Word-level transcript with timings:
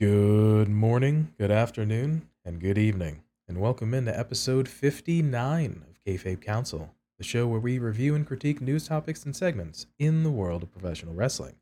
Good 0.00 0.68
morning, 0.68 1.32
good 1.38 1.50
afternoon, 1.50 2.28
and 2.44 2.60
good 2.60 2.76
evening, 2.76 3.22
and 3.48 3.60
welcome 3.60 3.94
into 3.94 4.18
episode 4.18 4.68
59 4.68 5.84
of 5.88 6.04
Kayfabe 6.04 6.44
Kouncil, 6.44 6.90
the 7.16 7.24
show 7.24 7.46
where 7.46 7.60
we 7.60 7.78
review 7.78 8.14
and 8.14 8.26
critique 8.26 8.60
news 8.60 8.88
topics 8.88 9.24
and 9.24 9.34
segments 9.34 9.86
in 9.98 10.22
the 10.22 10.30
world 10.30 10.62
of 10.62 10.72
professional 10.72 11.14
wrestling. 11.14 11.54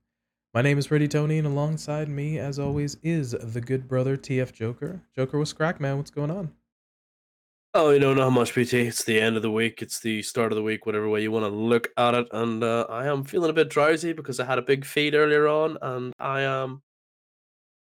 My 0.55 0.61
name 0.61 0.77
is 0.77 0.89
Pretty 0.89 1.09
Tony, 1.09 1.39
and 1.39 1.47
alongside 1.47 2.09
me, 2.09 2.39
as 2.39 2.59
always, 2.59 2.97
is 3.03 3.31
the 3.31 3.61
good 3.61 3.87
brother 3.87 4.17
TF 4.17 4.53
Joker. 4.53 5.03
Joker, 5.15 5.39
what's 5.39 5.53
crack, 5.53 5.81
man? 5.81 5.99
What's 5.99 6.11
going 6.11 6.31
on? 6.31 6.53
Oh, 7.75 7.89
you 7.89 7.99
know, 7.99 8.13
not 8.13 8.31
much, 8.31 8.53
PT. 8.53 8.75
It's 8.75 9.05
the 9.05 9.19
end 9.19 9.37
of 9.37 9.41
the 9.43 9.51
week. 9.51 9.81
It's 9.81 9.99
the 9.99 10.21
start 10.21 10.53
of 10.53 10.57
the 10.57 10.63
week, 10.63 10.85
whatever 10.85 11.09
way 11.09 11.23
you 11.23 11.31
want 11.31 11.47
to 11.47 11.49
look 11.49 11.89
at 11.97 12.15
it. 12.15 12.29
And 12.31 12.63
uh, 12.63 12.87
I 12.91 13.07
am 13.07 13.25
feeling 13.25 13.49
a 13.49 13.55
bit 13.55 13.71
drowsy 13.71 14.13
because 14.13 14.39
I 14.39 14.45
had 14.45 14.59
a 14.59 14.63
big 14.63 14.85
feed 14.85 15.15
earlier 15.15 15.49
on, 15.49 15.79
and 15.81 16.13
I 16.19 16.43
am 16.43 16.83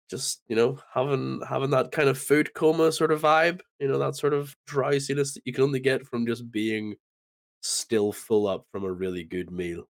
just, 0.08 0.40
you 0.48 0.56
know, 0.56 0.78
having 0.94 1.42
having 1.46 1.70
that 1.70 1.92
kind 1.92 2.08
of 2.08 2.16
food 2.16 2.54
coma 2.54 2.90
sort 2.90 3.12
of 3.12 3.20
vibe. 3.20 3.60
You 3.78 3.88
know, 3.88 3.98
that 3.98 4.16
sort 4.16 4.32
of 4.32 4.56
drowsiness 4.66 5.34
that 5.34 5.42
you 5.44 5.52
can 5.52 5.64
only 5.64 5.80
get 5.80 6.06
from 6.06 6.26
just 6.26 6.50
being 6.50 6.94
still 7.60 8.12
full 8.12 8.46
up 8.46 8.64
from 8.72 8.84
a 8.84 8.92
really 8.92 9.24
good 9.24 9.50
meal. 9.50 9.84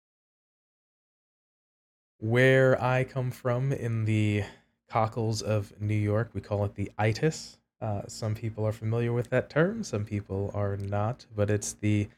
Where 2.18 2.82
I 2.82 3.04
come 3.04 3.30
from 3.30 3.70
in 3.70 4.04
the 4.04 4.42
cockles 4.88 5.42
of 5.42 5.72
New 5.80 5.94
York, 5.94 6.30
we 6.34 6.40
call 6.40 6.64
it 6.64 6.74
the 6.74 6.90
itis. 6.98 7.58
Uh, 7.80 8.02
some 8.06 8.34
people 8.34 8.66
are 8.66 8.72
familiar 8.72 9.12
with 9.12 9.30
that 9.30 9.50
term, 9.50 9.82
some 9.82 10.04
people 10.04 10.50
are 10.54 10.76
not, 10.76 11.26
but 11.34 11.50
it's 11.50 11.74
the 11.74 12.08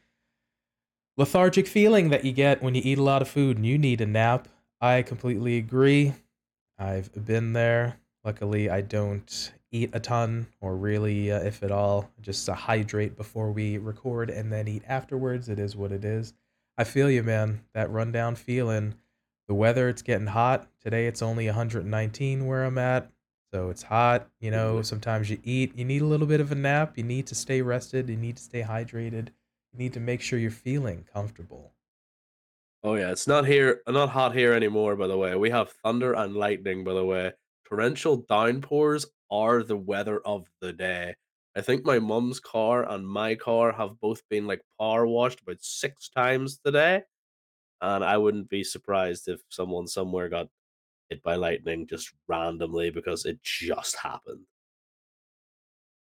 lethargic 1.17 1.67
feeling 1.67 2.09
that 2.09 2.23
you 2.23 2.31
get 2.31 2.63
when 2.63 2.75
you 2.75 2.81
eat 2.83 2.97
a 2.97 3.03
lot 3.03 3.21
of 3.21 3.27
food 3.27 3.57
and 3.57 3.65
you 3.65 3.77
need 3.77 3.99
a 3.99 4.05
nap. 4.05 4.47
I 4.79 5.01
completely 5.01 5.57
agree. 5.57 6.13
I've 6.77 7.25
been 7.25 7.51
there. 7.51 7.97
Luckily, 8.23 8.69
I 8.69 8.81
don't 8.81 9.51
eat 9.71 9.89
a 9.93 9.99
ton 9.99 10.47
or 10.61 10.75
really, 10.75 11.31
uh, 11.31 11.39
if 11.39 11.61
at 11.61 11.71
all, 11.71 12.09
just 12.21 12.45
to 12.45 12.53
hydrate 12.53 13.17
before 13.17 13.51
we 13.51 13.77
record 13.77 14.29
and 14.29 14.51
then 14.51 14.67
eat 14.67 14.83
afterwards. 14.87 15.49
It 15.49 15.59
is 15.59 15.75
what 15.75 15.91
it 15.91 16.05
is. 16.05 16.33
I 16.77 16.85
feel 16.85 17.11
you, 17.11 17.23
man. 17.23 17.61
That 17.73 17.91
rundown 17.91 18.35
feeling. 18.35 18.95
The 19.49 19.53
weather, 19.53 19.89
it's 19.89 20.01
getting 20.01 20.27
hot. 20.27 20.67
Today, 20.81 21.07
it's 21.07 21.21
only 21.21 21.47
119 21.47 22.45
where 22.45 22.63
I'm 22.63 22.77
at. 22.77 23.11
So 23.53 23.69
it's 23.69 23.83
hot, 23.83 24.31
you 24.39 24.49
know, 24.51 24.81
sometimes 24.81 25.29
you 25.29 25.39
eat, 25.43 25.75
you 25.75 25.85
need 25.85 26.01
a 26.01 26.05
little 26.05 26.25
bit 26.27 26.39
of 26.41 26.51
a 26.51 26.55
nap, 26.55 26.97
you 26.97 27.03
need 27.03 27.27
to 27.27 27.35
stay 27.35 27.61
rested, 27.61 28.09
you 28.09 28.17
need 28.17 28.37
to 28.37 28.43
stay 28.43 28.61
hydrated, 28.63 29.29
you 29.71 29.77
need 29.79 29.93
to 29.93 29.99
make 29.99 30.21
sure 30.21 30.39
you're 30.39 30.51
feeling 30.51 31.03
comfortable. 31.03 31.75
Oh 32.83 32.95
yeah, 32.95 33.11
it's 33.11 33.27
not 33.27 33.45
here, 33.45 33.81
not 33.87 34.09
hot 34.09 34.33
here 34.35 34.53
anymore. 34.53 34.95
By 34.95 35.07
the 35.07 35.17
way, 35.17 35.35
we 35.35 35.49
have 35.49 35.71
thunder 35.71 36.13
and 36.13 36.35
lightning. 36.35 36.83
By 36.83 36.93
the 36.93 37.05
way, 37.05 37.33
torrential 37.67 38.17
downpours 38.17 39.05
are 39.29 39.63
the 39.63 39.75
weather 39.77 40.19
of 40.21 40.47
the 40.61 40.71
day. 40.73 41.15
I 41.55 41.61
think 41.61 41.85
my 41.85 41.99
mum's 41.99 42.39
car 42.39 42.87
and 42.89 43.07
my 43.07 43.35
car 43.35 43.73
have 43.73 43.99
both 43.99 44.27
been 44.29 44.47
like 44.47 44.61
power 44.79 45.05
washed 45.05 45.41
about 45.41 45.61
six 45.61 46.09
times 46.09 46.57
today, 46.59 47.03
and 47.81 48.03
I 48.03 48.17
wouldn't 48.17 48.49
be 48.49 48.63
surprised 48.63 49.27
if 49.27 49.41
someone 49.49 49.87
somewhere 49.87 50.29
got 50.29 50.49
by 51.23 51.35
lightning 51.35 51.87
just 51.87 52.13
randomly 52.27 52.89
because 52.91 53.25
it 53.25 53.41
just 53.43 53.95
happened. 53.97 54.45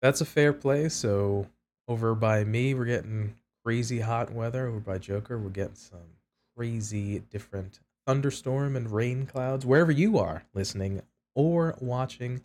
That's 0.01 0.21
a 0.21 0.27
fair 0.27 0.53
play. 0.53 0.89
So 0.89 1.47
over 1.89 2.15
by 2.15 2.45
me, 2.45 2.75
we're 2.75 2.85
getting 2.85 3.35
crazy 3.65 4.01
hot 4.01 4.33
weather. 4.33 4.69
Over 4.69 4.81
by 4.81 4.99
Joker, 4.99 5.39
we're 5.39 5.51
getting 5.51 5.75
some 5.75 6.19
crazy 6.57 7.21
different 7.31 7.81
thunderstorm 8.07 8.77
and 8.77 8.91
rain 8.91 9.27
clouds. 9.27 9.67
Wherever 9.67 9.93
you 9.93 10.19
are 10.19 10.45
listening 10.55 11.03
or 11.35 11.75
watching, 11.81 12.43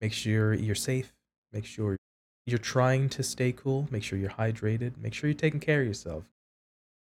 make 0.00 0.12
sure 0.12 0.52
you're 0.52 0.74
safe. 0.74 1.12
Make 1.52 1.64
sure 1.64 1.96
you're 2.44 2.58
trying 2.58 3.08
to 3.10 3.22
stay 3.22 3.52
cool. 3.52 3.88
Make 3.90 4.02
sure 4.02 4.18
you're 4.18 4.30
hydrated. 4.30 4.98
Make 4.98 5.14
sure 5.14 5.30
you're 5.30 5.38
taking 5.38 5.60
care 5.60 5.80
of 5.80 5.86
yourself. 5.86 6.24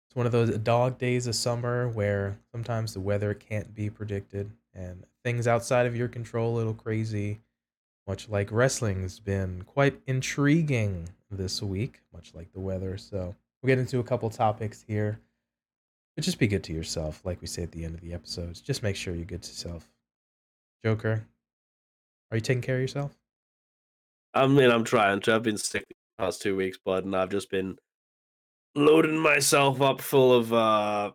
It's 0.09 0.17
one 0.17 0.27
of 0.27 0.33
those 0.33 0.57
dog 0.59 0.99
days 0.99 1.27
of 1.27 1.35
summer 1.35 1.89
where 1.89 2.39
sometimes 2.53 2.95
the 2.95 3.01
weather 3.01 3.35
can't 3.35 3.75
be 3.75 3.91
predicted 3.91 4.51
and 4.77 5.05
things 5.25 5.49
outside 5.49 5.87
of 5.87 5.97
your 5.97 6.09
control 6.09 6.55
a 6.55 6.59
little 6.59 6.75
crazy 6.75 7.41
much 8.07 8.29
like 8.29 8.53
wrestling's 8.53 9.19
been 9.19 9.63
quite 9.63 10.01
intriguing 10.07 11.09
this 11.31 11.63
week, 11.63 12.01
much 12.13 12.35
like 12.35 12.53
the 12.53 12.61
weather. 12.61 12.97
So 12.97 13.35
we'll 13.63 13.69
get 13.69 13.79
into 13.79 13.99
a 13.99 14.05
couple 14.05 14.31
topics 14.31 14.85
here. 14.87 15.21
But 16.15 16.25
just 16.25 16.39
be 16.39 16.47
good 16.47 16.65
to 16.65 16.73
yourself, 16.73 17.21
like 17.25 17.41
we 17.41 17.47
say 17.47 17.63
at 17.63 17.73
the 17.73 17.85
end 17.85 17.95
of 17.95 18.01
the 18.01 18.15
episodes. 18.15 18.61
Just 18.61 18.83
make 18.83 18.97
sure 18.97 19.15
you're 19.15 19.25
good 19.25 19.43
to 19.43 19.55
self. 19.55 19.89
Joker, 20.85 21.27
are 22.31 22.37
you 22.37 22.41
taking 22.41 22.63
care 22.63 22.77
of 22.77 22.81
yourself? 22.81 23.17
I 24.33 24.47
mean, 24.47 24.71
I'm 24.71 24.85
trying 24.85 25.21
to. 25.23 25.35
I've 25.35 25.43
been 25.43 25.59
sick 25.59 25.85
the 25.89 26.25
past 26.25 26.41
two 26.41 26.57
weeks, 26.57 26.79
bud, 26.83 27.05
and 27.05 27.17
I've 27.17 27.31
just 27.31 27.51
been 27.51 27.77
loading 28.75 29.19
myself 29.19 29.81
up 29.81 30.01
full 30.01 30.33
of 30.33 30.53
uh 30.53 31.13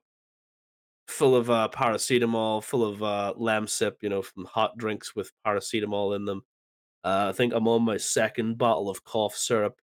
full 1.12 1.36
of 1.36 1.50
uh 1.50 1.70
paracetamol, 1.72 2.64
full 2.64 2.84
of 2.84 3.04
uh 3.04 3.34
Lemsip, 3.38 3.98
you 4.02 4.10
know, 4.10 4.22
from 4.22 4.46
hot 4.46 4.78
drinks 4.78 5.16
with 5.16 5.32
paracetamol 5.46 6.16
in 6.16 6.26
them. 6.26 6.44
Uh, 7.04 7.28
I 7.30 7.32
think 7.32 7.54
I'm 7.54 7.68
on 7.68 7.84
my 7.84 7.98
second 7.98 8.58
bottle 8.58 8.90
of 8.90 9.04
cough 9.04 9.36
syrup. 9.36 9.80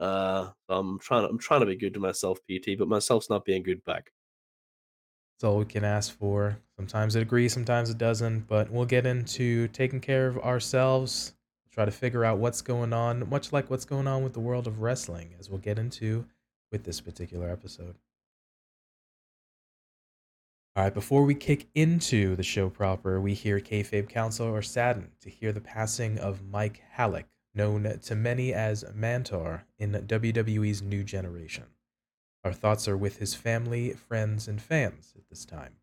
Uh, 0.00 0.50
I'm 0.68 0.98
trying. 0.98 1.24
I'm 1.24 1.38
trying 1.38 1.60
to 1.60 1.66
be 1.66 1.76
good 1.76 1.94
to 1.94 2.00
myself, 2.00 2.38
PT, 2.50 2.78
but 2.78 2.88
myself's 2.88 3.30
not 3.30 3.44
being 3.44 3.62
good 3.62 3.84
back. 3.84 4.10
That's 5.40 5.48
all 5.48 5.58
we 5.58 5.64
can 5.64 5.84
ask 5.84 6.16
for. 6.18 6.58
Sometimes 6.76 7.16
it 7.16 7.22
agrees, 7.22 7.52
sometimes 7.52 7.88
it 7.88 7.98
doesn't, 7.98 8.40
but 8.46 8.70
we'll 8.70 8.84
get 8.84 9.06
into 9.06 9.68
taking 9.68 10.00
care 10.00 10.26
of 10.26 10.38
ourselves, 10.38 11.34
try 11.72 11.86
to 11.86 11.90
figure 11.90 12.26
out 12.26 12.38
what's 12.38 12.60
going 12.60 12.92
on, 12.92 13.28
much 13.30 13.52
like 13.52 13.70
what's 13.70 13.86
going 13.86 14.06
on 14.06 14.22
with 14.22 14.34
the 14.34 14.40
world 14.40 14.66
of 14.66 14.82
wrestling, 14.82 15.34
as 15.38 15.48
we'll 15.48 15.58
get 15.58 15.78
into 15.78 16.26
with 16.70 16.84
this 16.84 17.00
particular 17.00 17.48
episode. 17.48 17.96
All 20.76 20.84
right, 20.84 20.94
before 20.94 21.24
we 21.24 21.34
kick 21.34 21.66
into 21.74 22.36
the 22.36 22.44
show 22.44 22.70
proper, 22.70 23.20
we 23.20 23.34
hear 23.34 23.58
Kayfabe 23.58 24.08
Kouncil 24.10 24.56
are 24.56 24.62
saddened 24.62 25.10
to 25.20 25.28
hear 25.28 25.52
the 25.52 25.60
passing 25.60 26.16
of 26.16 26.46
Mike 26.48 26.82
Halac, 26.96 27.24
known 27.52 27.98
to 28.02 28.14
many 28.14 28.54
as 28.54 28.84
Mantaur 28.94 29.62
in 29.78 29.92
WWE's 29.92 30.80
New 30.80 31.02
Generation. 31.02 31.64
Our 32.44 32.52
thoughts 32.52 32.86
are 32.86 32.96
with 32.96 33.18
his 33.18 33.34
family, 33.34 33.94
friends, 33.94 34.46
and 34.46 34.62
fans 34.62 35.12
at 35.16 35.28
this 35.28 35.44
time. 35.44 35.74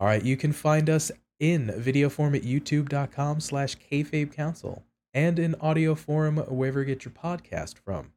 All 0.00 0.08
right, 0.08 0.24
you 0.24 0.38
can 0.38 0.52
find 0.52 0.88
us 0.88 1.12
in 1.38 1.72
video 1.76 2.08
form 2.08 2.34
at 2.34 2.42
youtube.com 2.42 3.40
slash 3.40 3.76
kayfabe 3.76 4.34
kouncil 4.34 4.82
and 5.12 5.38
in 5.38 5.54
audio 5.60 5.94
form 5.94 6.38
wherever 6.38 6.80
you 6.80 6.86
get 6.86 7.04
your 7.04 7.12
podcast 7.12 7.76
from. 7.78 8.12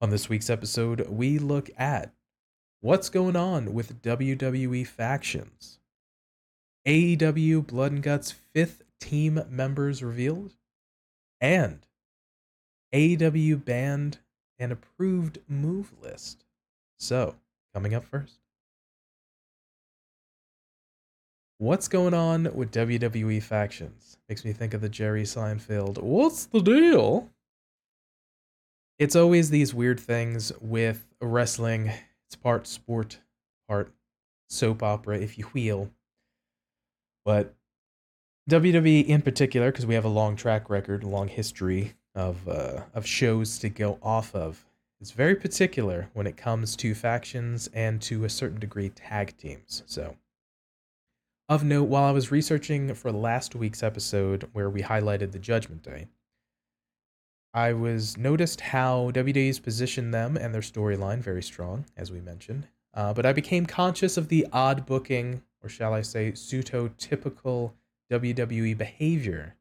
On 0.00 0.08
this 0.10 0.30
week's 0.30 0.50
episode, 0.50 1.06
we 1.08 1.38
look 1.38 1.70
at 1.76 2.12
what's 2.80 3.08
going 3.08 3.36
on 3.36 3.72
with 3.72 4.02
WWE 4.02 4.86
factions, 4.86 5.78
AEW 6.86 7.66
Blood 7.66 7.92
and 7.92 8.02
Guts 8.02 8.32
fifth 8.32 8.82
team 9.00 9.40
members 9.50 10.02
revealed, 10.02 10.54
and 11.40 11.86
AEW 12.94 13.64
banned 13.64 14.18
an 14.58 14.72
approved 14.72 15.38
move 15.48 15.92
list. 16.00 16.44
So, 16.98 17.36
coming 17.74 17.94
up 17.94 18.04
first. 18.04 18.38
What's 21.58 21.88
going 21.88 22.12
on 22.12 22.54
with 22.54 22.70
WWE 22.72 23.42
factions? 23.42 24.18
Makes 24.28 24.44
me 24.44 24.52
think 24.52 24.74
of 24.74 24.82
the 24.82 24.90
Jerry 24.90 25.22
Seinfeld. 25.22 26.02
What's 26.02 26.46
the 26.46 26.60
deal? 26.60 27.30
It's 28.98 29.16
always 29.16 29.50
these 29.50 29.72
weird 29.74 29.98
things 29.98 30.52
with 30.60 31.06
wrestling. 31.20 31.92
It's 32.28 32.36
part 32.36 32.66
sport, 32.66 33.20
part 33.68 33.92
soap 34.48 34.82
opera, 34.82 35.18
if 35.18 35.38
you 35.38 35.48
will. 35.54 35.90
But 37.24 37.54
WWE 38.48 39.06
in 39.06 39.22
particular, 39.22 39.70
because 39.70 39.86
we 39.86 39.94
have 39.94 40.04
a 40.04 40.08
long 40.08 40.36
track 40.36 40.70
record, 40.70 41.02
a 41.02 41.08
long 41.08 41.28
history 41.28 41.94
of 42.14 42.48
uh, 42.48 42.82
of 42.94 43.06
shows 43.06 43.58
to 43.58 43.68
go 43.68 43.98
off 44.02 44.34
of, 44.34 44.64
is 45.00 45.10
very 45.10 45.34
particular 45.34 46.08
when 46.14 46.26
it 46.26 46.36
comes 46.36 46.76
to 46.76 46.94
factions 46.94 47.68
and 47.74 48.00
to 48.02 48.24
a 48.24 48.30
certain 48.30 48.58
degree 48.58 48.88
tag 48.88 49.36
teams. 49.36 49.82
So, 49.86 50.16
of 51.48 51.64
note, 51.64 51.84
while 51.84 52.04
I 52.04 52.12
was 52.12 52.30
researching 52.30 52.94
for 52.94 53.12
last 53.12 53.54
week's 53.54 53.82
episode 53.82 54.48
where 54.52 54.70
we 54.70 54.82
highlighted 54.82 55.32
the 55.32 55.38
Judgment 55.38 55.82
Day, 55.82 56.06
I 57.56 57.72
was 57.72 58.18
noticed 58.18 58.60
how 58.60 59.10
WWE's 59.12 59.60
positioned 59.60 60.12
them 60.12 60.36
and 60.36 60.52
their 60.52 60.60
storyline 60.60 61.20
very 61.20 61.42
strong, 61.42 61.86
as 61.96 62.12
we 62.12 62.20
mentioned. 62.20 62.68
Uh, 62.92 63.14
but 63.14 63.24
I 63.24 63.32
became 63.32 63.64
conscious 63.64 64.18
of 64.18 64.28
the 64.28 64.46
odd 64.52 64.84
booking, 64.84 65.40
or 65.62 65.70
shall 65.70 65.94
I 65.94 66.02
say, 66.02 66.34
pseudo 66.34 66.90
typical 66.98 67.74
WWE 68.12 68.76
behavior 68.76 69.56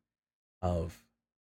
of 0.62 1.06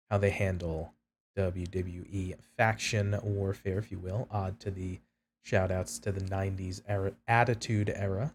how 0.10 0.20
they 0.20 0.30
handle 0.30 0.94
WWE 1.38 2.36
faction 2.56 3.20
warfare, 3.22 3.78
if 3.78 3.92
you 3.92 4.00
will, 4.00 4.30
odd 4.32 4.58
to 4.62 4.72
the 4.72 5.02
Shout 5.44 5.70
outs 5.70 6.00
to 6.00 6.14
the 6.14 6.22
90s 6.22 6.82
era, 6.88 7.12
Attitude 7.28 7.92
Era. 7.94 8.34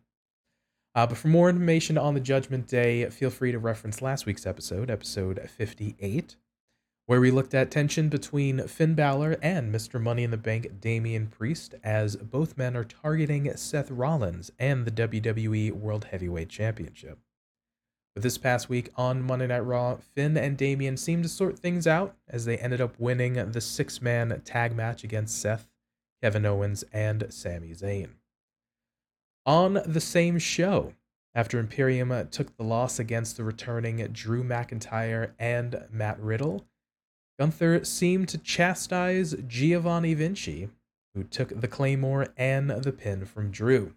Uh, 0.94 1.06
but 1.06 1.16
for 1.16 1.28
more 1.28 1.48
information 1.48 1.96
on 1.96 2.12
the 2.12 2.20
Judgment 2.20 2.66
Day, 2.68 3.08
feel 3.08 3.30
free 3.30 3.52
to 3.52 3.58
reference 3.58 4.02
last 4.02 4.26
week's 4.26 4.46
episode, 4.46 4.90
episode 4.90 5.40
58, 5.56 6.36
where 7.06 7.20
we 7.20 7.30
looked 7.30 7.54
at 7.54 7.70
tension 7.70 8.08
between 8.08 8.66
Finn 8.68 8.94
Balor 8.94 9.36
and 9.42 9.74
Mr. 9.74 10.00
Money 10.00 10.22
in 10.22 10.30
the 10.30 10.36
Bank 10.36 10.80
Damian 10.80 11.26
Priest, 11.26 11.74
as 11.82 12.16
both 12.16 12.56
men 12.56 12.76
are 12.76 12.84
targeting 12.84 13.54
Seth 13.56 13.90
Rollins 13.90 14.52
and 14.58 14.84
the 14.84 14.90
WWE 14.90 15.72
World 15.72 16.04
Heavyweight 16.04 16.48
Championship. 16.48 17.18
But 18.14 18.22
this 18.22 18.38
past 18.38 18.68
week 18.68 18.90
on 18.94 19.22
Monday 19.22 19.46
Night 19.46 19.60
Raw, 19.60 19.96
Finn 19.96 20.36
and 20.36 20.56
Damian 20.56 20.96
seemed 20.96 21.22
to 21.24 21.28
sort 21.28 21.58
things 21.58 21.86
out 21.86 22.14
as 22.28 22.44
they 22.44 22.58
ended 22.58 22.80
up 22.80 23.00
winning 23.00 23.34
the 23.52 23.60
six 23.60 24.02
man 24.02 24.40
tag 24.44 24.76
match 24.76 25.02
against 25.02 25.40
Seth, 25.40 25.68
Kevin 26.22 26.46
Owens, 26.46 26.84
and 26.92 27.26
Sami 27.30 27.70
Zayn. 27.70 28.10
On 29.44 29.80
the 29.84 30.00
same 30.00 30.38
show, 30.38 30.92
after 31.34 31.58
Imperium 31.58 32.28
took 32.30 32.56
the 32.56 32.62
loss 32.62 32.98
against 32.98 33.36
the 33.36 33.44
returning 33.44 34.06
Drew 34.12 34.44
McIntyre 34.44 35.32
and 35.38 35.82
Matt 35.90 36.20
Riddle, 36.20 36.66
Gunther 37.38 37.84
seemed 37.84 38.28
to 38.28 38.38
chastise 38.38 39.34
Giovanni 39.46 40.14
Vinci, 40.14 40.68
who 41.14 41.24
took 41.24 41.60
the 41.60 41.68
Claymore 41.68 42.28
and 42.36 42.70
the 42.70 42.92
pin 42.92 43.24
from 43.24 43.50
Drew. 43.50 43.94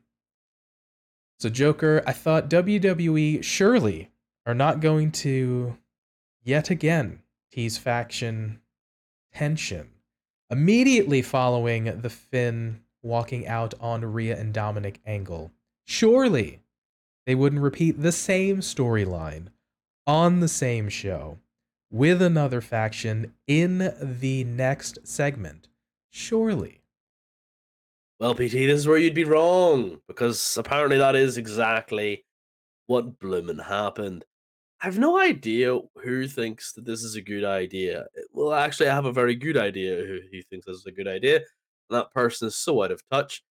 So, 1.40 1.50
Joker, 1.50 2.02
I 2.08 2.14
thought 2.14 2.50
WWE 2.50 3.44
surely 3.44 4.10
are 4.46 4.56
not 4.56 4.80
going 4.80 5.12
to 5.12 5.78
yet 6.44 6.70
again 6.70 7.22
tease 7.52 7.78
faction 7.78 8.62
tension 9.34 9.90
immediately 10.50 11.22
following 11.22 12.02
the 12.02 12.10
Finn 12.10 12.82
walking 13.02 13.48
out 13.48 13.74
on 13.80 14.06
Rhea 14.06 14.40
and 14.40 14.54
Dominic 14.54 15.00
angle. 15.06 15.52
Surely 15.86 16.62
they 17.26 17.36
wouldn't 17.36 17.62
repeat 17.62 18.02
the 18.02 18.12
same 18.12 18.60
storyline 18.60 19.48
on 20.08 20.40
the 20.40 20.48
same 20.48 20.90
show 20.90 21.40
with 21.96 22.22
another 22.22 22.60
faction 22.60 23.32
in 23.48 23.94
the 24.02 24.44
next 24.44 25.00
segment. 25.08 25.70
Surely. 26.10 26.82
Well, 28.20 28.36
PT, 28.36 28.52
this 28.52 28.80
is 28.80 28.88
where 28.88 28.98
you'd 28.98 29.14
be 29.14 29.24
wrong 29.24 30.02
because 30.06 30.58
apparently 30.58 30.98
that 30.98 31.16
is 31.16 31.38
exactly 31.38 32.26
what 32.88 33.18
bloomin' 33.18 33.60
happened. 33.60 34.26
I've 34.82 35.00
no 35.00 35.18
idea 35.18 35.80
who 36.04 36.28
thinks 36.28 36.74
that 36.74 36.84
this 36.84 37.02
is 37.02 37.16
a 37.16 37.22
good 37.22 37.46
idea. 37.46 38.08
Well, 38.34 38.52
actually, 38.52 38.90
I 38.90 38.94
have 38.94 39.06
a 39.06 39.14
very 39.14 39.36
good 39.36 39.56
idea 39.56 39.96
who, 39.96 40.20
who 40.30 40.42
thinks 40.42 40.66
this 40.66 40.76
is 40.76 40.86
a 40.86 40.92
good 40.92 41.08
idea. 41.08 41.38
And 41.38 41.98
that 41.98 42.12
person 42.12 42.50
is 42.50 42.58
so 42.58 42.84
out 42.84 42.92
of 42.92 43.02
touch. 43.10 43.42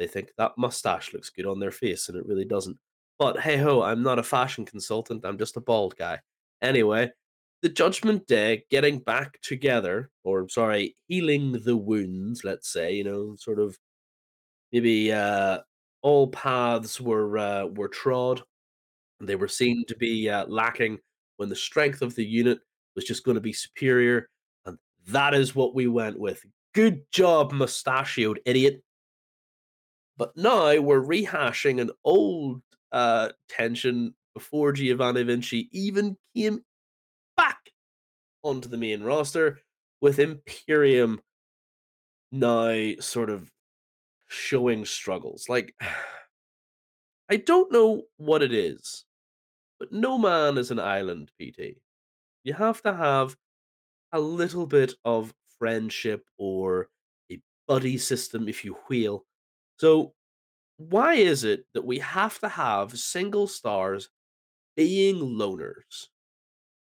They 0.00 0.08
think 0.08 0.32
that 0.38 0.58
mustache 0.58 1.12
looks 1.12 1.30
good 1.30 1.46
on 1.46 1.60
their 1.60 1.70
face, 1.70 2.08
and 2.08 2.18
it 2.18 2.26
really 2.26 2.46
doesn't. 2.46 2.78
But 3.16 3.38
hey 3.38 3.58
ho, 3.58 3.80
I'm 3.80 4.02
not 4.02 4.18
a 4.18 4.24
fashion 4.24 4.64
consultant. 4.64 5.24
I'm 5.24 5.38
just 5.38 5.56
a 5.56 5.60
bald 5.60 5.96
guy. 5.96 6.18
Anyway, 6.60 7.12
the 7.64 7.70
Judgment 7.70 8.26
Day 8.26 8.62
getting 8.70 8.98
back 8.98 9.40
together, 9.40 10.10
or 10.22 10.46
sorry, 10.50 10.96
healing 11.08 11.52
the 11.64 11.74
wounds, 11.74 12.44
let's 12.44 12.70
say, 12.70 12.92
you 12.92 13.04
know, 13.04 13.36
sort 13.38 13.58
of 13.58 13.78
maybe 14.70 15.10
uh, 15.10 15.60
all 16.02 16.28
paths 16.28 17.00
were 17.00 17.38
uh, 17.38 17.64
were 17.64 17.88
trod. 17.88 18.42
And 19.18 19.26
they 19.26 19.36
were 19.36 19.48
seen 19.48 19.86
to 19.88 19.96
be 19.96 20.28
uh, 20.28 20.44
lacking 20.46 20.98
when 21.38 21.48
the 21.48 21.56
strength 21.56 22.02
of 22.02 22.14
the 22.14 22.24
unit 22.24 22.58
was 22.96 23.06
just 23.06 23.24
going 23.24 23.36
to 23.36 23.40
be 23.40 23.54
superior, 23.54 24.28
and 24.66 24.76
that 25.06 25.32
is 25.32 25.54
what 25.54 25.74
we 25.74 25.86
went 25.86 26.18
with. 26.18 26.44
Good 26.74 27.10
job, 27.12 27.50
mustachioed 27.50 28.40
idiot. 28.44 28.82
But 30.18 30.36
now 30.36 30.78
we're 30.80 31.02
rehashing 31.02 31.80
an 31.80 31.92
old 32.04 32.60
uh, 32.92 33.30
tension 33.48 34.14
before 34.34 34.72
Giovanni 34.72 35.22
Vinci 35.22 35.70
even 35.72 36.18
came 36.36 36.60
back 37.36 37.70
onto 38.42 38.68
the 38.68 38.76
main 38.76 39.02
roster 39.02 39.60
with 40.00 40.18
Imperium 40.18 41.20
now 42.32 42.92
sort 43.00 43.30
of 43.30 43.50
showing 44.28 44.84
struggles. 44.84 45.48
Like, 45.48 45.74
I 47.30 47.36
don't 47.36 47.72
know 47.72 48.02
what 48.18 48.42
it 48.42 48.52
is, 48.52 49.04
but 49.78 49.92
no 49.92 50.18
man 50.18 50.58
is 50.58 50.70
an 50.70 50.78
island, 50.78 51.30
PT. 51.40 51.78
You 52.42 52.52
have 52.52 52.82
to 52.82 52.94
have 52.94 53.36
a 54.12 54.20
little 54.20 54.66
bit 54.66 54.94
of 55.04 55.34
friendship 55.58 56.24
or 56.38 56.88
a 57.32 57.40
buddy 57.66 57.96
system, 57.96 58.48
if 58.48 58.64
you 58.64 58.76
will. 58.90 59.24
So, 59.78 60.12
why 60.76 61.14
is 61.14 61.44
it 61.44 61.64
that 61.72 61.84
we 61.84 62.00
have 62.00 62.38
to 62.40 62.48
have 62.48 62.98
single 62.98 63.46
stars 63.46 64.10
being 64.76 65.16
loners? 65.16 66.08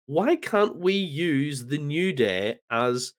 Why 0.06 0.36
can't 0.36 0.76
we 0.76 0.94
use 0.94 1.66
the 1.66 1.78
New 1.78 2.12
Day 2.12 2.60
as 2.70 3.12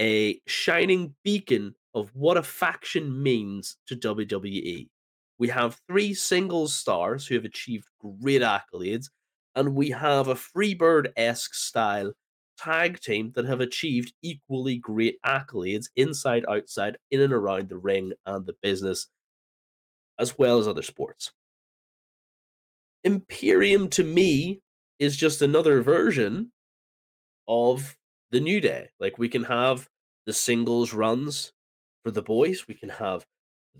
a 0.00 0.40
shining 0.46 1.14
beacon 1.22 1.74
of 1.94 2.10
what 2.14 2.38
a 2.38 2.42
faction 2.42 3.22
means 3.22 3.76
to 3.88 3.96
WWE? 3.96 4.88
We 5.38 5.48
have 5.48 5.78
three 5.86 6.14
singles 6.14 6.74
stars 6.74 7.26
who 7.26 7.34
have 7.34 7.44
achieved 7.44 7.86
great 8.00 8.40
accolades, 8.40 9.10
and 9.54 9.74
we 9.74 9.90
have 9.90 10.28
a 10.28 10.34
Freebird 10.34 11.12
esque 11.18 11.52
style 11.54 12.14
tag 12.56 13.00
team 13.00 13.32
that 13.34 13.44
have 13.44 13.60
achieved 13.60 14.14
equally 14.22 14.78
great 14.78 15.18
accolades 15.26 15.86
inside, 15.96 16.46
outside, 16.48 16.96
in 17.10 17.20
and 17.20 17.34
around 17.34 17.68
the 17.68 17.76
ring 17.76 18.12
and 18.24 18.46
the 18.46 18.56
business, 18.62 19.08
as 20.18 20.38
well 20.38 20.58
as 20.58 20.66
other 20.66 20.80
sports. 20.80 21.30
Imperium 23.04 23.88
to 23.90 24.04
me 24.04 24.61
is 25.02 25.16
just 25.16 25.42
another 25.42 25.82
version 25.82 26.52
of 27.48 27.96
the 28.30 28.38
New 28.38 28.60
Day. 28.60 28.88
Like 29.00 29.18
we 29.18 29.28
can 29.28 29.42
have 29.42 29.88
the 30.26 30.32
singles 30.32 30.94
runs 30.94 31.52
for 32.04 32.12
the 32.12 32.22
boys, 32.22 32.68
we 32.68 32.74
can 32.74 32.88
have 32.88 33.26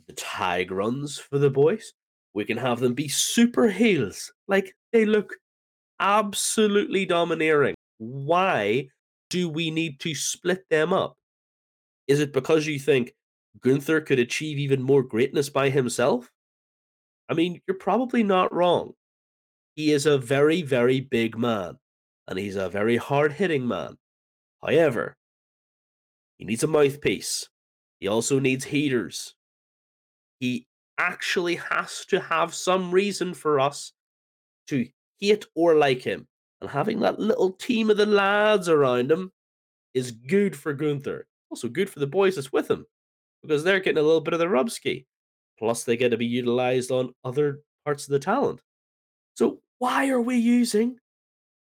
the 0.08 0.14
tag 0.14 0.72
runs 0.72 1.18
for 1.18 1.38
the 1.38 1.48
boys, 1.48 1.92
we 2.34 2.44
can 2.44 2.56
have 2.56 2.80
them 2.80 2.94
be 2.94 3.06
super 3.06 3.68
heels. 3.68 4.32
Like 4.48 4.74
they 4.92 5.04
look 5.04 5.36
absolutely 6.00 7.06
domineering. 7.06 7.76
Why 7.98 8.88
do 9.30 9.48
we 9.48 9.70
need 9.70 10.00
to 10.00 10.16
split 10.16 10.64
them 10.70 10.92
up? 10.92 11.14
Is 12.08 12.18
it 12.18 12.32
because 12.32 12.66
you 12.66 12.80
think 12.80 13.12
Gunther 13.60 14.00
could 14.00 14.18
achieve 14.18 14.58
even 14.58 14.82
more 14.82 15.04
greatness 15.04 15.48
by 15.50 15.70
himself? 15.70 16.32
I 17.28 17.34
mean, 17.34 17.60
you're 17.68 17.76
probably 17.76 18.24
not 18.24 18.52
wrong. 18.52 18.94
He 19.74 19.92
is 19.92 20.06
a 20.06 20.18
very, 20.18 20.62
very 20.62 21.00
big 21.00 21.36
man, 21.36 21.78
and 22.28 22.38
he's 22.38 22.56
a 22.56 22.68
very 22.68 22.96
hard 22.96 23.32
hitting 23.32 23.66
man. 23.66 23.96
However, 24.62 25.16
he 26.38 26.44
needs 26.44 26.62
a 26.62 26.66
mouthpiece. 26.66 27.48
He 28.00 28.08
also 28.08 28.38
needs 28.38 28.64
heaters. 28.64 29.34
He 30.40 30.66
actually 30.98 31.56
has 31.56 32.04
to 32.06 32.20
have 32.20 32.54
some 32.54 32.90
reason 32.90 33.34
for 33.34 33.60
us 33.60 33.92
to 34.68 34.88
hate 35.20 35.46
or 35.54 35.76
like 35.76 36.02
him. 36.02 36.26
And 36.60 36.70
having 36.70 37.00
that 37.00 37.18
little 37.18 37.52
team 37.52 37.90
of 37.90 37.96
the 37.96 38.06
lads 38.06 38.68
around 38.68 39.10
him 39.10 39.32
is 39.94 40.10
good 40.10 40.54
for 40.56 40.72
Gunther. 40.72 41.26
Also 41.50 41.68
good 41.68 41.90
for 41.90 41.98
the 41.98 42.06
boys 42.06 42.36
that's 42.36 42.52
with 42.52 42.70
him 42.70 42.86
because 43.42 43.64
they're 43.64 43.80
getting 43.80 43.98
a 43.98 44.06
little 44.06 44.20
bit 44.20 44.34
of 44.34 44.40
the 44.40 44.48
rub 44.48 44.70
ski. 44.70 45.06
Plus, 45.58 45.84
they 45.84 45.96
get 45.96 46.10
to 46.10 46.16
be 46.16 46.26
utilized 46.26 46.90
on 46.90 47.14
other 47.24 47.60
parts 47.84 48.04
of 48.04 48.10
the 48.10 48.18
talent. 48.18 48.60
So 49.42 49.58
why 49.80 50.08
are 50.10 50.20
we 50.20 50.36
using 50.36 50.98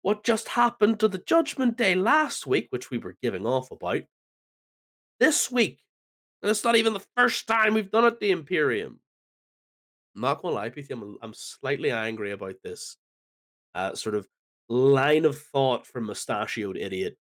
what 0.03 0.25
just 0.25 0.49
happened 0.49 0.99
to 0.99 1.07
the 1.07 1.23
Judgment 1.25 1.77
Day 1.77 1.95
last 1.95 2.45
week, 2.45 2.67
which 2.71 2.91
we 2.91 2.99
were 2.99 3.17
giving 3.23 3.47
off 3.47 3.71
about, 3.71 4.03
this 5.21 5.53
week? 5.53 5.79
And 6.43 6.51
it's 6.51 6.65
not 6.65 6.75
even 6.75 6.95
the 6.95 7.07
first 7.17 7.47
time 7.47 7.75
we've 7.75 7.93
done 7.93 8.07
it, 8.07 8.19
the 8.19 8.33
Imperium. 8.33 8.99
I'm 10.17 10.23
not 10.23 10.43
gonna 10.43 10.57
lie 10.57 10.73
with 10.75 10.91
you, 10.91 10.97
I'm, 10.97 11.17
I'm 11.23 11.33
slightly 11.33 11.93
angry 11.93 12.33
about 12.33 12.57
this 12.65 12.97
uh, 13.77 13.95
sort 13.95 14.17
of 14.17 14.27
line 14.69 15.25
of 15.25 15.39
thought 15.39 15.87
from 15.87 16.07
mustachioed 16.07 16.77
idiot 16.77 17.17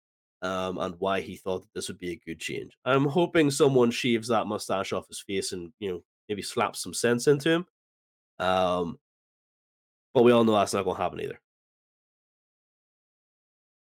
um, 0.43 0.77
and 0.77 0.95
why 0.99 1.23
he 1.23 1.37
thought 1.37 1.63
that 1.63 1.73
this 1.75 1.89
would 1.89 1.99
be 1.99 2.11
a 2.11 2.21
good 2.27 2.39
change. 2.39 2.77
I'm 2.85 3.07
hoping 3.07 3.51
someone 3.51 3.91
shaves 3.91 4.29
that 4.29 4.47
mustache 4.47 4.93
off 4.93 5.09
his 5.09 5.21
face 5.27 5.53
and 5.53 5.73
you 5.81 5.91
know 5.91 6.03
maybe 6.29 6.43
slaps 6.43 6.83
some 6.83 6.93
sense 6.93 7.29
into 7.29 7.49
him. 7.49 7.67
Um, 8.39 8.99
but 10.15 10.23
we 10.23 10.33
all 10.33 10.45
know 10.45 10.53
that's 10.55 10.73
not 10.73 10.85
going 10.85 10.97
to 10.97 11.03
happen 11.03 11.21
either. 11.21 11.39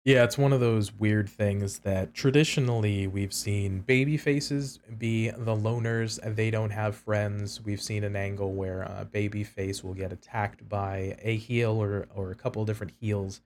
Yeah, 0.05 0.25
it's 0.25 0.39
one 0.39 0.55
of 0.55 0.61
those 0.61 0.95
weird 0.95 1.29
things 1.29 1.81
that 1.81 2.15
traditionally 2.15 3.07
we've 3.07 3.35
seen 3.35 3.81
baby 3.81 4.17
faces 4.17 4.79
be 4.99 5.29
the 5.29 5.55
loners 5.55 6.19
uh, 6.27 6.31
they 6.31 6.51
don't 6.51 6.71
have 6.71 6.97
friends. 6.97 7.61
We've 7.61 7.83
seen 7.83 8.03
an 8.05 8.17
angle 8.17 8.55
where 8.55 8.83
a 8.83 9.05
baby 9.05 9.45
face 9.45 9.85
will 9.85 9.93
get 9.93 10.13
attacked 10.13 10.67
by 10.69 11.19
a 11.21 11.37
heel 11.37 11.73
or, 11.73 12.09
or 12.15 12.31
a 12.31 12.35
couple 12.35 12.65
different 12.65 12.95
heels. 12.99 13.43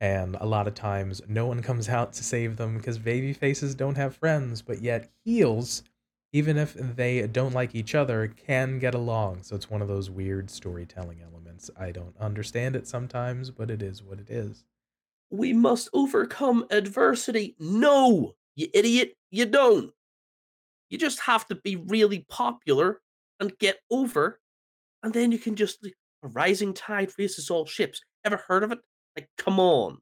And 0.00 0.34
a 0.40 0.46
lot 0.46 0.66
of 0.66 0.74
times 0.74 1.22
no 1.28 1.46
one 1.46 1.62
comes 1.68 1.88
out 1.88 2.12
to 2.14 2.24
save 2.24 2.56
them 2.56 2.76
because 2.78 2.98
baby 2.98 3.32
faces 3.32 3.76
don't 3.76 3.96
have 3.96 4.16
friends, 4.16 4.60
but 4.60 4.82
yet 4.82 5.08
heels 5.24 5.84
even 6.32 6.56
if 6.56 6.74
they 6.74 7.26
don't 7.26 7.52
like 7.52 7.74
each 7.74 7.94
other, 7.94 8.26
can 8.26 8.78
get 8.78 8.94
along. 8.94 9.42
So 9.42 9.54
it's 9.54 9.70
one 9.70 9.82
of 9.82 9.88
those 9.88 10.08
weird 10.10 10.50
storytelling 10.50 11.20
elements. 11.22 11.51
I 11.78 11.90
don't 11.92 12.16
understand 12.18 12.76
it 12.76 12.86
sometimes, 12.86 13.50
but 13.50 13.70
it 13.70 13.82
is 13.82 14.02
what 14.02 14.18
it 14.18 14.30
is. 14.30 14.64
We 15.30 15.52
must 15.52 15.88
overcome 15.92 16.66
adversity. 16.70 17.56
No, 17.58 18.34
you 18.54 18.68
idiot, 18.74 19.16
you 19.30 19.46
don't. 19.46 19.92
You 20.90 20.98
just 20.98 21.20
have 21.20 21.46
to 21.48 21.54
be 21.54 21.76
really 21.76 22.26
popular 22.28 23.00
and 23.40 23.58
get 23.58 23.78
over, 23.90 24.40
and 25.02 25.12
then 25.12 25.32
you 25.32 25.38
can 25.38 25.56
just 25.56 25.86
a 26.22 26.28
rising 26.28 26.74
tide 26.74 27.10
raises 27.18 27.50
all 27.50 27.66
ships. 27.66 28.00
Ever 28.24 28.36
heard 28.36 28.62
of 28.62 28.72
it? 28.72 28.78
Like, 29.16 29.28
come 29.36 29.58
on. 29.58 29.98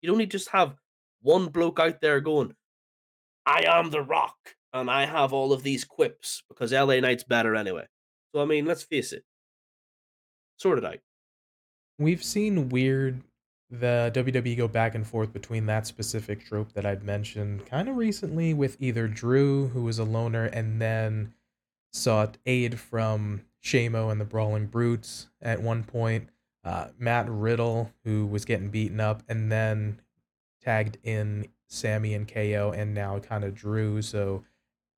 You 0.00 0.08
don't 0.08 0.18
need 0.18 0.30
to 0.30 0.38
just 0.38 0.50
have 0.50 0.76
one 1.22 1.46
bloke 1.46 1.80
out 1.80 2.00
there 2.00 2.20
going, 2.20 2.54
I 3.44 3.64
am 3.66 3.90
the 3.90 4.02
rock 4.02 4.36
and 4.72 4.90
I 4.90 5.06
have 5.06 5.32
all 5.32 5.52
of 5.52 5.62
these 5.62 5.84
quips 5.84 6.42
because 6.48 6.72
LA 6.72 7.00
Knight's 7.00 7.24
better 7.24 7.56
anyway. 7.56 7.86
So 8.34 8.42
I 8.42 8.44
mean, 8.44 8.66
let's 8.66 8.82
face 8.82 9.12
it. 9.12 9.24
Sort 10.56 10.78
it 10.78 10.84
out. 10.84 10.98
We've 11.98 12.22
seen 12.22 12.68
weird 12.68 13.22
the 13.70 14.12
WWE 14.14 14.56
go 14.56 14.68
back 14.68 14.94
and 14.94 15.06
forth 15.06 15.32
between 15.32 15.66
that 15.66 15.86
specific 15.86 16.44
trope 16.44 16.72
that 16.72 16.86
I'd 16.86 17.02
mentioned 17.02 17.66
kind 17.66 17.88
of 17.88 17.96
recently 17.96 18.54
with 18.54 18.76
either 18.80 19.08
Drew, 19.08 19.68
who 19.68 19.82
was 19.82 19.98
a 19.98 20.04
loner, 20.04 20.44
and 20.44 20.80
then 20.80 21.34
sought 21.92 22.38
aid 22.46 22.78
from 22.78 23.42
Shamo 23.62 24.12
and 24.12 24.20
the 24.20 24.24
Brawling 24.24 24.66
Brutes 24.66 25.28
at 25.42 25.60
one 25.60 25.82
point, 25.82 26.28
uh, 26.64 26.88
Matt 26.98 27.28
Riddle, 27.28 27.92
who 28.04 28.26
was 28.26 28.44
getting 28.44 28.68
beaten 28.68 29.00
up, 29.00 29.22
and 29.28 29.50
then 29.50 30.00
tagged 30.62 30.98
in 31.02 31.48
Sami 31.68 32.14
and 32.14 32.28
KO, 32.32 32.72
and 32.76 32.94
now 32.94 33.18
kind 33.18 33.42
of 33.42 33.54
Drew. 33.54 34.00
So 34.02 34.44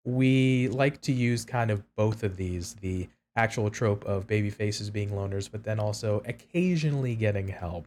we 0.04 0.68
like 0.68 1.00
to 1.02 1.12
use 1.12 1.44
kind 1.44 1.70
of 1.70 1.82
both 1.96 2.22
of 2.22 2.36
these 2.36 2.74
the 2.74 3.08
actual 3.38 3.70
trope 3.70 4.04
of 4.04 4.26
baby 4.26 4.50
faces 4.50 4.90
being 4.90 5.10
loners, 5.10 5.50
but 5.50 5.62
then 5.62 5.78
also 5.78 6.22
occasionally 6.26 7.14
getting 7.14 7.48
help. 7.48 7.86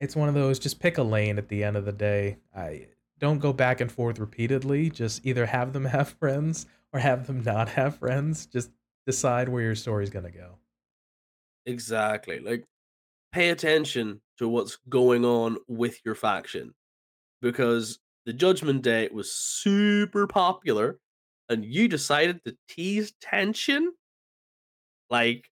It's 0.00 0.16
one 0.16 0.28
of 0.28 0.34
those 0.34 0.58
just 0.58 0.80
pick 0.80 0.98
a 0.98 1.02
lane 1.02 1.38
at 1.38 1.48
the 1.48 1.64
end 1.64 1.76
of 1.76 1.84
the 1.84 1.92
day. 1.92 2.38
I 2.54 2.88
don't 3.18 3.38
go 3.38 3.52
back 3.52 3.80
and 3.80 3.90
forth 3.90 4.18
repeatedly. 4.18 4.90
Just 4.90 5.24
either 5.24 5.46
have 5.46 5.72
them 5.72 5.84
have 5.96 6.10
friends 6.10 6.66
or 6.92 7.00
have 7.00 7.26
them 7.26 7.42
not 7.42 7.68
have 7.70 7.96
friends. 7.96 8.46
Just 8.46 8.70
decide 9.06 9.48
where 9.48 9.62
your 9.62 9.74
story's 9.74 10.10
to 10.10 10.20
go. 10.30 10.58
Exactly. 11.64 12.40
Like 12.40 12.64
pay 13.32 13.50
attention 13.50 14.20
to 14.38 14.48
what's 14.48 14.78
going 14.88 15.24
on 15.24 15.58
with 15.68 16.00
your 16.04 16.14
faction 16.14 16.74
because 17.42 17.98
the 18.26 18.32
Judgment 18.32 18.82
Day 18.82 19.08
was 19.12 19.32
super 19.32 20.26
popular 20.26 20.98
and 21.48 21.64
you 21.64 21.88
decided 21.88 22.44
to 22.44 22.56
tease 22.68 23.12
tension? 23.20 23.92
Like, 25.10 25.50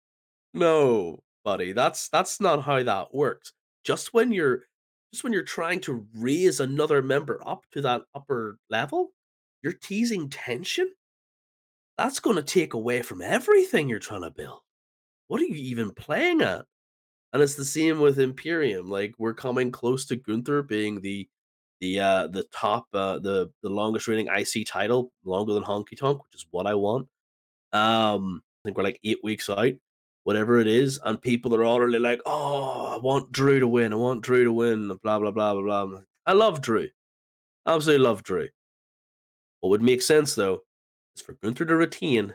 no, 0.55 1.21
buddy, 1.45 1.73
that's 1.73 2.09
that's 2.09 2.41
not 2.41 2.63
how 2.65 2.83
that 2.83 3.15
works. 3.15 3.53
Just 3.85 4.15
when 4.15 4.33
you're 4.33 4.65
just 5.13 5.25
when 5.25 5.33
you're 5.33 5.43
trying 5.45 5.81
to 5.83 6.07
raise 6.15 6.61
another 6.61 7.03
member 7.03 7.41
up 7.47 7.65
to 7.73 7.83
that 7.83 8.03
upper 8.15 8.59
level, 8.71 9.13
you're 9.63 9.73
teasing 9.75 10.29
tension? 10.31 10.93
That's 11.99 12.21
going 12.21 12.37
to 12.37 12.43
take 12.43 12.75
away 12.75 13.03
from 13.03 13.23
everything 13.23 13.89
you're 13.89 13.99
trying 13.99 14.23
to 14.23 14.31
build. 14.31 14.61
What 15.29 15.41
are 15.41 15.45
you 15.47 15.57
even 15.57 15.93
playing 15.93 16.43
at? 16.43 16.67
And 17.33 17.43
it's 17.43 17.57
the 17.57 17.65
same 17.65 18.01
with 18.01 18.19
Imperium. 18.21 18.89
Like 18.91 19.15
we're 19.19 19.35
coming 19.35 19.73
close 19.73 20.07
to 20.07 20.17
Gunther 20.17 20.63
being 20.65 21.01
the 21.01 21.29
the 21.81 22.01
uh 22.01 22.27
the 22.29 22.45
top 22.53 22.87
uh 22.95 23.19
the 23.21 23.51
the 23.63 23.69
longest 23.71 24.09
reigning 24.09 24.29
IC 24.29 24.67
title, 24.67 25.13
longer 25.25 25.55
than 25.55 25.65
Honky 25.65 25.99
Tonk, 25.99 26.23
which 26.25 26.35
is 26.37 26.47
what 26.51 26.67
I 26.67 26.75
want. 26.75 27.09
Um, 27.73 28.43
think 28.67 28.77
we're 28.77 28.85
like 28.85 29.01
eight 29.05 29.21
weeks 29.23 29.49
out, 29.49 29.73
whatever 30.25 30.59
it 30.59 30.67
is, 30.67 31.01
and 31.05 31.21
people 31.21 31.55
are 31.55 31.65
already 31.65 31.99
like, 31.99 32.21
"Oh, 32.27 32.87
I 32.95 32.99
want 32.99 33.33
Drew 33.33 33.61
to 33.61 33.69
win. 33.69 33.93
I 33.93 33.97
want 33.97 34.23
Drew 34.23 34.45
to 34.45 34.53
win." 34.53 34.89
Blah 34.89 35.19
blah 35.21 35.31
blah 35.31 35.55
blah 35.55 35.87
blah. 35.87 36.01
I 36.27 36.33
love 36.33 36.61
Drew, 36.61 36.89
absolutely 37.67 38.05
love 38.05 38.23
Drew. 38.23 38.49
What 39.61 39.71
would 39.71 39.83
make 39.83 40.03
sense 40.03 40.35
though 40.35 40.63
is 41.17 41.23
for 41.23 41.35
Gunther 41.43 41.65
to 41.67 41.77
retain 41.77 42.35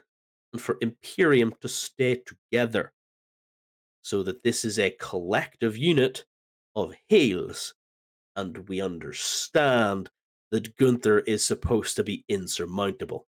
and 0.53 0.61
for 0.61 0.77
Imperium 0.81 1.53
to 1.61 1.67
stay 1.67 2.21
together, 2.25 2.93
so 4.01 4.23
that 4.23 4.43
this 4.43 4.65
is 4.65 4.79
a 4.79 4.95
collective 4.99 5.77
unit 5.77 6.25
of 6.75 6.93
heels 7.07 7.73
and 8.35 8.69
we 8.69 8.81
understand 8.81 10.09
that 10.51 10.75
Gunther 10.77 11.19
is 11.19 11.45
supposed 11.45 11.95
to 11.95 12.03
be 12.03 12.25
insurmountable. 12.27 13.27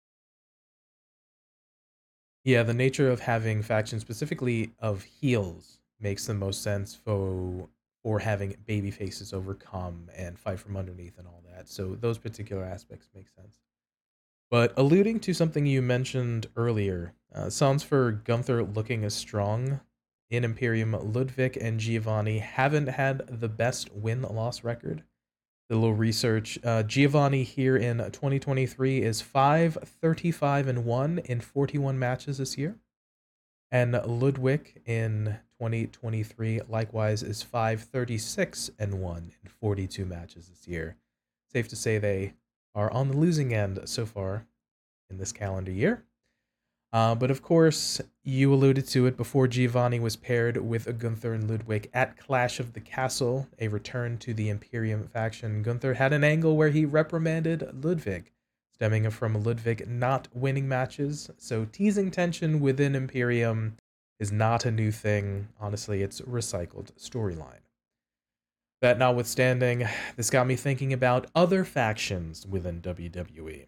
Yeah, 2.44 2.62
the 2.62 2.74
nature 2.74 3.10
of 3.10 3.20
having 3.20 3.62
factions, 3.62 4.02
specifically 4.02 4.72
of 4.78 5.02
heels, 5.02 5.78
makes 6.00 6.26
the 6.26 6.34
most 6.34 6.62
sense 6.62 6.94
for 6.94 7.68
for 8.02 8.18
having 8.18 8.56
baby 8.64 8.90
faces 8.90 9.34
overcome 9.34 10.08
and 10.16 10.38
fight 10.38 10.58
from 10.58 10.74
underneath 10.74 11.18
and 11.18 11.26
all 11.28 11.42
that. 11.50 11.68
So 11.68 11.94
those 11.94 12.16
particular 12.16 12.64
aspects 12.64 13.10
make 13.14 13.28
sense. 13.28 13.60
But 14.50 14.72
alluding 14.76 15.20
to 15.20 15.34
something 15.34 15.66
you 15.66 15.82
mentioned 15.82 16.48
earlier, 16.56 17.14
uh, 17.34 17.50
sounds 17.50 17.82
for 17.82 18.12
Gunther 18.12 18.64
looking 18.64 19.04
as 19.04 19.14
strong 19.14 19.80
in 20.30 20.44
Imperium, 20.44 20.92
Ludwig 20.92 21.56
and 21.58 21.80
Giovanni 21.80 22.38
haven't 22.38 22.88
had 22.88 23.40
the 23.40 23.48
best 23.48 23.92
win 23.92 24.22
loss 24.22 24.64
record. 24.64 25.04
The 25.70 25.76
little 25.76 25.94
research 25.94 26.58
uh, 26.64 26.82
Giovanni 26.82 27.44
here 27.44 27.76
in 27.76 27.98
2023 27.98 29.02
is 29.02 29.20
5 29.20 29.74
35 29.84 30.66
and 30.66 30.84
1 30.84 31.18
in 31.26 31.40
41 31.40 31.96
matches 31.96 32.38
this 32.38 32.58
year. 32.58 32.74
And 33.70 33.92
Ludwig 34.04 34.82
in 34.84 35.38
2023 35.60 36.62
likewise 36.68 37.22
is 37.22 37.44
5 37.44 37.82
36 37.82 38.72
and 38.80 39.00
1 39.00 39.32
in 39.44 39.48
42 39.60 40.04
matches 40.04 40.48
this 40.48 40.66
year. 40.66 40.96
Safe 41.52 41.68
to 41.68 41.76
say 41.76 41.98
they 41.98 42.34
are 42.74 42.90
on 42.90 43.06
the 43.06 43.16
losing 43.16 43.54
end 43.54 43.78
so 43.84 44.06
far 44.06 44.46
in 45.08 45.18
this 45.18 45.30
calendar 45.30 45.70
year. 45.70 46.02
Uh, 46.92 47.14
but 47.14 47.30
of 47.30 47.40
course, 47.40 48.00
you 48.24 48.52
alluded 48.52 48.86
to 48.88 49.06
it 49.06 49.16
before 49.16 49.46
Giovanni 49.46 50.00
was 50.00 50.16
paired 50.16 50.56
with 50.56 50.98
Gunther 50.98 51.34
and 51.34 51.48
Ludwig 51.48 51.88
at 51.94 52.16
Clash 52.16 52.58
of 52.58 52.72
the 52.72 52.80
Castle, 52.80 53.48
a 53.60 53.68
return 53.68 54.18
to 54.18 54.34
the 54.34 54.48
Imperium 54.48 55.06
faction. 55.06 55.62
Gunther 55.62 55.94
had 55.94 56.12
an 56.12 56.24
angle 56.24 56.56
where 56.56 56.70
he 56.70 56.84
reprimanded 56.84 57.84
Ludwig, 57.84 58.32
stemming 58.74 59.08
from 59.10 59.40
Ludwig 59.42 59.88
not 59.88 60.26
winning 60.34 60.66
matches. 60.66 61.30
So 61.38 61.64
teasing 61.64 62.10
tension 62.10 62.58
within 62.58 62.96
Imperium 62.96 63.76
is 64.18 64.32
not 64.32 64.64
a 64.64 64.72
new 64.72 64.90
thing. 64.90 65.48
Honestly, 65.60 66.02
it's 66.02 66.20
recycled 66.22 66.92
storyline. 66.98 67.62
That 68.80 68.98
notwithstanding, 68.98 69.86
this 70.16 70.30
got 70.30 70.46
me 70.46 70.56
thinking 70.56 70.92
about 70.92 71.28
other 71.36 71.64
factions 71.64 72.46
within 72.46 72.80
WWE. 72.80 73.66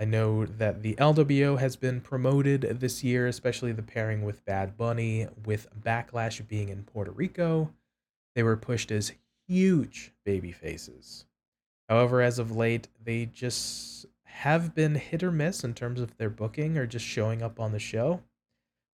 I 0.00 0.06
know 0.06 0.46
that 0.46 0.82
the 0.82 0.94
LWO 0.94 1.58
has 1.58 1.76
been 1.76 2.00
promoted 2.00 2.62
this 2.80 3.04
year, 3.04 3.26
especially 3.26 3.72
the 3.72 3.82
pairing 3.82 4.22
with 4.22 4.46
Bad 4.46 4.78
Bunny, 4.78 5.28
with 5.44 5.68
Backlash 5.78 6.48
being 6.48 6.70
in 6.70 6.84
Puerto 6.84 7.10
Rico. 7.10 7.70
They 8.34 8.42
were 8.42 8.56
pushed 8.56 8.90
as 8.90 9.12
huge 9.46 10.12
baby 10.24 10.52
faces. 10.52 11.26
However, 11.90 12.22
as 12.22 12.38
of 12.38 12.56
late, 12.56 12.88
they 13.04 13.26
just 13.26 14.06
have 14.24 14.74
been 14.74 14.94
hit 14.94 15.22
or 15.22 15.30
miss 15.30 15.64
in 15.64 15.74
terms 15.74 16.00
of 16.00 16.16
their 16.16 16.30
booking 16.30 16.78
or 16.78 16.86
just 16.86 17.04
showing 17.04 17.42
up 17.42 17.60
on 17.60 17.72
the 17.72 17.78
show. 17.78 18.22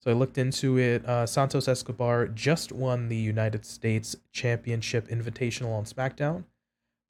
So 0.00 0.10
I 0.10 0.14
looked 0.14 0.38
into 0.38 0.76
it. 0.76 1.04
Uh, 1.04 1.24
Santos 1.24 1.68
Escobar 1.68 2.26
just 2.26 2.72
won 2.72 3.08
the 3.08 3.16
United 3.16 3.64
States 3.64 4.16
Championship 4.32 5.06
Invitational 5.06 5.76
on 5.76 5.84
SmackDown. 5.84 6.44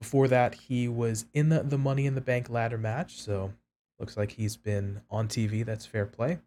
Before 0.01 0.29
that, 0.29 0.55
he 0.55 0.87
was 0.87 1.25
in 1.33 1.49
the, 1.49 1.63
the 1.63 1.79
Money 1.79 2.05
in 2.05 2.15
the 2.15 2.21
Bank 2.21 2.51
ladder 2.51 2.77
match. 2.77 3.19
So 3.19 3.53
Looks 3.99 4.17
like 4.17 4.33
he's 4.33 4.57
been 4.57 5.01
on 5.11 5.29
TV. 5.29 5.65
That's 5.65 5.87
fair 5.87 6.07
play. 6.07 6.39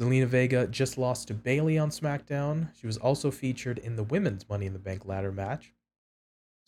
Zelina 0.00 0.26
Vega 0.26 0.66
just 0.66 0.98
lost 0.98 1.28
to 1.28 1.34
Bayley 1.34 1.78
on 1.78 1.90
SmackDown. 1.90 2.68
She 2.78 2.86
was 2.86 2.98
also 2.98 3.30
featured 3.30 3.78
in 3.78 3.96
the 3.96 4.02
women's 4.02 4.48
Money 4.48 4.66
in 4.66 4.72
the 4.72 4.78
Bank 4.78 5.06
ladder 5.06 5.32
match. 5.32 5.72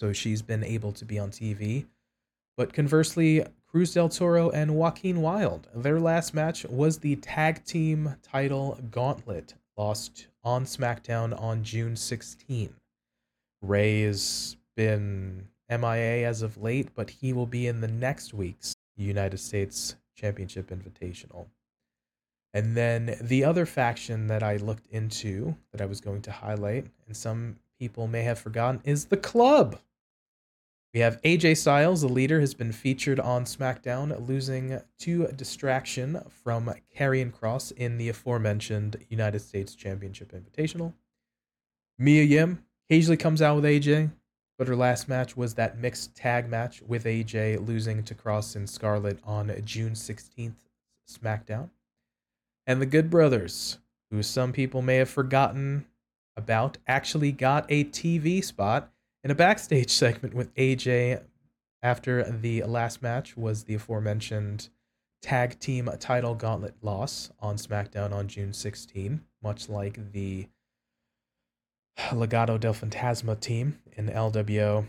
So 0.00 0.12
she's 0.12 0.42
been 0.42 0.64
able 0.64 0.92
to 0.92 1.04
be 1.04 1.18
on 1.18 1.30
TV. 1.30 1.86
But 2.56 2.72
conversely, 2.72 3.44
Cruz 3.66 3.92
del 3.92 4.08
Toro 4.08 4.50
and 4.50 4.74
Joaquin 4.74 5.20
Wilde, 5.20 5.68
their 5.74 6.00
last 6.00 6.32
match 6.32 6.64
was 6.64 6.98
the 6.98 7.16
tag 7.16 7.64
team 7.64 8.16
title 8.22 8.78
gauntlet, 8.90 9.54
lost 9.76 10.28
on 10.42 10.64
SmackDown 10.64 11.38
on 11.38 11.62
June 11.62 11.96
16. 11.96 12.72
Rey 13.60 14.02
has 14.02 14.56
been 14.74 15.48
MIA 15.68 16.26
as 16.26 16.40
of 16.40 16.56
late, 16.56 16.88
but 16.94 17.10
he 17.10 17.32
will 17.32 17.46
be 17.46 17.66
in 17.66 17.80
the 17.80 17.88
next 17.88 18.32
week's 18.32 18.74
United 18.96 19.38
States 19.38 19.96
Championship 20.18 20.70
Invitational. 20.70 21.46
And 22.52 22.76
then 22.76 23.16
the 23.20 23.44
other 23.44 23.66
faction 23.66 24.26
that 24.26 24.42
I 24.42 24.56
looked 24.56 24.86
into 24.88 25.56
that 25.70 25.80
I 25.80 25.86
was 25.86 26.00
going 26.00 26.22
to 26.22 26.32
highlight, 26.32 26.86
and 27.06 27.16
some 27.16 27.56
people 27.78 28.08
may 28.08 28.22
have 28.22 28.38
forgotten, 28.38 28.80
is 28.84 29.06
the 29.06 29.16
club. 29.16 29.78
We 30.94 31.00
have 31.00 31.20
AJ 31.22 31.58
Styles, 31.58 32.00
the 32.00 32.08
leader, 32.08 32.40
has 32.40 32.54
been 32.54 32.72
featured 32.72 33.20
on 33.20 33.44
SmackDown, 33.44 34.26
losing 34.26 34.80
to 35.00 35.26
distraction 35.28 36.22
from 36.42 36.74
Karrion 36.96 37.30
Kross 37.30 37.70
in 37.72 37.98
the 37.98 38.08
aforementioned 38.08 38.96
United 39.10 39.40
States 39.40 39.74
Championship 39.74 40.32
Invitational. 40.32 40.94
Mia 41.98 42.22
Yim 42.22 42.64
occasionally 42.88 43.18
comes 43.18 43.42
out 43.42 43.56
with 43.56 43.64
AJ, 43.64 44.10
but 44.58 44.66
her 44.66 44.76
last 44.76 45.08
match 45.08 45.36
was 45.36 45.54
that 45.54 45.78
mixed 45.78 46.16
tag 46.16 46.50
match 46.50 46.82
with 46.82 47.04
AJ 47.04 47.66
losing 47.66 48.02
to 48.02 48.14
Kross 48.14 48.56
and 48.56 48.68
Scarlett 48.68 49.20
on 49.24 49.54
June 49.64 49.92
16th 49.92 50.66
SmackDown. 51.08 51.70
And 52.66 52.82
the 52.82 52.86
Good 52.86 53.08
Brothers, 53.08 53.78
who 54.10 54.22
some 54.22 54.52
people 54.52 54.82
may 54.82 54.96
have 54.96 55.08
forgotten 55.08 55.86
about, 56.36 56.76
actually 56.86 57.32
got 57.32 57.64
a 57.68 57.84
TV 57.84 58.44
spot 58.44 58.90
in 59.22 59.30
a 59.30 59.34
backstage 59.34 59.90
segment 59.92 60.34
with 60.34 60.54
AJ 60.56 61.22
after 61.80 62.24
the 62.24 62.64
last 62.64 63.00
match 63.00 63.36
was 63.36 63.64
the 63.64 63.74
aforementioned 63.74 64.68
tag 65.22 65.58
team 65.60 65.88
title 66.00 66.34
gauntlet 66.34 66.74
loss 66.82 67.30
on 67.40 67.56
SmackDown 67.56 68.12
on 68.12 68.26
June 68.26 68.52
16, 68.52 69.20
much 69.42 69.68
like 69.68 70.12
the 70.12 70.48
Legado 71.98 72.58
del 72.58 72.74
Fantasma 72.74 73.38
team 73.38 73.78
in 73.92 74.08
LWO. 74.08 74.86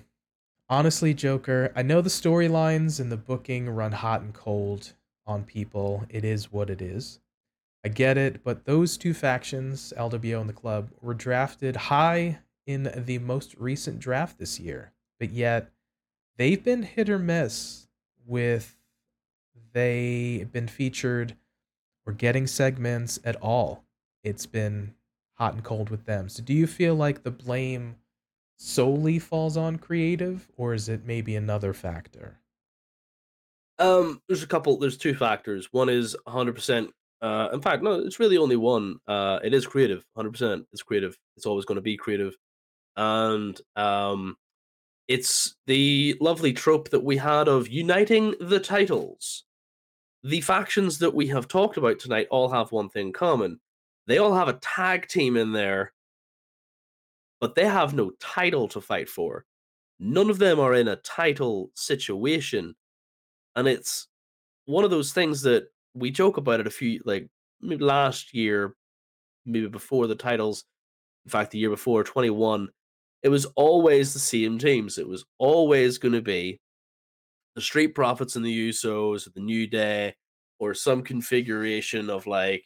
Honestly, 0.69 1.13
Joker, 1.13 1.71
I 1.75 1.81
know 1.81 2.01
the 2.01 2.09
storylines 2.09 2.99
and 2.99 3.11
the 3.11 3.17
booking 3.17 3.69
run 3.69 3.91
hot 3.91 4.21
and 4.21 4.33
cold 4.33 4.93
on 5.25 5.43
people. 5.43 6.05
It 6.09 6.23
is 6.23 6.51
what 6.51 6.69
it 6.69 6.81
is. 6.81 7.19
I 7.83 7.89
get 7.89 8.17
it, 8.17 8.43
but 8.43 8.65
those 8.65 8.97
two 8.97 9.13
factions, 9.13 9.93
LWO 9.97 10.39
and 10.39 10.49
the 10.49 10.53
club, 10.53 10.91
were 11.01 11.13
drafted 11.13 11.75
high 11.75 12.39
in 12.67 12.91
the 12.95 13.19
most 13.19 13.55
recent 13.55 13.99
draft 13.99 14.37
this 14.37 14.59
year. 14.59 14.91
But 15.19 15.31
yet, 15.31 15.71
they've 16.37 16.63
been 16.63 16.83
hit 16.83 17.09
or 17.09 17.19
miss 17.19 17.87
with 18.25 18.77
they've 19.73 20.51
been 20.51 20.67
featured 20.67 21.35
or 22.05 22.13
getting 22.13 22.47
segments 22.47 23.19
at 23.23 23.35
all. 23.37 23.83
It's 24.23 24.45
been 24.45 24.93
hot 25.39 25.53
and 25.53 25.63
cold 25.63 25.89
with 25.89 26.05
them. 26.05 26.29
So 26.29 26.43
do 26.43 26.53
you 26.53 26.67
feel 26.67 26.95
like 26.95 27.23
the 27.23 27.31
blame 27.31 27.95
solely 28.57 29.19
falls 29.19 29.55
on 29.55 29.77
creative 29.77 30.49
or 30.57 30.73
is 30.73 30.89
it 30.89 31.05
maybe 31.05 31.35
another 31.35 31.73
factor? 31.73 32.39
Um, 33.79 34.21
there's 34.27 34.43
a 34.43 34.47
couple. 34.47 34.77
There's 34.77 34.97
two 34.97 35.15
factors. 35.15 35.69
One 35.71 35.87
is 35.89 36.15
100. 36.25 36.53
percent 36.53 36.91
uh, 37.21 37.49
In 37.53 37.61
fact, 37.61 37.81
no, 37.81 37.93
it's 37.93 38.19
really 38.19 38.37
only 38.37 38.57
one. 38.57 38.99
Uh, 39.07 39.39
it 39.41 39.53
is 39.53 39.65
creative. 39.65 40.05
100. 40.13 40.31
percent 40.31 40.67
It's 40.73 40.83
creative. 40.83 41.17
It's 41.37 41.45
always 41.45 41.65
going 41.65 41.77
to 41.77 41.81
be 41.81 41.95
creative, 41.95 42.35
and 42.97 43.59
um, 43.77 44.35
it's 45.07 45.55
the 45.65 46.17
lovely 46.19 46.51
trope 46.51 46.89
that 46.89 47.03
we 47.03 47.15
had 47.17 47.47
of 47.47 47.69
uniting 47.69 48.35
the 48.41 48.59
titles. 48.59 49.45
The 50.23 50.41
factions 50.41 50.99
that 50.99 51.13
we 51.15 51.27
have 51.27 51.47
talked 51.47 51.77
about 51.77 51.99
tonight 51.99 52.27
all 52.29 52.49
have 52.49 52.73
one 52.73 52.89
thing 52.89 53.13
common. 53.13 53.61
They 54.09 54.17
all 54.17 54.33
have 54.33 54.49
a 54.49 54.59
tag 54.61 55.07
team 55.07 55.37
in 55.37 55.53
there, 55.53 55.93
but 57.39 57.55
they 57.55 57.65
have 57.65 57.93
no 57.93 58.11
title 58.19 58.67
to 58.69 58.81
fight 58.81 59.07
for. 59.07 59.45
None 60.01 60.29
of 60.29 60.39
them 60.39 60.59
are 60.59 60.73
in 60.73 60.89
a 60.89 60.97
title 60.97 61.71
situation 61.75 62.75
and 63.55 63.67
it's 63.67 64.07
one 64.65 64.85
of 64.85 64.91
those 64.91 65.11
things 65.11 65.41
that 65.41 65.65
we 65.93 66.11
joke 66.11 66.37
about 66.37 66.59
it 66.59 66.67
a 66.67 66.69
few 66.69 67.01
like 67.03 67.27
maybe 67.61 67.83
last 67.83 68.33
year, 68.33 68.75
maybe 69.45 69.67
before 69.67 70.07
the 70.07 70.15
titles. 70.15 70.63
In 71.25 71.31
fact, 71.31 71.51
the 71.51 71.57
year 71.57 71.69
before, 71.69 72.03
21, 72.03 72.69
it 73.23 73.29
was 73.29 73.45
always 73.57 74.13
the 74.13 74.19
same 74.19 74.57
teams. 74.57 74.97
It 74.97 75.07
was 75.07 75.25
always 75.39 75.97
going 75.97 76.13
to 76.13 76.21
be 76.21 76.61
the 77.55 77.61
Street 77.61 77.95
Profits 77.95 78.37
and 78.37 78.45
the 78.45 78.69
Usos, 78.69 79.31
the 79.33 79.41
New 79.41 79.67
Day, 79.67 80.15
or 80.59 80.73
some 80.73 81.03
configuration 81.03 82.09
of 82.09 82.25
like 82.25 82.63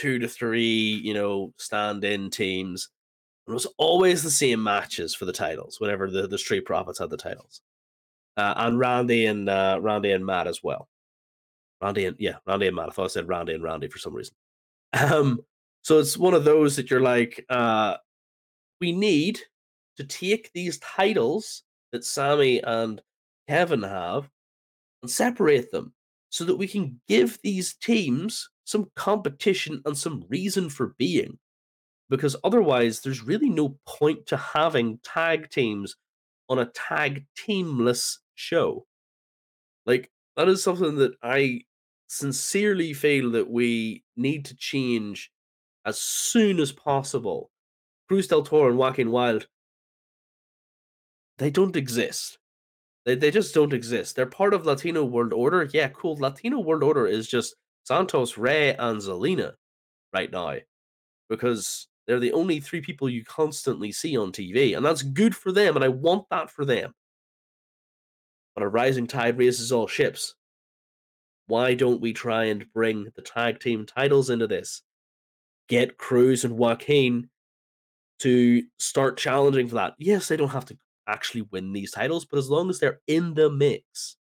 two 0.00 0.18
to 0.18 0.28
three, 0.28 1.00
you 1.04 1.12
know, 1.12 1.52
stand-in 1.58 2.30
teams. 2.30 2.88
It 3.46 3.52
was 3.52 3.66
always 3.76 4.22
the 4.22 4.30
same 4.30 4.62
matches 4.62 5.14
for 5.14 5.26
the 5.26 5.32
titles 5.32 5.78
whenever 5.78 6.10
the, 6.10 6.26
the 6.26 6.38
Street 6.38 6.64
Profits 6.64 6.98
had 6.98 7.10
the 7.10 7.16
titles 7.16 7.60
uh, 8.36 8.54
and 8.56 8.78
Randy 8.78 9.26
and 9.26 9.48
uh, 9.48 9.78
Randy 9.82 10.12
and 10.12 10.24
Matt 10.24 10.46
as 10.46 10.62
well. 10.62 10.88
Randy 11.82 12.06
and 12.06 12.16
yeah, 12.18 12.36
Randy 12.46 12.68
and 12.68 12.76
Matt. 12.76 12.88
I 12.88 12.92
thought 12.92 13.04
I 13.04 13.08
said 13.08 13.28
Randy 13.28 13.54
and 13.54 13.62
Randy 13.62 13.88
for 13.88 13.98
some 13.98 14.14
reason. 14.14 14.34
Um, 14.92 15.40
so 15.82 15.98
it's 15.98 16.16
one 16.16 16.34
of 16.34 16.44
those 16.44 16.76
that 16.76 16.90
you're 16.90 17.00
like, 17.00 17.44
uh, 17.48 17.96
we 18.80 18.92
need 18.92 19.40
to 19.96 20.04
take 20.04 20.50
these 20.52 20.78
titles 20.78 21.62
that 21.92 22.04
Sami 22.04 22.60
and 22.62 23.00
Kevin 23.48 23.82
have 23.82 24.30
and 25.02 25.10
separate 25.10 25.70
them 25.70 25.92
so 26.30 26.44
that 26.44 26.56
we 26.56 26.68
can 26.68 27.00
give 27.08 27.38
these 27.42 27.74
teams 27.74 28.48
some 28.70 28.88
competition 28.94 29.82
and 29.84 29.98
some 29.98 30.24
reason 30.28 30.70
for 30.70 30.94
being. 30.96 31.38
Because 32.08 32.36
otherwise, 32.44 33.00
there's 33.00 33.22
really 33.22 33.50
no 33.50 33.76
point 33.86 34.26
to 34.26 34.36
having 34.36 34.98
tag 35.02 35.50
teams 35.50 35.96
on 36.48 36.60
a 36.60 36.66
tag 36.66 37.24
teamless 37.36 38.18
show. 38.36 38.86
Like 39.86 40.10
that 40.36 40.48
is 40.48 40.62
something 40.62 40.96
that 40.96 41.14
I 41.22 41.62
sincerely 42.06 42.92
feel 42.92 43.30
that 43.32 43.50
we 43.50 44.04
need 44.16 44.44
to 44.46 44.56
change 44.56 45.30
as 45.84 45.98
soon 46.00 46.60
as 46.60 46.72
possible. 46.72 47.50
Cruz 48.08 48.28
del 48.28 48.42
Toro 48.42 48.68
and 48.68 48.78
Joaquin 48.78 49.10
Wilde, 49.10 49.46
they 51.38 51.50
don't 51.50 51.76
exist. 51.76 52.38
They, 53.04 53.14
they 53.14 53.30
just 53.30 53.54
don't 53.54 53.72
exist. 53.72 54.14
They're 54.14 54.26
part 54.26 54.52
of 54.52 54.66
Latino 54.66 55.04
World 55.04 55.32
Order. 55.32 55.68
Yeah, 55.72 55.88
cool. 55.88 56.16
Latino 56.16 56.60
World 56.60 56.82
Order 56.82 57.06
is 57.06 57.28
just 57.28 57.54
Santos, 57.84 58.38
Rey, 58.38 58.74
and 58.74 59.00
Zelina 59.00 59.54
right 60.12 60.30
now 60.30 60.56
because 61.28 61.88
they're 62.06 62.20
the 62.20 62.32
only 62.32 62.60
three 62.60 62.80
people 62.80 63.08
you 63.08 63.24
constantly 63.24 63.92
see 63.92 64.16
on 64.16 64.32
TV, 64.32 64.76
and 64.76 64.84
that's 64.84 65.02
good 65.02 65.34
for 65.34 65.52
them, 65.52 65.76
and 65.76 65.84
I 65.84 65.88
want 65.88 66.26
that 66.30 66.50
for 66.50 66.64
them. 66.64 66.92
But 68.54 68.64
a 68.64 68.68
rising 68.68 69.06
tide 69.06 69.38
raises 69.38 69.70
all 69.70 69.86
ships. 69.86 70.34
Why 71.46 71.74
don't 71.74 72.00
we 72.00 72.12
try 72.12 72.44
and 72.44 72.70
bring 72.72 73.08
the 73.14 73.22
tag 73.22 73.60
team 73.60 73.86
titles 73.86 74.28
into 74.28 74.46
this? 74.46 74.82
Get 75.68 75.98
Cruz 75.98 76.44
and 76.44 76.58
Joaquin 76.58 77.28
to 78.20 78.62
start 78.78 79.16
challenging 79.16 79.68
for 79.68 79.76
that. 79.76 79.94
Yes, 79.98 80.28
they 80.28 80.36
don't 80.36 80.48
have 80.48 80.66
to 80.66 80.78
actually 81.06 81.42
win 81.50 81.72
these 81.72 81.92
titles, 81.92 82.24
but 82.24 82.38
as 82.38 82.50
long 82.50 82.70
as 82.70 82.80
they're 82.80 83.00
in 83.06 83.34
the 83.34 83.50
mix, 83.50 84.16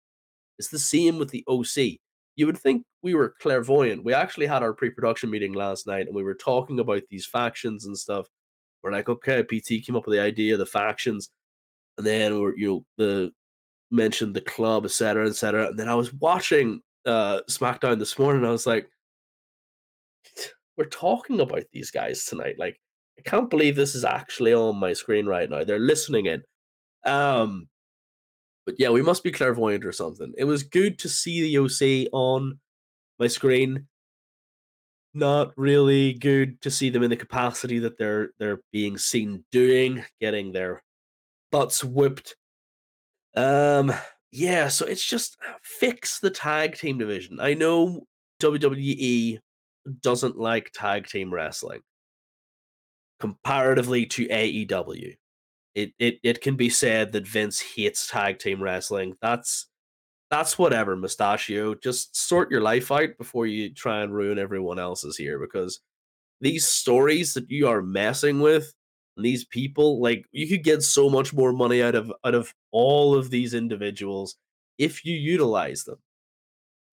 it's 0.59 0.69
the 0.69 0.79
same 0.79 1.19
with 1.19 1.31
the 1.31 1.45
OC 1.49 1.99
you 2.39 2.47
would 2.47 2.57
think 2.57 2.85
we 3.03 3.15
were 3.15 3.35
clairvoyant. 3.41 4.05
We 4.05 4.15
actually 4.15 4.47
had 4.47 4.63
our 4.63 4.73
pre-production 4.73 5.29
meeting 5.29 5.55
last 5.55 5.89
night, 5.89 6.07
and 6.07 6.15
we 6.15 6.23
were 6.23 6.37
talking 6.37 6.79
about 6.79 7.03
these 7.11 7.27
factions 7.27 7.85
and 7.85 7.99
stuff. 7.99 8.29
We're 8.81 8.93
like, 8.93 9.09
okay, 9.09 9.43
PT 9.43 9.85
came 9.85 9.97
up 9.97 10.07
with 10.07 10.17
the 10.17 10.23
idea 10.23 10.53
of 10.53 10.61
the 10.61 10.67
factions, 10.67 11.31
and 11.99 12.07
then 12.07 12.41
we're 12.41 12.57
you 12.57 12.69
know 12.69 12.85
the 12.97 13.33
mentioned 13.91 14.35
the 14.35 14.41
club, 14.41 14.85
etc., 14.85 15.27
etc. 15.27 15.67
And 15.67 15.79
then 15.79 15.89
I 15.89 15.97
was 15.97 16.15
watching 16.15 16.81
uh 17.07 17.41
SmackDown 17.51 17.99
this 17.99 18.17
morning. 18.21 18.43
and 18.43 18.49
I 18.49 18.53
was 18.53 18.69
like, 18.69 18.89
we're 20.77 20.85
talking 20.85 21.41
about 21.41 21.65
these 21.73 21.91
guys 21.91 22.25
tonight. 22.25 22.55
Like, 22.57 22.81
I 23.19 23.29
can't 23.29 23.51
believe 23.51 23.75
this 23.75 23.97
is 23.97 24.05
actually 24.05 24.55
on 24.55 24.77
my 24.77 24.93
screen 24.93 25.27
right 25.27 25.51
now. 25.51 25.65
They're 25.65 25.81
listening 25.81 26.27
in. 26.27 26.43
Um, 27.05 27.69
but 28.69 28.79
yeah, 28.79 28.91
we 28.91 29.01
must 29.01 29.25
be 29.25 29.33
clairvoyant 29.33 29.87
or 29.87 29.93
something. 29.93 30.35
It 30.37 30.45
was 30.45 30.63
good 30.63 30.99
to 30.99 31.09
see 31.09 31.41
the 31.41 31.57
OC 31.57 32.11
on 32.13 32.59
my 33.19 33.27
screen. 33.27 33.87
Not 35.15 35.53
really 35.57 36.13
good 36.13 36.61
to 36.61 36.71
see 36.71 36.91
them 36.91 37.03
in 37.03 37.09
the 37.09 37.17
capacity 37.17 37.79
that 37.79 37.97
they're 37.97 38.33
they're 38.39 38.61
being 38.71 38.99
seen 38.99 39.43
doing, 39.51 40.05
getting 40.21 40.53
their 40.53 40.83
butts 41.51 41.83
whipped. 41.83 42.37
Um, 43.35 43.91
yeah, 44.33 44.69
so 44.69 44.85
it's 44.85 45.09
just 45.09 45.39
fix 45.63 46.21
the 46.21 46.29
tag 46.29 46.77
team 46.77 46.99
division. 46.99 47.39
I 47.41 47.55
know 47.55 48.05
WWE 48.43 49.39
doesn't 50.03 50.37
like 50.37 50.73
tag 50.75 51.07
team 51.07 51.33
wrestling 51.33 51.81
comparatively 53.19 54.05
to 54.05 54.29
AEW 54.29 55.15
it, 55.79 55.93
it 55.99 56.21
it 56.25 56.41
can 56.41 56.57
be 56.57 56.69
said 56.69 57.13
that 57.13 57.27
Vince 57.27 57.61
hates 57.61 58.09
tag 58.09 58.39
team 58.41 58.61
wrestling. 58.61 59.17
That's 59.23 59.67
that's 60.31 60.59
whatever, 60.59 60.97
Mustachio. 60.97 61.75
Just 61.75 62.17
sort 62.17 62.51
your 62.51 62.61
life 62.61 62.91
out 62.91 63.11
before 63.17 63.47
you 63.47 63.73
try 63.73 64.03
and 64.03 64.13
ruin 64.13 64.39
everyone 64.39 64.79
else's 64.79 65.17
here 65.17 65.39
because 65.39 65.81
these 66.41 66.67
stories 66.67 67.33
that 67.35 67.51
you 67.51 67.69
are 67.69 67.81
messing 67.81 68.41
with 68.41 68.75
and 69.17 69.25
these 69.25 69.45
people, 69.45 70.03
like 70.03 70.25
you 70.33 70.49
could 70.49 70.65
get 70.65 70.83
so 70.83 71.09
much 71.09 71.33
more 71.33 71.53
money 71.53 71.83
out 71.83 71.95
of 71.95 72.13
out 72.25 72.35
of 72.35 72.53
all 72.73 73.15
of 73.15 73.31
these 73.31 73.55
individuals 73.55 74.37
if 74.79 75.05
you 75.05 75.15
utilize 75.15 75.85
them. 75.85 75.99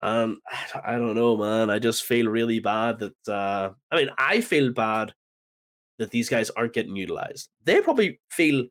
Um, 0.00 0.40
I 0.84 0.92
don't 0.92 1.16
know, 1.16 1.36
man. 1.36 1.70
I 1.70 1.80
just 1.80 2.04
feel 2.04 2.28
really 2.28 2.60
bad 2.60 3.00
that 3.00 3.28
uh 3.28 3.70
I 3.90 3.96
mean 3.96 4.10
I 4.16 4.40
feel 4.42 4.72
bad 4.72 5.12
that 5.98 6.10
these 6.10 6.28
guys 6.28 6.50
aren't 6.50 6.74
getting 6.74 6.94
utilized. 6.94 7.48
They 7.64 7.80
probably 7.80 8.20
feel 8.30 8.66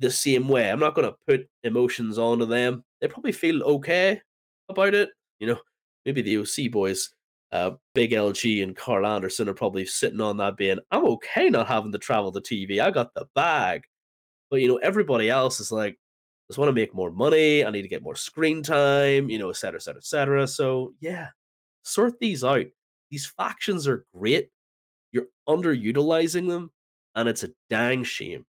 the 0.00 0.10
same 0.10 0.48
way. 0.48 0.70
I'm 0.70 0.80
not 0.80 0.94
gonna 0.94 1.14
put 1.28 1.48
emotions 1.62 2.18
onto 2.18 2.46
them. 2.46 2.84
They 3.00 3.08
probably 3.08 3.32
feel 3.32 3.62
okay 3.62 4.20
about 4.68 4.94
it. 4.94 5.10
You 5.38 5.48
know, 5.48 5.58
maybe 6.04 6.22
the 6.22 6.38
OC 6.38 6.70
boys, 6.70 7.10
uh, 7.52 7.72
Big 7.94 8.12
LG 8.12 8.62
and 8.62 8.76
Karl 8.76 9.06
Anderson 9.06 9.48
are 9.48 9.54
probably 9.54 9.86
sitting 9.86 10.20
on 10.20 10.36
that 10.38 10.56
being, 10.56 10.78
I'm 10.90 11.04
okay 11.06 11.50
not 11.50 11.66
having 11.68 11.92
to 11.92 11.98
travel 11.98 12.32
to 12.32 12.40
TV. 12.40 12.80
I 12.80 12.90
got 12.90 13.14
the 13.14 13.26
bag. 13.34 13.82
But 14.50 14.60
you 14.60 14.68
know, 14.68 14.76
everybody 14.78 15.30
else 15.30 15.60
is 15.60 15.70
like, 15.70 15.94
I 15.94 15.96
just 16.50 16.58
want 16.58 16.68
to 16.68 16.74
make 16.74 16.94
more 16.94 17.12
money. 17.12 17.64
I 17.64 17.70
need 17.70 17.82
to 17.82 17.88
get 17.88 18.02
more 18.02 18.16
screen 18.16 18.62
time, 18.62 19.30
you 19.30 19.38
know, 19.38 19.50
et 19.50 19.56
cetera, 19.56 19.78
et 19.78 19.82
cetera, 19.82 20.00
et 20.00 20.06
cetera. 20.06 20.46
So 20.48 20.94
yeah, 21.00 21.28
sort 21.84 22.18
these 22.18 22.42
out. 22.42 22.66
These 23.10 23.26
factions 23.26 23.86
are 23.86 24.04
great. 24.16 24.48
You're 25.12 25.26
underutilizing 25.48 26.48
them, 26.48 26.70
and 27.14 27.28
it's 27.28 27.44
a 27.44 27.50
dang 27.68 28.04
shame. 28.04 28.46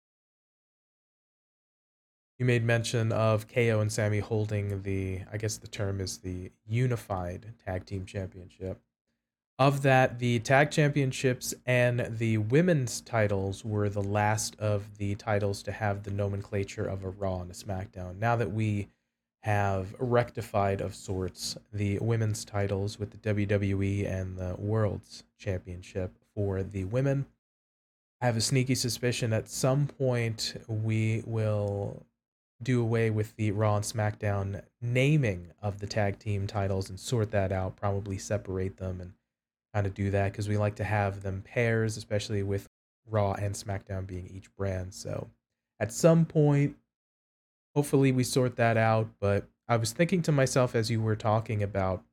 You 2.37 2.45
made 2.45 2.65
mention 2.65 3.13
of 3.13 3.47
KO 3.47 3.79
and 3.79 3.91
Sami 3.91 4.19
holding 4.19 4.81
the, 4.81 5.21
I 5.31 5.37
guess 5.37 5.55
the 5.55 5.67
term 5.67 6.01
is 6.01 6.17
the 6.17 6.51
unified 6.67 7.53
tag 7.65 7.85
team 7.85 8.05
championship. 8.05 8.81
Of 9.57 9.83
that, 9.83 10.19
the 10.19 10.39
tag 10.39 10.69
championships 10.69 11.53
and 11.65 12.17
the 12.17 12.39
women's 12.39 12.99
titles 12.99 13.63
were 13.63 13.87
the 13.87 14.03
last 14.03 14.59
of 14.59 14.97
the 14.97 15.15
titles 15.15 15.63
to 15.63 15.71
have 15.71 16.03
the 16.03 16.11
nomenclature 16.11 16.85
of 16.85 17.05
a 17.05 17.09
Raw 17.09 17.39
and 17.39 17.49
a 17.49 17.53
SmackDown. 17.53 18.19
Now 18.19 18.35
that 18.35 18.51
we 18.51 18.89
have 19.43 19.95
rectified 19.97 20.81
of 20.81 20.93
sorts 20.93 21.55
the 21.71 21.99
women's 21.99 22.43
titles 22.43 22.99
with 22.99 23.11
the 23.11 23.33
WWE 23.33 24.11
and 24.11 24.37
the 24.37 24.55
World's 24.57 25.23
Championship 25.37 26.11
for 26.33 26.61
the 26.61 26.83
women, 26.83 27.27
I 28.19 28.25
have 28.25 28.35
a 28.35 28.41
sneaky 28.41 28.75
suspicion 28.75 29.31
at 29.31 29.47
some 29.47 29.87
point 29.87 30.55
we 30.67 31.23
will 31.25 32.05
do 32.61 32.81
away 32.81 33.09
with 33.09 33.35
the 33.35 33.51
Raw 33.51 33.75
and 33.75 33.85
SmackDown 33.85 34.61
naming 34.81 35.51
of 35.61 35.79
the 35.79 35.87
tag 35.87 36.19
team 36.19 36.47
titles 36.47 36.89
and 36.89 36.99
sort 36.99 37.31
that 37.31 37.51
out, 37.51 37.75
probably 37.75 38.17
separate 38.17 38.77
them 38.77 39.01
and 39.01 39.13
kind 39.73 39.85
of 39.85 39.93
do 39.93 40.09
that 40.11 40.31
because 40.31 40.47
we 40.47 40.57
like 40.57 40.75
to 40.75 40.83
have 40.83 41.21
them 41.21 41.43
pairs, 41.45 41.97
especially 41.97 42.43
with 42.43 42.69
Raw 43.09 43.33
and 43.33 43.55
SmackDown 43.55 44.07
being 44.07 44.29
each 44.33 44.53
brand. 44.55 44.93
So 44.93 45.29
at 45.79 45.91
some 45.91 46.25
point, 46.25 46.77
hopefully 47.75 48.11
we 48.11 48.23
sort 48.23 48.55
that 48.55 48.77
out. 48.77 49.09
But 49.19 49.47
I 49.67 49.77
was 49.77 49.91
thinking 49.91 50.21
to 50.23 50.31
myself 50.31 50.75
as 50.75 50.89
you 50.89 51.01
were 51.01 51.15
talking 51.15 51.61
about. 51.61 52.03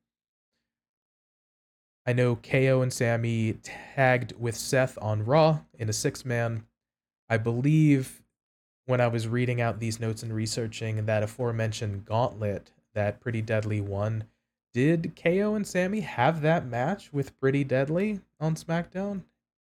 I 2.05 2.11
know 2.11 2.35
KO 2.35 2.81
and 2.81 2.91
Sami 2.91 3.53
tagged 3.63 4.33
with 4.37 4.57
Seth 4.57 4.97
on 5.01 5.23
Raw 5.23 5.61
in 5.79 5.87
a 5.87 5.93
six 5.93 6.25
man. 6.25 6.65
I 7.29 7.37
believe 7.37 8.22
when 8.85 9.01
I 9.01 9.07
was 9.07 9.27
reading 9.27 9.61
out 9.61 9.79
these 9.79 9.99
notes 9.99 10.23
and 10.23 10.33
researching 10.33 11.05
that 11.05 11.23
aforementioned 11.23 12.05
gauntlet 12.05 12.71
that 12.93 13.19
Pretty 13.19 13.41
Deadly 13.41 13.81
won, 13.81 14.25
did 14.73 15.15
KO 15.15 15.55
and 15.55 15.65
Sami 15.65 16.01
have 16.01 16.41
that 16.41 16.65
match 16.65 17.13
with 17.13 17.39
Pretty 17.39 17.63
Deadly 17.63 18.19
on 18.39 18.55
SmackDown? 18.55 19.23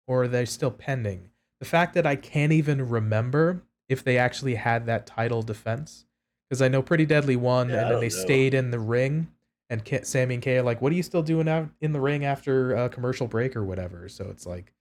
Or 0.07 0.23
are 0.23 0.27
they 0.27 0.45
still 0.45 0.71
pending? 0.71 1.29
The 1.59 1.65
fact 1.65 1.93
that 1.93 2.05
I 2.05 2.15
can't 2.15 2.51
even 2.51 2.89
remember 2.89 3.61
if 3.87 4.03
they 4.03 4.17
actually 4.17 4.55
had 4.55 4.85
that 4.85 5.05
title 5.05 5.41
defense. 5.41 6.05
Because 6.47 6.61
I 6.61 6.67
know 6.67 6.81
Pretty 6.81 7.05
Deadly 7.05 7.35
won 7.35 7.69
Yeah, 7.69 7.81
and 7.81 7.91
then 7.91 7.99
they 7.99 8.07
know. 8.07 8.09
stayed 8.09 8.53
in 8.53 8.71
the 8.71 8.79
ring. 8.79 9.27
And 9.69 9.83
Sami 10.03 10.35
and 10.35 10.43
KO 10.43 10.51
are 10.59 10.61
like, 10.63 10.81
what 10.81 10.91
are 10.91 10.95
you 10.95 11.03
still 11.03 11.21
doing 11.21 11.47
out 11.47 11.69
in 11.79 11.93
the 11.93 11.99
ring 11.99 12.25
after 12.25 12.75
a 12.75 12.89
commercial 12.89 13.27
break 13.27 13.55
or 13.55 13.63
whatever? 13.63 14.09
So 14.09 14.25
it's 14.29 14.47
like, 14.47 14.73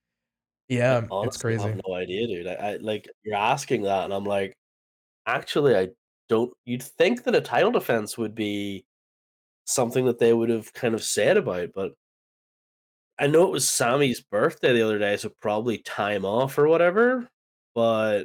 I 0.70 0.74
yeah, 0.74 0.98
it's 0.98 1.08
honestly 1.10 1.40
crazy. 1.40 1.68
have 1.68 1.80
no 1.86 1.94
idea, 1.94 2.26
dude. 2.26 2.46
I, 2.46 2.52
I 2.52 2.76
like 2.76 3.08
you're 3.24 3.36
asking 3.36 3.82
that, 3.82 4.04
and 4.04 4.12
I'm 4.12 4.24
like, 4.24 4.54
actually, 5.26 5.76
I 5.76 5.88
don't. 6.28 6.52
You'd 6.64 6.82
think 6.82 7.24
that 7.24 7.34
a 7.34 7.40
title 7.40 7.72
defense 7.72 8.18
would 8.18 8.34
be 8.34 8.84
something 9.64 10.06
that 10.06 10.18
they 10.18 10.32
would 10.32 10.48
have 10.48 10.72
kind 10.72 10.94
of 10.94 11.02
said 11.02 11.36
about, 11.36 11.70
but 11.74 11.92
I 13.18 13.26
know 13.26 13.44
it 13.44 13.50
was 13.50 13.68
Sami's 13.68 14.20
birthday 14.20 14.72
the 14.72 14.82
other 14.82 14.98
day, 14.98 15.16
so 15.16 15.30
probably 15.40 15.78
time 15.78 16.24
off 16.24 16.56
or 16.56 16.68
whatever. 16.68 17.28
But 17.74 18.24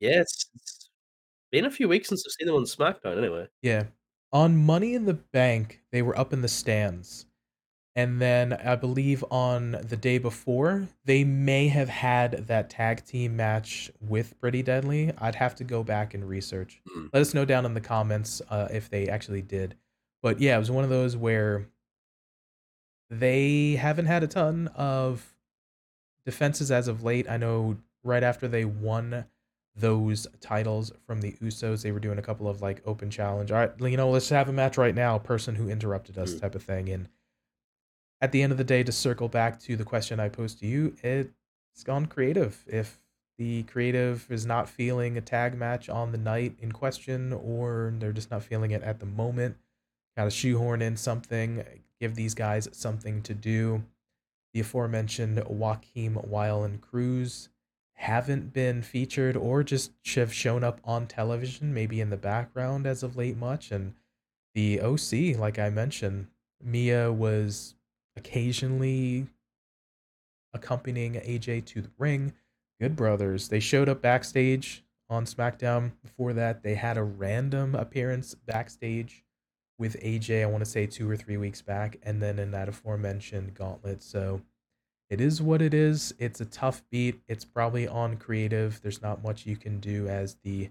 yeah, 0.00 0.20
it's, 0.20 0.46
it's 0.54 0.90
been 1.50 1.66
a 1.66 1.70
few 1.70 1.88
weeks 1.88 2.08
since 2.08 2.24
I've 2.26 2.32
seen 2.32 2.46
them 2.46 2.56
on 2.56 2.64
SmackDown. 2.64 3.18
Anyway, 3.18 3.48
Yeah. 3.62 3.84
On 4.32 4.56
Money 4.56 4.94
in 4.94 5.04
the 5.04 5.14
Bank, 5.14 5.80
they 5.92 6.00
were 6.00 6.18
up 6.18 6.32
in 6.32 6.40
the 6.40 6.48
stands. 6.48 7.26
And 7.94 8.20
then 8.22 8.54
I 8.54 8.76
believe 8.76 9.22
on 9.30 9.72
the 9.72 9.98
day 9.98 10.16
before, 10.16 10.88
they 11.04 11.24
may 11.24 11.68
have 11.68 11.90
had 11.90 12.46
that 12.46 12.70
tag 12.70 13.04
team 13.04 13.36
match 13.36 13.90
with 14.00 14.38
Pretty 14.40 14.62
Deadly. 14.62 15.12
I'd 15.18 15.34
have 15.34 15.54
to 15.56 15.64
go 15.64 15.82
back 15.82 16.14
and 16.14 16.26
research. 16.26 16.80
Mm. 16.96 17.10
Let 17.12 17.20
us 17.20 17.34
know 17.34 17.44
down 17.44 17.66
in 17.66 17.74
the 17.74 17.82
comments 17.82 18.40
uh, 18.48 18.68
if 18.72 18.88
they 18.88 19.08
actually 19.08 19.42
did. 19.42 19.76
But 20.22 20.40
yeah, 20.40 20.56
it 20.56 20.58
was 20.58 20.70
one 20.70 20.84
of 20.84 20.90
those 20.90 21.16
where 21.18 21.66
they 23.10 23.72
haven't 23.74 24.06
had 24.06 24.22
a 24.22 24.26
ton 24.26 24.68
of 24.68 25.34
defenses 26.24 26.70
as 26.70 26.88
of 26.88 27.02
late. 27.04 27.28
I 27.28 27.36
know 27.36 27.76
right 28.02 28.22
after 28.22 28.48
they 28.48 28.64
won 28.64 29.26
those 29.76 30.26
titles 30.40 30.92
from 31.06 31.20
the 31.20 31.32
Usos, 31.42 31.82
they 31.82 31.92
were 31.92 32.00
doing 32.00 32.18
a 32.18 32.22
couple 32.22 32.48
of 32.48 32.62
like 32.62 32.82
open 32.86 33.10
challenge. 33.10 33.50
All 33.50 33.58
right, 33.58 33.72
you 33.80 33.96
know, 33.96 34.10
let's 34.10 34.28
have 34.30 34.48
a 34.48 34.52
match 34.52 34.78
right 34.78 34.94
now. 34.94 35.18
Person 35.18 35.54
who 35.56 35.68
interrupted 35.68 36.16
us, 36.18 36.32
Mm. 36.34 36.40
type 36.40 36.54
of 36.54 36.62
thing. 36.62 36.88
And 36.88 37.08
at 38.22 38.32
the 38.32 38.40
end 38.40 38.52
of 38.52 38.58
the 38.58 38.64
day, 38.64 38.84
to 38.84 38.92
circle 38.92 39.28
back 39.28 39.60
to 39.62 39.76
the 39.76 39.84
question 39.84 40.20
I 40.20 40.28
posed 40.28 40.60
to 40.60 40.66
you, 40.66 40.94
it's 41.02 41.82
gone 41.84 42.06
creative. 42.06 42.64
If 42.68 43.00
the 43.36 43.64
creative 43.64 44.30
is 44.30 44.46
not 44.46 44.68
feeling 44.68 45.18
a 45.18 45.20
tag 45.20 45.58
match 45.58 45.88
on 45.88 46.12
the 46.12 46.18
night 46.18 46.54
in 46.60 46.70
question, 46.70 47.32
or 47.32 47.92
they're 47.98 48.12
just 48.12 48.30
not 48.30 48.44
feeling 48.44 48.70
it 48.70 48.82
at 48.82 49.00
the 49.00 49.06
moment, 49.06 49.56
got 50.16 50.24
to 50.24 50.30
shoehorn 50.30 50.80
in 50.82 50.96
something, 50.96 51.64
give 52.00 52.14
these 52.14 52.34
guys 52.34 52.68
something 52.70 53.22
to 53.22 53.34
do. 53.34 53.82
The 54.54 54.60
aforementioned 54.60 55.42
Joaquin 55.44 56.16
Wilde 56.22 56.70
and 56.70 56.80
Cruz 56.80 57.48
haven't 57.94 58.52
been 58.52 58.82
featured 58.82 59.36
or 59.36 59.64
just 59.64 59.90
have 60.14 60.32
shown 60.32 60.62
up 60.62 60.80
on 60.84 61.06
television, 61.08 61.74
maybe 61.74 62.00
in 62.00 62.10
the 62.10 62.16
background 62.16 62.86
as 62.86 63.02
of 63.02 63.16
late 63.16 63.36
much. 63.36 63.72
And 63.72 63.94
the 64.54 64.80
OC, 64.80 65.38
like 65.38 65.58
I 65.58 65.70
mentioned, 65.70 66.28
Mia 66.62 67.10
was 67.10 67.74
occasionally 68.16 69.26
accompanying 70.54 71.14
AJ 71.14 71.64
to 71.66 71.82
the 71.82 71.90
ring. 71.98 72.32
Good 72.80 72.96
brothers. 72.96 73.48
They 73.48 73.60
showed 73.60 73.88
up 73.88 74.02
backstage 74.02 74.84
on 75.08 75.24
SmackDown. 75.24 75.92
Before 76.02 76.32
that, 76.32 76.62
they 76.62 76.74
had 76.74 76.96
a 76.96 77.02
random 77.02 77.74
appearance 77.74 78.34
backstage 78.34 79.24
with 79.78 80.00
AJ, 80.00 80.42
I 80.42 80.46
want 80.46 80.64
to 80.64 80.70
say 80.70 80.86
two 80.86 81.10
or 81.10 81.16
three 81.16 81.36
weeks 81.36 81.62
back, 81.62 81.98
and 82.02 82.22
then 82.22 82.38
in 82.38 82.50
that 82.52 82.68
aforementioned 82.68 83.54
gauntlet. 83.54 84.02
So 84.02 84.42
it 85.10 85.20
is 85.20 85.42
what 85.42 85.60
it 85.60 85.74
is. 85.74 86.14
It's 86.18 86.40
a 86.40 86.44
tough 86.44 86.82
beat. 86.90 87.20
It's 87.28 87.44
probably 87.44 87.88
on 87.88 88.16
creative. 88.16 88.80
There's 88.80 89.02
not 89.02 89.22
much 89.22 89.44
you 89.46 89.56
can 89.56 89.80
do 89.80 90.08
as 90.08 90.36
the 90.44 90.70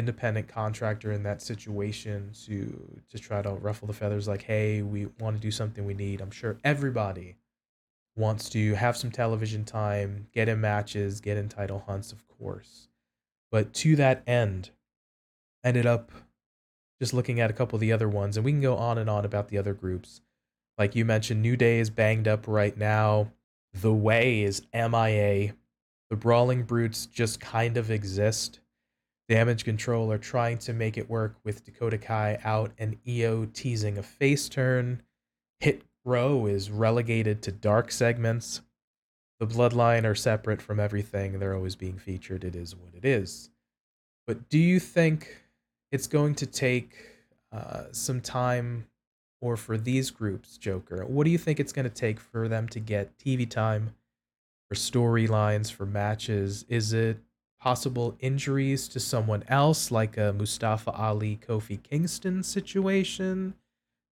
independent 0.00 0.48
contractor 0.48 1.12
in 1.12 1.22
that 1.22 1.42
situation 1.42 2.30
to 2.46 3.02
to 3.10 3.18
try 3.18 3.42
to 3.42 3.50
ruffle 3.50 3.86
the 3.86 3.92
feathers 3.92 4.26
like 4.26 4.42
hey 4.42 4.80
we 4.80 5.06
want 5.20 5.36
to 5.36 5.42
do 5.42 5.50
something 5.50 5.84
we 5.84 5.94
need. 5.94 6.22
I'm 6.22 6.30
sure 6.30 6.56
everybody 6.64 7.36
wants 8.16 8.48
to 8.50 8.74
have 8.74 8.96
some 8.96 9.10
television 9.10 9.62
time 9.62 10.26
get 10.32 10.48
in 10.48 10.58
matches 10.58 11.20
get 11.20 11.36
in 11.36 11.50
title 11.50 11.84
hunts 11.86 12.12
of 12.12 12.26
course. 12.26 12.88
But 13.52 13.74
to 13.74 13.94
that 13.96 14.22
end 14.26 14.70
ended 15.62 15.84
up 15.84 16.10
just 16.98 17.12
looking 17.12 17.38
at 17.38 17.50
a 17.50 17.54
couple 17.54 17.76
of 17.76 17.80
the 17.80 17.92
other 17.92 18.08
ones 18.08 18.38
and 18.38 18.44
we 18.44 18.52
can 18.52 18.62
go 18.62 18.76
on 18.76 18.96
and 18.96 19.10
on 19.10 19.26
about 19.26 19.48
the 19.48 19.58
other 19.58 19.74
groups. 19.74 20.22
Like 20.78 20.96
you 20.96 21.04
mentioned 21.04 21.42
new 21.42 21.58
day 21.58 21.78
is 21.78 21.90
banged 21.90 22.26
up 22.26 22.48
right 22.48 22.76
now. 22.76 23.32
The 23.74 23.92
way 23.92 24.42
is 24.42 24.62
mia 24.72 25.52
the 26.08 26.16
brawling 26.16 26.64
brutes 26.64 27.06
just 27.06 27.38
kind 27.38 27.76
of 27.76 27.90
exist 27.90 28.60
Damage 29.30 29.62
Control 29.62 30.10
are 30.10 30.18
trying 30.18 30.58
to 30.58 30.72
make 30.72 30.98
it 30.98 31.08
work 31.08 31.36
with 31.44 31.64
Dakota 31.64 31.98
Kai 31.98 32.40
out 32.42 32.72
and 32.78 32.96
IYO 33.06 33.46
teasing 33.54 33.96
a 33.96 34.02
face 34.02 34.48
turn. 34.48 35.02
Hit 35.60 35.82
Row 36.04 36.46
is 36.46 36.68
relegated 36.68 37.40
to 37.42 37.52
dark 37.52 37.92
segments. 37.92 38.60
The 39.38 39.46
Bloodline 39.46 40.04
are 40.04 40.16
separate 40.16 40.60
from 40.60 40.80
everything. 40.80 41.38
They're 41.38 41.54
always 41.54 41.76
being 41.76 41.96
featured. 41.96 42.42
It 42.42 42.56
is 42.56 42.74
what 42.74 42.92
it 42.92 43.04
is. 43.04 43.50
But 44.26 44.48
do 44.48 44.58
you 44.58 44.80
think 44.80 45.44
it's 45.92 46.08
going 46.08 46.34
to 46.34 46.46
take 46.46 46.96
uh, 47.52 47.84
some 47.92 48.20
time, 48.20 48.88
or 49.40 49.56
for 49.56 49.78
these 49.78 50.10
groups, 50.10 50.58
Joker? 50.58 51.06
What 51.06 51.22
do 51.22 51.30
you 51.30 51.38
think 51.38 51.60
it's 51.60 51.72
going 51.72 51.88
to 51.88 51.94
take 51.94 52.18
for 52.18 52.48
them 52.48 52.66
to 52.70 52.80
get 52.80 53.16
TV 53.16 53.48
time, 53.48 53.94
for 54.68 54.74
storylines, 54.74 55.70
for 55.70 55.86
matches? 55.86 56.64
Is 56.68 56.92
it 56.92 57.18
possible 57.60 58.16
injuries 58.20 58.88
to 58.88 59.00
someone 59.00 59.44
else, 59.48 59.90
like 59.90 60.16
a 60.16 60.32
Mustafa 60.32 60.90
Ali 60.92 61.38
Kofi 61.46 61.82
Kingston 61.82 62.42
situation? 62.42 63.54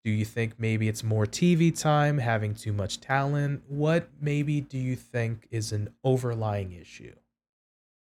Do 0.04 0.11
you 0.11 0.24
think 0.24 0.54
maybe 0.58 0.88
it's 0.88 1.02
more 1.02 1.26
TV 1.26 1.76
time, 1.76 2.18
having 2.18 2.54
too 2.54 2.72
much 2.72 3.00
talent? 3.00 3.62
What 3.68 4.08
maybe 4.20 4.61
do 4.61 4.78
you 4.78 4.96
think 4.96 5.48
is 5.50 5.72
an 5.72 5.90
overlying 6.04 6.72
issue? 6.72 7.14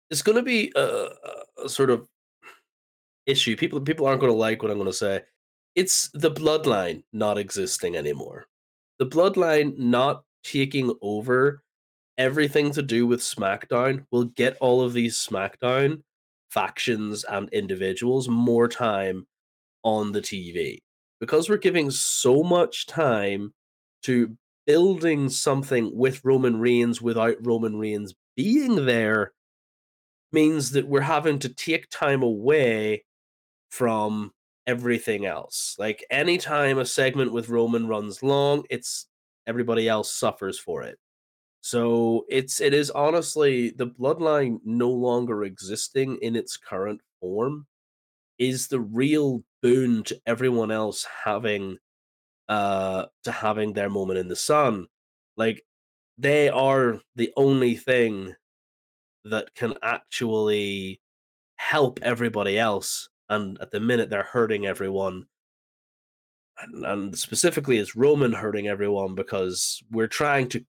it's 0.09 0.21
going 0.21 0.37
to 0.37 0.43
be 0.43 0.71
a, 0.75 1.09
a 1.63 1.69
sort 1.69 1.89
of 1.89 2.07
issue. 3.25 3.55
People 3.55 3.79
people 3.81 4.05
aren't 4.05 4.21
going 4.21 4.31
to 4.31 4.37
like 4.37 4.61
what 4.61 4.71
I'm 4.71 4.77
going 4.77 4.89
to 4.89 4.93
say. 4.93 5.21
It's 5.75 6.09
the 6.13 6.31
bloodline 6.31 7.03
not 7.13 7.37
existing 7.37 7.95
anymore. 7.95 8.47
The 8.97 9.05
bloodline 9.05 9.77
not 9.77 10.23
taking 10.43 10.93
over 11.01 11.63
everything 12.19 12.69
to 12.71 12.81
do 12.83 13.07
with 13.07 13.21
SmackDown 13.21 14.05
will 14.11 14.25
get 14.25 14.57
all 14.59 14.81
of 14.81 14.93
these 14.93 15.17
SmackDown 15.17 16.03
factions 16.51 17.23
and 17.23 17.49
individuals 17.49 18.27
more 18.27 18.67
time 18.67 19.25
on 19.83 20.11
the 20.11 20.21
TV 20.21 20.79
because 21.21 21.49
we're 21.49 21.57
giving 21.57 21.89
so 21.89 22.43
much 22.43 22.85
time 22.85 23.53
to 24.03 24.35
building 24.67 25.29
something 25.29 25.89
with 25.95 26.23
Roman 26.23 26.59
Reigns 26.59 27.01
without 27.01 27.35
Roman 27.41 27.77
Reigns 27.77 28.13
being 28.35 28.85
there 28.85 29.31
means 30.31 30.71
that 30.71 30.87
we're 30.87 31.01
having 31.01 31.39
to 31.39 31.49
take 31.49 31.89
time 31.89 32.21
away 32.21 33.03
from 33.71 34.31
everything 34.67 35.25
else. 35.25 35.75
Like 35.79 36.05
anytime 36.11 36.77
a 36.77 36.85
segment 36.85 37.31
with 37.31 37.49
Roman 37.49 37.87
runs 37.87 38.21
long, 38.21 38.63
it's 38.69 39.07
everybody 39.47 39.87
else 39.87 40.13
suffers 40.13 40.59
for 40.59 40.83
it. 40.83 40.99
So 41.61 42.25
it's 42.29 42.61
it 42.61 42.73
is 42.73 42.89
honestly 42.91 43.71
the 43.71 43.87
bloodline 43.87 44.59
no 44.63 44.89
longer 44.89 45.43
existing 45.43 46.17
in 46.21 46.35
its 46.35 46.57
current 46.57 47.01
form 47.19 47.67
is 48.37 48.67
the 48.67 48.79
real 48.79 49.43
boon 49.61 50.03
to 50.03 50.19
everyone 50.25 50.71
else 50.71 51.05
having 51.25 51.77
uh 52.47 53.05
to 53.23 53.31
having 53.31 53.73
their 53.73 53.89
moment 53.89 54.19
in 54.19 54.29
the 54.29 54.35
sun. 54.35 54.87
Like 55.35 55.63
they 56.17 56.49
are 56.49 57.01
the 57.15 57.31
only 57.35 57.75
thing 57.75 58.35
that 59.25 59.53
can 59.55 59.75
actually 59.81 61.01
help 61.57 61.99
everybody 62.01 62.57
else 62.57 63.09
and 63.29 63.57
at 63.61 63.71
the 63.71 63.79
minute 63.79 64.09
they're 64.09 64.23
hurting 64.23 64.65
everyone 64.65 65.25
and, 66.61 66.85
and 66.85 67.17
specifically 67.17 67.77
is 67.77 67.97
roman 67.97 68.31
hurting 68.31 68.67
everyone 68.67 69.13
because 69.13 69.83
we're 69.91 70.07
trying 70.07 70.47
to 70.47 70.63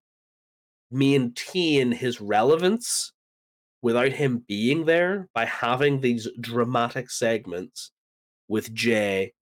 maintain 0.90 1.92
his 1.92 2.20
relevance 2.20 3.12
without 3.82 4.12
him 4.12 4.44
being 4.46 4.84
there 4.84 5.28
by 5.34 5.44
having 5.44 6.00
these 6.00 6.28
dramatic 6.40 7.10
segments 7.10 7.92
with 8.48 8.74
Jey 8.74 9.32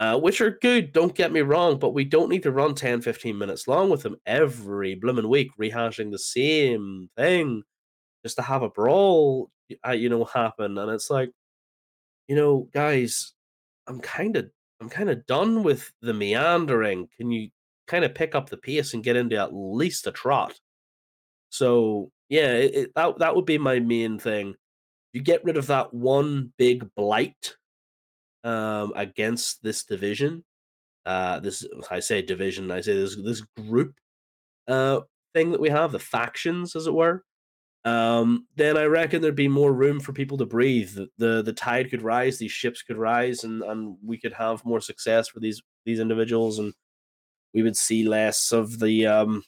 uh, 0.00 0.18
which 0.18 0.40
are 0.40 0.58
good 0.60 0.92
don't 0.92 1.14
get 1.14 1.32
me 1.32 1.40
wrong 1.40 1.78
but 1.78 1.94
we 1.94 2.04
don't 2.04 2.28
need 2.28 2.42
to 2.42 2.50
run 2.50 2.74
10 2.74 3.02
15 3.02 3.38
minutes 3.38 3.68
long 3.68 3.90
with 3.90 4.04
him 4.04 4.16
every 4.26 4.94
blooming 4.94 5.28
week 5.28 5.50
rehashing 5.60 6.10
the 6.10 6.18
same 6.18 7.08
thing 7.16 7.62
just 8.24 8.36
to 8.36 8.42
have 8.42 8.62
a 8.62 8.70
brawl, 8.70 9.50
uh, 9.86 9.92
you 9.92 10.08
know, 10.08 10.24
happen. 10.24 10.76
And 10.78 10.90
it's 10.90 11.10
like, 11.10 11.30
you 12.26 12.34
know, 12.34 12.68
guys, 12.72 13.34
I'm 13.86 14.00
kind 14.00 14.36
of, 14.36 14.50
I'm 14.80 14.88
kind 14.88 15.10
of 15.10 15.24
done 15.26 15.62
with 15.62 15.92
the 16.00 16.14
meandering. 16.14 17.08
Can 17.16 17.30
you 17.30 17.50
kind 17.86 18.04
of 18.04 18.14
pick 18.14 18.34
up 18.34 18.48
the 18.48 18.56
pace 18.56 18.94
and 18.94 19.04
get 19.04 19.16
into 19.16 19.36
at 19.36 19.54
least 19.54 20.06
a 20.06 20.12
trot? 20.12 20.54
So 21.54 22.10
yeah, 22.28 22.52
it, 22.52 22.74
it, 22.74 22.90
that 22.96 23.18
that 23.18 23.36
would 23.36 23.46
be 23.46 23.58
my 23.58 23.78
main 23.80 24.18
thing. 24.18 24.54
You 25.12 25.22
get 25.22 25.44
rid 25.44 25.56
of 25.56 25.68
that 25.68 25.94
one 25.94 26.52
big 26.58 26.88
blight 26.96 27.56
um, 28.42 28.92
against 28.96 29.62
this 29.62 29.84
division. 29.84 30.44
Uh, 31.06 31.40
this 31.40 31.66
I 31.90 32.00
say 32.00 32.22
division, 32.22 32.70
I 32.70 32.80
say 32.80 32.94
this 32.94 33.16
this 33.16 33.42
group 33.68 33.94
uh, 34.68 35.00
thing 35.34 35.52
that 35.52 35.60
we 35.60 35.68
have, 35.68 35.92
the 35.92 35.98
factions, 35.98 36.74
as 36.74 36.86
it 36.86 36.94
were 36.94 37.22
um, 37.84 38.46
then 38.56 38.78
I 38.78 38.84
reckon 38.84 39.20
there'd 39.20 39.34
be 39.34 39.48
more 39.48 39.72
room 39.72 40.00
for 40.00 40.12
people 40.12 40.38
to 40.38 40.46
breathe. 40.46 40.94
The, 40.94 41.08
the 41.18 41.42
the 41.42 41.52
tide 41.52 41.90
could 41.90 42.02
rise, 42.02 42.38
these 42.38 42.52
ships 42.52 42.82
could 42.82 42.96
rise, 42.96 43.44
and 43.44 43.62
and 43.62 43.96
we 44.02 44.16
could 44.18 44.32
have 44.32 44.64
more 44.64 44.80
success 44.80 45.28
for 45.28 45.40
these 45.40 45.62
these 45.84 46.00
individuals, 46.00 46.58
and 46.58 46.72
we 47.52 47.62
would 47.62 47.76
see 47.76 48.08
less 48.08 48.52
of 48.52 48.78
the 48.80 49.06
um, 49.06 49.42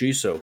Juso. 0.00 0.40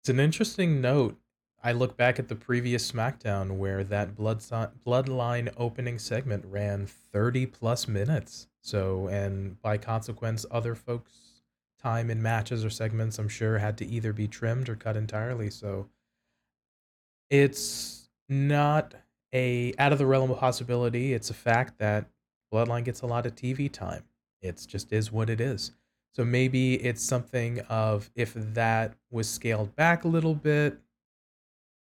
It's 0.00 0.08
an 0.08 0.20
interesting 0.20 0.80
note. 0.80 1.18
I 1.62 1.72
look 1.72 1.96
back 1.96 2.18
at 2.18 2.28
the 2.28 2.36
previous 2.36 2.90
SmackDown 2.90 3.56
where 3.56 3.82
that 3.84 4.14
blood 4.14 4.40
bloodline 4.86 5.52
opening 5.56 5.98
segment 5.98 6.44
ran 6.46 6.86
30 6.86 7.46
plus 7.46 7.88
minutes. 7.88 8.46
So, 8.62 9.08
and 9.08 9.60
by 9.60 9.76
consequence, 9.76 10.46
other 10.50 10.74
folks 10.74 11.42
time 11.82 12.10
in 12.10 12.22
matches 12.22 12.64
or 12.64 12.70
segments, 12.70 13.18
I'm 13.18 13.28
sure, 13.28 13.58
had 13.58 13.76
to 13.78 13.86
either 13.86 14.12
be 14.12 14.28
trimmed 14.28 14.68
or 14.68 14.76
cut 14.76 14.96
entirely. 14.96 15.50
So 15.50 15.88
it's 17.30 18.08
not 18.28 18.94
a 19.34 19.74
out 19.78 19.92
of 19.92 19.98
the 19.98 20.06
realm 20.06 20.30
of 20.30 20.38
possibility. 20.38 21.12
It's 21.12 21.30
a 21.30 21.34
fact 21.34 21.78
that 21.78 22.06
Bloodline 22.52 22.84
gets 22.84 23.02
a 23.02 23.06
lot 23.06 23.26
of 23.26 23.34
TV 23.34 23.70
time. 23.70 24.04
It's 24.40 24.64
just 24.64 24.92
is 24.92 25.12
what 25.12 25.28
it 25.28 25.40
is. 25.40 25.72
So 26.18 26.24
maybe 26.24 26.74
it's 26.74 27.00
something 27.00 27.60
of 27.68 28.10
if 28.16 28.34
that 28.34 28.94
was 29.08 29.30
scaled 29.30 29.76
back 29.76 30.02
a 30.02 30.08
little 30.08 30.34
bit, 30.34 30.76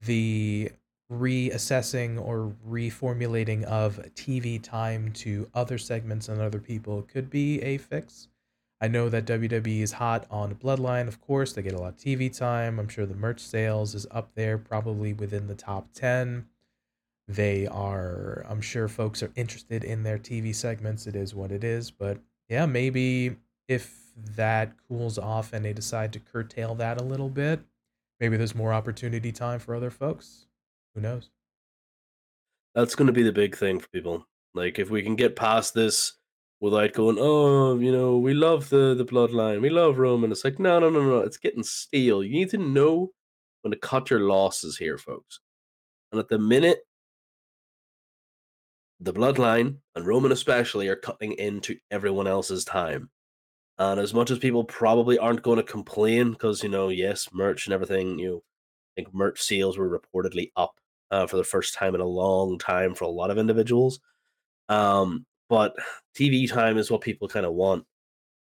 the 0.01 0.69
reassessing 1.09 2.21
or 2.21 2.53
reformulating 2.69 3.63
of 3.63 3.95
TV 4.15 4.61
time 4.61 5.13
to 5.13 5.49
other 5.53 5.77
segments 5.77 6.27
and 6.27 6.41
other 6.41 6.59
people 6.59 7.03
could 7.03 7.29
be 7.29 7.61
a 7.61 7.77
fix. 7.77 8.27
I 8.81 8.89
know 8.89 9.07
that 9.07 9.23
WWE 9.23 9.79
is 9.79 9.93
hot 9.93 10.27
on 10.29 10.55
Bloodline, 10.55 11.07
of 11.07 11.21
course. 11.21 11.53
They 11.53 11.61
get 11.61 11.71
a 11.71 11.79
lot 11.79 11.93
of 11.93 11.97
TV 11.97 12.37
time. 12.37 12.79
I'm 12.79 12.89
sure 12.89 13.05
the 13.05 13.15
merch 13.15 13.39
sales 13.39 13.95
is 13.95 14.05
up 14.11 14.31
there, 14.35 14.57
probably 14.57 15.13
within 15.13 15.47
the 15.47 15.55
top 15.55 15.93
10. 15.93 16.47
They 17.29 17.65
are, 17.65 18.45
I'm 18.49 18.59
sure 18.59 18.89
folks 18.89 19.23
are 19.23 19.31
interested 19.37 19.85
in 19.85 20.03
their 20.03 20.17
TV 20.17 20.53
segments. 20.53 21.07
It 21.07 21.15
is 21.15 21.33
what 21.33 21.49
it 21.49 21.63
is. 21.63 21.91
But 21.91 22.19
yeah, 22.49 22.65
maybe 22.65 23.37
if 23.69 24.06
that 24.35 24.73
cools 24.87 25.17
off 25.17 25.53
and 25.53 25.63
they 25.63 25.73
decide 25.73 26.11
to 26.13 26.19
curtail 26.19 26.75
that 26.75 26.99
a 26.99 27.03
little 27.03 27.29
bit, 27.29 27.59
maybe 28.19 28.37
there's 28.37 28.55
more 28.55 28.73
opportunity 28.73 29.31
time 29.31 29.59
for 29.59 29.75
other 29.75 29.91
folks. 29.91 30.47
Who 30.95 31.01
knows? 31.01 31.29
That's 32.75 32.95
going 32.95 33.07
to 33.07 33.13
be 33.13 33.23
the 33.23 33.31
big 33.31 33.55
thing 33.55 33.79
for 33.79 33.87
people. 33.89 34.27
Like, 34.53 34.79
if 34.79 34.89
we 34.89 35.03
can 35.03 35.15
get 35.15 35.35
past 35.35 35.73
this 35.73 36.13
without 36.59 36.93
going, 36.93 37.17
oh, 37.19 37.77
you 37.79 37.91
know, 37.91 38.17
we 38.17 38.33
love 38.33 38.69
the 38.69 38.95
the 38.95 39.05
bloodline, 39.05 39.61
we 39.61 39.69
love 39.69 39.99
Roman. 39.99 40.31
It's 40.31 40.43
like, 40.43 40.59
no, 40.59 40.79
no, 40.79 40.89
no, 40.89 41.01
no, 41.01 41.17
it's 41.19 41.37
getting 41.37 41.63
stale. 41.63 42.23
You 42.23 42.31
need 42.31 42.49
to 42.51 42.57
know 42.57 43.11
when 43.61 43.71
to 43.71 43.77
cut 43.77 44.09
your 44.09 44.21
losses 44.21 44.77
here, 44.77 44.97
folks. 44.97 45.39
And 46.11 46.19
at 46.19 46.29
the 46.29 46.39
minute, 46.39 46.79
the 48.99 49.13
bloodline 49.13 49.77
and 49.95 50.07
Roman 50.07 50.31
especially 50.31 50.87
are 50.87 50.95
cutting 50.95 51.33
into 51.33 51.77
everyone 51.91 52.27
else's 52.27 52.65
time. 52.65 53.09
And 53.79 53.99
as 53.99 54.13
much 54.13 54.31
as 54.31 54.39
people 54.39 54.63
probably 54.63 55.17
aren't 55.19 55.43
going 55.43 55.57
to 55.57 55.63
complain, 55.63 56.31
because 56.31 56.63
you 56.63 56.69
know, 56.69 56.89
yes, 56.89 57.29
merch 57.33 57.67
and 57.67 57.73
everything, 57.73 58.17
you 58.19 58.29
know, 58.29 58.37
I 58.37 59.01
think 59.01 59.13
merch 59.13 59.41
sales 59.41 59.77
were 59.77 59.99
reportedly 59.99 60.51
up 60.55 60.75
uh, 61.11 61.27
for 61.27 61.37
the 61.37 61.43
first 61.43 61.75
time 61.75 61.93
in 61.95 62.01
a 62.01 62.05
long 62.05 62.57
time 62.57 62.95
for 62.95 63.05
a 63.05 63.09
lot 63.09 63.29
of 63.29 63.37
individuals. 63.37 63.99
Um, 64.69 65.25
but 65.49 65.75
TV 66.17 66.51
time 66.51 66.77
is 66.77 66.91
what 66.91 67.01
people 67.01 67.27
kind 67.27 67.45
of 67.45 67.53
want. 67.53 67.85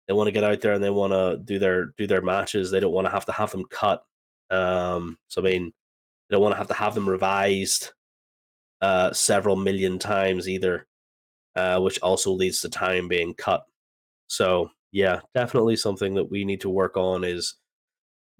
They 0.07 0.14
want 0.14 0.29
to 0.29 0.33
get 0.33 0.45
out 0.45 0.62
there 0.62 0.73
and 0.73 0.83
they 0.83 0.91
want 0.91 1.12
to 1.12 1.38
do 1.45 1.59
their 1.59 1.93
do 1.99 2.07
their 2.07 2.23
matches. 2.23 2.71
They 2.71 2.81
don't 2.81 2.93
want 2.93 3.07
to 3.07 3.12
have 3.12 3.27
to 3.27 3.33
have 3.33 3.51
them 3.51 3.67
cut. 3.71 4.03
Um, 4.51 5.19
so 5.29 5.43
I 5.43 5.45
mean, 5.45 5.73
they 6.29 6.35
don't 6.35 6.43
want 6.43 6.55
to 6.55 6.59
have 6.59 6.69
to 6.69 6.75
have 6.75 6.95
them 6.95 7.09
revised 7.09 7.93
uh, 8.81 9.12
several 9.12 9.57
million 9.57 9.99
times 9.99 10.49
either, 10.49 10.87
uh, 11.57 11.81
which 11.81 11.99
also 12.01 12.33
leads 12.33 12.62
to 12.62 12.71
time 12.71 13.09
being 13.09 13.35
cut. 13.35 13.64
So 14.29 14.71
yeah, 14.92 15.20
definitely 15.35 15.77
something 15.77 16.14
that 16.14 16.31
we 16.31 16.44
need 16.44 16.61
to 16.62 16.70
work 16.70 16.96
on 16.96 17.24
is 17.24 17.55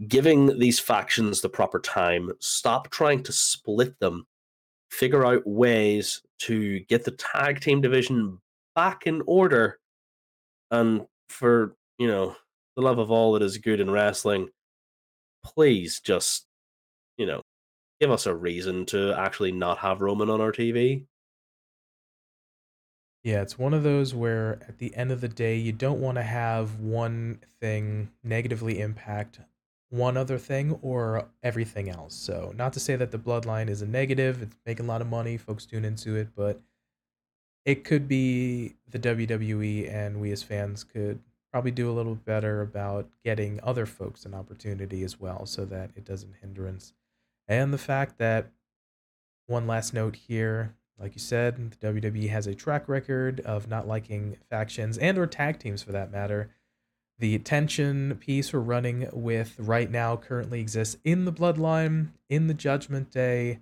giving 0.07 0.59
these 0.59 0.79
factions 0.79 1.41
the 1.41 1.49
proper 1.49 1.81
time. 1.81 2.31
Stop 2.41 2.91
trying 2.91 3.23
to 3.25 3.33
split 3.33 3.99
them. 4.01 4.27
Figure 4.91 5.27
out 5.27 5.47
ways 5.47 6.23
to 6.41 6.81
get 6.81 7.05
the 7.05 7.11
tag 7.13 7.61
team 7.61 7.81
division 7.81 8.39
back 8.75 9.07
in 9.07 9.23
order. 9.27 9.79
And 10.71 11.07
for, 11.29 11.77
you 11.99 12.07
know, 12.07 12.37
the 12.77 12.83
love 12.83 12.99
of 12.99 13.11
all 13.11 13.33
that 13.33 13.43
is 13.43 13.59
good 13.59 13.81
in 13.81 13.91
wrestling, 13.91 14.49
please 15.45 16.01
just, 16.01 16.47
you 17.17 17.27
know, 17.27 17.43
give 18.01 18.11
us 18.11 18.27
a 18.27 18.35
reason 18.35 18.87
to 18.87 19.13
actually 19.19 19.53
not 19.53 19.79
have 19.79 20.01
Roman 20.01 20.31
on 20.31 20.41
our 20.41 20.53
TV. 20.53 21.05
Yeah, 23.25 23.43
it's 23.43 23.59
one 23.59 23.75
of 23.75 23.83
those 23.83 24.15
where 24.15 24.61
at 24.69 24.79
the 24.79 24.95
end 24.95 25.11
of 25.11 25.21
the 25.21 25.29
day, 25.29 25.57
you 25.57 25.73
don't 25.73 26.01
want 26.01 26.17
to 26.17 26.23
have 26.23 26.79
one 26.79 27.41
thing 27.61 28.11
negatively 28.23 28.81
impact 28.81 29.41
one 29.91 30.17
other 30.17 30.39
thing 30.39 30.79
or 30.83 31.29
everything 31.43 31.89
else. 31.89 32.15
So, 32.15 32.53
not 32.57 32.73
to 32.75 32.81
say 32.81 32.95
that 32.97 33.11
the 33.11 33.19
bloodline 33.19 33.69
is 33.69 33.83
a 33.83 33.87
negative, 33.87 34.43
it's 34.43 34.57
making 34.67 34.87
a 34.87 34.89
lot 34.89 35.01
of 35.01 35.09
money, 35.09 35.37
folks 35.37 35.67
tune 35.67 35.85
into 35.85 36.15
it, 36.17 36.29
but 36.37 36.61
it 37.65 37.85
could 37.85 38.09
be 38.09 38.77
the 38.89 38.99
WWE 38.99 39.93
and 39.93 40.21
we 40.21 40.33
as 40.33 40.43
fans 40.43 40.85
could 40.85 41.21
probably 41.53 41.71
do 41.71 41.91
a 41.91 41.93
little 41.93 42.15
better 42.15 42.61
about 42.61 43.09
getting 43.25 43.61
other 43.63 43.87
folks 43.87 44.25
an 44.25 44.35
opportunity 44.35 45.03
as 45.03 45.19
well 45.21 45.47
so 45.47 45.65
that 45.65 45.91
it 45.97 46.05
doesn't 46.05 46.35
hindrance 46.41 46.93
And 47.49 47.73
the 47.73 47.79
fact 47.79 48.19
that, 48.19 48.51
one 49.47 49.67
last 49.67 49.95
note 49.95 50.17
here, 50.17 50.75
like 50.99 51.15
you 51.15 51.21
said, 51.21 51.77
the 51.81 51.93
WWE 51.93 52.29
has 52.31 52.47
a 52.47 52.55
track 52.55 52.89
record 52.89 53.41
of 53.41 53.69
not 53.69 53.87
liking 53.87 54.37
factions 54.51 54.99
and 54.99 55.17
or 55.17 55.27
tag 55.27 55.59
teams 55.59 55.83
for 55.83 55.93
that 55.93 56.11
matter. 56.11 56.51
The 57.19 57.39
tension 57.39 58.17
piece 58.21 58.53
we're 58.53 58.61
running 58.61 59.09
with 59.13 59.57
right 59.59 59.91
now 59.91 60.17
currently 60.17 60.61
exists 60.61 60.97
in 61.05 61.25
the 61.25 61.33
Bloodline, 61.33 62.09
in 62.29 62.47
the 62.47 62.55
Judgment 62.55 63.11
Day, 63.11 63.61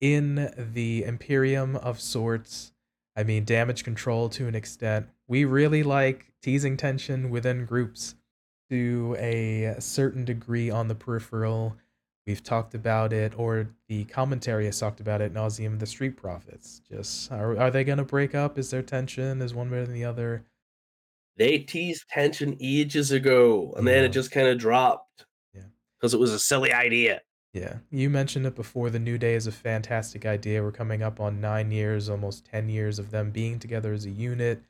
in 0.00 0.52
the 0.56 1.04
Imperium 1.04 1.76
of 1.76 2.00
sorts. 2.00 2.72
I 3.16 3.24
mean, 3.24 3.44
damage 3.44 3.84
control 3.84 4.28
to 4.30 4.48
an 4.48 4.54
extent. 4.54 5.08
We 5.28 5.44
really 5.44 5.82
like 5.82 6.32
teasing 6.42 6.76
tension 6.76 7.30
within 7.30 7.64
groups 7.64 8.14
to 8.70 9.16
a 9.18 9.76
certain 9.78 10.24
degree 10.24 10.70
on 10.70 10.88
the 10.88 10.94
peripheral. 10.94 11.76
We've 12.26 12.42
talked 12.42 12.74
about 12.74 13.12
it, 13.12 13.32
or 13.36 13.68
the 13.88 14.04
commentary 14.04 14.66
has 14.66 14.78
talked 14.78 15.00
about 15.00 15.20
it 15.20 15.34
nauseum. 15.34 15.80
The 15.80 15.86
Street 15.86 16.16
Profits. 16.16 16.80
Just 16.88 17.32
are, 17.32 17.58
are 17.58 17.70
they 17.70 17.82
going 17.82 17.98
to 17.98 18.04
break 18.04 18.34
up? 18.34 18.58
Is 18.58 18.70
there 18.70 18.82
tension? 18.82 19.42
Is 19.42 19.54
one 19.54 19.68
better 19.68 19.86
than 19.86 19.94
the 19.94 20.04
other? 20.04 20.44
They 21.36 21.58
teased 21.58 22.08
tension 22.08 22.56
ages 22.60 23.10
ago, 23.10 23.72
and 23.76 23.86
yeah. 23.86 23.94
then 23.94 24.04
it 24.04 24.10
just 24.10 24.30
kind 24.30 24.46
of 24.46 24.58
dropped. 24.58 25.26
Yeah, 25.52 25.62
because 25.98 26.14
it 26.14 26.20
was 26.20 26.32
a 26.32 26.38
silly 26.38 26.72
idea. 26.72 27.22
Yeah, 27.52 27.78
you 27.90 28.08
mentioned 28.08 28.46
it 28.46 28.54
before. 28.54 28.88
The 28.88 28.98
New 28.98 29.18
Day 29.18 29.34
is 29.34 29.46
a 29.46 29.52
fantastic 29.52 30.24
idea. 30.24 30.62
We're 30.62 30.72
coming 30.72 31.02
up 31.02 31.20
on 31.20 31.40
nine 31.40 31.70
years, 31.70 32.08
almost 32.08 32.46
10 32.46 32.68
years 32.68 32.98
of 32.98 33.10
them 33.10 33.30
being 33.30 33.58
together 33.58 33.92
as 33.92 34.06
a 34.06 34.10
unit. 34.10 34.62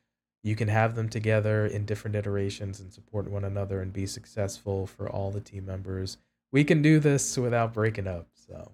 You 0.43 0.57
can 0.57 0.69
have 0.69 0.97
them 0.97 1.09
together 1.09 1.65
in 1.67 1.85
different 1.85 2.17
iterations 2.17 2.81
and 2.81 2.93
support 2.93 3.31
one 3.31 3.45
another 3.45 3.81
and 3.81 3.93
be 3.93 4.07
successful 4.07 4.87
for 4.87 5.09
all 5.09 5.31
the 5.31 5.41
team 5.41 5.67
members. 5.67 6.17
We 6.53 6.65
can 6.65 6.83
do 6.83 7.01
this 7.01 7.37
without 7.39 7.73
breaking 7.73 8.07
up. 8.07 8.29
So, 8.35 8.73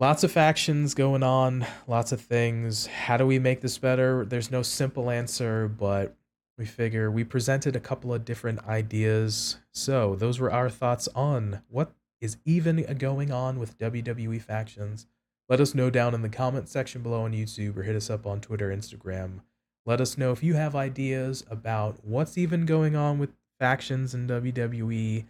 lots 0.00 0.24
of 0.24 0.32
factions 0.32 0.94
going 0.94 1.22
on, 1.22 1.66
lots 1.86 2.12
of 2.12 2.20
things. 2.20 2.86
How 2.86 3.18
do 3.18 3.26
we 3.26 3.38
make 3.38 3.60
this 3.60 3.76
better? 3.76 4.24
There's 4.24 4.50
no 4.50 4.62
simple 4.62 5.10
answer, 5.10 5.68
but 5.68 6.16
we 6.56 6.64
figure 6.64 7.10
we 7.10 7.24
presented 7.24 7.76
a 7.76 7.80
couple 7.80 8.12
of 8.14 8.24
different 8.24 8.66
ideas. 8.66 9.58
So, 9.70 10.16
those 10.16 10.40
were 10.40 10.50
our 10.50 10.70
thoughts 10.70 11.08
on 11.14 11.60
what 11.68 11.92
is 12.20 12.38
even 12.44 12.82
going 12.98 13.30
on 13.30 13.58
with 13.58 13.78
WWE 13.78 14.40
factions. 14.40 15.06
Let 15.48 15.60
us 15.60 15.74
know 15.74 15.88
down 15.88 16.14
in 16.14 16.22
the 16.22 16.28
comment 16.28 16.68
section 16.68 17.02
below 17.02 17.22
on 17.22 17.32
YouTube 17.32 17.76
or 17.76 17.82
hit 17.82 17.96
us 17.96 18.10
up 18.10 18.26
on 18.26 18.40
Twitter, 18.40 18.70
Instagram. 18.70 19.40
Let 19.86 20.00
us 20.00 20.18
know 20.18 20.32
if 20.32 20.42
you 20.42 20.54
have 20.54 20.74
ideas 20.76 21.44
about 21.50 22.04
what's 22.04 22.36
even 22.36 22.66
going 22.66 22.96
on 22.96 23.18
with 23.18 23.30
factions 23.58 24.14
in 24.14 24.26
WWE. 24.26 25.24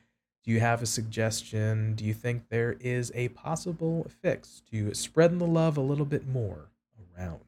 Do 0.48 0.54
you 0.54 0.60
have 0.60 0.80
a 0.80 0.86
suggestion? 0.86 1.92
Do 1.94 2.06
you 2.06 2.14
think 2.14 2.48
there 2.48 2.78
is 2.80 3.12
a 3.14 3.28
possible 3.28 4.10
fix 4.22 4.62
to 4.70 4.94
spreading 4.94 5.36
the 5.36 5.46
love 5.46 5.76
a 5.76 5.82
little 5.82 6.06
bit 6.06 6.26
more 6.26 6.70
around? 7.18 7.40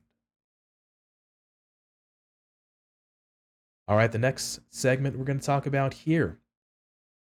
All 3.89 3.97
right, 3.97 4.13
the 4.13 4.19
next 4.19 4.61
segment 4.69 5.17
we're 5.17 5.25
going 5.25 5.41
to 5.41 5.47
talk 5.47 5.65
about 5.65 5.95
here 5.95 6.41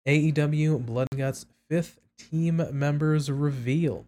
AEW 0.04 0.84
Blood 0.84 1.06
and 1.12 1.20
Guts 1.20 1.46
fifth 1.68 2.00
team 2.18 2.60
members 2.72 3.30
revealed. 3.30 4.06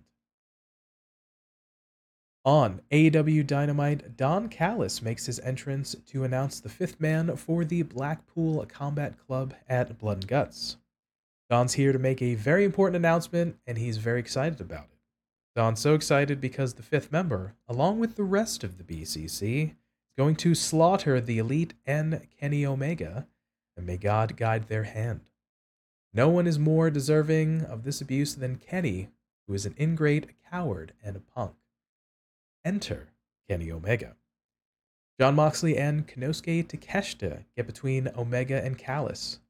On 2.45 2.81
AEW 2.91 3.47
Dynamite, 3.47 4.17
Don 4.17 4.49
Callis 4.49 5.03
makes 5.03 5.27
his 5.27 5.39
entrance 5.39 5.95
to 6.07 6.25
announce 6.25 6.59
the 6.59 6.69
fifth 6.69 6.99
man 6.99 7.37
for 7.37 7.65
the 7.65 7.83
Blackpool 7.83 8.67
Combat 8.67 9.15
Club 9.25 9.55
at 9.69 9.97
Blood 10.01 10.17
and 10.17 10.27
Guts. 10.27 10.77
Don's 11.51 11.75
here 11.75 11.93
to 11.93 11.99
make 11.99 12.23
a 12.23 12.37
very 12.37 12.65
important 12.65 12.95
announcement, 12.95 13.57
and 13.67 13.77
he's 13.77 13.97
very 13.97 14.21
excited 14.21 14.61
about 14.61 14.85
it. 14.85 14.99
Don's 15.57 15.81
so 15.81 15.95
excited 15.95 16.41
because 16.41 16.75
the 16.75 16.83
fifth 16.83 17.11
member, 17.11 17.57
along 17.69 17.99
with 17.99 18.15
the 18.15 18.23
rest 18.23 18.63
of 18.63 18.79
the 18.79 18.85
BCC, 18.85 19.71
is 19.71 19.75
going 20.17 20.37
to 20.37 20.55
slaughter 20.55 21.21
the 21.21 21.39
Elite 21.39 21.75
and 21.85 22.25
Kenny 22.39 22.65
Omega, 22.65 23.27
and 23.77 23.85
may 23.85 23.97
God 23.97 24.37
guide 24.37 24.69
their 24.69 24.85
hand. 24.85 25.23
No 26.15 26.29
one 26.29 26.47
is 26.47 26.59
more 26.59 26.89
deserving 26.89 27.63
of 27.65 27.83
this 27.83 28.01
abuse 28.01 28.37
than 28.37 28.57
Kenny, 28.57 29.09
who 29.49 29.55
is 29.55 29.67
an 29.67 29.75
ingrate, 29.79 30.27
a 30.31 30.51
coward, 30.51 30.93
and 31.03 31.17
a 31.17 31.21
punk. 31.21 31.57
Enter 32.65 33.09
Kenny 33.49 33.73
Omega. 33.73 34.15
Jon 35.19 35.35
Moxley 35.35 35.77
and 35.77 36.07
Konosuke 36.07 36.67
Takeshita 36.69 37.45
get 37.57 37.67
between 37.67 38.09
Omega 38.17 38.65
and 38.65 38.79
Callis. 38.79 39.41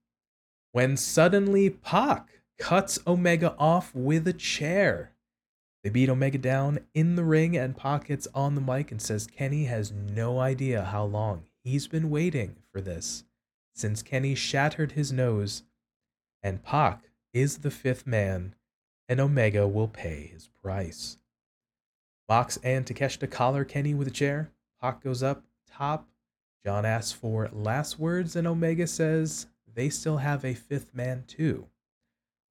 When 0.72 0.96
suddenly 0.96 1.70
Pac 1.70 2.42
cuts 2.58 2.98
Omega 3.06 3.54
off 3.58 3.94
with 3.94 4.28
a 4.28 4.32
chair. 4.32 5.12
They 5.82 5.90
beat 5.90 6.10
Omega 6.10 6.38
down 6.38 6.80
in 6.94 7.16
the 7.16 7.24
ring, 7.24 7.56
and 7.56 7.76
Pac 7.76 8.08
gets 8.08 8.28
on 8.34 8.54
the 8.54 8.60
mic 8.60 8.92
and 8.92 9.00
says 9.00 9.26
Kenny 9.26 9.64
has 9.64 9.90
no 9.90 10.38
idea 10.38 10.84
how 10.84 11.04
long 11.04 11.44
he's 11.64 11.88
been 11.88 12.10
waiting 12.10 12.56
for 12.70 12.80
this 12.80 13.24
since 13.74 14.02
Kenny 14.02 14.34
shattered 14.34 14.92
his 14.92 15.10
nose 15.10 15.62
and 16.42 16.62
Pac 16.62 17.10
is 17.32 17.58
the 17.58 17.70
fifth 17.70 18.06
man, 18.06 18.54
and 19.08 19.20
Omega 19.20 19.66
will 19.68 19.88
pay 19.88 20.30
his 20.32 20.48
price. 20.48 21.18
Mox 22.28 22.58
and 22.62 22.86
Takeshita 22.86 23.30
collar 23.30 23.64
Kenny 23.64 23.94
with 23.94 24.08
a 24.08 24.12
chair. 24.12 24.50
Pac 24.80 25.02
goes 25.02 25.22
up 25.22 25.44
top. 25.68 26.08
Jon 26.64 26.84
asks 26.84 27.12
for 27.12 27.48
last 27.52 27.98
words, 27.98 28.36
and 28.36 28.46
Omega 28.46 28.86
says 28.86 29.46
they 29.74 29.88
still 29.88 30.18
have 30.18 30.44
a 30.44 30.54
fifth 30.54 30.94
man 30.94 31.24
too. 31.26 31.66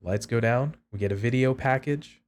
Lights 0.01 0.25
go 0.25 0.39
down. 0.39 0.75
We 0.91 0.99
get 0.99 1.11
a 1.11 1.15
video 1.15 1.53
package. 1.53 2.21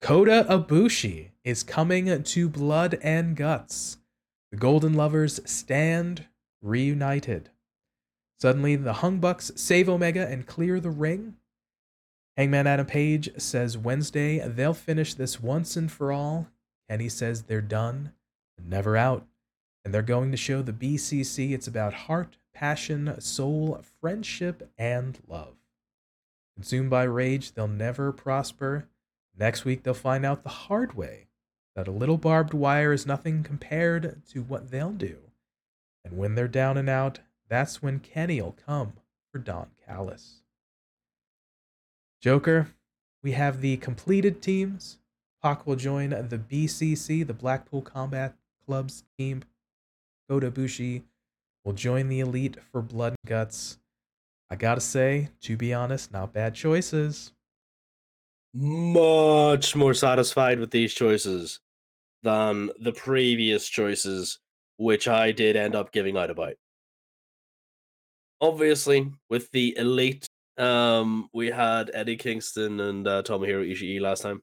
Kota 0.00 0.46
Ibushi 0.48 1.30
is 1.42 1.62
coming 1.62 2.22
to 2.22 2.48
Blood 2.48 2.98
and 3.02 3.36
Guts. 3.36 3.98
The 4.52 4.56
Golden 4.56 4.94
Lovers 4.94 5.40
stand 5.44 6.26
reunited. 6.62 7.50
Suddenly, 8.38 8.76
the 8.76 8.98
Young 9.02 9.18
Bucks 9.18 9.50
save 9.56 9.88
Omega 9.88 10.26
and 10.28 10.46
clear 10.46 10.78
the 10.78 10.90
ring. 10.90 11.34
Hangman 12.36 12.68
Adam 12.68 12.86
Page 12.86 13.30
says 13.36 13.76
Wednesday 13.76 14.38
they'll 14.46 14.72
finish 14.72 15.14
this 15.14 15.40
once 15.40 15.76
and 15.76 15.90
for 15.90 16.12
all. 16.12 16.46
And 16.88 17.02
he 17.02 17.08
says 17.08 17.42
they're 17.42 17.60
done, 17.60 18.12
never 18.62 18.96
out. 18.96 19.26
And 19.84 19.92
they're 19.92 20.02
going 20.02 20.30
to 20.30 20.36
show 20.36 20.62
the 20.62 20.72
BCC 20.72 21.52
it's 21.52 21.66
about 21.66 21.92
heart, 21.92 22.36
passion, 22.58 23.14
soul, 23.20 23.80
friendship, 24.00 24.68
and 24.76 25.20
love. 25.28 25.54
Consumed 26.56 26.90
by 26.90 27.04
rage, 27.04 27.52
they'll 27.52 27.68
never 27.68 28.10
prosper. 28.10 28.88
Next 29.38 29.64
week, 29.64 29.84
they'll 29.84 29.94
find 29.94 30.26
out 30.26 30.42
the 30.42 30.48
hard 30.48 30.94
way 30.94 31.28
that 31.76 31.86
a 31.86 31.92
little 31.92 32.18
barbed 32.18 32.52
wire 32.52 32.92
is 32.92 33.06
nothing 33.06 33.44
compared 33.44 34.22
to 34.32 34.42
what 34.42 34.72
they'll 34.72 34.90
do. 34.90 35.18
And 36.04 36.18
when 36.18 36.34
they're 36.34 36.48
down 36.48 36.76
and 36.76 36.88
out, 36.88 37.20
that's 37.48 37.80
when 37.80 38.00
Kenny'll 38.00 38.56
come 38.66 38.94
for 39.30 39.38
Don 39.38 39.68
Callis. 39.86 40.42
Joker, 42.20 42.74
we 43.22 43.32
have 43.32 43.60
the 43.60 43.76
completed 43.76 44.42
teams. 44.42 44.98
Pac 45.40 45.64
will 45.64 45.76
join 45.76 46.10
the 46.10 46.38
BCC, 46.38 47.24
the 47.24 47.34
Blackpool 47.34 47.82
Combat 47.82 48.34
Club's 48.66 49.04
team. 49.16 49.44
Kota 50.28 50.50
Ibushi 50.50 51.02
will 51.64 51.72
join 51.72 52.08
the 52.08 52.20
Elite 52.20 52.56
for 52.72 52.82
Blood 52.82 53.14
and 53.22 53.30
Guts. 53.30 53.78
I 54.50 54.56
gotta 54.56 54.80
say, 54.80 55.28
to 55.42 55.56
be 55.56 55.74
honest, 55.74 56.12
not 56.12 56.32
bad 56.32 56.54
choices. 56.54 57.32
Much 58.54 59.76
more 59.76 59.94
satisfied 59.94 60.58
with 60.58 60.70
these 60.70 60.94
choices 60.94 61.60
than 62.22 62.70
the 62.80 62.92
previous 62.92 63.68
choices, 63.68 64.38
which 64.78 65.06
I 65.06 65.32
did 65.32 65.54
end 65.54 65.74
up 65.74 65.92
giving 65.92 66.16
out 66.16 66.30
about 66.30 66.54
obviously 68.40 69.10
with 69.28 69.50
the 69.52 69.76
elite, 69.76 70.26
um, 70.56 71.28
we 71.32 71.48
had 71.48 71.90
Eddie 71.94 72.16
Kingston 72.16 72.80
and 72.80 73.06
uh, 73.06 73.22
Tomohiro 73.22 73.70
Ishii 73.70 74.00
last 74.00 74.22
time 74.22 74.42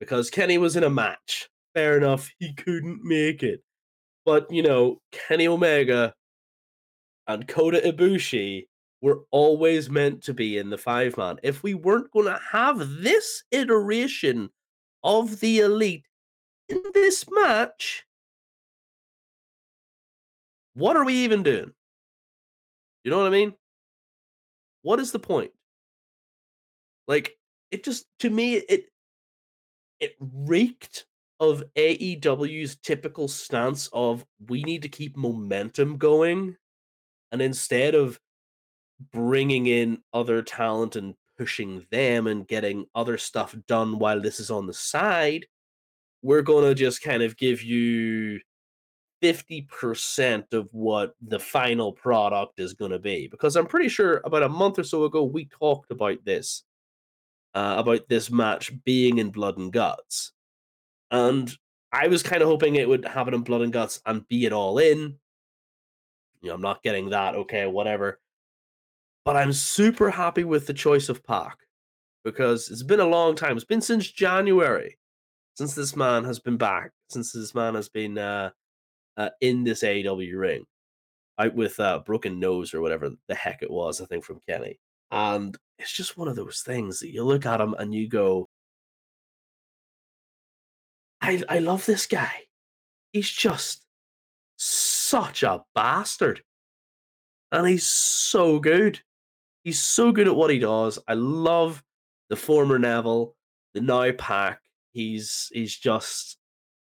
because 0.00 0.30
Kenny 0.30 0.58
was 0.58 0.76
in 0.76 0.84
a 0.84 0.90
match. 0.90 1.48
Fair 1.74 1.98
enough, 1.98 2.30
he 2.38 2.54
couldn't 2.54 3.00
make 3.04 3.42
it, 3.42 3.62
but 4.28 4.52
you 4.52 4.62
know 4.62 5.00
Kenny 5.10 5.48
Omega 5.48 6.12
and 7.28 7.48
Kota 7.48 7.80
Ibushi 7.82 8.66
were 9.00 9.20
always 9.30 9.88
meant 9.88 10.22
to 10.24 10.34
be 10.34 10.58
in 10.58 10.68
the 10.68 10.76
five 10.76 11.16
man. 11.16 11.38
If 11.42 11.62
we 11.62 11.72
weren't 11.72 12.10
going 12.10 12.26
to 12.26 12.38
have 12.52 12.78
this 13.00 13.42
iteration 13.52 14.50
of 15.02 15.40
the 15.40 15.60
elite 15.60 16.04
in 16.68 16.82
this 16.92 17.24
match, 17.30 18.04
what 20.74 20.94
are 20.94 21.06
we 21.06 21.14
even 21.14 21.42
doing? 21.42 21.72
You 23.04 23.10
know 23.10 23.20
what 23.20 23.28
I 23.28 23.30
mean? 23.30 23.54
What 24.82 25.00
is 25.00 25.10
the 25.10 25.18
point? 25.18 25.52
Like 27.06 27.38
it 27.70 27.82
just 27.82 28.04
to 28.18 28.28
me 28.28 28.56
it 28.56 28.90
it 30.00 30.16
reeked 30.20 31.06
of 31.40 31.62
AEW's 31.76 32.76
typical 32.76 33.28
stance 33.28 33.88
of 33.92 34.24
we 34.48 34.62
need 34.64 34.82
to 34.82 34.88
keep 34.88 35.16
momentum 35.16 35.96
going 35.96 36.56
and 37.30 37.40
instead 37.40 37.94
of 37.94 38.18
bringing 39.12 39.66
in 39.66 39.98
other 40.12 40.42
talent 40.42 40.96
and 40.96 41.14
pushing 41.38 41.86
them 41.90 42.26
and 42.26 42.48
getting 42.48 42.84
other 42.94 43.16
stuff 43.16 43.54
done 43.66 43.98
while 43.98 44.20
this 44.20 44.40
is 44.40 44.50
on 44.50 44.66
the 44.66 44.74
side. 44.74 45.46
We're 46.20 46.42
going 46.42 46.64
to 46.64 46.74
just 46.74 47.00
kind 47.00 47.22
of 47.22 47.36
give 47.36 47.62
you 47.62 48.40
50% 49.22 50.52
of 50.52 50.68
what 50.72 51.14
the 51.22 51.38
final 51.38 51.92
product 51.92 52.58
is 52.58 52.74
going 52.74 52.90
to 52.90 52.98
be. 52.98 53.28
Because 53.28 53.56
I'm 53.56 53.66
pretty 53.66 53.88
sure 53.88 54.20
about 54.24 54.42
a 54.42 54.48
month 54.48 54.80
or 54.80 54.84
so 54.84 55.04
ago, 55.04 55.22
we 55.22 55.46
talked 55.46 55.92
about 55.92 56.24
this, 56.24 56.64
uh, 57.54 57.76
about 57.78 58.08
this 58.08 58.30
match 58.30 58.72
being 58.84 59.18
in 59.18 59.30
Blood 59.30 59.58
and 59.58 59.72
Guts. 59.72 60.32
And 61.10 61.50
I 61.92 62.08
was 62.08 62.22
kind 62.22 62.42
of 62.42 62.48
hoping 62.48 62.76
it 62.76 62.88
would 62.88 63.04
it 63.04 63.34
in 63.34 63.40
Blood 63.42 63.62
and 63.62 63.72
Guts 63.72 64.00
and 64.06 64.26
be 64.28 64.46
it 64.46 64.52
all 64.52 64.78
in. 64.78 65.16
You 66.40 66.48
know, 66.48 66.54
I'm 66.54 66.60
not 66.60 66.82
getting 66.82 67.10
that. 67.10 67.34
Okay, 67.34 67.66
whatever. 67.66 68.20
But 69.24 69.36
I'm 69.36 69.52
super 69.52 70.10
happy 70.10 70.44
with 70.44 70.66
the 70.66 70.74
choice 70.74 71.08
of 71.08 71.24
Pac 71.24 71.58
because 72.24 72.70
it's 72.70 72.82
been 72.82 73.00
a 73.00 73.06
long 73.06 73.34
time. 73.34 73.56
It's 73.56 73.64
been 73.64 73.80
since 73.80 74.10
January 74.10 74.98
since 75.58 75.74
this 75.74 75.96
man 75.96 76.22
has 76.22 76.38
been 76.38 76.56
back, 76.56 76.92
since 77.08 77.32
this 77.32 77.52
man 77.52 77.74
has 77.74 77.88
been 77.88 78.16
uh, 78.16 78.50
uh, 79.16 79.30
in 79.40 79.64
this 79.64 79.82
AEW 79.82 80.38
ring, 80.38 80.64
out 81.36 81.52
with 81.52 81.80
uh, 81.80 81.98
broken 82.06 82.38
nose 82.38 82.72
or 82.72 82.80
whatever 82.80 83.10
the 83.26 83.34
heck 83.34 83.60
it 83.60 83.70
was, 83.70 84.00
I 84.00 84.04
think 84.04 84.22
from 84.22 84.38
Kenny. 84.48 84.78
And 85.10 85.58
it's 85.80 85.92
just 85.92 86.16
one 86.16 86.28
of 86.28 86.36
those 86.36 86.62
things 86.64 87.00
that 87.00 87.10
you 87.10 87.24
look 87.24 87.44
at 87.44 87.60
him 87.60 87.74
and 87.76 87.92
you 87.92 88.08
go, 88.08 88.48
I 91.20 91.42
I 91.48 91.58
love 91.58 91.86
this 91.86 92.06
guy. 92.06 92.32
He's 93.12 93.30
just 93.30 93.84
such 94.56 95.42
a 95.42 95.64
bastard. 95.74 96.42
And 97.50 97.66
he's 97.66 97.86
so 97.86 98.58
good. 98.58 99.00
He's 99.64 99.80
so 99.80 100.12
good 100.12 100.28
at 100.28 100.36
what 100.36 100.50
he 100.50 100.58
does. 100.58 100.98
I 101.08 101.14
love 101.14 101.82
the 102.28 102.36
former 102.36 102.78
Neville, 102.78 103.34
the 103.74 103.80
now 103.80 104.10
Pac. 104.12 104.60
He's 104.92 105.50
he's 105.52 105.76
just 105.76 106.38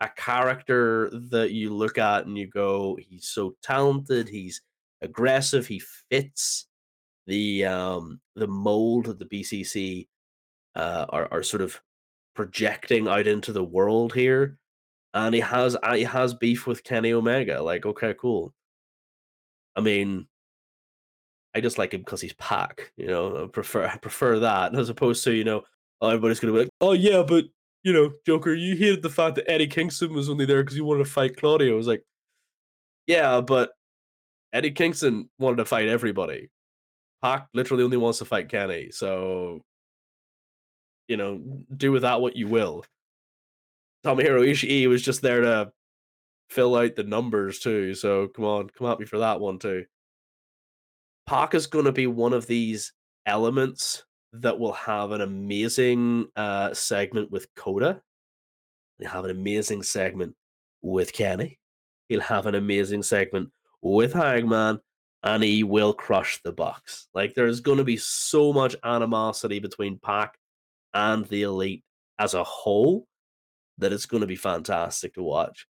a 0.00 0.08
character 0.08 1.10
that 1.30 1.52
you 1.52 1.72
look 1.74 1.96
at 1.96 2.26
and 2.26 2.36
you 2.36 2.48
go, 2.48 2.98
he's 3.00 3.28
so 3.28 3.54
talented, 3.62 4.28
he's 4.28 4.60
aggressive, 5.00 5.66
he 5.66 5.80
fits 6.10 6.66
the 7.26 7.64
um 7.64 8.20
the 8.34 8.48
mold 8.48 9.06
of 9.08 9.18
the 9.18 9.26
BCC 9.26 10.08
uh, 10.74 11.06
are 11.08 11.28
are 11.30 11.42
sort 11.42 11.62
of 11.62 11.80
projecting 12.34 13.08
out 13.08 13.26
into 13.26 13.52
the 13.52 13.64
world 13.64 14.14
here, 14.14 14.58
and 15.14 15.34
he 15.34 15.40
has 15.40 15.76
he 15.94 16.02
has 16.04 16.34
beef 16.34 16.66
with 16.66 16.84
Kenny 16.84 17.12
Omega. 17.12 17.62
Like, 17.62 17.86
okay, 17.86 18.14
cool. 18.18 18.54
I 19.76 19.80
mean, 19.80 20.26
I 21.54 21.60
just 21.60 21.78
like 21.78 21.92
him 21.94 22.00
because 22.00 22.20
he's 22.20 22.34
Pac. 22.34 22.92
You 22.96 23.06
know, 23.08 23.44
I 23.44 23.46
prefer 23.48 23.86
I 23.86 23.96
prefer 23.96 24.38
that 24.40 24.74
as 24.74 24.88
opposed 24.88 25.24
to 25.24 25.32
you 25.32 25.44
know 25.44 25.62
oh, 26.02 26.08
everybody's 26.08 26.40
gonna 26.40 26.52
be 26.52 26.58
like, 26.60 26.70
oh 26.80 26.92
yeah, 26.92 27.22
but 27.22 27.44
you 27.84 27.92
know, 27.92 28.12
Joker, 28.26 28.54
you 28.54 28.76
hated 28.76 29.02
the 29.02 29.10
fact 29.10 29.36
that 29.36 29.50
Eddie 29.50 29.66
Kingston 29.66 30.12
was 30.12 30.28
only 30.28 30.44
there 30.44 30.62
because 30.62 30.76
you 30.76 30.84
wanted 30.84 31.04
to 31.04 31.10
fight 31.10 31.36
Claudio. 31.36 31.72
I 31.72 31.76
was 31.76 31.86
like, 31.86 32.04
yeah, 33.06 33.40
but 33.40 33.70
Eddie 34.52 34.70
Kingston 34.72 35.30
wanted 35.38 35.56
to 35.56 35.64
fight 35.64 35.88
everybody. 35.88 36.50
Pac 37.22 37.48
literally 37.54 37.84
only 37.84 37.96
wants 37.96 38.18
to 38.18 38.24
fight 38.24 38.48
Kenny, 38.48 38.90
so 38.90 39.62
you 41.12 41.18
know, 41.18 41.42
do 41.76 41.92
with 41.92 42.00
that 42.02 42.22
what 42.22 42.36
you 42.36 42.48
will. 42.48 42.86
Tomohiro 44.02 44.48
Ishii 44.48 44.88
was 44.88 45.02
just 45.02 45.20
there 45.20 45.42
to 45.42 45.70
fill 46.48 46.74
out 46.74 46.96
the 46.96 47.02
numbers 47.02 47.58
too. 47.58 47.92
So 47.92 48.28
come 48.28 48.46
on, 48.46 48.70
come 48.70 48.86
at 48.86 48.98
me 48.98 49.04
for 49.04 49.18
that 49.18 49.40
one 49.40 49.58
too. 49.58 49.84
Is 51.52 51.66
going 51.66 51.84
to 51.84 51.92
be 51.92 52.06
one 52.06 52.32
of 52.32 52.46
these 52.46 52.94
elements 53.26 54.04
that 54.32 54.58
will 54.58 54.72
have 54.72 55.10
an 55.12 55.20
amazing 55.20 56.28
uh, 56.34 56.72
segment 56.72 57.30
with 57.30 57.46
Kota. 57.56 58.00
He'll 58.98 59.10
have 59.10 59.26
an 59.26 59.30
amazing 59.30 59.82
segment 59.82 60.34
with 60.80 61.12
Kenny. 61.12 61.58
He'll 62.08 62.20
have 62.20 62.46
an 62.46 62.54
amazing 62.54 63.02
segment 63.02 63.50
with 63.82 64.14
Hangman, 64.14 64.80
and 65.22 65.42
he 65.42 65.62
will 65.62 65.92
crush 65.92 66.40
the 66.42 66.52
Bucks. 66.52 67.08
Like 67.12 67.34
there's 67.34 67.60
going 67.60 67.78
to 67.78 67.84
be 67.84 67.98
so 67.98 68.50
much 68.54 68.76
animosity 68.82 69.58
between 69.58 69.98
Pac 69.98 70.38
and 70.94 71.24
the 71.26 71.42
Elite 71.42 71.84
as 72.18 72.34
a 72.34 72.44
whole 72.44 73.06
that 73.78 73.92
it's 73.92 74.06
going 74.06 74.20
to 74.20 74.26
be 74.26 74.36
fantastic 74.36 75.14
to 75.14 75.22
watch. 75.22 75.66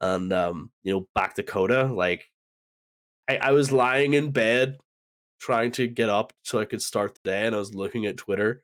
And 0.00 0.32
um, 0.32 0.70
you 0.82 0.92
know, 0.92 1.08
back 1.14 1.34
to 1.36 1.42
Kota, 1.42 1.84
like 1.84 2.28
I, 3.28 3.36
I 3.36 3.52
was 3.52 3.72
lying 3.72 4.14
in 4.14 4.30
bed 4.30 4.78
trying 5.40 5.70
to 5.72 5.86
get 5.86 6.08
up 6.08 6.32
so 6.42 6.58
I 6.58 6.64
could 6.64 6.82
start 6.82 7.14
the 7.14 7.30
day, 7.30 7.46
and 7.46 7.54
I 7.54 7.58
was 7.58 7.74
looking 7.74 8.06
at 8.06 8.16
Twitter, 8.16 8.62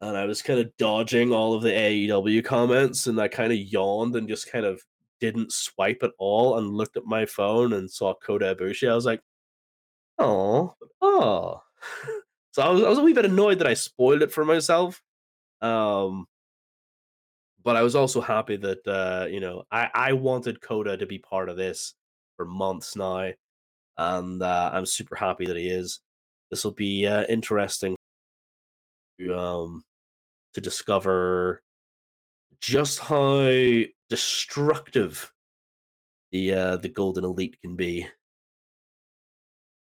and 0.00 0.16
I 0.16 0.24
was 0.24 0.42
kind 0.42 0.60
of 0.60 0.76
dodging 0.76 1.32
all 1.32 1.54
of 1.54 1.62
the 1.62 1.70
AEW 1.70 2.44
comments, 2.44 3.06
and 3.06 3.20
I 3.20 3.28
kind 3.28 3.52
of 3.52 3.58
yawned 3.58 4.14
and 4.16 4.28
just 4.28 4.50
kind 4.50 4.64
of 4.64 4.80
didn't 5.20 5.52
swipe 5.52 6.02
at 6.02 6.12
all, 6.18 6.58
and 6.58 6.68
looked 6.68 6.96
at 6.96 7.04
my 7.04 7.26
phone 7.26 7.72
and 7.72 7.90
saw 7.90 8.14
Kota 8.14 8.54
Ibushi. 8.54 8.90
I 8.90 8.94
was 8.94 9.06
like, 9.06 9.20
oh, 10.18 10.74
oh. 11.02 11.62
so 12.52 12.62
I 12.62 12.68
was 12.68 12.82
I 12.84 12.88
was 12.88 12.98
a 12.98 13.02
wee 13.02 13.12
bit 13.14 13.26
annoyed 13.26 13.58
that 13.58 13.66
I 13.66 13.74
spoiled 13.74 14.22
it 14.22 14.32
for 14.32 14.44
myself. 14.44 15.02
Um, 15.62 16.26
but 17.64 17.76
I 17.76 17.82
was 17.82 17.94
also 17.94 18.20
happy 18.20 18.56
that 18.56 18.86
uh, 18.86 19.26
you 19.30 19.40
know 19.40 19.64
I 19.70 19.88
I 19.94 20.12
wanted 20.12 20.60
Kota 20.60 20.96
to 20.96 21.06
be 21.06 21.18
part 21.18 21.48
of 21.48 21.56
this 21.56 21.94
for 22.36 22.44
months 22.44 22.96
now 22.96 23.32
and 23.98 24.42
uh, 24.42 24.70
I'm 24.72 24.86
super 24.86 25.16
happy 25.16 25.46
that 25.46 25.56
he 25.56 25.68
is. 25.68 26.00
This 26.50 26.64
will 26.64 26.72
be 26.72 27.06
uh, 27.06 27.24
interesting 27.28 27.96
to, 29.18 29.38
um, 29.38 29.82
to 30.54 30.60
discover 30.60 31.62
just 32.60 32.98
how 33.00 33.82
destructive 34.08 35.32
the 36.30 36.54
uh, 36.54 36.76
the 36.76 36.88
Golden 36.88 37.24
Elite 37.24 37.56
can 37.62 37.76
be. 37.76 38.06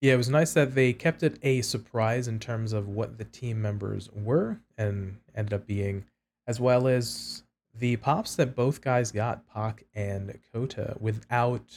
Yeah, 0.04 0.12
it 0.12 0.18
was 0.18 0.28
nice 0.28 0.52
that 0.52 0.74
they 0.74 0.92
kept 0.92 1.22
it 1.22 1.38
a 1.42 1.62
surprise 1.62 2.28
in 2.28 2.38
terms 2.38 2.74
of 2.74 2.88
what 2.88 3.16
the 3.16 3.24
team 3.24 3.62
members 3.62 4.10
were 4.12 4.58
and 4.76 5.16
ended 5.34 5.54
up 5.54 5.66
being, 5.66 6.04
as 6.46 6.60
well 6.60 6.86
as 6.86 7.42
the 7.74 7.96
pops 7.96 8.36
that 8.36 8.54
both 8.54 8.82
guys 8.82 9.10
got, 9.10 9.48
Pac 9.48 9.84
and 9.94 10.38
Kota, 10.52 10.98
without 11.00 11.74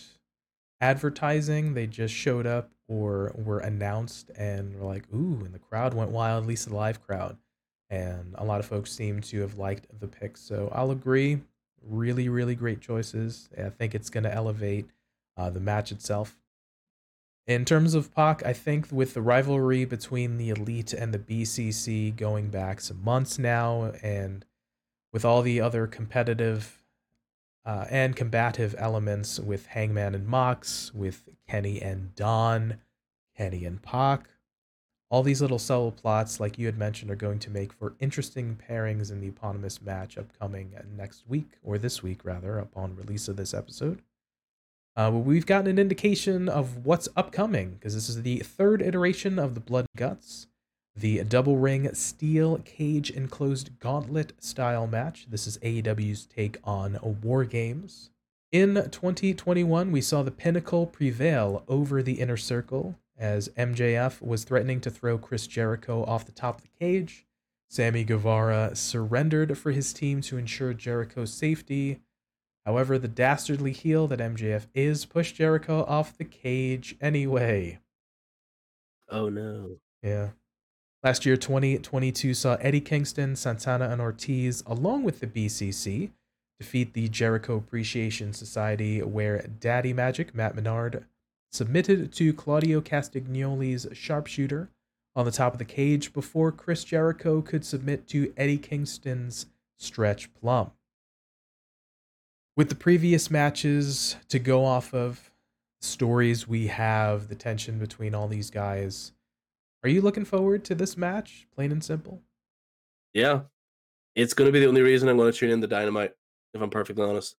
advertising. 0.82 1.74
They 1.74 1.88
just 1.88 2.14
showed 2.14 2.46
up 2.46 2.70
or 2.90 3.32
were 3.34 3.60
announced 3.60 4.30
and 4.38 4.78
were 4.78 4.88
like, 4.88 5.06
ooh, 5.16 5.46
and 5.46 5.54
the 5.54 5.60
crowd 5.60 5.94
went 5.94 6.12
wild, 6.12 6.44
at 6.44 6.50
least 6.50 6.68
the 6.68 6.76
live 6.76 7.02
crowd. 7.02 7.38
And 7.90 8.36
a 8.38 8.44
lot 8.44 8.60
of 8.60 8.66
folks 8.66 8.92
seem 8.92 9.22
to 9.22 9.40
have 9.40 9.58
liked 9.58 9.88
the 10.02 10.08
picks. 10.10 10.42
So 10.42 10.70
I'll 10.76 10.92
agree. 10.92 11.40
Really, 11.82 12.28
really 12.28 12.56
great 12.56 12.82
choices. 12.82 13.48
I 13.58 13.70
think 13.70 13.96
it's 13.96 14.10
going 14.10 14.26
to 14.26 14.36
elevate 14.36 14.90
uh, 15.38 15.50
the 15.50 15.62
match 15.62 15.94
itself. 15.94 16.36
In 17.48 17.64
terms 17.64 17.94
of 17.94 18.14
Pac, 18.14 18.46
I 18.46 18.52
think 18.52 18.92
with 18.92 19.14
the 19.14 19.22
rivalry 19.22 19.86
between 19.86 20.38
the 20.38 20.50
Elite 20.50 20.92
and 20.92 21.14
the 21.14 21.20
BCC 21.20 22.14
going 22.14 22.50
back 22.50 22.82
some 22.82 23.02
months 23.02 23.40
now, 23.40 23.94
and 24.04 24.46
with 25.14 25.24
all 25.24 25.42
the 25.42 25.62
other 25.62 25.88
competitive 25.88 26.84
uh, 27.66 27.86
and 27.90 28.18
combative 28.18 28.76
elements 28.78 29.40
with 29.40 29.68
Hangman 29.68 30.14
and 30.14 30.28
Mox, 30.28 30.94
with 30.94 31.30
Kenny 31.48 31.82
and 31.82 32.14
Don, 32.16 32.82
Kenny 33.38 33.64
and 33.64 33.82
Pac. 33.82 34.28
All 35.10 35.24
these 35.24 35.42
little 35.42 35.58
subtle 35.58 35.94
plots, 35.94 36.42
like 36.42 36.58
you 36.58 36.66
had 36.66 36.78
mentioned, 36.78 37.10
are 37.12 37.16
going 37.16 37.40
to 37.40 37.50
make 37.50 37.72
for 37.72 37.96
interesting 38.02 38.60
pairings 38.70 39.10
in 39.10 39.22
the 39.22 39.30
eponymous 39.30 39.82
match 39.82 40.18
upcoming 40.18 40.76
next 40.98 41.24
week, 41.30 41.52
or 41.64 41.78
this 41.78 42.04
week 42.04 42.26
rather, 42.26 42.60
upon 42.60 42.98
release 42.98 43.30
of 43.30 43.38
this 43.38 43.54
episode. 43.54 44.02
Uh, 44.98 45.12
we've 45.14 45.46
gotten 45.46 45.68
an 45.68 45.80
indication 45.80 46.50
of 46.50 46.86
what's 46.86 47.08
upcoming, 47.16 47.76
because 47.76 47.94
this 47.94 48.10
is 48.10 48.24
the 48.24 48.40
third 48.40 48.82
iteration 48.82 49.40
of 49.40 49.54
the 49.54 49.62
Blood 49.62 49.86
Guts 49.96 50.48
the 50.98 51.24
double 51.24 51.58
ring 51.58 51.94
steel 51.94 52.58
cage 52.66 53.12
enclosed 53.12 53.80
gauntlet 53.80 54.34
style 54.44 54.88
match. 54.88 55.28
This 55.30 55.46
is 55.46 55.60
AEW's 55.60 56.26
take 56.26 56.58
on 56.64 56.98
War 57.22 57.46
Games. 57.46 58.10
In 58.52 58.76
2021, 58.76 59.92
we 59.92 60.02
saw 60.02 60.24
the 60.24 60.32
Pinnacle 60.32 60.88
prevail 60.88 61.64
over 61.68 62.02
the 62.02 62.20
Inner 62.20 62.38
Circle 62.38 62.96
as 63.18 63.50
MJF 63.50 64.22
was 64.22 64.44
threatening 64.44 64.82
to 64.82 64.90
throw 64.90 65.18
Chris 65.18 65.46
Jericho 65.46 66.04
off 66.06 66.26
the 66.26 66.32
top 66.32 66.58
of 66.58 66.64
the 66.64 66.80
cage. 66.80 67.26
Sammy 67.70 68.04
Guevara 68.04 68.76
surrendered 68.76 69.58
for 69.58 69.72
his 69.72 69.94
team 69.94 70.22
to 70.22 70.38
ensure 70.38 70.74
Jericho's 70.74 71.34
safety. 71.34 72.00
However, 72.68 73.00
the 73.00 73.08
dastardly 73.08 73.72
heel 73.72 74.08
that 74.08 74.20
MJF 74.20 74.68
is 74.76 75.06
pushed 75.06 75.36
Jericho 75.36 75.86
off 75.86 76.18
the 76.18 76.26
cage 76.26 76.98
anyway. 77.00 77.80
Oh 79.10 79.30
no. 79.30 79.78
Yeah. 80.04 80.32
Last 81.02 81.26
year, 81.26 81.38
2022 81.38 82.34
saw 82.34 82.56
Eddie 82.56 82.82
Kingston, 82.82 83.38
Santana, 83.38 83.88
and 83.88 84.02
Ortiz, 84.02 84.64
along 84.68 85.04
with 85.04 85.22
the 85.22 85.28
BCC, 85.28 86.12
defeat 86.60 86.94
the 86.94 87.08
Jericho 87.08 87.56
Appreciation 87.56 88.34
Society, 88.34 89.02
where 89.02 89.48
Daddy 89.62 89.94
Magic, 89.94 90.36
Matt 90.36 90.54
Menard, 90.54 91.06
submitted 91.54 92.12
to 92.12 92.34
Claudio 92.34 92.82
Castagnoli's 92.82 93.88
sharpshooter 93.94 94.72
on 95.16 95.24
the 95.24 95.32
top 95.32 95.54
of 95.54 95.60
the 95.60 95.64
cage 95.64 96.12
before 96.12 96.52
Chris 96.52 96.84
Jericho 96.84 97.42
could 97.42 97.64
submit 97.64 98.08
to 98.10 98.34
Eddie 98.36 98.58
Kingston's 98.58 99.46
Stretch 99.78 100.34
Plum. 100.34 100.72
With 102.58 102.70
the 102.70 102.76
previous 102.76 103.30
matches 103.30 104.16
to 104.30 104.40
go 104.40 104.66
off 104.66 104.92
of, 104.92 105.30
stories 105.80 106.48
we 106.48 106.66
have, 106.66 107.28
the 107.28 107.36
tension 107.36 107.78
between 107.78 108.16
all 108.16 108.28
these 108.28 108.50
guys, 108.50 109.12
are 109.84 109.90
you 109.90 110.02
looking 110.02 110.26
forward 110.26 110.66
to 110.66 110.74
this 110.74 110.98
match, 110.98 111.46
plain 111.54 111.72
and 111.72 111.84
simple? 111.84 112.24
Yeah. 113.14 113.42
It's 114.16 114.34
going 114.34 114.48
to 114.48 114.52
be 114.52 114.60
the 114.60 114.68
only 114.68 114.82
reason 114.82 115.08
I'm 115.08 115.18
going 115.18 115.32
to 115.32 115.38
tune 115.38 115.52
in 115.52 115.60
the 115.60 115.68
Dynamite, 115.68 116.14
if 116.56 116.60
I'm 116.60 116.72
perfectly 116.72 117.06
honest. 117.06 117.36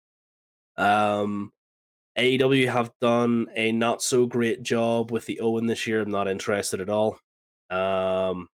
Um, 0.76 1.52
AEW 2.16 2.70
have 2.70 2.92
done 3.00 3.48
a 3.56 3.72
not 3.72 4.00
so 4.02 4.24
great 4.24 4.62
job 4.62 5.10
with 5.10 5.26
the 5.26 5.40
Owen 5.40 5.66
this 5.66 5.84
year. 5.84 6.00
I'm 6.00 6.12
not 6.12 6.28
interested 6.28 6.80
at 6.80 6.88
all. 6.88 7.18
Um, 7.70 8.48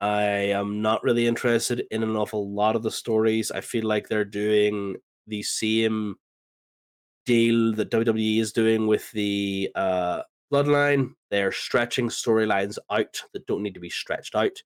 I 0.00 0.22
am 0.22 0.82
not 0.82 1.04
really 1.04 1.28
interested 1.28 1.86
in 1.92 2.02
an 2.02 2.16
awful 2.16 2.52
lot 2.52 2.74
of 2.74 2.82
the 2.82 2.90
stories. 2.90 3.52
I 3.52 3.60
feel 3.60 3.84
like 3.84 4.08
they're 4.08 4.24
doing 4.24 4.96
the 5.28 5.42
same 5.42 6.16
deal 7.26 7.74
that 7.74 7.90
WWE 7.90 8.40
is 8.40 8.52
doing 8.52 8.86
with 8.86 9.10
the 9.12 9.70
uh, 9.74 10.22
Bloodline. 10.52 11.12
They're 11.30 11.52
stretching 11.52 12.08
storylines 12.08 12.78
out 12.90 13.22
that 13.32 13.46
don't 13.46 13.62
need 13.62 13.74
to 13.74 13.80
be 13.80 13.90
stretched 13.90 14.34
out. 14.34 14.62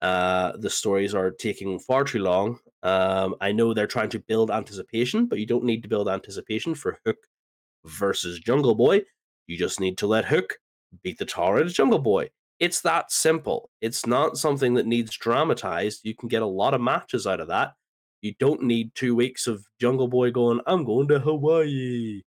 Uh, 0.00 0.56
the 0.56 0.70
stories 0.70 1.14
are 1.14 1.30
taking 1.30 1.78
far 1.78 2.04
too 2.04 2.18
long. 2.20 2.58
Um, 2.82 3.36
I 3.40 3.52
know 3.52 3.72
they're 3.72 3.86
trying 3.86 4.08
to 4.10 4.18
build 4.18 4.50
anticipation, 4.50 5.26
but 5.26 5.38
you 5.38 5.46
don't 5.46 5.64
need 5.64 5.82
to 5.82 5.88
build 5.88 6.08
anticipation 6.08 6.74
for 6.74 6.98
Hook 7.06 7.18
versus 7.84 8.40
Jungle 8.40 8.74
Boy. 8.74 9.02
You 9.46 9.56
just 9.56 9.80
need 9.80 9.98
to 9.98 10.06
let 10.06 10.24
Hook 10.24 10.58
beat 11.02 11.18
the 11.18 11.24
tar 11.24 11.58
out 11.58 11.66
of 11.66 11.72
Jungle 11.72 12.00
Boy. 12.00 12.30
It's 12.58 12.80
that 12.82 13.10
simple. 13.10 13.70
It's 13.80 14.06
not 14.06 14.36
something 14.36 14.74
that 14.74 14.86
needs 14.86 15.16
dramatized. 15.16 16.00
You 16.04 16.14
can 16.14 16.28
get 16.28 16.42
a 16.42 16.46
lot 16.46 16.74
of 16.74 16.80
matches 16.80 17.26
out 17.26 17.40
of 17.40 17.48
that. 17.48 17.74
You 18.22 18.34
don't 18.38 18.62
need 18.62 18.94
two 18.94 19.14
weeks 19.14 19.46
of 19.48 19.66
Jungle 19.80 20.08
Boy 20.08 20.30
going, 20.30 20.60
I'm 20.66 20.84
going 20.84 21.08
to 21.08 21.18
Hawaii. 21.18 22.22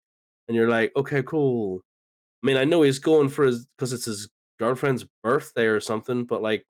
And 0.48 0.58
you're 0.58 0.70
like, 0.70 0.91
okay, 0.96 1.24
cool. 1.24 1.82
I 2.44 2.48
mean, 2.48 2.58
I 2.58 2.66
know 2.66 2.82
he's 2.82 3.00
going 3.00 3.30
for 3.30 3.46
his, 3.46 3.66
because 3.78 3.94
it's 3.94 4.06
his 4.06 4.28
girlfriend's 4.60 5.06
birthday 5.24 5.66
or 5.66 5.80
something, 5.80 6.26
but 6.26 6.41
like, 6.41 6.66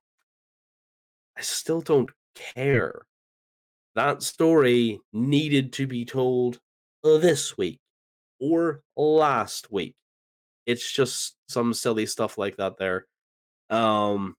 I 1.37 1.41
still 1.41 1.81
don't 1.81 2.11
care. 2.55 3.01
That 3.95 4.21
story 4.23 4.99
needed 5.13 5.73
to 5.73 5.87
be 5.87 6.03
told 6.05 6.59
this 7.03 7.57
week 7.57 7.79
or 8.39 8.81
last 8.95 9.71
week. 9.71 9.95
It's 10.65 10.91
just 10.91 11.35
some 11.47 11.73
silly 11.73 12.05
stuff 12.05 12.37
like 12.37 12.57
that 12.57 12.77
there. 12.77 13.05
Um 13.69 14.35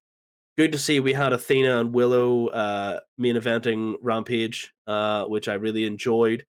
good 0.56 0.72
to 0.72 0.78
see 0.78 1.00
we 1.00 1.12
had 1.12 1.32
Athena 1.32 1.80
and 1.80 1.92
Willow 1.92 2.48
uh 2.48 3.00
main 3.18 3.36
eventing 3.36 3.94
Rampage, 4.02 4.72
uh, 4.86 5.24
which 5.24 5.48
I 5.48 5.54
really 5.54 5.84
enjoyed. 5.84 6.44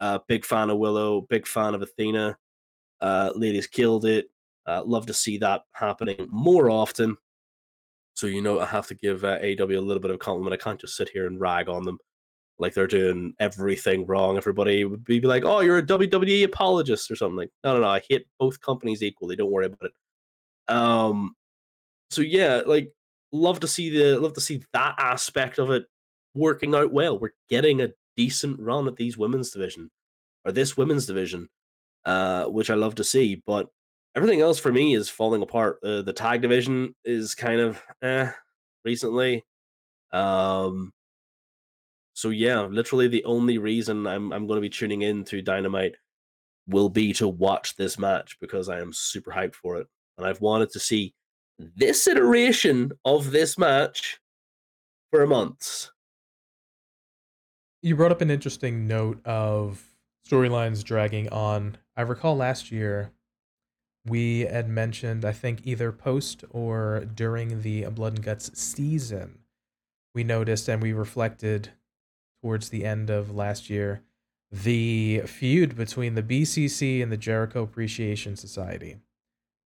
Uh 0.00 0.18
big 0.28 0.44
fan 0.44 0.70
of 0.70 0.78
Willow, 0.78 1.22
big 1.22 1.46
fan 1.46 1.74
of 1.74 1.82
Athena. 1.82 2.36
Uh 3.00 3.30
ladies 3.34 3.66
killed 3.66 4.04
it. 4.04 4.30
Uh, 4.66 4.82
love 4.84 5.04
to 5.06 5.12
see 5.12 5.36
that 5.38 5.62
happening 5.72 6.26
more 6.30 6.70
often. 6.70 7.16
So 8.14 8.26
you 8.26 8.40
know, 8.40 8.60
I 8.60 8.66
have 8.66 8.86
to 8.86 8.94
give 8.94 9.24
uh, 9.24 9.38
AW 9.42 9.64
a 9.64 9.80
little 9.80 10.00
bit 10.00 10.10
of 10.10 10.18
compliment. 10.20 10.54
I 10.54 10.62
can't 10.62 10.80
just 10.80 10.96
sit 10.96 11.10
here 11.10 11.26
and 11.26 11.40
rag 11.40 11.68
on 11.68 11.84
them 11.84 11.98
like 12.58 12.74
they're 12.74 12.86
doing 12.86 13.34
everything 13.40 14.06
wrong. 14.06 14.36
Everybody 14.36 14.84
would 14.84 15.04
be 15.04 15.20
like, 15.20 15.44
"Oh, 15.44 15.60
you're 15.60 15.78
a 15.78 15.82
WWE 15.82 16.44
apologist" 16.44 17.10
or 17.10 17.16
something. 17.16 17.36
Like, 17.36 17.50
no, 17.64 17.74
no, 17.74 17.80
no. 17.80 17.88
I 17.88 18.00
hate 18.08 18.26
both 18.38 18.60
companies 18.60 19.02
equally. 19.02 19.36
Don't 19.36 19.50
worry 19.50 19.66
about 19.66 19.90
it. 19.90 20.74
Um, 20.74 21.34
so 22.10 22.22
yeah, 22.22 22.62
like, 22.66 22.92
love 23.34 23.60
to 23.60 23.68
see 23.68 23.90
the 23.90 24.18
love 24.18 24.32
to 24.34 24.40
see 24.40 24.62
that 24.72 24.94
aspect 24.98 25.58
of 25.58 25.70
it 25.70 25.84
working 26.34 26.74
out 26.74 26.92
well. 26.92 27.18
We're 27.18 27.30
getting 27.50 27.82
a 27.82 27.90
decent 28.16 28.60
run 28.60 28.86
at 28.86 28.96
these 28.96 29.18
women's 29.18 29.50
division 29.50 29.90
or 30.44 30.52
this 30.52 30.76
women's 30.76 31.06
division, 31.06 31.48
uh, 32.04 32.44
which 32.44 32.70
I 32.70 32.74
love 32.74 32.94
to 32.96 33.04
see. 33.04 33.42
But 33.46 33.68
everything 34.14 34.40
else 34.40 34.58
for 34.58 34.72
me 34.72 34.94
is 34.94 35.10
falling 35.10 35.42
apart. 35.42 35.78
Uh, 35.84 36.02
the 36.02 36.12
tag 36.12 36.42
division 36.42 36.94
is 37.04 37.34
kind 37.34 37.60
of 37.60 37.82
eh 38.02 38.30
recently. 38.84 39.44
Um, 40.12 40.92
so 42.14 42.30
yeah, 42.30 42.60
literally 42.62 43.08
the 43.08 43.24
only 43.24 43.58
reason 43.58 44.06
I'm 44.06 44.32
I'm 44.32 44.46
going 44.46 44.58
to 44.58 44.68
be 44.68 44.70
tuning 44.70 45.02
in 45.02 45.24
to 45.24 45.42
Dynamite 45.42 45.96
will 46.68 46.88
be 46.88 47.12
to 47.14 47.28
watch 47.28 47.76
this 47.76 47.98
match 47.98 48.38
because 48.40 48.68
I 48.68 48.80
am 48.80 48.92
super 48.92 49.32
hyped 49.32 49.56
for 49.56 49.76
it, 49.78 49.88
and 50.16 50.26
I've 50.26 50.40
wanted 50.40 50.70
to 50.70 50.80
see 50.80 51.14
this 51.58 52.06
iteration 52.06 52.92
of 53.04 53.30
this 53.30 53.56
match 53.56 54.20
for 55.10 55.26
months. 55.26 55.90
You 57.82 57.96
brought 57.96 58.12
up 58.12 58.20
an 58.20 58.30
interesting 58.30 58.86
note 58.86 59.24
of 59.24 59.84
storylines 60.28 60.82
dragging 60.82 61.28
on. 61.28 61.76
I 61.96 62.02
recall 62.02 62.36
last 62.36 62.72
year 62.72 63.12
we 64.06 64.40
had 64.40 64.68
mentioned, 64.68 65.24
I 65.24 65.32
think, 65.32 65.60
either 65.64 65.92
post 65.92 66.44
or 66.50 67.04
during 67.14 67.62
the 67.62 67.86
Blood 67.86 68.14
and 68.14 68.24
Guts 68.24 68.58
season, 68.58 69.38
we 70.14 70.24
noticed 70.24 70.68
and 70.68 70.82
we 70.82 70.92
reflected 70.92 71.70
towards 72.42 72.68
the 72.68 72.84
end 72.84 73.10
of 73.10 73.34
last 73.34 73.70
year 73.70 74.02
the 74.50 75.22
feud 75.26 75.74
between 75.74 76.14
the 76.14 76.22
BCC 76.22 77.02
and 77.02 77.10
the 77.10 77.16
Jericho 77.16 77.62
Appreciation 77.62 78.36
Society. 78.36 78.98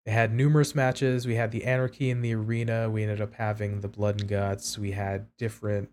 They 0.08 0.14
had 0.14 0.32
numerous 0.32 0.74
matches. 0.74 1.26
We 1.26 1.34
had 1.34 1.50
the 1.50 1.64
Anarchy 1.64 2.08
in 2.08 2.22
the 2.22 2.34
arena. 2.34 2.88
We 2.88 3.02
ended 3.02 3.20
up 3.20 3.34
having 3.34 3.82
the 3.82 3.88
Blood 3.88 4.20
and 4.22 4.26
Guts. 4.30 4.78
We 4.78 4.92
had 4.92 5.26
different 5.36 5.90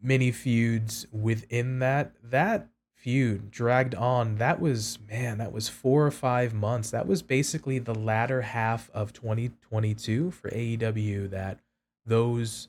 mini 0.00 0.30
feuds 0.30 1.06
within 1.12 1.80
that. 1.80 2.12
That 2.24 2.68
feud 2.94 3.50
dragged 3.50 3.94
on. 3.94 4.36
That 4.36 4.58
was, 4.58 4.98
man, 5.06 5.36
that 5.36 5.52
was 5.52 5.68
four 5.68 6.06
or 6.06 6.10
five 6.10 6.54
months. 6.54 6.88
That 6.92 7.06
was 7.06 7.20
basically 7.20 7.78
the 7.78 7.94
latter 7.94 8.40
half 8.40 8.88
of 8.94 9.12
2022 9.12 10.30
for 10.30 10.48
AEW 10.48 11.28
that 11.28 11.60
those 12.06 12.68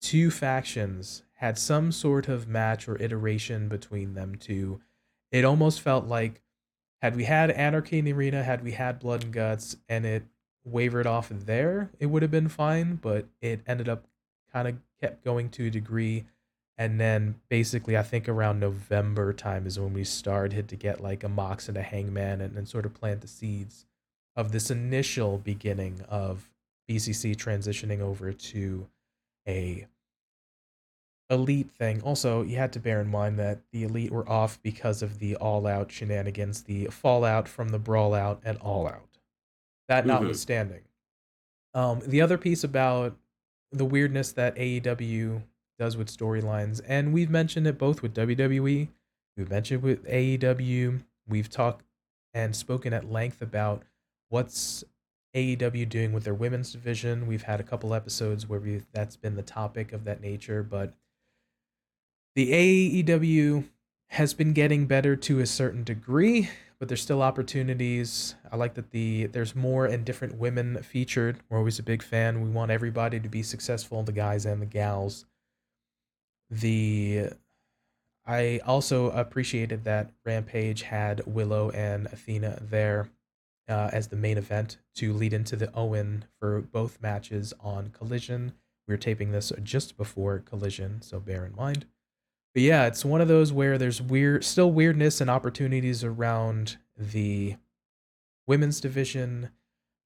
two 0.00 0.30
factions 0.30 1.24
had 1.34 1.58
some 1.58 1.92
sort 1.92 2.26
of 2.26 2.48
match 2.48 2.88
or 2.88 3.02
iteration 3.02 3.68
between 3.68 4.14
them 4.14 4.36
two. 4.36 4.80
It 5.30 5.44
almost 5.44 5.82
felt 5.82 6.06
like 6.06 6.40
had 7.06 7.14
we 7.14 7.24
had 7.24 7.52
Anarchy 7.52 8.00
in 8.00 8.04
the 8.04 8.12
Arena, 8.12 8.42
had 8.42 8.64
we 8.64 8.72
had 8.72 8.98
Blood 8.98 9.22
and 9.22 9.32
Guts, 9.32 9.76
and 9.88 10.04
it 10.04 10.24
wavered 10.64 11.06
off 11.06 11.28
there, 11.28 11.88
it 12.00 12.06
would 12.06 12.22
have 12.22 12.32
been 12.32 12.48
fine, 12.48 12.96
but 12.96 13.26
it 13.40 13.60
ended 13.64 13.88
up 13.88 14.06
kind 14.52 14.66
of 14.66 14.74
kept 15.00 15.22
going 15.22 15.48
to 15.50 15.68
a 15.68 15.70
degree. 15.70 16.24
And 16.76 17.00
then 17.00 17.36
basically, 17.48 17.96
I 17.96 18.02
think 18.02 18.28
around 18.28 18.58
November 18.58 19.32
time 19.32 19.68
is 19.68 19.78
when 19.78 19.94
we 19.94 20.02
started 20.02 20.68
to 20.68 20.76
get 20.76 21.00
like 21.00 21.22
a 21.22 21.28
Mox 21.28 21.68
and 21.68 21.76
a 21.76 21.82
Hangman 21.82 22.40
and, 22.40 22.56
and 22.56 22.68
sort 22.68 22.84
of 22.84 22.92
plant 22.92 23.20
the 23.20 23.28
seeds 23.28 23.86
of 24.34 24.50
this 24.50 24.68
initial 24.68 25.38
beginning 25.38 26.00
of 26.08 26.50
BCC 26.90 27.36
transitioning 27.36 28.00
over 28.00 28.32
to 28.32 28.88
a 29.46 29.86
elite 31.28 31.70
thing. 31.70 32.00
Also, 32.02 32.42
you 32.42 32.56
had 32.56 32.72
to 32.72 32.80
bear 32.80 33.00
in 33.00 33.08
mind 33.08 33.38
that 33.38 33.60
the 33.72 33.84
elite 33.84 34.12
were 34.12 34.28
off 34.28 34.60
because 34.62 35.02
of 35.02 35.18
the 35.18 35.36
all 35.36 35.66
out 35.66 35.90
shenanigans, 35.90 36.62
the 36.62 36.86
fallout 36.86 37.48
from 37.48 37.70
the 37.70 37.78
brawl 37.78 38.14
out 38.14 38.40
and 38.44 38.58
all 38.58 38.86
out. 38.86 39.18
That 39.88 40.00
mm-hmm. 40.00 40.08
notwithstanding. 40.08 40.82
Um, 41.74 42.00
the 42.06 42.20
other 42.20 42.38
piece 42.38 42.64
about 42.64 43.16
the 43.72 43.84
weirdness 43.84 44.32
that 44.32 44.56
AEW 44.56 45.42
does 45.78 45.96
with 45.96 46.08
storylines. 46.08 46.80
And 46.86 47.12
we've 47.12 47.30
mentioned 47.30 47.66
it 47.66 47.78
both 47.78 48.02
with 48.02 48.14
WWE, 48.14 48.88
we've 49.36 49.50
mentioned 49.50 49.82
with 49.82 50.04
AEW, 50.06 51.02
we've 51.28 51.50
talked 51.50 51.84
and 52.32 52.54
spoken 52.54 52.92
at 52.92 53.10
length 53.10 53.42
about 53.42 53.82
what's 54.28 54.84
AEW 55.34 55.88
doing 55.88 56.12
with 56.12 56.24
their 56.24 56.34
women's 56.34 56.72
division. 56.72 57.26
We've 57.26 57.42
had 57.42 57.60
a 57.60 57.64
couple 57.64 57.94
episodes 57.94 58.48
where 58.48 58.60
that's 58.92 59.16
been 59.16 59.36
the 59.36 59.42
topic 59.42 59.92
of 59.92 60.04
that 60.04 60.20
nature, 60.20 60.62
but 60.62 60.94
the 62.36 63.02
AEW 63.02 63.64
has 64.10 64.32
been 64.32 64.52
getting 64.52 64.86
better 64.86 65.16
to 65.16 65.40
a 65.40 65.46
certain 65.46 65.82
degree, 65.82 66.48
but 66.78 66.86
there's 66.86 67.02
still 67.02 67.22
opportunities. 67.22 68.36
I 68.52 68.54
like 68.54 68.74
that 68.74 68.92
the 68.92 69.26
there's 69.26 69.56
more 69.56 69.86
and 69.86 70.04
different 70.04 70.36
women 70.36 70.80
featured. 70.84 71.40
We're 71.50 71.58
always 71.58 71.80
a 71.80 71.82
big 71.82 72.04
fan. 72.04 72.40
We 72.42 72.50
want 72.50 72.70
everybody 72.70 73.18
to 73.18 73.28
be 73.28 73.42
successful, 73.42 74.04
the 74.04 74.12
guys 74.12 74.46
and 74.46 74.62
the 74.62 74.66
gals 74.66 75.26
the 76.50 77.30
I 78.24 78.60
also 78.66 79.10
appreciated 79.10 79.84
that 79.84 80.10
Rampage 80.24 80.82
had 80.82 81.24
Willow 81.26 81.70
and 81.70 82.06
Athena 82.06 82.58
there 82.60 83.08
uh, 83.68 83.90
as 83.92 84.08
the 84.08 84.16
main 84.16 84.36
event 84.36 84.78
to 84.96 85.12
lead 85.12 85.32
into 85.32 85.54
the 85.54 85.72
Owen 85.74 86.24
for 86.40 86.60
both 86.60 87.00
matches 87.00 87.54
on 87.60 87.90
Collision. 87.90 88.52
We 88.88 88.94
are 88.94 88.98
taping 88.98 89.30
this 89.30 89.52
just 89.62 89.96
before 89.96 90.40
Collision, 90.40 91.02
so 91.02 91.20
bear 91.20 91.44
in 91.44 91.54
mind. 91.54 91.86
But 92.56 92.62
yeah, 92.62 92.86
it's 92.86 93.04
one 93.04 93.20
of 93.20 93.28
those 93.28 93.52
where 93.52 93.76
there's 93.76 94.00
weird, 94.00 94.42
still 94.42 94.72
weirdness 94.72 95.20
and 95.20 95.28
opportunities 95.28 96.02
around 96.02 96.78
the 96.96 97.56
women's 98.46 98.80
division. 98.80 99.50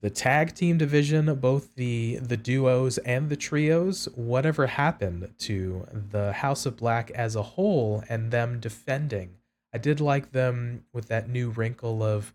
the 0.01 0.11
tag 0.11 0.55
team 0.55 0.79
division, 0.79 1.35
both 1.37 1.75
the 1.75 2.17
the 2.17 2.37
duos 2.37 2.99
and 2.99 3.29
the 3.29 3.37
trios, 3.37 4.07
whatever 4.15 4.67
happened 4.67 5.33
to 5.39 5.87
the 6.11 6.33
House 6.33 6.67
of 6.67 6.77
Black 6.77 7.11
as 7.13 7.37
a 7.37 7.43
whole 7.43 8.03
and 8.09 8.31
them 8.31 8.61
defending. 8.61 9.37
I 9.73 9.79
did 9.79 10.01
like 10.01 10.33
them 10.33 10.85
with 10.93 11.09
that 11.09 11.29
new 11.29 11.51
wrinkle 11.51 12.03
of 12.03 12.33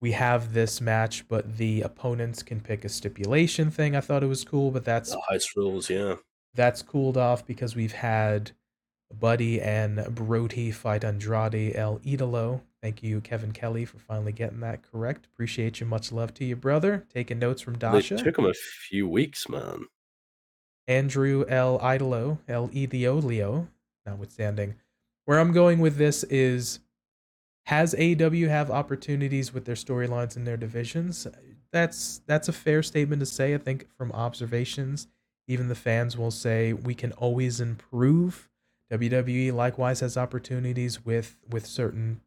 we 0.00 0.12
have 0.12 0.52
this 0.52 0.80
match, 0.80 1.26
but 1.28 1.56
the 1.56 1.82
opponents 1.82 2.42
can 2.42 2.60
pick 2.60 2.84
a 2.84 2.88
stipulation 2.88 3.70
thing. 3.70 3.96
I 3.96 4.00
thought 4.00 4.22
it 4.22 4.26
was 4.28 4.44
cool, 4.44 4.70
but 4.70 4.84
that's 4.84 5.10
the 5.12 5.20
house 5.28 5.52
rules, 5.56 5.88
yeah. 5.90 6.16
That's 6.54 6.82
cooled 6.82 7.16
off 7.16 7.46
because 7.46 7.76
we've 7.76 7.92
had 7.92 8.52
Buddy 9.12 9.60
and 9.60 10.14
Brody 10.14 10.70
fight 10.70 11.04
Andrade 11.04 11.74
El 11.74 11.98
Idolo 12.00 12.60
Thank 12.82 13.02
you, 13.02 13.20
Kevin 13.20 13.52
Kelly, 13.52 13.84
for 13.84 13.98
finally 13.98 14.32
getting 14.32 14.60
that 14.60 14.82
correct. 14.82 15.26
Appreciate 15.26 15.80
you. 15.80 15.86
Much 15.86 16.12
love 16.12 16.32
to 16.34 16.44
you, 16.44 16.54
brother. 16.54 17.04
Taking 17.12 17.40
notes 17.40 17.60
from 17.60 17.76
Dasha. 17.76 18.14
It 18.14 18.18
took 18.18 18.38
him 18.38 18.46
a 18.46 18.54
few 18.54 19.08
weeks, 19.08 19.48
man. 19.48 19.86
Andrew 20.86 21.44
L. 21.48 21.78
Idolo, 21.80 22.38
El 22.46 22.68
Idiolio, 22.68 23.66
notwithstanding. 24.06 24.76
Where 25.24 25.40
I'm 25.40 25.52
going 25.52 25.80
with 25.80 25.96
this 25.96 26.22
is 26.24 26.78
has 27.66 27.94
AEW 27.94 28.48
have 28.48 28.70
opportunities 28.70 29.52
with 29.52 29.64
their 29.64 29.74
storylines 29.74 30.36
in 30.36 30.44
their 30.44 30.56
divisions? 30.56 31.26
That's 31.72 32.22
that's 32.26 32.48
a 32.48 32.52
fair 32.52 32.82
statement 32.84 33.20
to 33.20 33.26
say. 33.26 33.54
I 33.54 33.58
think 33.58 33.88
from 33.96 34.12
observations, 34.12 35.08
even 35.48 35.66
the 35.68 35.74
fans 35.74 36.16
will 36.16 36.30
say 36.30 36.72
we 36.72 36.94
can 36.94 37.10
always 37.12 37.60
improve. 37.60 38.48
WWE 38.92 39.52
likewise 39.52 40.00
has 40.00 40.16
opportunities 40.16 41.04
with 41.04 41.36
with 41.48 41.66
certain 41.66 42.20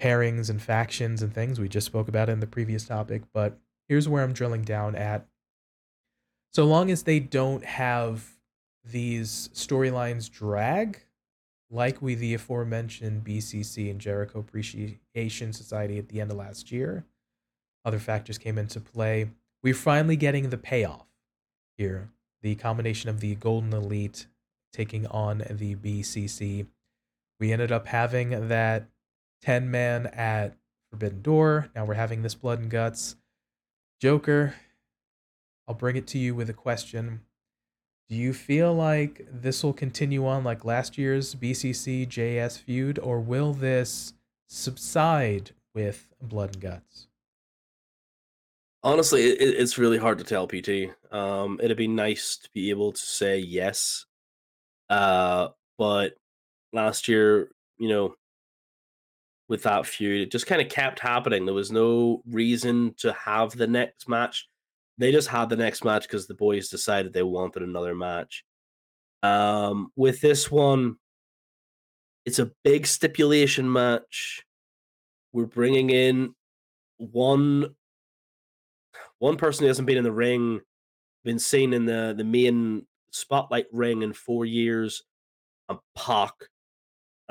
pairings 0.00 0.50
and 0.50 0.60
factions 0.60 1.22
and 1.22 1.32
things. 1.32 1.60
We 1.60 1.68
just 1.68 1.86
spoke 1.86 2.08
about 2.08 2.28
in 2.28 2.40
the 2.40 2.46
previous 2.46 2.84
topic, 2.84 3.22
but 3.32 3.58
here's 3.88 4.08
where 4.08 4.24
I'm 4.24 4.32
drilling 4.32 4.62
down 4.62 4.96
at. 4.96 5.26
So 6.52 6.64
long 6.64 6.90
as 6.90 7.04
they 7.04 7.20
don't 7.20 7.64
have 7.64 8.28
these 8.84 9.48
storylines 9.54 10.30
drag, 10.30 11.04
like 11.70 12.02
we 12.02 12.14
the 12.14 12.34
aforementioned 12.34 13.24
BCC 13.24 13.90
and 13.90 14.00
Jericho 14.00 14.40
Appreciation 14.40 15.52
Society 15.52 15.98
at 15.98 16.08
the 16.08 16.20
end 16.20 16.30
of 16.30 16.36
last 16.36 16.72
year, 16.72 17.04
other 17.84 17.98
factors 17.98 18.38
came 18.38 18.58
into 18.58 18.80
play. 18.80 19.30
We're 19.62 19.74
finally 19.74 20.16
getting 20.16 20.50
the 20.50 20.58
payoff 20.58 21.06
here. 21.78 22.10
The 22.42 22.56
combination 22.56 23.08
of 23.08 23.20
the 23.20 23.36
Golden 23.36 23.72
Elite 23.72 24.26
taking 24.72 25.06
on 25.06 25.44
the 25.50 25.74
BCC. 25.74 26.66
We 27.38 27.52
ended 27.52 27.72
up 27.72 27.88
having 27.88 28.48
that 28.48 28.88
10 29.42 29.70
man 29.70 30.06
at 30.06 30.56
Forbidden 30.90 31.22
Door. 31.22 31.70
Now 31.74 31.84
we're 31.84 31.94
having 31.94 32.22
this 32.22 32.34
Blood 32.34 32.60
and 32.60 32.70
Guts. 32.70 33.16
Joker, 34.00 34.54
I'll 35.66 35.74
bring 35.74 35.96
it 35.96 36.06
to 36.08 36.18
you 36.18 36.34
with 36.34 36.50
a 36.50 36.54
question. 36.54 37.22
Do 38.08 38.16
you 38.16 38.34
feel 38.34 38.74
like 38.74 39.26
this 39.30 39.64
will 39.64 39.72
continue 39.72 40.26
on 40.26 40.44
like 40.44 40.64
last 40.64 40.98
year's 40.98 41.34
BCC 41.34 42.06
JS 42.06 42.58
feud, 42.58 42.98
or 42.98 43.20
will 43.20 43.54
this 43.54 44.12
subside 44.48 45.52
with 45.74 46.08
Blood 46.20 46.54
and 46.54 46.62
Guts? 46.62 47.08
Honestly, 48.84 49.22
it, 49.22 49.60
it's 49.60 49.78
really 49.78 49.98
hard 49.98 50.18
to 50.18 50.24
tell, 50.24 50.46
PT. 50.46 50.92
Um, 51.10 51.58
it'd 51.62 51.76
be 51.76 51.88
nice 51.88 52.36
to 52.36 52.50
be 52.52 52.70
able 52.70 52.92
to 52.92 53.00
say 53.00 53.38
yes. 53.38 54.06
Uh, 54.90 55.48
but 55.78 56.14
last 56.72 57.08
year, 57.08 57.50
you 57.78 57.88
know, 57.88 58.14
with 59.52 59.64
that 59.64 59.86
feud. 59.86 60.22
It 60.22 60.30
just 60.30 60.46
kind 60.46 60.62
of 60.62 60.70
kept 60.70 60.98
happening. 60.98 61.44
There 61.44 61.54
was 61.54 61.70
no 61.70 62.22
reason 62.26 62.94
to 62.98 63.12
have 63.12 63.52
the 63.52 63.66
next 63.66 64.08
match. 64.08 64.48
They 64.96 65.12
just 65.12 65.28
had 65.28 65.50
the 65.50 65.56
next 65.56 65.84
match 65.84 66.02
because 66.04 66.26
the 66.26 66.34
boys 66.34 66.70
decided 66.70 67.12
they 67.12 67.22
wanted 67.22 67.62
another 67.62 67.94
match. 67.94 68.44
Um, 69.22 69.92
with 69.94 70.22
this 70.22 70.50
one, 70.50 70.96
it's 72.24 72.38
a 72.38 72.50
big 72.64 72.86
stipulation 72.86 73.70
match. 73.70 74.42
We're 75.34 75.44
bringing 75.44 75.90
in 75.90 76.34
one 76.96 77.74
one 79.18 79.36
person 79.36 79.64
who 79.64 79.68
hasn't 79.68 79.86
been 79.86 79.98
in 79.98 80.04
the 80.04 80.12
ring, 80.12 80.60
been 81.24 81.38
seen 81.38 81.74
in 81.74 81.84
the 81.84 82.14
the 82.16 82.24
main 82.24 82.86
spotlight 83.12 83.66
ring 83.72 84.02
in 84.02 84.12
four 84.12 84.44
years, 84.44 85.04
and 85.68 85.78
Pac 85.96 86.32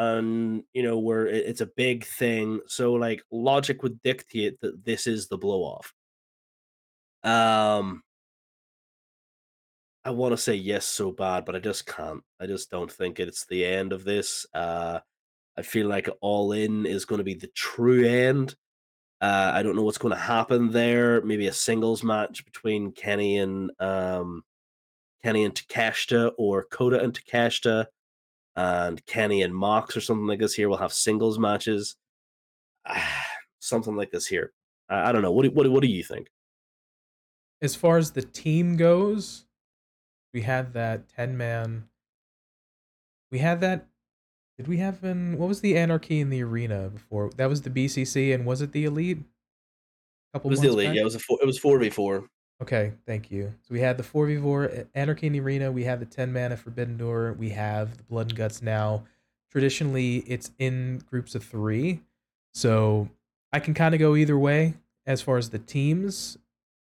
and 0.01 0.63
you 0.73 0.81
know 0.81 0.97
where 0.97 1.27
it's 1.27 1.61
a 1.61 1.69
big 1.77 2.05
thing 2.05 2.59
so 2.65 2.93
like 2.93 3.21
logic 3.31 3.83
would 3.83 4.01
dictate 4.01 4.59
that 4.61 4.83
this 4.83 5.05
is 5.05 5.27
the 5.27 5.37
blow 5.37 5.61
off 5.61 5.93
um 7.23 8.01
i 10.03 10.09
want 10.09 10.31
to 10.31 10.37
say 10.37 10.55
yes 10.55 10.85
so 10.85 11.11
bad 11.11 11.45
but 11.45 11.55
i 11.55 11.59
just 11.59 11.85
can't. 11.85 12.23
I 12.39 12.47
just 12.47 12.71
don't 12.71 12.91
think 12.91 13.19
it's 13.19 13.45
the 13.45 13.63
end 13.63 13.93
of 13.93 14.03
this 14.03 14.45
uh 14.55 14.99
i 15.57 15.61
feel 15.61 15.87
like 15.87 16.09
all 16.21 16.53
in 16.53 16.87
is 16.87 17.05
going 17.05 17.19
to 17.19 17.23
be 17.23 17.35
the 17.35 17.51
true 17.53 18.07
end 18.07 18.55
uh 19.21 19.51
i 19.53 19.61
don't 19.61 19.75
know 19.75 19.83
what's 19.83 19.99
going 19.99 20.15
to 20.15 20.19
happen 20.19 20.71
there 20.71 21.21
maybe 21.21 21.45
a 21.45 21.53
singles 21.53 22.03
match 22.03 22.43
between 22.45 22.91
kenny 22.91 23.37
and 23.37 23.71
um 23.79 24.43
kenny 25.23 25.43
and 25.43 25.55
takeshita 25.55 26.31
or 26.37 26.65
kota 26.71 27.01
and 27.01 27.13
takeshita 27.13 27.85
and 28.55 29.05
Kenny 29.05 29.41
and 29.41 29.55
Mox 29.55 29.95
or 29.95 30.01
something 30.01 30.27
like 30.27 30.39
this 30.39 30.53
here 30.53 30.69
We'll 30.69 30.77
have 30.77 30.93
singles 30.93 31.39
matches. 31.39 31.95
something 33.59 33.95
like 33.95 34.11
this 34.11 34.27
here. 34.27 34.51
I, 34.89 35.09
I 35.09 35.11
don't 35.11 35.21
know. 35.21 35.31
What 35.31 35.43
do, 35.43 35.51
what, 35.51 35.69
what 35.69 35.81
do 35.81 35.87
you 35.87 36.03
think? 36.03 36.27
As 37.61 37.75
far 37.75 37.97
as 37.97 38.11
the 38.11 38.23
team 38.23 38.75
goes, 38.75 39.45
we 40.33 40.41
had 40.41 40.73
that 40.73 41.09
10 41.09 41.37
man. 41.37 41.85
We 43.31 43.39
had 43.39 43.61
that. 43.61 43.87
Did 44.57 44.67
we 44.67 44.77
have 44.77 45.03
an. 45.03 45.37
What 45.37 45.47
was 45.47 45.61
the 45.61 45.77
Anarchy 45.77 46.19
in 46.19 46.29
the 46.29 46.43
Arena 46.43 46.89
before? 46.89 47.31
That 47.37 47.49
was 47.49 47.61
the 47.61 47.69
BCC, 47.69 48.33
and 48.33 48.45
was 48.45 48.61
it 48.61 48.73
the 48.73 48.85
Elite? 48.85 49.19
Couple 50.33 50.49
it 50.49 50.51
was 50.51 50.61
the 50.61 50.67
Elite. 50.67 50.89
Back? 50.89 50.95
Yeah, 50.95 51.01
it 51.01 51.05
was 51.05 51.15
a 51.15 51.19
four, 51.19 51.39
it 51.41 51.45
was 51.45 51.57
four 51.57 51.79
v 51.79 51.89
four. 51.89 52.27
Okay, 52.61 52.93
thank 53.07 53.31
you. 53.31 53.53
So 53.63 53.73
we 53.73 53.79
had 53.79 53.97
the 53.97 54.03
4v4 54.03 54.87
Anarchy 54.93 55.27
in 55.27 55.33
the 55.33 55.39
Arena, 55.39 55.71
we 55.71 55.83
have 55.85 55.99
the 55.99 56.05
10 56.05 56.31
mana 56.31 56.55
Forbidden 56.55 56.95
Door, 56.95 57.35
we 57.39 57.49
have 57.49 57.97
the 57.97 58.03
Blood 58.03 58.27
and 58.27 58.35
Guts 58.35 58.61
now. 58.61 59.03
Traditionally, 59.51 60.17
it's 60.27 60.51
in 60.59 61.01
groups 61.09 61.33
of 61.33 61.43
three. 61.43 62.01
So 62.53 63.09
I 63.51 63.59
can 63.59 63.73
kind 63.73 63.95
of 63.95 63.99
go 63.99 64.15
either 64.15 64.37
way 64.37 64.75
as 65.07 65.21
far 65.21 65.37
as 65.37 65.49
the 65.49 65.59
teams. 65.59 66.37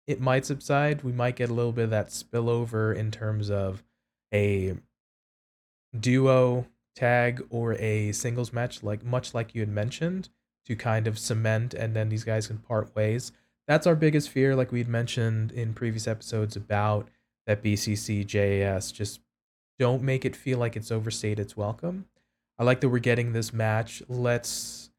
It 0.06 0.20
might 0.20 0.46
subside. 0.46 1.02
We 1.02 1.12
might 1.12 1.36
get 1.36 1.50
a 1.50 1.54
little 1.54 1.72
bit 1.72 1.84
of 1.84 1.90
that 1.90 2.08
spillover 2.08 2.94
in 2.94 3.10
terms 3.10 3.50
of 3.50 3.82
a 4.32 4.74
duo 5.98 6.66
tag 6.94 7.44
or 7.50 7.74
a 7.74 8.12
singles 8.12 8.52
match, 8.52 8.84
like 8.84 9.04
much 9.04 9.34
like 9.34 9.54
you 9.54 9.62
had 9.62 9.70
mentioned, 9.70 10.28
to 10.66 10.76
kind 10.76 11.08
of 11.08 11.18
cement 11.18 11.74
and 11.74 11.96
then 11.96 12.10
these 12.10 12.24
guys 12.24 12.46
can 12.46 12.58
part 12.58 12.94
ways 12.94 13.32
that's 13.66 13.86
our 13.86 13.96
biggest 13.96 14.28
fear, 14.28 14.54
like 14.54 14.72
we'd 14.72 14.88
mentioned 14.88 15.52
in 15.52 15.74
previous 15.74 16.06
episodes 16.06 16.56
about 16.56 17.08
that 17.46 17.62
BCC 17.62 18.26
JAS. 18.26 18.92
Just 18.92 19.20
don't 19.78 20.02
make 20.02 20.24
it 20.24 20.36
feel 20.36 20.58
like 20.58 20.76
it's 20.76 20.92
overstayed 20.92 21.38
its 21.38 21.56
welcome. 21.56 22.06
I 22.58 22.64
like 22.64 22.80
that 22.80 22.88
we're 22.88 22.98
getting 22.98 23.32
this 23.32 23.52
match. 23.52 24.02
Let's 24.08 24.90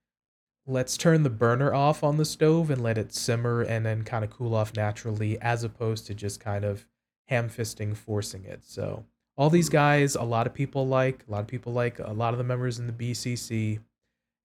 let's 0.68 0.97
turn 0.97 1.24
the 1.24 1.30
burner 1.30 1.74
off 1.74 2.03
on 2.03 2.18
the 2.18 2.26
stove 2.26 2.72
and 2.72 2.82
let 2.82 2.97
it 2.97 3.13
simmer 3.13 3.61
and 3.61 3.86
then 3.86 4.03
kind 4.03 4.26
of 4.26 4.32
cool 4.32 4.55
off 4.55 4.76
naturally, 4.76 5.39
as 5.41 5.63
opposed 5.63 6.07
to 6.07 6.16
just 6.16 6.39
kind 6.39 6.66
of 6.66 6.86
ham 7.28 7.49
fisting 7.49 7.95
forcing 7.95 8.43
it. 8.45 8.66
So 8.66 9.05
all 9.38 9.49
these 9.49 9.70
guys, 9.70 10.16
a 10.16 10.24
lot 10.24 10.47
of 10.47 10.53
people 10.53 10.88
like, 10.88 11.24
a 11.28 11.32
lot 11.32 11.41
of 11.41 11.47
people 11.47 11.74
like, 11.74 11.99
a 11.99 12.13
lot 12.13 12.34
of 12.34 12.38
the 12.38 12.43
members 12.43 12.80
in 12.80 12.88
the 12.88 12.93
BCC 12.93 13.80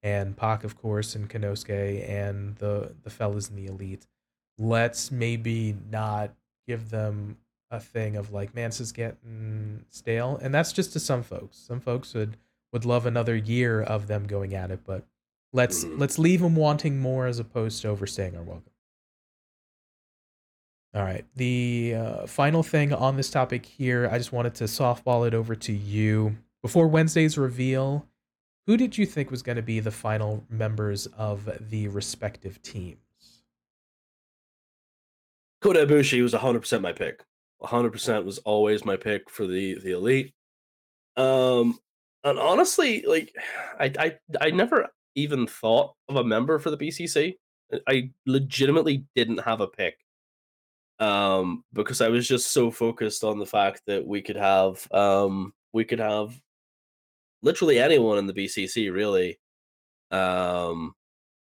and 0.02 0.36
Pac, 0.36 0.64
of 0.64 0.76
course, 0.76 1.14
and 1.14 1.28
Konosuke 1.28 2.08
and 2.08 2.56
the 2.56 2.94
the 3.02 3.10
fellas 3.10 3.48
in 3.48 3.56
the 3.56 3.66
elite. 3.66 4.06
Let's 4.58 5.10
maybe 5.10 5.76
not 5.90 6.34
give 6.66 6.90
them 6.90 7.38
a 7.70 7.80
thing 7.80 8.16
of 8.16 8.32
like, 8.32 8.54
man, 8.54 8.70
this 8.70 8.80
is 8.80 8.92
getting 8.92 9.84
stale, 9.88 10.38
and 10.42 10.54
that's 10.54 10.72
just 10.72 10.92
to 10.94 11.00
some 11.00 11.22
folks. 11.22 11.56
Some 11.56 11.80
folks 11.80 12.14
would 12.14 12.36
would 12.72 12.84
love 12.84 13.06
another 13.06 13.36
year 13.36 13.82
of 13.82 14.06
them 14.06 14.26
going 14.26 14.54
at 14.54 14.70
it, 14.70 14.80
but 14.84 15.04
let's 15.52 15.84
mm-hmm. 15.84 15.98
let's 15.98 16.18
leave 16.18 16.40
them 16.40 16.56
wanting 16.56 17.00
more 17.00 17.26
as 17.26 17.38
opposed 17.38 17.82
to 17.82 17.88
overstaying 17.88 18.36
our 18.36 18.42
welcome. 18.42 18.72
All 20.92 21.02
right. 21.02 21.24
The 21.36 21.94
uh, 21.96 22.26
final 22.26 22.64
thing 22.64 22.92
on 22.92 23.16
this 23.16 23.30
topic 23.30 23.64
here, 23.64 24.08
I 24.10 24.18
just 24.18 24.32
wanted 24.32 24.56
to 24.56 24.64
softball 24.64 25.26
it 25.26 25.34
over 25.34 25.54
to 25.54 25.72
you. 25.72 26.36
Before 26.62 26.88
Wednesday's 26.88 27.38
reveal, 27.38 28.06
who 28.66 28.76
did 28.76 28.96
you 28.96 29.06
think 29.06 29.30
was 29.30 29.42
going 29.42 29.56
to 29.56 29.62
be 29.62 29.80
the 29.80 29.90
final 29.90 30.44
members 30.48 31.06
of 31.18 31.48
the 31.70 31.88
respective 31.88 32.60
teams? 32.62 32.98
Kota 35.60 35.86
Ibushi 35.86 36.22
was 36.22 36.32
100% 36.32 36.80
my 36.80 36.92
pick. 36.92 37.22
100% 37.62 38.24
was 38.24 38.38
always 38.38 38.84
my 38.84 38.96
pick 38.96 39.28
for 39.28 39.46
the 39.46 39.78
the 39.80 39.92
elite. 39.92 40.32
Um 41.16 41.78
and 42.24 42.38
honestly, 42.38 43.02
like 43.06 43.34
I 43.78 43.92
I 43.98 44.18
I 44.40 44.50
never 44.50 44.88
even 45.14 45.46
thought 45.46 45.94
of 46.08 46.16
a 46.16 46.24
member 46.24 46.58
for 46.58 46.70
the 46.70 46.78
BCC 46.78 47.34
I 47.86 48.10
legitimately 48.26 49.04
didn't 49.14 49.38
have 49.38 49.60
a 49.60 49.66
pick. 49.66 49.96
Um, 50.98 51.64
because 51.72 52.00
I 52.00 52.08
was 52.08 52.28
just 52.28 52.52
so 52.52 52.70
focused 52.70 53.24
on 53.24 53.38
the 53.38 53.46
fact 53.46 53.82
that 53.86 54.06
we 54.06 54.20
could 54.20 54.36
have 54.36 54.86
um 54.92 55.54
we 55.72 55.84
could 55.84 55.98
have 55.98 56.38
literally 57.42 57.78
anyone 57.78 58.18
in 58.18 58.26
the 58.26 58.32
BCC 58.32 58.92
really. 58.92 59.38
Um, 60.10 60.94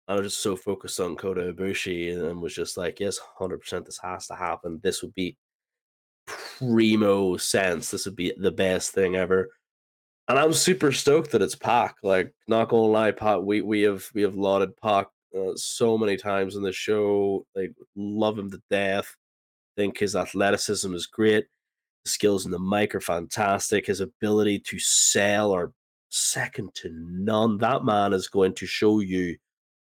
I 0.09 0.15
was 0.15 0.33
just 0.33 0.43
so 0.43 0.57
focused 0.57 1.01
on 1.01 1.17
Kota 1.17 1.53
Ibushi 1.53 2.17
and 2.17 2.41
was 2.41 2.55
just 2.55 2.77
like, 2.77 3.01
yes, 3.01 3.19
hundred 3.39 3.61
percent, 3.61 3.87
this 3.87 3.99
has 4.03 4.27
to 4.29 4.35
happen. 4.35 4.81
This 4.83 5.03
would 5.03 5.15
be 5.15 5.37
primo 6.27 7.37
sense. 7.37 7.91
This 7.91 8.07
would 8.07 8.17
be 8.17 8.33
the 8.37 8.53
best 8.53 8.93
thing 8.93 9.17
ever. 9.17 9.49
And 10.29 10.39
I'm 10.39 10.53
super 10.53 10.93
stoked 10.93 11.31
that 11.33 11.43
it's 11.43 11.55
Pac. 11.55 11.97
Like, 12.03 12.33
not 12.49 12.69
gonna 12.69 12.83
lie, 12.83 13.13
Pac. 13.13 13.41
We 13.43 13.63
we 13.63 13.83
have 13.83 14.05
we 14.15 14.23
have 14.23 14.37
lauded 14.37 14.77
Pac 14.79 15.07
uh, 15.37 15.53
so 15.57 15.97
many 15.99 16.17
times 16.17 16.57
in 16.57 16.63
the 16.63 16.73
show. 16.73 17.47
Like, 17.55 17.73
love 17.97 18.39
him 18.39 18.51
to 18.51 18.61
death. 18.71 19.15
Think 19.77 19.99
his 19.99 20.17
athleticism 20.17 20.93
is 20.95 21.07
great. 21.07 21.47
The 22.05 22.11
skills 22.11 22.45
in 22.45 22.53
the 22.53 22.59
mic 22.59 22.95
are 22.95 23.01
fantastic. 23.01 23.87
His 23.87 24.01
ability 24.01 24.61
to 24.61 24.79
sell 24.79 25.53
are 25.53 25.73
second 26.17 26.75
to 26.77 26.91
none. 26.93 27.59
That 27.59 27.85
man 27.85 28.13
is 28.13 28.29
going 28.29 28.55
to 28.55 28.67
show 28.67 29.01
you 29.01 29.37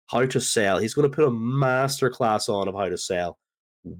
how 0.06 0.26
to 0.26 0.40
sell. 0.40 0.78
He's 0.78 0.94
going 0.94 1.08
to 1.10 1.14
put 1.14 1.26
a 1.26 1.30
master 1.30 2.10
class 2.10 2.48
on 2.48 2.68
of 2.68 2.74
how 2.74 2.88
to 2.88 2.98
sell. 2.98 3.38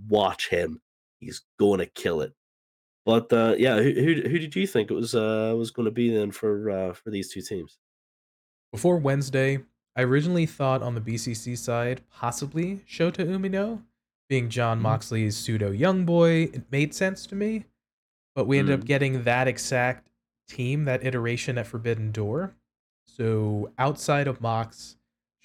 Watch 0.09 0.49
him. 0.49 0.81
He's 1.21 1.43
going 1.59 1.79
to 1.81 1.87
kill 1.87 2.21
it. 2.21 2.33
But 3.07 3.33
uh, 3.33 3.55
yeah, 3.59 3.77
who, 3.83 3.91
who 3.93 4.15
who 4.29 4.39
did 4.39 4.57
you 4.57 4.67
think 4.67 4.91
it 4.91 4.95
was 4.95 5.15
uh, 5.15 5.55
was 5.57 5.71
going 5.71 5.85
to 5.85 5.91
be 5.91 6.09
then 6.11 6.31
for 6.31 6.71
uh, 6.71 6.93
for 6.95 7.11
these 7.11 7.31
two 7.31 7.43
teams? 7.43 7.79
Before 8.73 8.97
Wednesday, 8.97 9.59
I 9.95 10.03
originally 10.03 10.47
thought 10.47 10.83
on 10.83 10.95
the 10.95 11.01
BCC 11.01 11.57
side 11.57 12.01
possibly 12.11 12.81
Shota 12.91 13.27
Umino, 13.27 13.83
being 14.29 14.49
Jon 14.49 14.79
Mhm. 14.79 14.83
Moxley's 14.83 15.37
pseudo 15.37 15.71
young 15.71 16.05
boy. 16.07 16.45
It 16.55 16.71
made 16.73 16.95
sense 16.95 17.27
to 17.27 17.35
me, 17.35 17.67
but 18.35 18.47
we 18.47 18.59
ended 18.59 18.75
up 18.81 18.85
Mm. 18.85 18.89
getting 18.89 19.23
that 19.25 19.49
exact 19.49 20.09
team, 20.49 20.85
that 20.85 21.05
iteration 21.05 21.59
at 21.59 21.67
Forbidden 21.67 22.13
Door. 22.13 22.55
So 23.07 23.73
outside 23.79 24.27
of 24.27 24.41
Mox, 24.41 24.97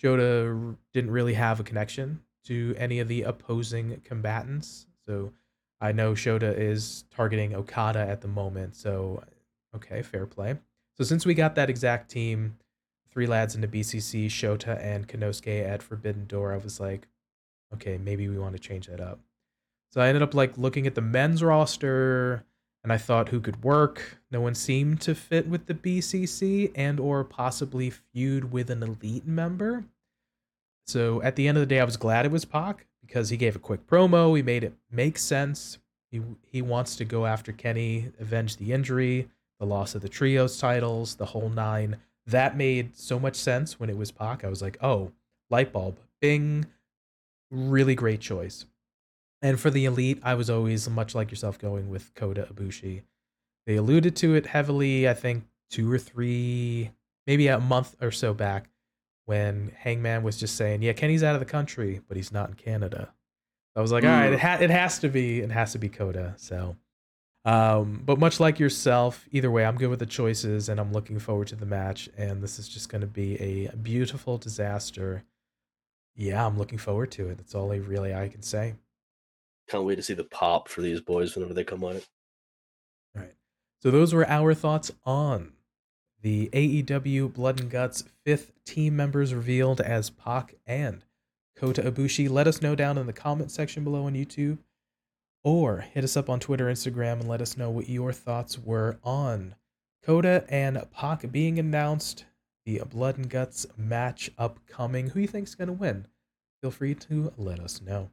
Shota 0.02 0.76
didn't 0.93 1.12
really 1.12 1.34
have 1.34 1.60
a 1.60 1.64
connection 1.64 2.22
to 2.45 2.76
any 2.78 3.00
of 3.00 3.08
the 3.08 3.24
opposing 3.24 4.02
combatants. 4.04 4.88
So 5.06 5.34
I 5.82 5.91
know 5.91 6.14
Shota 6.14 6.58
is 6.58 7.06
targeting 7.12 7.54
Okada 7.54 8.00
at 8.00 8.22
the 8.22 8.28
moment. 8.28 8.76
So 8.76 9.24
okay, 9.76 10.02
fair 10.02 10.26
play. 10.26 10.56
So 10.97 11.04
since 11.04 11.26
we 11.26 11.34
got 11.34 11.56
that 11.56 11.70
exact 11.70 12.10
team, 12.10 12.58
three 13.12 13.28
lads 13.28 13.56
into 13.56 13.68
BCC, 13.68 14.28
Shota 14.28 14.82
and 14.84 15.08
Konosuke 15.08 15.68
at 15.68 15.84
Forbidden 15.84 16.26
Door, 16.26 16.54
I 16.54 16.58
was 16.58 16.80
like, 16.80 17.08
okay, 17.74 17.97
maybe 17.97 18.28
we 18.28 18.38
want 18.38 18.56
to 18.56 18.60
change 18.62 18.88
that 18.88 19.00
up. 19.00 19.20
So 19.91 20.02
I 20.02 20.08
ended 20.08 20.22
up 20.22 20.34
like 20.34 20.58
looking 20.58 20.86
at 20.88 20.95
the 20.95 21.02
men's 21.02 21.41
roster 21.41 22.45
and 22.84 22.93
I 22.93 22.97
thought 22.97 23.30
who 23.30 23.41
could 23.41 23.63
work. 23.63 24.19
No 24.32 24.41
one 24.41 24.55
seemed 24.55 25.01
to 25.01 25.15
fit 25.15 25.47
with 25.47 25.65
the 25.65 25.73
BCC 25.73 26.71
and 26.75 26.99
or 26.99 27.23
possibly 27.23 27.89
feud 27.89 28.51
with 28.51 28.69
an 28.69 28.84
elite 28.84 29.27
member. 29.27 29.86
So 30.88 31.21
at 31.21 31.36
the 31.36 31.47
end 31.47 31.57
of 31.57 31.61
the 31.61 31.67
day, 31.67 31.80
I 31.80 31.86
was 31.86 31.97
glad 31.97 32.25
it 32.25 32.32
was 32.32 32.45
Pac 32.45 32.88
because 33.05 33.30
he 33.30 33.38
gave 33.38 33.55
a 33.55 33.59
quick 33.59 33.86
promo. 33.86 34.36
He 34.36 34.43
made 34.43 34.63
it 34.63 34.73
make 34.91 35.17
sense. 35.17 35.77
He 36.11 36.21
he 36.41 36.61
wants 36.61 36.95
to 36.95 37.05
go 37.05 37.25
after 37.25 37.51
Kenny, 37.51 38.11
avenge 38.19 38.57
the 38.57 38.73
injury, 38.73 39.30
the 39.59 39.65
loss 39.65 39.93
of 39.93 40.01
the 40.01 40.09
trios 40.09 40.57
titles, 40.57 41.15
the 41.15 41.27
whole 41.27 41.49
nine. 41.49 41.97
That 42.25 42.57
made 42.57 42.97
so 42.97 43.19
much 43.19 43.36
sense 43.36 43.80
when 43.80 43.89
it 43.89 43.97
was 43.97 44.11
Pac. 44.11 44.43
I 44.43 44.49
was 44.49 44.61
like, 44.61 44.77
oh, 44.82 45.11
light 45.49 45.71
bulb, 45.71 45.99
bing, 46.21 46.65
really 47.51 47.95
great 47.95 48.19
choice. 48.19 48.65
And 49.42 49.60
for 49.60 49.70
the 49.70 49.86
elite, 49.86 50.20
I 50.24 50.34
was 50.34 50.50
always 50.50 50.90
much 50.90 51.16
like 51.16 51.32
yourself 51.32 51.58
going 51.58 51.90
with 51.90 52.14
Kota 52.14 52.48
Ibushi. 52.54 53.04
They 53.66 53.76
alluded 53.78 54.16
to 54.18 54.36
it 54.36 54.48
heavily, 54.48 55.08
I 55.08 55.14
think 55.14 55.46
two 55.70 55.92
or 55.92 55.98
three, 55.98 56.92
maybe 57.28 57.48
a 57.48 57.60
month 57.60 57.96
or 58.02 58.12
so 58.12 58.34
back, 58.34 58.70
when 59.26 59.72
Hangman 59.78 60.24
was 60.24 60.38
just 60.38 60.56
saying, 60.56 60.82
"Yeah, 60.82 60.94
Kenny's 60.94 61.24
out 61.24 61.36
of 61.36 61.40
the 61.40 61.46
country, 61.46 62.02
but 62.08 62.18
he's 62.18 62.32
not 62.32 62.50
in 62.50 62.56
Canada." 62.56 63.14
I 63.76 63.82
was 63.82 63.92
like, 63.92 64.04
"All 64.04 64.10
right, 64.10 64.32
Mm. 64.32 64.34
it, 64.34 64.40
ha- 64.40 64.58
it 64.60 64.70
has 64.72 65.00
to 65.00 65.10
be, 65.10 65.40
it 65.40 65.52
has 65.52 65.72
to 65.74 65.78
be 65.78 65.88
Kota." 65.88 66.34
So, 66.38 66.76
um, 67.46 68.02
but 68.04 68.18
much 68.20 68.40
like 68.40 68.60
yourself, 68.60 69.28
either 69.32 69.52
way, 69.52 69.64
I'm 69.66 69.78
good 69.78 69.90
with 69.92 70.00
the 70.00 70.06
choices, 70.08 70.68
and 70.68 70.80
I'm 70.80 70.92
looking 70.92 71.20
forward 71.20 71.48
to 71.50 71.56
the 71.56 71.66
match. 71.68 72.10
And 72.18 72.42
this 72.42 72.58
is 72.60 72.68
just 72.68 72.90
going 72.90 73.02
to 73.02 73.08
be 73.08 73.38
a 73.68 73.76
beautiful 73.78 74.38
disaster. 74.40 75.24
Yeah, 76.16 76.46
I'm 76.46 76.58
looking 76.58 76.80
forward 76.80 77.12
to 77.12 77.30
it. 77.30 77.38
That's 77.38 77.54
all 77.56 77.72
I 77.72 77.76
really 77.78 78.14
I 78.14 78.28
can 78.28 78.42
say. 78.42 78.74
Can't 79.70 79.86
wait 79.86 79.95
to 79.95 80.01
see 80.01 80.13
the 80.13 80.24
pop 80.24 80.67
for 80.67 80.82
these 80.82 80.99
boys 80.99 81.36
whenever 81.36 81.53
they 81.53 81.63
come 81.63 81.84
out. 81.84 82.07
All 83.15 83.22
right. 83.22 83.34
So 83.82 83.91
those 83.91 84.13
were 84.13 84.28
our 84.28 84.53
thoughts 84.53 84.91
on 85.05 85.53
the 86.22 86.49
AEW 86.51 87.34
Blood 87.34 87.59
and 87.59 87.70
Guts 87.70 88.03
fifth 88.26 88.51
team 88.65 88.95
members 88.95 89.34
revealed 89.34 89.80
as 89.80 90.09
Pac 90.09 90.55
and 90.65 91.05
Kota 91.55 91.84
Ibushi. 91.84 92.30
Let 92.30 92.47
us 92.47 92.61
know 92.61 92.76
down 92.76 92.97
in 92.97 93.07
the 93.07 93.13
comment 93.13 93.51
section 93.51 93.84
below 93.84 94.05
on 94.05 94.15
YouTube 94.15 94.57
or 95.43 95.80
hit 95.80 96.03
us 96.03 96.17
up 96.17 96.30
on 96.30 96.39
Twitter, 96.39 96.65
Instagram, 96.65 97.20
and 97.20 97.30
let 97.30 97.41
us 97.41 97.55
know 97.55 97.70
what 97.70 97.89
your 97.89 98.11
thoughts 98.11 98.57
were 98.57 98.97
on 99.03 99.55
Kota 100.03 100.45
and 100.49 100.84
Pac 100.91 101.32
being 101.32 101.59
announced, 101.59 102.26
the 102.65 102.82
Blood 102.89 103.17
and 103.17 103.30
Guts 103.30 103.65
match 103.78 104.32
upcoming. 104.38 105.09
Who 105.09 105.20
you 105.20 105.28
think's 105.28 105.55
going 105.55 105.67
to 105.67 105.74
win? 105.74 106.07
Feel 106.61 106.72
free 106.72 106.95
to 106.95 107.32
let 107.38 107.59
us 107.59 107.82
know. 107.82 108.09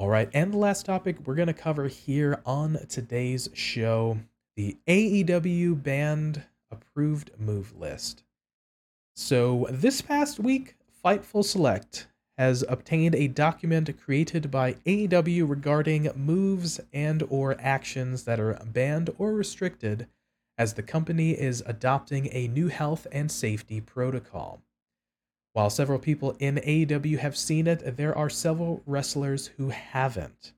All 0.00 0.08
right, 0.08 0.30
and 0.32 0.50
the 0.50 0.56
last 0.56 0.86
topic 0.86 1.16
we're 1.26 1.34
going 1.34 1.48
to 1.48 1.52
cover 1.52 1.86
here 1.86 2.40
on 2.46 2.78
today's 2.88 3.50
show 3.52 4.16
the 4.56 4.78
AEW 4.88 5.82
banned 5.82 6.42
approved 6.70 7.32
move 7.38 7.78
list. 7.78 8.22
So, 9.14 9.66
this 9.68 10.00
past 10.00 10.40
week, 10.40 10.76
Fightful 11.04 11.44
Select 11.44 12.06
has 12.38 12.64
obtained 12.66 13.14
a 13.14 13.28
document 13.28 13.90
created 14.02 14.50
by 14.50 14.72
AEW 14.86 15.46
regarding 15.46 16.10
moves 16.16 16.80
and 16.94 17.22
or 17.28 17.54
actions 17.60 18.24
that 18.24 18.40
are 18.40 18.58
banned 18.64 19.10
or 19.18 19.34
restricted 19.34 20.06
as 20.56 20.72
the 20.72 20.82
company 20.82 21.32
is 21.32 21.62
adopting 21.66 22.30
a 22.32 22.48
new 22.48 22.68
health 22.68 23.06
and 23.12 23.30
safety 23.30 23.82
protocol. 23.82 24.62
While 25.52 25.70
several 25.70 25.98
people 25.98 26.36
in 26.38 26.56
AEW 26.56 27.18
have 27.18 27.36
seen 27.36 27.66
it, 27.66 27.96
there 27.96 28.16
are 28.16 28.30
several 28.30 28.82
wrestlers 28.86 29.48
who 29.56 29.70
haven't. 29.70 30.52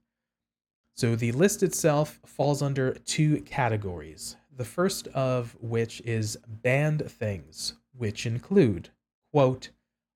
So 0.97 1.17
the 1.17 1.33
list 1.33 1.63
itself 1.63 2.21
falls 2.27 2.61
under 2.61 2.93
two 2.93 3.41
categories. 3.43 4.37
The 4.55 4.65
first 4.67 5.09
of 5.09 5.57
which 5.61 6.03
is 6.03 6.37
banned 6.47 7.11
things, 7.11 7.75
which 7.97 8.27
include, 8.27 8.91
quote, 9.33 9.71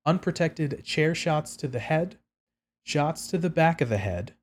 unprotected 0.05 0.85
chair 0.85 1.15
shots 1.15 1.57
to 1.57 1.69
the 1.69 1.79
head, 1.79 2.19
shots 2.85 3.29
to 3.29 3.39
the 3.39 3.51
back 3.51 3.81
of 3.81 3.89
the 3.89 3.97
head, 3.97 4.35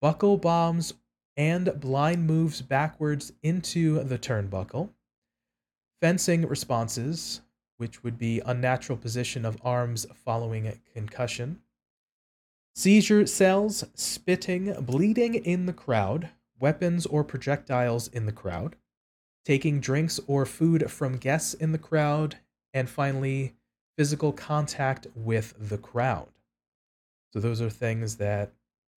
buckle 0.00 0.38
bombs, 0.38 0.94
and 1.36 1.78
blind 1.78 2.26
moves 2.26 2.62
backwards 2.62 3.32
into 3.42 4.02
the 4.02 4.18
turnbuckle, 4.18 4.90
fencing 6.00 6.46
responses, 6.48 7.42
which 7.78 8.04
would 8.04 8.18
be 8.18 8.42
unnatural 8.44 8.98
position 8.98 9.44
of 9.44 9.56
arms 9.64 10.06
following 10.14 10.78
concussion. 10.92 11.60
Seizure 12.74 13.26
cells, 13.26 13.84
spitting, 13.94 14.72
bleeding 14.80 15.34
in 15.34 15.66
the 15.66 15.72
crowd, 15.72 16.30
weapons 16.60 17.06
or 17.06 17.24
projectiles 17.24 18.08
in 18.08 18.26
the 18.26 18.32
crowd, 18.32 18.76
taking 19.44 19.80
drinks 19.80 20.20
or 20.26 20.44
food 20.44 20.90
from 20.90 21.16
guests 21.16 21.54
in 21.54 21.72
the 21.72 21.78
crowd, 21.78 22.36
and 22.74 22.88
finally, 22.88 23.54
physical 23.96 24.32
contact 24.32 25.06
with 25.14 25.54
the 25.58 25.78
crowd. 25.78 26.28
So, 27.32 27.40
those 27.40 27.60
are 27.60 27.70
things 27.70 28.16
that 28.16 28.52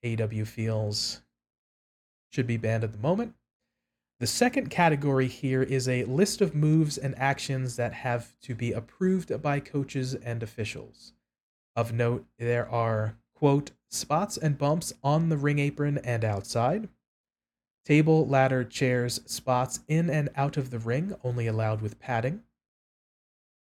AW 0.06 0.46
feels 0.46 1.22
should 2.32 2.48
be 2.48 2.58
banned 2.58 2.84
at 2.84 2.92
the 2.92 2.98
moment. 2.98 3.36
The 4.22 4.28
second 4.28 4.70
category 4.70 5.28
here 5.28 5.64
is 5.64 5.90
a 5.90 6.04
list 6.04 6.42
of 6.42 6.54
moves 6.54 6.96
and 6.96 7.18
actions 7.18 7.76
that 7.78 7.92
have 7.92 8.40
to 8.42 8.54
be 8.54 8.72
approved 8.72 9.42
by 9.42 9.60
coaches 9.60 10.14
and 10.14 10.44
officials. 10.44 11.14
Of 11.76 11.92
note, 11.92 12.28
there 12.38 12.70
are, 12.70 13.18
quote, 13.34 13.72
spots 13.90 14.38
and 14.38 14.60
bumps 14.60 14.94
on 15.02 15.30
the 15.30 15.38
ring 15.38 15.58
apron 15.58 15.98
and 15.98 16.24
outside, 16.24 16.88
table, 17.84 18.28
ladder, 18.28 18.64
chairs, 18.64 19.22
spots 19.26 19.80
in 19.88 20.08
and 20.08 20.30
out 20.36 20.56
of 20.56 20.70
the 20.70 20.78
ring, 20.78 21.16
only 21.24 21.48
allowed 21.48 21.82
with 21.82 22.00
padding, 22.00 22.44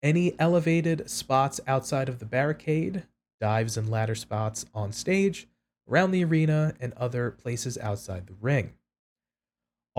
any 0.03 0.39
elevated 0.39 1.09
spots 1.09 1.63
outside 1.67 2.11
of 2.11 2.19
the 2.19 2.27
barricade, 2.27 3.05
dives 3.41 3.79
and 3.79 3.89
ladder 3.89 4.15
spots 4.15 4.67
on 4.75 4.93
stage, 4.93 5.49
around 5.89 6.11
the 6.11 6.23
arena, 6.23 6.75
and 6.79 6.93
other 6.99 7.31
places 7.31 7.79
outside 7.79 8.27
the 8.27 8.37
ring 8.43 8.75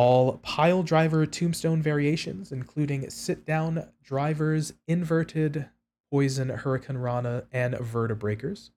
all 0.01 0.37
pile 0.37 0.81
driver 0.81 1.27
tombstone 1.27 1.79
variations, 1.79 2.51
including 2.51 3.07
sit 3.11 3.45
down 3.45 3.87
drivers, 4.03 4.73
inverted 4.87 5.69
poison, 6.09 6.49
hurricanrana, 6.49 7.45
and 7.51 7.75
vertebreakers. 7.75 8.71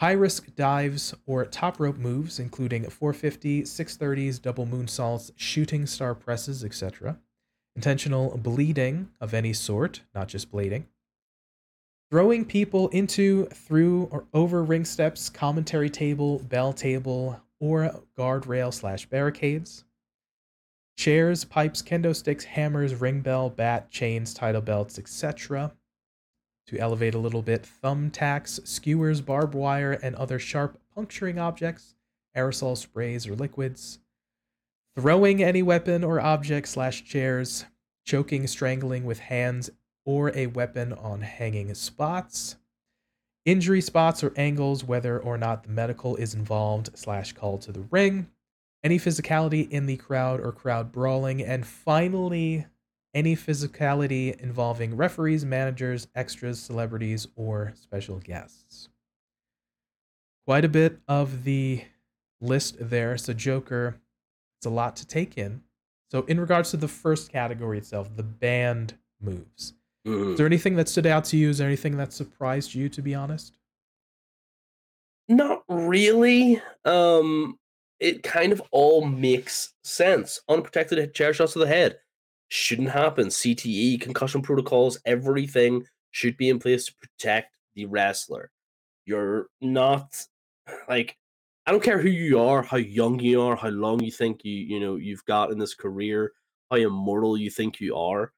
High 0.00 0.12
risk 0.12 0.54
dives 0.54 1.14
or 1.24 1.46
top 1.46 1.80
rope 1.80 1.96
moves, 1.96 2.38
including 2.38 2.90
450, 2.90 3.62
630s, 3.62 4.42
double 4.42 4.66
moonsaults, 4.66 5.30
shooting 5.34 5.86
star 5.86 6.14
presses, 6.14 6.62
etc. 6.62 7.18
Intentional 7.74 8.36
bleeding 8.36 9.08
of 9.22 9.32
any 9.32 9.54
sort, 9.54 10.02
not 10.14 10.28
just 10.28 10.52
blading. 10.52 10.84
Throwing 12.10 12.44
people 12.44 12.88
into, 12.88 13.46
through, 13.46 14.08
or 14.10 14.26
over 14.34 14.62
ring 14.62 14.84
steps, 14.84 15.30
commentary 15.30 15.88
table, 15.88 16.40
bell 16.40 16.74
table, 16.74 17.40
or 17.60 18.02
guardrail 18.18 18.74
slash 18.74 19.06
barricades. 19.06 19.84
Chairs, 20.98 21.44
pipes, 21.44 21.80
kendo 21.80 22.12
sticks, 22.12 22.44
hammers, 22.44 22.92
ring 22.96 23.20
bell, 23.20 23.50
bat, 23.50 23.88
chains, 23.88 24.34
title 24.34 24.60
belts, 24.60 24.98
etc. 24.98 25.70
To 26.66 26.76
elevate 26.76 27.14
a 27.14 27.18
little 27.18 27.40
bit, 27.40 27.64
thumbtacks, 27.84 28.66
skewers, 28.66 29.20
barbed 29.20 29.54
wire, 29.54 29.92
and 29.92 30.16
other 30.16 30.40
sharp 30.40 30.80
puncturing 30.92 31.38
objects, 31.38 31.94
aerosol 32.36 32.76
sprays 32.76 33.28
or 33.28 33.36
liquids. 33.36 34.00
Throwing 34.96 35.40
any 35.40 35.62
weapon 35.62 36.02
or 36.02 36.20
object 36.20 36.66
slash 36.66 37.04
chairs, 37.04 37.64
choking, 38.04 38.48
strangling 38.48 39.04
with 39.04 39.20
hands 39.20 39.70
or 40.04 40.36
a 40.36 40.48
weapon 40.48 40.92
on 40.92 41.20
hanging 41.20 41.72
spots. 41.74 42.56
Injury 43.44 43.82
spots 43.82 44.24
or 44.24 44.32
angles, 44.36 44.82
whether 44.82 45.16
or 45.16 45.38
not 45.38 45.62
the 45.62 45.70
medical 45.70 46.16
is 46.16 46.34
involved 46.34 46.90
slash 46.98 47.34
called 47.34 47.60
to 47.62 47.70
the 47.70 47.86
ring. 47.92 48.26
Any 48.84 48.98
physicality 48.98 49.68
in 49.70 49.86
the 49.86 49.96
crowd 49.96 50.40
or 50.40 50.52
crowd 50.52 50.92
brawling. 50.92 51.42
And 51.42 51.66
finally, 51.66 52.66
any 53.14 53.34
physicality 53.34 54.38
involving 54.40 54.96
referees, 54.96 55.44
managers, 55.44 56.06
extras, 56.14 56.60
celebrities, 56.60 57.26
or 57.34 57.72
special 57.74 58.18
guests. 58.18 58.88
Quite 60.46 60.64
a 60.64 60.68
bit 60.68 61.00
of 61.08 61.44
the 61.44 61.84
list 62.40 62.76
there. 62.78 63.18
So, 63.18 63.32
Joker, 63.32 63.96
it's 64.58 64.66
a 64.66 64.70
lot 64.70 64.96
to 64.96 65.06
take 65.06 65.36
in. 65.36 65.62
So, 66.10 66.22
in 66.22 66.40
regards 66.40 66.70
to 66.70 66.76
the 66.76 66.88
first 66.88 67.30
category 67.32 67.78
itself, 67.78 68.14
the 68.16 68.22
banned 68.22 68.96
moves, 69.20 69.74
Mhm. 70.06 70.32
is 70.32 70.38
there 70.38 70.46
anything 70.46 70.76
that 70.76 70.88
stood 70.88 71.06
out 71.06 71.24
to 71.26 71.36
you? 71.36 71.50
Is 71.50 71.58
there 71.58 71.66
anything 71.66 71.96
that 71.96 72.12
surprised 72.12 72.74
you, 72.74 72.88
to 72.88 73.02
be 73.02 73.14
honest? 73.14 73.52
Not 75.28 75.64
really. 75.68 76.62
Um, 76.86 77.58
it 78.00 78.22
kind 78.22 78.52
of 78.52 78.62
all 78.70 79.04
makes 79.04 79.74
sense. 79.82 80.40
Unprotected 80.48 81.14
chair 81.14 81.32
shots 81.32 81.54
to 81.54 81.58
the 81.58 81.66
head 81.66 81.98
shouldn't 82.48 82.90
happen. 82.90 83.28
CTE, 83.28 84.00
concussion 84.00 84.42
protocols, 84.42 84.98
everything 85.04 85.84
should 86.10 86.36
be 86.36 86.48
in 86.48 86.58
place 86.58 86.86
to 86.86 86.94
protect 86.94 87.56
the 87.74 87.86
wrestler. 87.86 88.50
You're 89.04 89.48
not 89.60 90.26
like 90.88 91.16
I 91.66 91.70
don't 91.70 91.82
care 91.82 92.00
who 92.00 92.08
you 92.08 92.40
are, 92.40 92.62
how 92.62 92.78
young 92.78 93.20
you 93.20 93.42
are, 93.42 93.56
how 93.56 93.68
long 93.68 94.02
you 94.02 94.10
think 94.10 94.44
you 94.44 94.54
you 94.54 94.80
know 94.80 94.96
you've 94.96 95.24
got 95.24 95.50
in 95.50 95.58
this 95.58 95.74
career, 95.74 96.32
how 96.70 96.76
immortal 96.76 97.36
you 97.36 97.50
think 97.50 97.80
you 97.80 97.96
are. 97.96 98.32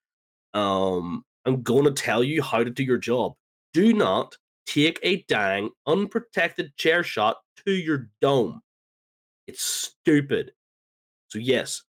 Um, 0.55 1.25
I'm 1.45 1.63
to 1.63 1.93
tell 1.93 2.25
you 2.25 2.43
how 2.43 2.65
to 2.65 2.71
do 2.71 2.83
your 2.83 2.99
job. 2.99 3.35
Do 3.73 3.93
not 3.93 4.37
take 4.67 4.99
a 5.03 5.23
dang 5.29 5.71
unprotected 5.87 6.77
chair 6.77 7.03
shot 7.03 7.39
to 7.65 7.73
your 7.73 8.09
dome. 8.21 8.61
It's 9.51 9.65
stupid. 9.65 10.53
So 11.27 11.41
yes, 11.41 11.83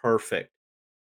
perfect. 0.00 0.50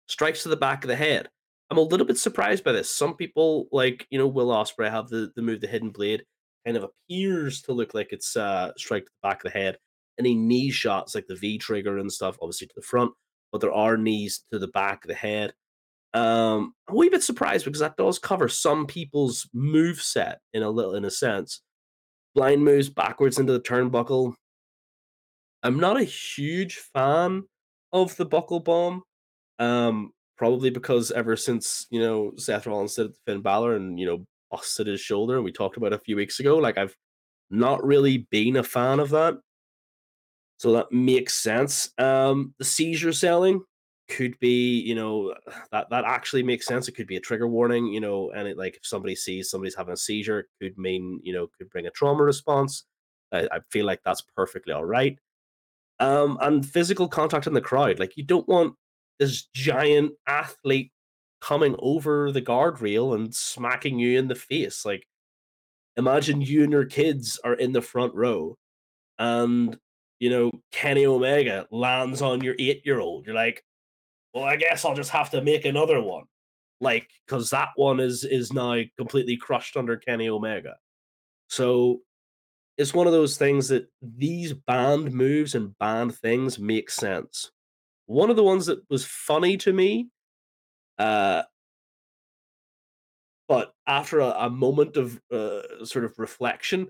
Strikes 0.08 0.42
to 0.42 0.48
the 0.48 0.56
back 0.56 0.82
of 0.82 0.88
the 0.88 0.96
head. 0.96 1.28
I'm 1.70 1.78
a 1.78 1.82
little 1.82 2.04
bit 2.04 2.18
surprised 2.18 2.64
by 2.64 2.72
this. 2.72 2.92
Some 2.92 3.14
people, 3.14 3.68
like 3.70 4.08
you 4.10 4.18
know, 4.18 4.26
Will 4.26 4.48
Ospreay, 4.48 4.90
have 4.90 5.08
the 5.08 5.30
the 5.36 5.42
move 5.42 5.60
the 5.60 5.68
hidden 5.68 5.90
blade. 5.90 6.24
Kind 6.66 6.76
of 6.76 6.82
appears 6.84 7.62
to 7.62 7.72
look 7.72 7.94
like 7.94 8.08
it's 8.10 8.36
uh 8.36 8.72
strike 8.76 9.04
to 9.04 9.10
the 9.22 9.28
back 9.28 9.44
of 9.44 9.52
the 9.52 9.56
head. 9.56 9.78
Any 10.18 10.34
knee 10.34 10.72
shots 10.72 11.14
like 11.14 11.28
the 11.28 11.36
V 11.36 11.56
trigger 11.56 11.98
and 11.98 12.12
stuff, 12.12 12.36
obviously 12.42 12.66
to 12.66 12.74
the 12.74 12.82
front, 12.82 13.12
but 13.52 13.60
there 13.60 13.72
are 13.72 13.96
knees 13.96 14.42
to 14.52 14.58
the 14.58 14.68
back 14.68 15.04
of 15.04 15.08
the 15.08 15.14
head. 15.14 15.52
Um, 16.14 16.74
I'm 16.88 16.94
a 16.94 16.98
wee 16.98 17.10
bit 17.10 17.22
surprised 17.22 17.64
because 17.64 17.80
that 17.80 17.96
does 17.96 18.18
cover 18.18 18.48
some 18.48 18.86
people's 18.86 19.48
move 19.54 20.02
set 20.02 20.40
in 20.52 20.64
a 20.64 20.70
little, 20.70 20.96
in 20.96 21.04
a 21.04 21.10
sense. 21.12 21.62
Blind 22.34 22.64
moves 22.64 22.90
backwards 22.90 23.38
into 23.38 23.52
the 23.52 23.60
turnbuckle. 23.60 24.34
I'm 25.62 25.78
not 25.78 26.00
a 26.00 26.04
huge 26.04 26.76
fan 26.76 27.44
of 27.92 28.16
the 28.16 28.24
buckle 28.24 28.60
bomb. 28.60 29.02
Um, 29.58 30.12
probably 30.38 30.70
because 30.70 31.12
ever 31.12 31.36
since 31.36 31.86
you 31.90 32.00
know 32.00 32.32
Seth 32.36 32.66
Rollins 32.66 32.96
did 32.96 33.14
Finn 33.26 33.42
Balor 33.42 33.76
and 33.76 33.98
you 33.98 34.06
know 34.06 34.26
busted 34.50 34.86
his 34.88 35.00
shoulder, 35.00 35.36
and 35.36 35.44
we 35.44 35.52
talked 35.52 35.76
about 35.76 35.92
a 35.92 35.98
few 35.98 36.16
weeks 36.16 36.40
ago. 36.40 36.58
Like 36.58 36.78
I've 36.78 36.96
not 37.50 37.84
really 37.84 38.18
been 38.30 38.56
a 38.56 38.64
fan 38.64 39.00
of 39.00 39.10
that. 39.10 39.36
So 40.58 40.72
that 40.72 40.92
makes 40.92 41.34
sense. 41.34 41.90
Um, 41.98 42.54
the 42.58 42.64
seizure 42.64 43.12
selling 43.12 43.62
could 44.08 44.38
be, 44.40 44.80
you 44.80 44.94
know, 44.94 45.34
that 45.72 45.88
that 45.90 46.04
actually 46.04 46.42
makes 46.42 46.66
sense. 46.66 46.88
It 46.88 46.92
could 46.92 47.06
be 47.06 47.16
a 47.16 47.20
trigger 47.20 47.48
warning, 47.48 47.86
you 47.86 48.00
know, 48.00 48.30
and 48.34 48.46
it 48.48 48.56
like 48.56 48.76
if 48.76 48.86
somebody 48.86 49.14
sees 49.16 49.50
somebody's 49.50 49.74
having 49.74 49.94
a 49.94 49.96
seizure, 49.96 50.40
it 50.40 50.46
could 50.60 50.78
mean, 50.78 51.20
you 51.22 51.32
know, 51.32 51.48
could 51.58 51.70
bring 51.70 51.86
a 51.86 51.90
trauma 51.90 52.22
response. 52.22 52.84
I, 53.32 53.48
I 53.50 53.60
feel 53.70 53.86
like 53.86 54.00
that's 54.04 54.22
perfectly 54.36 54.72
all 54.72 54.84
right. 54.84 55.18
Um, 56.02 56.36
and 56.40 56.66
physical 56.66 57.06
contact 57.06 57.46
in 57.46 57.54
the 57.54 57.60
crowd, 57.60 58.00
like 58.00 58.16
you 58.16 58.24
don't 58.24 58.48
want 58.48 58.74
this 59.20 59.46
giant 59.54 60.14
athlete 60.26 60.90
coming 61.40 61.76
over 61.78 62.32
the 62.32 62.42
guardrail 62.42 63.14
and 63.14 63.32
smacking 63.32 64.00
you 64.00 64.18
in 64.18 64.26
the 64.26 64.34
face. 64.34 64.84
Like, 64.84 65.06
imagine 65.96 66.40
you 66.40 66.64
and 66.64 66.72
your 66.72 66.86
kids 66.86 67.38
are 67.44 67.54
in 67.54 67.72
the 67.72 67.82
front 67.82 68.14
row, 68.16 68.58
and 69.20 69.78
you 70.18 70.28
know 70.28 70.50
Kenny 70.72 71.06
Omega 71.06 71.68
lands 71.70 72.20
on 72.20 72.42
your 72.42 72.56
eight-year-old. 72.58 73.24
You're 73.24 73.36
like, 73.36 73.62
well, 74.34 74.44
I 74.44 74.56
guess 74.56 74.84
I'll 74.84 74.96
just 74.96 75.10
have 75.10 75.30
to 75.30 75.40
make 75.40 75.64
another 75.64 76.00
one, 76.02 76.24
like 76.80 77.08
because 77.26 77.50
that 77.50 77.68
one 77.76 78.00
is 78.00 78.24
is 78.24 78.52
now 78.52 78.80
completely 78.98 79.36
crushed 79.36 79.76
under 79.76 79.96
Kenny 79.96 80.28
Omega. 80.28 80.74
So 81.46 82.00
it's 82.76 82.94
one 82.94 83.06
of 83.06 83.12
those 83.12 83.36
things 83.36 83.68
that 83.68 83.88
these 84.00 84.52
banned 84.52 85.12
moves 85.12 85.54
and 85.54 85.76
banned 85.78 86.14
things 86.16 86.58
make 86.58 86.90
sense. 86.90 87.50
One 88.06 88.30
of 88.30 88.36
the 88.36 88.42
ones 88.42 88.66
that 88.66 88.82
was 88.88 89.04
funny 89.04 89.56
to 89.58 89.72
me, 89.72 90.08
uh, 90.98 91.42
but 93.48 93.74
after 93.86 94.20
a, 94.20 94.30
a 94.30 94.50
moment 94.50 94.96
of 94.96 95.20
uh, 95.30 95.84
sort 95.84 96.04
of 96.04 96.18
reflection, 96.18 96.88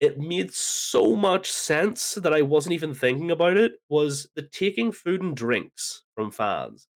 it 0.00 0.18
made 0.18 0.52
so 0.52 1.16
much 1.16 1.50
sense 1.50 2.14
that 2.14 2.34
I 2.34 2.42
wasn't 2.42 2.74
even 2.74 2.94
thinking 2.94 3.30
about 3.30 3.56
it. 3.56 3.72
Was 3.88 4.28
the 4.34 4.42
taking 4.42 4.92
food 4.92 5.22
and 5.22 5.34
drinks 5.34 6.04
from 6.14 6.30
fans? 6.30 6.86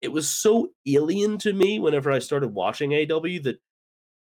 It 0.00 0.08
was 0.08 0.30
so 0.30 0.70
alien 0.86 1.38
to 1.38 1.52
me 1.52 1.78
whenever 1.78 2.10
I 2.10 2.20
started 2.20 2.54
watching 2.54 2.94
AW 2.94 3.20
that 3.42 3.58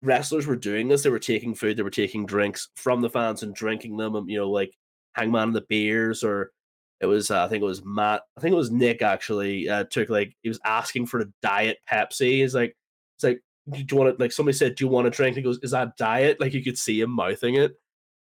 wrestlers 0.02 0.46
were 0.46 0.56
doing 0.56 0.88
this. 0.88 1.02
They 1.02 1.10
were 1.10 1.18
taking 1.18 1.54
food, 1.54 1.76
they 1.76 1.82
were 1.82 1.90
taking 1.90 2.26
drinks 2.26 2.68
from 2.76 3.00
the 3.00 3.10
fans 3.10 3.42
and 3.42 3.54
drinking 3.54 3.96
them. 3.96 4.16
um, 4.16 4.28
You 4.28 4.38
know, 4.38 4.50
like 4.50 4.74
Hangman 5.14 5.48
and 5.48 5.56
the 5.56 5.64
Beers, 5.68 6.22
or 6.22 6.52
it 7.00 7.06
was 7.06 7.30
uh, 7.30 7.44
I 7.44 7.48
think 7.48 7.62
it 7.62 7.66
was 7.66 7.84
Matt. 7.84 8.22
I 8.36 8.40
think 8.40 8.52
it 8.52 8.56
was 8.56 8.70
Nick 8.70 9.02
actually 9.02 9.68
uh, 9.68 9.84
took 9.84 10.08
like 10.08 10.34
he 10.42 10.48
was 10.48 10.60
asking 10.64 11.06
for 11.06 11.20
a 11.20 11.26
diet 11.42 11.78
Pepsi. 11.90 12.40
He's 12.40 12.54
like, 12.54 12.76
it's 13.16 13.24
like, 13.24 13.40
do 13.70 13.84
you 13.88 13.96
want 13.96 14.16
to 14.16 14.22
like 14.22 14.32
somebody 14.32 14.56
said, 14.56 14.74
do 14.74 14.84
you 14.84 14.88
want 14.88 15.06
a 15.06 15.10
drink? 15.10 15.36
And 15.36 15.44
he 15.44 15.48
goes, 15.48 15.58
is 15.62 15.72
that 15.72 15.96
diet? 15.96 16.40
Like 16.40 16.54
you 16.54 16.62
could 16.62 16.78
see 16.78 17.00
him 17.00 17.10
mouthing 17.10 17.56
it. 17.56 17.72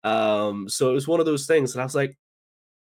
Um, 0.05 0.69
so 0.69 0.91
it 0.91 0.95
was 0.95 1.09
one 1.09 1.21
of 1.21 1.27
those 1.27 1.47
things, 1.47 1.75
and 1.75 1.83
I 1.83 1.85
was 1.85 1.95
like, 1.95 2.17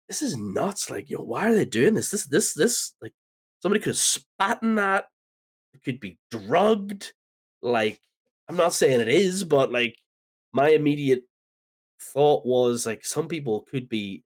this 0.08 0.22
is 0.22 0.38
nuts. 0.38 0.90
Like, 0.90 1.10
yo, 1.10 1.20
why 1.22 1.50
are 1.50 1.56
they 1.56 1.66
doing 1.66 1.94
this? 1.94 2.10
This, 2.10 2.26
this, 2.26 2.54
this, 2.54 2.94
like 3.02 3.14
somebody 3.62 3.80
could 3.80 3.92
have 3.92 3.98
spat 3.98 4.60
in 4.62 4.76
that. 4.76 5.06
It 5.74 5.84
could 5.84 6.00
be 6.00 6.18
drugged. 6.32 7.14
Like, 7.62 8.00
I'm 8.52 8.58
not 8.58 8.74
saying 8.74 9.00
it 9.00 9.08
is, 9.08 9.46
but 9.46 9.72
like 9.72 9.96
my 10.52 10.72
immediate 10.72 11.24
thought 12.02 12.46
was 12.46 12.86
like 12.86 13.06
some 13.06 13.30
people 13.30 13.62
could 13.62 13.88
be 13.88 14.26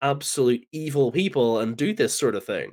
absolute 0.00 0.66
evil 0.72 1.12
people 1.12 1.60
and 1.60 1.76
do 1.76 1.92
this 1.92 2.18
sort 2.18 2.34
of 2.34 2.46
thing. 2.46 2.72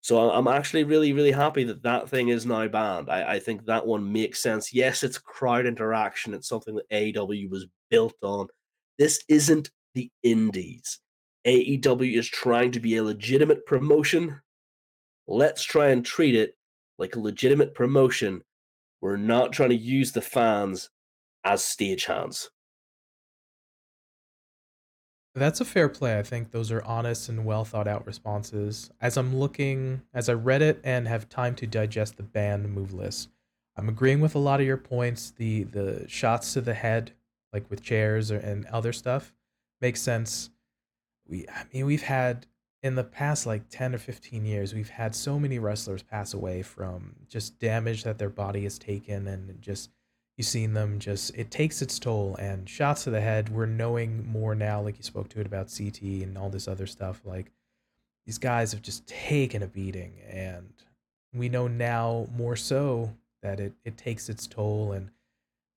So 0.00 0.32
I'm 0.32 0.48
actually 0.48 0.82
really, 0.82 1.12
really 1.12 1.30
happy 1.30 1.62
that 1.62 1.84
that 1.84 2.08
thing 2.08 2.30
is 2.30 2.44
now 2.44 2.66
banned. 2.66 3.08
I, 3.08 3.34
I 3.34 3.38
think 3.38 3.66
that 3.66 3.86
one 3.86 4.12
makes 4.12 4.42
sense. 4.42 4.74
Yes, 4.74 5.04
it's 5.04 5.16
crowd 5.16 5.64
interaction. 5.64 6.34
It's 6.34 6.48
something 6.48 6.74
that 6.74 6.90
AEW 6.90 7.50
was 7.50 7.68
built 7.88 8.16
on. 8.22 8.48
This 8.98 9.22
isn't 9.28 9.70
the 9.94 10.10
indies. 10.24 10.98
AEW 11.46 12.18
is 12.18 12.28
trying 12.28 12.72
to 12.72 12.80
be 12.80 12.96
a 12.96 13.04
legitimate 13.04 13.64
promotion. 13.64 14.40
Let's 15.28 15.62
try 15.62 15.90
and 15.90 16.04
treat 16.04 16.34
it 16.34 16.56
like 16.98 17.14
a 17.14 17.20
legitimate 17.20 17.76
promotion. 17.76 18.42
We're 19.00 19.16
not 19.16 19.52
trying 19.52 19.70
to 19.70 19.76
use 19.76 20.12
the 20.12 20.20
fans 20.20 20.90
as 21.44 21.62
stagehands. 21.62 22.48
That's 25.34 25.60
a 25.60 25.64
fair 25.64 25.88
play. 25.88 26.18
I 26.18 26.22
think 26.22 26.50
those 26.50 26.72
are 26.72 26.82
honest 26.84 27.28
and 27.28 27.44
well 27.44 27.64
thought 27.64 27.86
out 27.86 28.04
responses. 28.04 28.90
As 29.00 29.16
I'm 29.16 29.36
looking, 29.36 30.02
as 30.12 30.28
I 30.28 30.32
read 30.32 30.60
it 30.60 30.80
and 30.82 31.06
have 31.06 31.28
time 31.28 31.54
to 31.56 31.66
digest 31.66 32.16
the 32.16 32.24
banned 32.24 32.68
move 32.74 32.92
list, 32.92 33.28
I'm 33.76 33.88
agreeing 33.88 34.20
with 34.20 34.34
a 34.34 34.40
lot 34.40 34.60
of 34.60 34.66
your 34.66 34.76
points. 34.76 35.30
The 35.30 35.64
the 35.64 36.04
shots 36.08 36.52
to 36.54 36.60
the 36.60 36.74
head, 36.74 37.12
like 37.52 37.70
with 37.70 37.82
chairs 37.82 38.32
or, 38.32 38.38
and 38.38 38.66
other 38.66 38.92
stuff, 38.92 39.32
makes 39.80 40.02
sense. 40.02 40.50
We, 41.26 41.46
I 41.48 41.64
mean, 41.72 41.86
we've 41.86 42.02
had 42.02 42.46
in 42.82 42.94
the 42.94 43.04
past 43.04 43.46
like 43.46 43.68
10 43.68 43.94
or 43.94 43.98
15 43.98 44.44
years, 44.44 44.74
we've 44.74 44.88
had 44.88 45.14
so 45.14 45.38
many 45.38 45.58
wrestlers 45.58 46.02
pass 46.02 46.32
away 46.32 46.62
from 46.62 47.14
just 47.28 47.58
damage 47.58 48.04
that 48.04 48.18
their 48.18 48.30
body 48.30 48.62
has 48.62 48.78
taken 48.78 49.26
and 49.26 49.60
just 49.60 49.90
you've 50.36 50.46
seen 50.46 50.72
them 50.72 50.98
just 50.98 51.36
it 51.36 51.50
takes 51.50 51.82
its 51.82 51.98
toll 51.98 52.36
and 52.38 52.68
shots 52.68 53.04
to 53.04 53.10
the 53.10 53.20
head. 53.20 53.50
We're 53.50 53.66
knowing 53.66 54.26
more 54.26 54.54
now 54.54 54.80
like 54.80 54.96
you 54.96 55.02
spoke 55.02 55.28
to 55.30 55.40
it 55.40 55.46
about 55.46 55.68
ct 55.68 56.02
and 56.02 56.38
all 56.38 56.48
this 56.48 56.68
other 56.68 56.86
stuff 56.86 57.20
like 57.24 57.50
these 58.26 58.38
guys 58.38 58.72
have 58.72 58.82
just 58.82 59.06
taken 59.06 59.62
a 59.62 59.66
beating 59.66 60.14
and 60.30 60.72
we 61.34 61.48
know 61.48 61.68
now 61.68 62.26
more 62.34 62.56
so 62.56 63.14
that 63.42 63.60
it, 63.60 63.72
it 63.84 63.96
takes 63.96 64.28
its 64.28 64.46
toll 64.46 64.92
and 64.92 65.10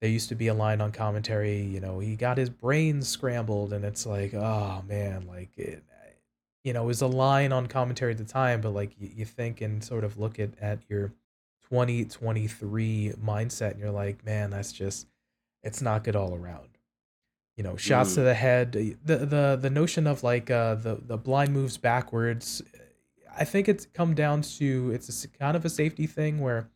there 0.00 0.10
used 0.10 0.28
to 0.28 0.34
be 0.34 0.48
a 0.48 0.54
line 0.54 0.80
on 0.80 0.92
commentary 0.92 1.62
you 1.62 1.80
know 1.80 1.98
he 1.98 2.16
got 2.16 2.38
his 2.38 2.50
brains 2.50 3.08
scrambled 3.08 3.72
and 3.72 3.84
it's 3.84 4.06
like 4.06 4.34
oh 4.34 4.82
man 4.88 5.26
like 5.26 5.50
it, 5.56 5.82
you 6.64 6.72
know, 6.72 6.82
it 6.82 6.86
was 6.86 7.02
a 7.02 7.06
line 7.06 7.52
on 7.52 7.66
commentary 7.66 8.12
at 8.12 8.18
the 8.18 8.24
time, 8.24 8.60
but 8.60 8.70
like 8.70 8.92
you, 8.98 9.10
you 9.14 9.24
think 9.24 9.60
and 9.60 9.84
sort 9.84 10.02
of 10.02 10.18
look 10.18 10.40
at, 10.40 10.50
at 10.60 10.80
your 10.88 11.08
2023 11.70 13.12
mindset 13.22 13.72
and 13.72 13.80
you're 13.80 13.90
like, 13.90 14.24
man, 14.24 14.50
that's 14.50 14.72
just, 14.72 15.06
it's 15.62 15.82
not 15.82 16.02
good 16.02 16.16
all 16.16 16.34
around. 16.34 16.68
You 17.56 17.62
know, 17.62 17.76
shots 17.76 18.12
mm. 18.12 18.14
to 18.16 18.20
the 18.22 18.34
head, 18.34 18.72
the, 18.72 18.96
the, 19.04 19.58
the 19.60 19.70
notion 19.70 20.06
of 20.06 20.24
like 20.24 20.50
uh, 20.50 20.74
the, 20.74 20.96
the 21.06 21.16
blind 21.16 21.52
moves 21.52 21.76
backwards. 21.76 22.62
I 23.38 23.44
think 23.44 23.68
it's 23.68 23.86
come 23.86 24.14
down 24.14 24.42
to, 24.42 24.90
it's 24.92 25.24
a 25.24 25.28
kind 25.28 25.56
of 25.56 25.64
a 25.64 25.70
safety 25.70 26.06
thing 26.06 26.40
where 26.40 26.68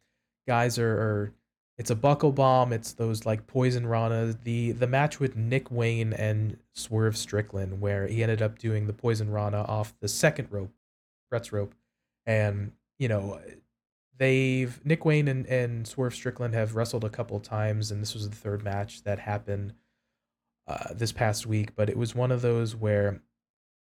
guys 0.47 0.79
are, 0.79 0.93
are 0.93 1.33
it's 1.79 1.91
a 1.91 1.95
buckle 1.95 2.33
bomb. 2.33 2.73
It's 2.73 2.93
those 2.93 3.25
like 3.25 3.47
poison 3.47 3.87
rana. 3.87 4.37
The 4.43 4.73
the 4.73 4.89
match 4.89 5.21
with 5.21 5.37
Nick 5.37 5.71
Wayne 5.71 6.13
and 6.13 6.59
Swerve 6.79 7.17
Strickland, 7.17 7.81
where 7.81 8.07
he 8.07 8.23
ended 8.23 8.41
up 8.41 8.59
doing 8.59 8.87
the 8.87 8.93
poison 8.93 9.31
rana 9.31 9.63
off 9.63 9.95
the 10.01 10.09
second 10.09 10.49
rope, 10.51 10.73
Bret's 11.31 11.53
rope, 11.53 11.75
and 12.27 12.73
you 12.99 13.09
know 13.09 13.41
they've 14.19 14.85
Nick 14.85 15.05
Wayne 15.05 15.29
and, 15.29 15.47
and 15.47 15.87
Swerve 15.87 16.15
Strickland 16.15 16.55
have 16.55 16.77
wrestled 16.77 17.05
a 17.05 17.11
couple 17.11 17.41
times, 17.41 17.91
and 17.91 18.03
this 18.03 18.15
was 18.15 18.29
the 18.29 18.37
third 18.37 18.63
match 18.63 19.03
that 19.03 19.19
happened 19.19 19.75
uh, 20.67 20.93
this 20.95 21.13
past 21.13 21.47
week. 21.47 21.75
But 21.75 21.89
it 21.89 21.97
was 21.97 22.15
one 22.15 22.33
of 22.33 22.43
those 22.43 22.77
where 22.77 23.23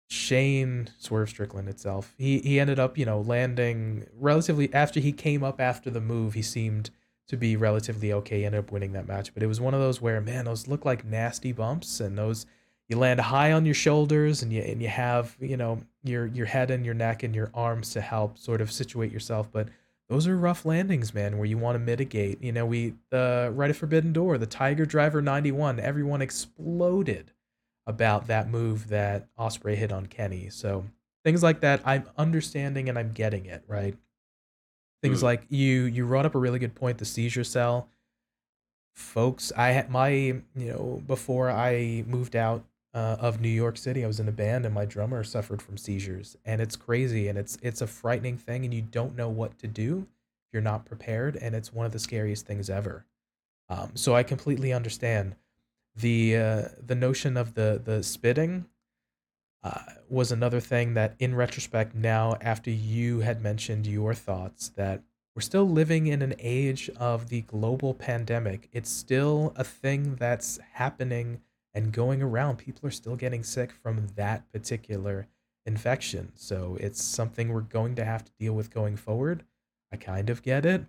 Shane 0.09 0.89
Swerve 0.97 1.29
Strickland 1.29 1.69
itself, 1.69 2.15
he 2.17 2.39
he 2.39 2.59
ended 2.59 2.79
up 2.79 2.97
you 2.97 3.05
know 3.05 3.21
landing 3.21 4.07
relatively 4.17 4.73
after 4.73 4.99
he 4.99 5.11
came 5.11 5.43
up 5.43 5.59
after 5.59 5.89
the 5.89 6.01
move. 6.01 6.33
He 6.33 6.41
seemed 6.41 6.89
to 7.27 7.37
be 7.37 7.55
relatively 7.55 8.11
okay. 8.13 8.45
Ended 8.45 8.59
up 8.59 8.71
winning 8.71 8.93
that 8.93 9.07
match, 9.07 9.33
but 9.33 9.43
it 9.43 9.47
was 9.47 9.61
one 9.61 9.73
of 9.73 9.79
those 9.79 10.01
where 10.01 10.19
man, 10.21 10.45
those 10.45 10.67
look 10.67 10.85
like 10.85 11.05
nasty 11.05 11.51
bumps, 11.51 11.99
and 11.99 12.17
those 12.17 12.45
you 12.89 12.97
land 12.97 13.21
high 13.21 13.53
on 13.53 13.65
your 13.65 13.75
shoulders, 13.75 14.41
and 14.41 14.51
you 14.51 14.61
and 14.61 14.81
you 14.81 14.89
have 14.89 15.37
you 15.39 15.55
know 15.55 15.81
your 16.03 16.25
your 16.25 16.47
head 16.47 16.71
and 16.71 16.85
your 16.85 16.95
neck 16.95 17.23
and 17.23 17.33
your 17.33 17.51
arms 17.53 17.91
to 17.91 18.01
help 18.01 18.37
sort 18.37 18.61
of 18.61 18.71
situate 18.71 19.11
yourself, 19.11 19.49
but 19.51 19.69
those 20.09 20.27
are 20.27 20.35
rough 20.35 20.65
landings, 20.65 21.13
man, 21.13 21.37
where 21.37 21.45
you 21.45 21.57
want 21.57 21.75
to 21.75 21.79
mitigate. 21.79 22.41
You 22.41 22.51
know, 22.51 22.65
we 22.65 22.95
the 23.11 23.51
Rite 23.55 23.69
of 23.69 23.77
Forbidden 23.77 24.11
Door, 24.11 24.39
the 24.39 24.47
Tiger 24.47 24.85
Driver 24.85 25.21
91, 25.21 25.79
everyone 25.79 26.21
exploded 26.21 27.31
about 27.85 28.27
that 28.27 28.49
move 28.49 28.89
that 28.89 29.27
Ospreay 29.37 29.75
hit 29.75 29.91
on 29.91 30.07
Kenny. 30.07 30.49
So 30.49 30.85
things 31.23 31.43
like 31.43 31.59
that, 31.61 31.81
I'm 31.85 32.05
understanding 32.17 32.89
and 32.89 32.97
I'm 32.97 33.11
getting 33.11 33.45
it, 33.45 33.63
right? 33.67 33.95
Things 35.03 35.19
mm. 35.19 35.23
like 35.23 35.43
you 35.49 35.83
you 35.83 36.05
brought 36.07 36.25
up 36.25 36.35
a 36.35 36.39
really 36.39 36.59
good 36.59 36.75
point, 36.75 36.97
the 36.97 37.05
seizure 37.05 37.43
cell. 37.43 37.87
Folks, 38.95 39.51
I 39.55 39.69
had 39.69 39.91
my 39.91 40.09
you 40.09 40.43
know 40.55 41.03
before 41.05 41.51
I 41.51 42.03
moved 42.07 42.35
out 42.35 42.63
uh, 42.93 43.17
of 43.19 43.39
New 43.39 43.49
York 43.49 43.77
City, 43.77 44.03
I 44.03 44.07
was 44.07 44.19
in 44.19 44.27
a 44.27 44.31
band 44.31 44.65
and 44.65 44.73
my 44.73 44.85
drummer 44.85 45.23
suffered 45.23 45.61
from 45.61 45.77
seizures, 45.77 46.37
and 46.45 46.61
it's 46.61 46.75
crazy 46.75 47.27
and 47.27 47.37
it's 47.37 47.57
it's 47.61 47.81
a 47.81 47.87
frightening 47.87 48.37
thing, 48.37 48.65
and 48.65 48.73
you 48.73 48.81
don't 48.81 49.15
know 49.15 49.29
what 49.29 49.57
to 49.59 49.67
do 49.67 50.07
you're 50.51 50.61
not 50.61 50.85
prepared, 50.85 51.35
and 51.35 51.55
it's 51.55 51.73
one 51.73 51.85
of 51.85 51.91
the 51.91 51.99
scariest 51.99 52.45
things 52.45 52.69
ever. 52.69 53.05
Um, 53.69 53.91
so 53.95 54.15
I 54.15 54.23
completely 54.23 54.73
understand 54.73 55.35
the 55.95 56.37
uh, 56.37 56.63
the 56.85 56.95
notion 56.95 57.37
of 57.37 57.53
the 57.53 57.81
the 57.83 58.03
spitting 58.03 58.65
uh, 59.63 59.81
was 60.07 60.31
another 60.31 60.59
thing 60.59 60.93
that, 60.95 61.15
in 61.19 61.35
retrospect, 61.35 61.93
now 61.93 62.37
after 62.41 62.71
you 62.71 63.19
had 63.19 63.41
mentioned 63.41 63.85
your 63.85 64.13
thoughts, 64.13 64.69
that 64.69 65.03
we're 65.35 65.41
still 65.41 65.69
living 65.69 66.07
in 66.07 66.21
an 66.21 66.33
age 66.39 66.89
of 66.97 67.29
the 67.29 67.41
global 67.41 67.93
pandemic. 67.93 68.69
It's 68.71 68.89
still 68.89 69.53
a 69.55 69.63
thing 69.63 70.15
that's 70.15 70.59
happening 70.73 71.41
and 71.73 71.91
going 71.91 72.21
around. 72.21 72.57
People 72.57 72.87
are 72.87 72.91
still 72.91 73.15
getting 73.15 73.43
sick 73.43 73.71
from 73.71 74.07
that 74.15 74.51
particular 74.51 75.27
infection. 75.65 76.31
So 76.35 76.77
it's 76.79 77.01
something 77.01 77.49
we're 77.49 77.61
going 77.61 77.95
to 77.95 78.05
have 78.05 78.25
to 78.25 78.31
deal 78.39 78.53
with 78.53 78.73
going 78.73 78.97
forward. 78.97 79.43
I 79.91 79.97
kind 79.97 80.29
of 80.29 80.41
get 80.41 80.65
it. 80.65 80.85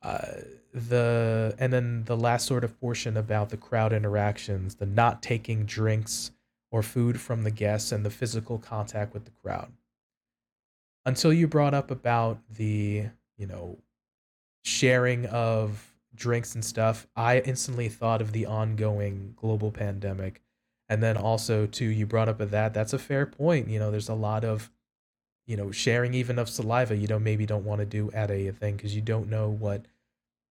Uh, 0.00 0.42
the 0.72 1.56
and 1.58 1.72
then 1.72 2.04
the 2.04 2.16
last 2.16 2.46
sort 2.46 2.62
of 2.62 2.78
portion 2.78 3.16
about 3.16 3.48
the 3.48 3.56
crowd 3.56 3.92
interactions, 3.92 4.76
the 4.76 4.86
not 4.86 5.22
taking 5.22 5.64
drinks 5.64 6.30
or 6.70 6.82
food 6.82 7.20
from 7.20 7.42
the 7.42 7.50
guests 7.50 7.90
and 7.90 8.04
the 8.04 8.10
physical 8.10 8.58
contact 8.58 9.12
with 9.12 9.24
the 9.24 9.32
crowd. 9.42 9.72
Until 11.04 11.32
you 11.32 11.48
brought 11.48 11.74
up 11.74 11.90
about 11.90 12.38
the, 12.54 13.06
you 13.36 13.46
know, 13.46 13.78
sharing 14.62 15.26
of 15.26 15.94
drinks 16.18 16.54
and 16.54 16.64
stuff, 16.64 17.06
I 17.16 17.40
instantly 17.40 17.88
thought 17.88 18.20
of 18.20 18.32
the 18.32 18.46
ongoing 18.46 19.34
global 19.36 19.70
pandemic. 19.70 20.42
And 20.88 21.02
then 21.02 21.16
also 21.16 21.66
too, 21.66 21.86
you 21.86 22.06
brought 22.06 22.28
up 22.28 22.38
that. 22.38 22.74
That's 22.74 22.92
a 22.92 22.98
fair 22.98 23.26
point. 23.26 23.68
You 23.68 23.78
know, 23.78 23.90
there's 23.90 24.08
a 24.08 24.14
lot 24.14 24.44
of, 24.44 24.70
you 25.46 25.56
know, 25.56 25.70
sharing 25.70 26.14
even 26.14 26.38
of 26.38 26.48
saliva. 26.48 26.96
You 26.96 27.06
know, 27.06 27.18
maybe 27.18 27.46
don't 27.46 27.64
want 27.64 27.80
to 27.80 27.86
do 27.86 28.10
at 28.12 28.30
a 28.30 28.50
thing 28.50 28.76
because 28.76 28.94
you 28.94 29.02
don't 29.02 29.28
know 29.28 29.48
what 29.48 29.86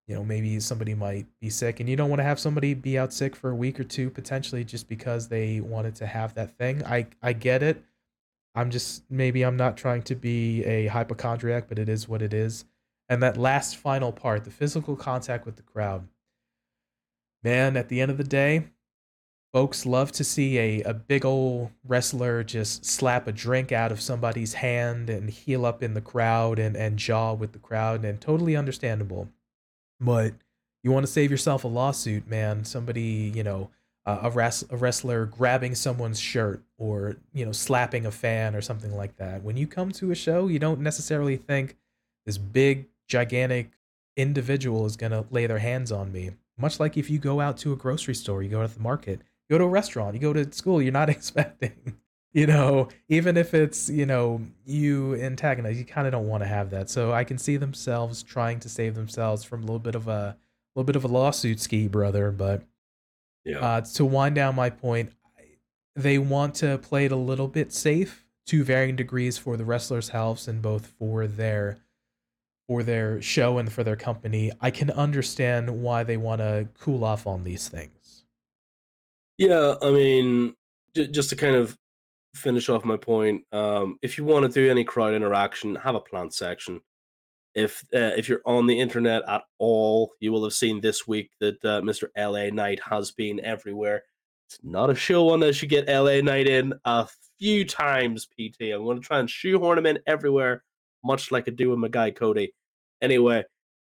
you 0.06 0.14
know 0.14 0.24
maybe 0.24 0.58
somebody 0.60 0.94
might 0.94 1.26
be 1.40 1.50
sick 1.50 1.80
and 1.80 1.88
you 1.88 1.96
don't 1.96 2.08
want 2.08 2.20
to 2.20 2.24
have 2.24 2.38
somebody 2.38 2.74
be 2.74 2.98
out 2.98 3.12
sick 3.12 3.34
for 3.34 3.50
a 3.50 3.54
week 3.54 3.78
or 3.80 3.84
two 3.84 4.08
potentially 4.10 4.64
just 4.64 4.88
because 4.88 5.28
they 5.28 5.60
wanted 5.60 5.94
to 5.96 6.06
have 6.06 6.34
that 6.34 6.56
thing 6.56 6.84
i 6.84 7.06
i 7.22 7.32
get 7.32 7.62
it 7.62 7.82
i'm 8.54 8.70
just 8.70 9.02
maybe 9.10 9.42
i'm 9.42 9.56
not 9.56 9.76
trying 9.76 10.02
to 10.02 10.14
be 10.14 10.64
a 10.64 10.86
hypochondriac 10.86 11.68
but 11.68 11.78
it 11.78 11.88
is 11.88 12.08
what 12.08 12.22
it 12.22 12.32
is 12.32 12.64
and 13.08 13.22
that 13.22 13.36
last 13.36 13.76
final 13.76 14.12
part 14.12 14.44
the 14.44 14.50
physical 14.50 14.96
contact 14.96 15.46
with 15.46 15.56
the 15.56 15.62
crowd 15.62 16.08
man 17.42 17.76
at 17.76 17.88
the 17.88 18.00
end 18.00 18.10
of 18.10 18.18
the 18.18 18.24
day 18.24 18.64
folks 19.52 19.86
love 19.86 20.12
to 20.12 20.24
see 20.24 20.58
a, 20.58 20.82
a 20.82 20.92
big 20.94 21.24
old 21.24 21.70
wrestler 21.84 22.42
just 22.42 22.84
slap 22.84 23.26
a 23.26 23.32
drink 23.32 23.72
out 23.72 23.92
of 23.92 24.00
somebody's 24.00 24.54
hand 24.54 25.08
and 25.08 25.30
heel 25.30 25.64
up 25.64 25.82
in 25.82 25.94
the 25.94 26.00
crowd 26.00 26.58
and, 26.58 26.76
and 26.76 26.98
jaw 26.98 27.32
with 27.32 27.52
the 27.52 27.58
crowd 27.58 28.04
and 28.04 28.20
totally 28.20 28.56
understandable 28.56 29.28
but 30.00 30.34
you 30.86 30.92
want 30.92 31.04
to 31.04 31.10
save 31.10 31.32
yourself 31.32 31.64
a 31.64 31.68
lawsuit, 31.68 32.28
man. 32.28 32.64
Somebody, 32.64 33.32
you 33.34 33.42
know, 33.42 33.70
uh, 34.04 34.20
a, 34.22 34.30
res- 34.30 34.64
a 34.70 34.76
wrestler 34.76 35.26
grabbing 35.26 35.74
someone's 35.74 36.20
shirt 36.20 36.62
or, 36.78 37.16
you 37.32 37.44
know, 37.44 37.50
slapping 37.50 38.06
a 38.06 38.10
fan 38.12 38.54
or 38.54 38.60
something 38.60 38.94
like 38.94 39.16
that. 39.16 39.42
When 39.42 39.56
you 39.56 39.66
come 39.66 39.90
to 39.90 40.12
a 40.12 40.14
show, 40.14 40.46
you 40.46 40.60
don't 40.60 40.80
necessarily 40.80 41.36
think 41.36 41.76
this 42.24 42.38
big, 42.38 42.86
gigantic 43.08 43.70
individual 44.16 44.86
is 44.86 44.96
going 44.96 45.12
to 45.12 45.26
lay 45.30 45.46
their 45.46 45.58
hands 45.58 45.92
on 45.92 46.12
me. 46.12 46.30
Much 46.58 46.80
like 46.80 46.96
if 46.96 47.10
you 47.10 47.18
go 47.18 47.40
out 47.40 47.58
to 47.58 47.72
a 47.72 47.76
grocery 47.76 48.14
store, 48.14 48.42
you 48.42 48.48
go 48.48 48.66
to 48.66 48.72
the 48.72 48.80
market, 48.80 49.20
you 49.48 49.54
go 49.54 49.58
to 49.58 49.64
a 49.64 49.68
restaurant, 49.68 50.14
you 50.14 50.20
go 50.20 50.32
to 50.32 50.50
school, 50.52 50.80
you're 50.80 50.92
not 50.92 51.08
expecting 51.10 51.98
you 52.36 52.46
know, 52.46 52.88
even 53.08 53.38
if 53.38 53.54
it's, 53.54 53.88
you 53.88 54.04
know, 54.04 54.42
you 54.66 55.14
antagonize, 55.14 55.78
you 55.78 55.86
kind 55.86 56.06
of 56.06 56.12
don't 56.12 56.28
want 56.28 56.42
to 56.42 56.46
have 56.46 56.68
that. 56.68 56.90
So 56.90 57.10
I 57.10 57.24
can 57.24 57.38
see 57.38 57.56
themselves 57.56 58.22
trying 58.22 58.60
to 58.60 58.68
save 58.68 58.94
themselves 58.94 59.42
from 59.42 59.62
a 59.62 59.62
little 59.62 59.78
bit 59.78 59.94
of 59.94 60.06
a, 60.06 60.36
little 60.74 60.84
bit 60.84 60.96
of 60.96 61.04
a 61.04 61.08
lawsuit 61.08 61.60
ski, 61.60 61.88
brother. 61.88 62.30
But 62.30 62.62
yeah. 63.42 63.60
uh, 63.60 63.80
to 63.80 64.04
wind 64.04 64.34
down 64.34 64.54
my 64.54 64.68
point, 64.68 65.12
they 65.94 66.18
want 66.18 66.54
to 66.56 66.76
play 66.76 67.06
it 67.06 67.12
a 67.12 67.16
little 67.16 67.48
bit 67.48 67.72
safe 67.72 68.26
to 68.48 68.62
varying 68.62 68.96
degrees 68.96 69.38
for 69.38 69.56
the 69.56 69.64
wrestlers' 69.64 70.10
healths 70.10 70.46
and 70.46 70.60
both 70.60 70.88
for 70.98 71.26
their 71.26 71.78
for 72.68 72.82
their 72.82 73.22
show 73.22 73.58
and 73.58 73.72
for 73.72 73.84
their 73.84 73.96
company. 73.96 74.52
I 74.60 74.70
can 74.70 74.90
understand 74.90 75.70
why 75.70 76.04
they 76.04 76.16
want 76.16 76.40
to 76.40 76.68
cool 76.78 77.04
off 77.04 77.26
on 77.26 77.44
these 77.44 77.68
things. 77.68 78.24
Yeah, 79.38 79.74
I 79.82 79.90
mean, 79.90 80.54
j- 80.94 81.08
just 81.08 81.30
to 81.30 81.36
kind 81.36 81.54
of 81.56 81.76
finish 82.34 82.68
off 82.68 82.84
my 82.84 82.96
point, 82.96 83.44
um, 83.52 83.98
if 84.02 84.18
you 84.18 84.24
want 84.24 84.46
to 84.46 84.52
do 84.52 84.70
any 84.70 84.84
crowd 84.84 85.14
interaction, 85.14 85.76
have 85.76 85.94
a 85.94 86.00
plant 86.00 86.34
section. 86.34 86.80
If 87.54 87.82
uh, 87.94 88.12
if 88.16 88.28
you're 88.28 88.42
on 88.44 88.66
the 88.66 88.78
internet 88.78 89.22
at 89.28 89.42
all, 89.58 90.12
you 90.20 90.32
will 90.32 90.44
have 90.44 90.52
seen 90.52 90.80
this 90.80 91.06
week 91.06 91.30
that 91.40 91.64
uh, 91.64 91.80
Mr. 91.80 92.08
LA 92.16 92.54
Knight 92.54 92.80
has 92.80 93.12
been 93.12 93.40
everywhere. 93.40 94.02
It's 94.48 94.58
not 94.62 94.90
a 94.90 94.94
show 94.94 95.32
unless 95.32 95.62
you 95.62 95.68
get 95.68 95.88
LA 95.88 96.20
Knight 96.20 96.48
in 96.48 96.74
a 96.84 97.08
few 97.38 97.64
times, 97.64 98.26
PT. 98.26 98.72
I'm 98.72 98.84
going 98.84 99.00
to 99.00 99.06
try 99.06 99.18
and 99.20 99.28
shoehorn 99.28 99.78
him 99.78 99.86
in 99.86 99.98
everywhere, 100.06 100.62
much 101.06 101.32
like 101.32 101.44
I 101.48 101.52
do 101.52 101.70
with 101.70 101.78
my 101.78 101.88
guy 101.88 102.10
Cody. 102.10 102.52
Anyway, 103.00 103.44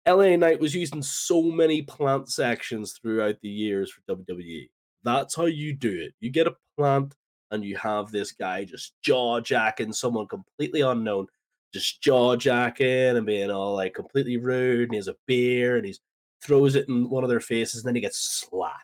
LA 0.07 0.35
Knight 0.35 0.59
was 0.59 0.75
used 0.75 0.95
in 0.95 1.01
so 1.03 1.41
many 1.41 1.81
plant 1.81 2.29
sections 2.29 2.93
throughout 3.01 3.35
the 3.41 3.49
years 3.49 3.91
for 3.91 4.15
WWE. 4.15 4.69
That's 5.03 5.35
how 5.35 5.45
you 5.45 5.73
do 5.73 5.91
it. 5.91 6.13
You 6.19 6.29
get 6.29 6.47
a 6.47 6.55
plant 6.77 7.13
and 7.51 7.63
you 7.63 7.77
have 7.77 8.11
this 8.11 8.31
guy 8.31 8.65
just 8.65 8.93
jaw 9.03 9.39
jacking 9.39 9.93
someone 9.93 10.27
completely 10.27 10.81
unknown, 10.81 11.27
just 11.73 12.01
jaw 12.01 12.35
jacking 12.35 13.17
and 13.17 13.25
being 13.25 13.51
all 13.51 13.75
like 13.75 13.93
completely 13.93 14.37
rude. 14.37 14.83
And 14.83 14.91
he 14.93 14.97
has 14.97 15.07
a 15.07 15.15
beer 15.27 15.77
and 15.77 15.85
he 15.85 15.95
throws 16.41 16.75
it 16.75 16.87
in 16.87 17.09
one 17.09 17.23
of 17.23 17.29
their 17.29 17.39
faces 17.39 17.81
and 17.81 17.87
then 17.87 17.95
he 17.95 18.01
gets 18.01 18.19
slapped. 18.19 18.83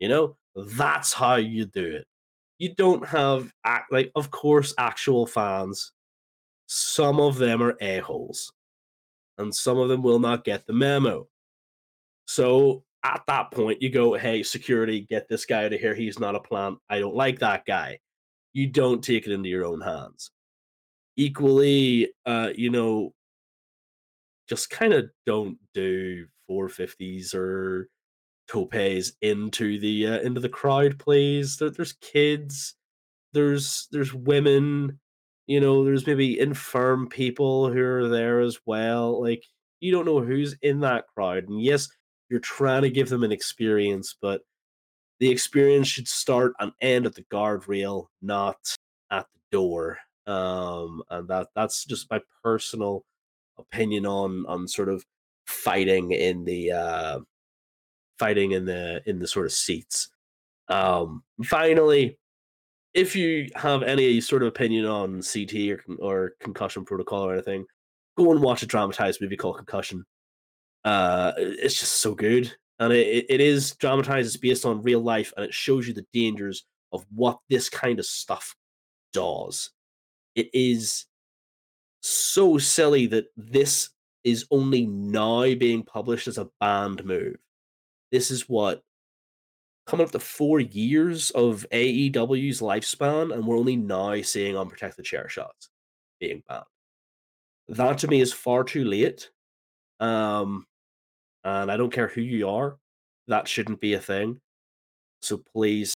You 0.00 0.08
know, 0.08 0.36
that's 0.54 1.12
how 1.12 1.36
you 1.36 1.64
do 1.66 1.84
it. 1.84 2.06
You 2.58 2.74
don't 2.74 3.06
have 3.06 3.52
like, 3.90 4.10
of 4.14 4.30
course, 4.30 4.74
actual 4.78 5.26
fans. 5.26 5.92
Some 6.68 7.18
of 7.18 7.38
them 7.38 7.62
are 7.62 7.76
a 7.80 7.98
holes, 7.98 8.52
and 9.38 9.54
some 9.54 9.78
of 9.78 9.88
them 9.88 10.02
will 10.02 10.18
not 10.18 10.44
get 10.44 10.66
the 10.66 10.74
memo. 10.74 11.26
So 12.26 12.84
at 13.02 13.22
that 13.26 13.50
point, 13.50 13.80
you 13.80 13.88
go, 13.88 14.14
hey, 14.14 14.42
security, 14.42 15.00
get 15.00 15.28
this 15.28 15.46
guy 15.46 15.64
out 15.64 15.72
of 15.72 15.80
here. 15.80 15.94
He's 15.94 16.18
not 16.18 16.34
a 16.34 16.40
plant. 16.40 16.78
I 16.90 16.98
don't 16.98 17.14
like 17.14 17.38
that 17.38 17.64
guy. 17.64 18.00
You 18.52 18.66
don't 18.66 19.02
take 19.02 19.26
it 19.26 19.32
into 19.32 19.48
your 19.48 19.64
own 19.64 19.80
hands. 19.80 20.30
Equally, 21.16 22.10
uh, 22.26 22.50
you 22.54 22.68
know, 22.68 23.14
just 24.46 24.68
kind 24.68 24.92
of 24.92 25.10
don't 25.24 25.56
do 25.72 26.26
450s 26.50 27.34
or 27.34 27.88
topes 28.46 29.12
into 29.22 29.78
the 29.78 30.06
uh, 30.06 30.20
into 30.20 30.40
the 30.40 30.48
crowd, 30.48 30.98
please. 30.98 31.56
There, 31.56 31.70
there's 31.70 31.94
kids, 31.94 32.74
there's 33.32 33.88
there's 33.90 34.12
women, 34.12 34.98
you 35.48 35.60
know, 35.60 35.82
there's 35.82 36.06
maybe 36.06 36.38
infirm 36.38 37.08
people 37.08 37.72
who 37.72 37.82
are 37.82 38.08
there 38.08 38.40
as 38.40 38.58
well. 38.66 39.20
Like 39.20 39.42
you 39.80 39.90
don't 39.90 40.04
know 40.04 40.20
who's 40.20 40.54
in 40.62 40.80
that 40.80 41.06
crowd, 41.14 41.48
and 41.48 41.60
yes, 41.60 41.88
you're 42.28 42.38
trying 42.38 42.82
to 42.82 42.90
give 42.90 43.08
them 43.08 43.24
an 43.24 43.32
experience, 43.32 44.14
but 44.20 44.42
the 45.20 45.30
experience 45.30 45.88
should 45.88 46.06
start 46.06 46.52
and 46.60 46.72
end 46.80 47.06
at 47.06 47.14
the 47.14 47.24
guardrail, 47.24 48.06
not 48.22 48.58
at 49.10 49.26
the 49.32 49.56
door. 49.56 49.98
Um, 50.26 51.02
and 51.10 51.26
that 51.28 51.48
that's 51.56 51.84
just 51.86 52.10
my 52.10 52.20
personal 52.44 53.04
opinion 53.58 54.04
on 54.04 54.44
on 54.46 54.68
sort 54.68 54.90
of 54.90 55.02
fighting 55.46 56.12
in 56.12 56.44
the 56.44 56.72
uh, 56.72 57.20
fighting 58.18 58.52
in 58.52 58.66
the 58.66 59.02
in 59.06 59.18
the 59.18 59.26
sort 59.26 59.46
of 59.46 59.52
seats. 59.52 60.10
Um, 60.68 61.24
finally, 61.44 62.17
if 62.98 63.14
you 63.14 63.48
have 63.54 63.84
any 63.84 64.20
sort 64.20 64.42
of 64.42 64.48
opinion 64.48 64.84
on 64.84 65.22
CT 65.22 65.70
or, 65.70 65.84
or 66.00 66.32
concussion 66.40 66.84
protocol 66.84 67.24
or 67.24 67.32
anything, 67.32 67.64
go 68.16 68.32
and 68.32 68.42
watch 68.42 68.64
a 68.64 68.66
dramatized 68.66 69.20
movie 69.20 69.36
called 69.36 69.56
Concussion. 69.56 70.04
Uh, 70.84 71.32
it's 71.36 71.78
just 71.78 72.00
so 72.00 72.12
good, 72.12 72.52
and 72.80 72.92
it, 72.92 73.26
it 73.28 73.40
is 73.40 73.76
dramatized. 73.76 74.26
It's 74.26 74.36
based 74.36 74.66
on 74.66 74.82
real 74.82 75.00
life, 75.00 75.32
and 75.36 75.46
it 75.46 75.54
shows 75.54 75.86
you 75.86 75.94
the 75.94 76.06
dangers 76.12 76.64
of 76.92 77.06
what 77.14 77.38
this 77.48 77.68
kind 77.68 78.00
of 78.00 78.04
stuff 78.04 78.56
does. 79.12 79.70
It 80.34 80.50
is 80.52 81.06
so 82.00 82.58
silly 82.58 83.06
that 83.06 83.26
this 83.36 83.90
is 84.24 84.44
only 84.50 84.86
now 84.86 85.42
being 85.54 85.84
published 85.84 86.26
as 86.26 86.38
a 86.38 86.48
banned 86.58 87.04
move. 87.04 87.36
This 88.10 88.32
is 88.32 88.48
what 88.48 88.82
coming 89.88 90.04
up 90.04 90.12
to 90.12 90.18
four 90.18 90.60
years 90.60 91.30
of 91.30 91.66
AEW's 91.72 92.60
lifespan, 92.60 93.32
and 93.32 93.46
we're 93.46 93.56
only 93.56 93.76
now 93.76 94.20
seeing 94.20 94.56
unprotected 94.56 95.04
chair 95.04 95.28
shots 95.28 95.70
being 96.20 96.42
banned. 96.46 96.64
That 97.68 97.98
to 97.98 98.08
me 98.08 98.20
is 98.20 98.32
far 98.32 98.64
too 98.64 98.84
late. 98.84 99.30
Um, 99.98 100.66
and 101.42 101.72
I 101.72 101.76
don't 101.78 101.92
care 101.92 102.08
who 102.08 102.20
you 102.20 102.48
are, 102.48 102.76
that 103.28 103.48
shouldn't 103.48 103.80
be 103.80 103.94
a 103.94 104.00
thing. 104.00 104.40
So 105.22 105.42
please, 105.54 105.94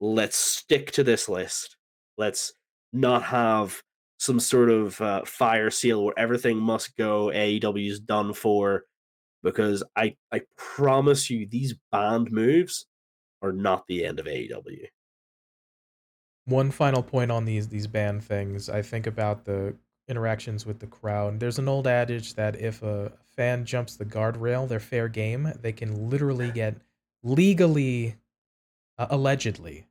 let's 0.00 0.36
stick 0.36 0.90
to 0.92 1.04
this 1.04 1.28
list. 1.28 1.76
Let's 2.16 2.54
not 2.92 3.22
have 3.24 3.80
some 4.18 4.40
sort 4.40 4.70
of 4.70 5.00
uh, 5.00 5.24
fire 5.24 5.70
seal 5.70 6.02
where 6.02 6.18
everything 6.18 6.56
must 6.56 6.96
go. 6.96 7.26
AEW's 7.26 8.00
done 8.00 8.32
for 8.32 8.84
because 9.42 9.84
I 9.94 10.16
I 10.32 10.40
promise 10.56 11.30
you 11.30 11.46
these 11.46 11.74
banned 11.92 12.32
moves 12.32 12.86
are 13.42 13.52
not 13.52 13.86
the 13.86 14.04
end 14.04 14.18
of 14.18 14.26
AEW. 14.26 14.86
One 16.46 16.70
final 16.70 17.02
point 17.02 17.30
on 17.30 17.44
these 17.44 17.68
these 17.68 17.86
banned 17.86 18.24
things. 18.24 18.68
I 18.68 18.82
think 18.82 19.06
about 19.06 19.44
the 19.44 19.76
interactions 20.08 20.64
with 20.64 20.78
the 20.78 20.86
crowd. 20.86 21.38
There's 21.40 21.58
an 21.58 21.68
old 21.68 21.86
adage 21.86 22.34
that 22.34 22.58
if 22.60 22.82
a 22.82 23.12
fan 23.36 23.64
jumps 23.64 23.96
the 23.96 24.06
guardrail, 24.06 24.66
they're 24.66 24.80
fair 24.80 25.08
game. 25.08 25.52
They 25.60 25.72
can 25.72 26.08
literally 26.08 26.50
get 26.50 26.76
legally, 27.22 28.16
uh, 28.96 29.08
allegedly, 29.10 29.86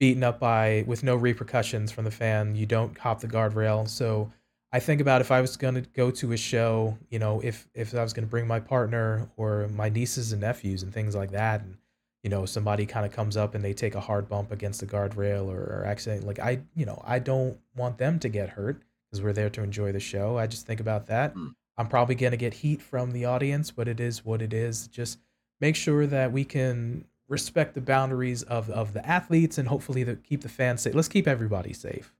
beaten 0.00 0.24
up 0.24 0.40
by 0.40 0.84
with 0.86 1.02
no 1.04 1.14
repercussions 1.14 1.92
from 1.92 2.04
the 2.04 2.10
fan. 2.10 2.56
You 2.56 2.66
don't 2.66 2.98
hop 2.98 3.20
the 3.20 3.28
guardrail. 3.28 3.88
So 3.88 4.32
I 4.72 4.80
think 4.80 5.00
about 5.00 5.20
if 5.20 5.30
I 5.30 5.40
was 5.40 5.56
going 5.56 5.74
to 5.74 5.80
go 5.82 6.10
to 6.10 6.32
a 6.32 6.36
show, 6.36 6.98
you 7.10 7.18
know, 7.18 7.40
if 7.40 7.68
if 7.74 7.94
I 7.94 8.02
was 8.02 8.12
going 8.12 8.26
to 8.26 8.30
bring 8.30 8.46
my 8.46 8.60
partner 8.60 9.30
or 9.36 9.68
my 9.68 9.88
nieces 9.88 10.32
and 10.32 10.40
nephews 10.40 10.82
and 10.82 10.92
things 10.92 11.14
like 11.14 11.30
that, 11.30 11.60
and 11.62 11.78
you 12.26 12.30
know, 12.30 12.44
somebody 12.44 12.86
kind 12.86 13.06
of 13.06 13.12
comes 13.12 13.36
up 13.36 13.54
and 13.54 13.64
they 13.64 13.72
take 13.72 13.94
a 13.94 14.00
hard 14.00 14.28
bump 14.28 14.50
against 14.50 14.80
the 14.80 14.86
guardrail 14.86 15.46
or, 15.46 15.60
or 15.60 15.84
accident, 15.86 16.26
like 16.26 16.40
I, 16.40 16.58
you 16.74 16.84
know, 16.84 17.00
I 17.06 17.20
don't 17.20 17.56
want 17.76 17.98
them 17.98 18.18
to 18.18 18.28
get 18.28 18.48
hurt 18.48 18.82
because 19.04 19.22
we're 19.22 19.32
there 19.32 19.48
to 19.50 19.62
enjoy 19.62 19.92
the 19.92 20.00
show. 20.00 20.36
I 20.36 20.48
just 20.48 20.66
think 20.66 20.80
about 20.80 21.06
that. 21.06 21.36
Mm. 21.36 21.54
I'm 21.78 21.86
probably 21.86 22.16
going 22.16 22.32
to 22.32 22.36
get 22.36 22.52
heat 22.52 22.82
from 22.82 23.12
the 23.12 23.26
audience, 23.26 23.70
but 23.70 23.86
it 23.86 24.00
is 24.00 24.24
what 24.24 24.42
it 24.42 24.52
is. 24.52 24.88
Just 24.88 25.20
make 25.60 25.76
sure 25.76 26.04
that 26.04 26.32
we 26.32 26.44
can 26.44 27.04
respect 27.28 27.74
the 27.74 27.80
boundaries 27.80 28.42
of, 28.42 28.70
of 28.70 28.92
the 28.92 29.06
athletes 29.06 29.56
and 29.56 29.68
hopefully 29.68 30.02
the, 30.02 30.16
keep 30.16 30.40
the 30.40 30.48
fans 30.48 30.82
safe. 30.82 30.96
Let's 30.96 31.06
keep 31.06 31.28
everybody 31.28 31.74
safe. 31.74 32.12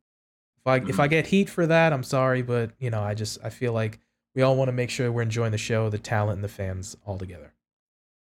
If 0.60 0.68
I 0.68 0.78
mm-hmm. 0.78 0.88
if 0.88 1.00
I 1.00 1.08
get 1.08 1.26
heat 1.26 1.50
for 1.50 1.66
that, 1.66 1.92
I'm 1.92 2.04
sorry, 2.04 2.42
but 2.42 2.70
you 2.78 2.90
know, 2.90 3.02
I 3.02 3.14
just 3.14 3.38
I 3.42 3.50
feel 3.50 3.72
like 3.72 3.98
we 4.36 4.42
all 4.42 4.54
want 4.54 4.68
to 4.68 4.72
make 4.72 4.90
sure 4.90 5.10
we're 5.10 5.22
enjoying 5.22 5.50
the 5.50 5.58
show, 5.58 5.90
the 5.90 5.98
talent, 5.98 6.36
and 6.36 6.44
the 6.44 6.48
fans 6.48 6.96
all 7.04 7.18
together. 7.18 7.55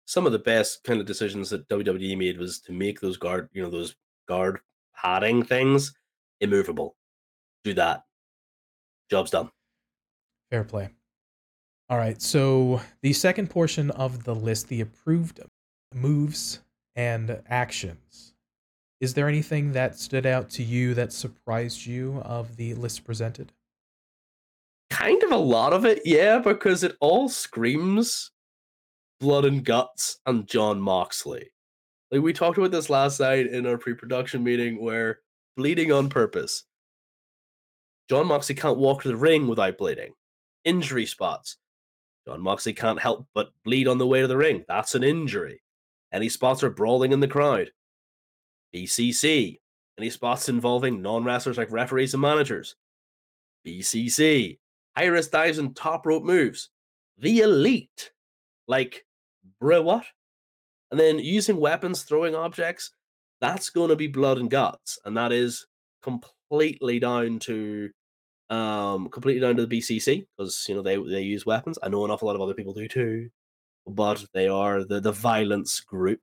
Some 0.06 0.24
of 0.24 0.32
the 0.32 0.38
best 0.38 0.82
kind 0.84 1.00
of 1.00 1.06
decisions 1.06 1.50
that 1.50 1.68
WWE 1.68 2.16
made 2.16 2.38
was 2.38 2.60
to 2.60 2.72
make 2.72 3.00
those 3.00 3.16
guard, 3.16 3.48
you 3.52 3.62
know, 3.62 3.70
those 3.70 3.94
guard 4.28 4.60
padding 4.94 5.42
things 5.42 5.92
immovable. 6.40 6.96
Do 7.64 7.74
that. 7.74 8.04
Job's 9.10 9.30
done. 9.30 9.50
Fair 10.50 10.64
play. 10.64 10.88
All 11.88 11.98
right. 11.98 12.20
So 12.20 12.80
the 13.02 13.12
second 13.12 13.50
portion 13.50 13.90
of 13.92 14.24
the 14.24 14.34
list, 14.34 14.68
the 14.68 14.80
approved 14.80 15.40
moves 15.94 16.60
and 16.94 17.42
actions. 17.48 18.34
Is 19.00 19.14
there 19.14 19.28
anything 19.28 19.72
that 19.72 19.98
stood 19.98 20.24
out 20.24 20.48
to 20.50 20.62
you 20.62 20.94
that 20.94 21.12
surprised 21.12 21.84
you 21.84 22.22
of 22.24 22.56
the 22.56 22.74
list 22.74 23.04
presented? 23.04 23.52
Kind 24.88 25.22
of 25.22 25.32
a 25.32 25.36
lot 25.36 25.72
of 25.72 25.84
it, 25.84 26.02
yeah, 26.04 26.38
because 26.38 26.82
it 26.82 26.96
all 27.00 27.28
screams 27.28 28.30
blood 29.20 29.44
and 29.44 29.64
guts 29.64 30.18
and 30.26 30.46
Jon 30.46 30.80
Moxley. 30.80 31.50
Like 32.10 32.22
we 32.22 32.32
talked 32.32 32.58
about 32.58 32.70
this 32.70 32.90
last 32.90 33.20
night 33.20 33.46
in 33.46 33.66
our 33.66 33.78
pre-production 33.78 34.44
meeting 34.44 34.82
where 34.82 35.20
bleeding 35.56 35.92
on 35.92 36.08
purpose. 36.08 36.64
Jon 38.08 38.28
Moxley 38.28 38.54
can't 38.54 38.78
walk 38.78 39.02
to 39.02 39.08
the 39.08 39.16
ring 39.16 39.48
without 39.48 39.78
bleeding. 39.78 40.12
Injury 40.64 41.06
spots. 41.06 41.56
Jon 42.26 42.40
Moxley 42.40 42.72
can't 42.72 43.00
help 43.00 43.26
but 43.34 43.50
bleed 43.64 43.88
on 43.88 43.98
the 43.98 44.06
way 44.06 44.20
to 44.20 44.26
the 44.26 44.36
ring. 44.36 44.64
That's 44.68 44.94
an 44.94 45.02
injury. 45.02 45.62
Any 46.12 46.28
spots 46.28 46.62
are 46.62 46.70
brawling 46.70 47.12
in 47.12 47.20
the 47.20 47.28
crowd. 47.28 47.70
BCC. 48.74 49.58
Any 49.98 50.10
spots 50.10 50.48
involving 50.48 51.02
non 51.02 51.24
wrestlers 51.24 51.56
like 51.56 51.70
referees 51.70 52.14
and 52.14 52.20
managers? 52.20 52.76
BCC. 53.66 54.58
High 54.96 55.06
risk 55.06 55.30
dives 55.30 55.58
and 55.58 55.74
top 55.74 56.06
rope 56.06 56.22
moves. 56.22 56.70
The 57.18 57.40
elite. 57.40 58.12
Like, 58.68 59.05
bruh, 59.66 59.82
what? 59.82 60.04
And 60.90 61.00
then 61.00 61.18
using 61.18 61.56
weapons, 61.56 62.02
throwing 62.02 62.34
objects, 62.34 62.92
that's 63.40 63.70
going 63.70 63.88
to 63.88 63.96
be 63.96 64.06
blood 64.06 64.38
and 64.38 64.50
guts. 64.50 64.98
And 65.04 65.16
that 65.16 65.32
is 65.32 65.66
completely 66.02 67.00
down 67.00 67.38
to 67.40 67.90
um 68.48 69.08
completely 69.08 69.40
down 69.40 69.56
to 69.56 69.66
the 69.66 69.78
BCC 69.78 70.24
because 70.36 70.64
you 70.68 70.74
know 70.76 70.82
they 70.82 70.96
they 70.96 71.22
use 71.22 71.44
weapons. 71.44 71.78
I 71.82 71.88
know 71.88 72.04
an 72.04 72.12
awful 72.12 72.28
lot 72.28 72.36
of 72.36 72.42
other 72.42 72.54
people 72.54 72.72
do 72.72 72.86
too, 72.86 73.28
but 73.86 74.24
they 74.32 74.46
are 74.46 74.84
the 74.84 75.00
the 75.00 75.10
violence 75.10 75.80
group. 75.80 76.20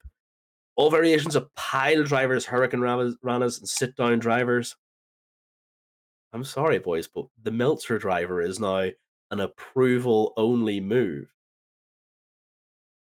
All 0.77 0.89
variations 0.89 1.35
of 1.35 1.53
pile 1.55 2.03
drivers, 2.03 2.45
hurricanranas, 2.45 3.59
and 3.59 3.69
sit 3.69 3.95
down 3.97 4.19
drivers. 4.19 4.75
I'm 6.31 6.45
sorry, 6.45 6.79
boys, 6.79 7.07
but 7.07 7.25
the 7.43 7.51
Meltzer 7.51 7.99
driver 7.99 8.41
is 8.41 8.59
now 8.59 8.89
an 9.29 9.39
approval 9.39 10.33
only 10.37 10.79
move. 10.79 11.32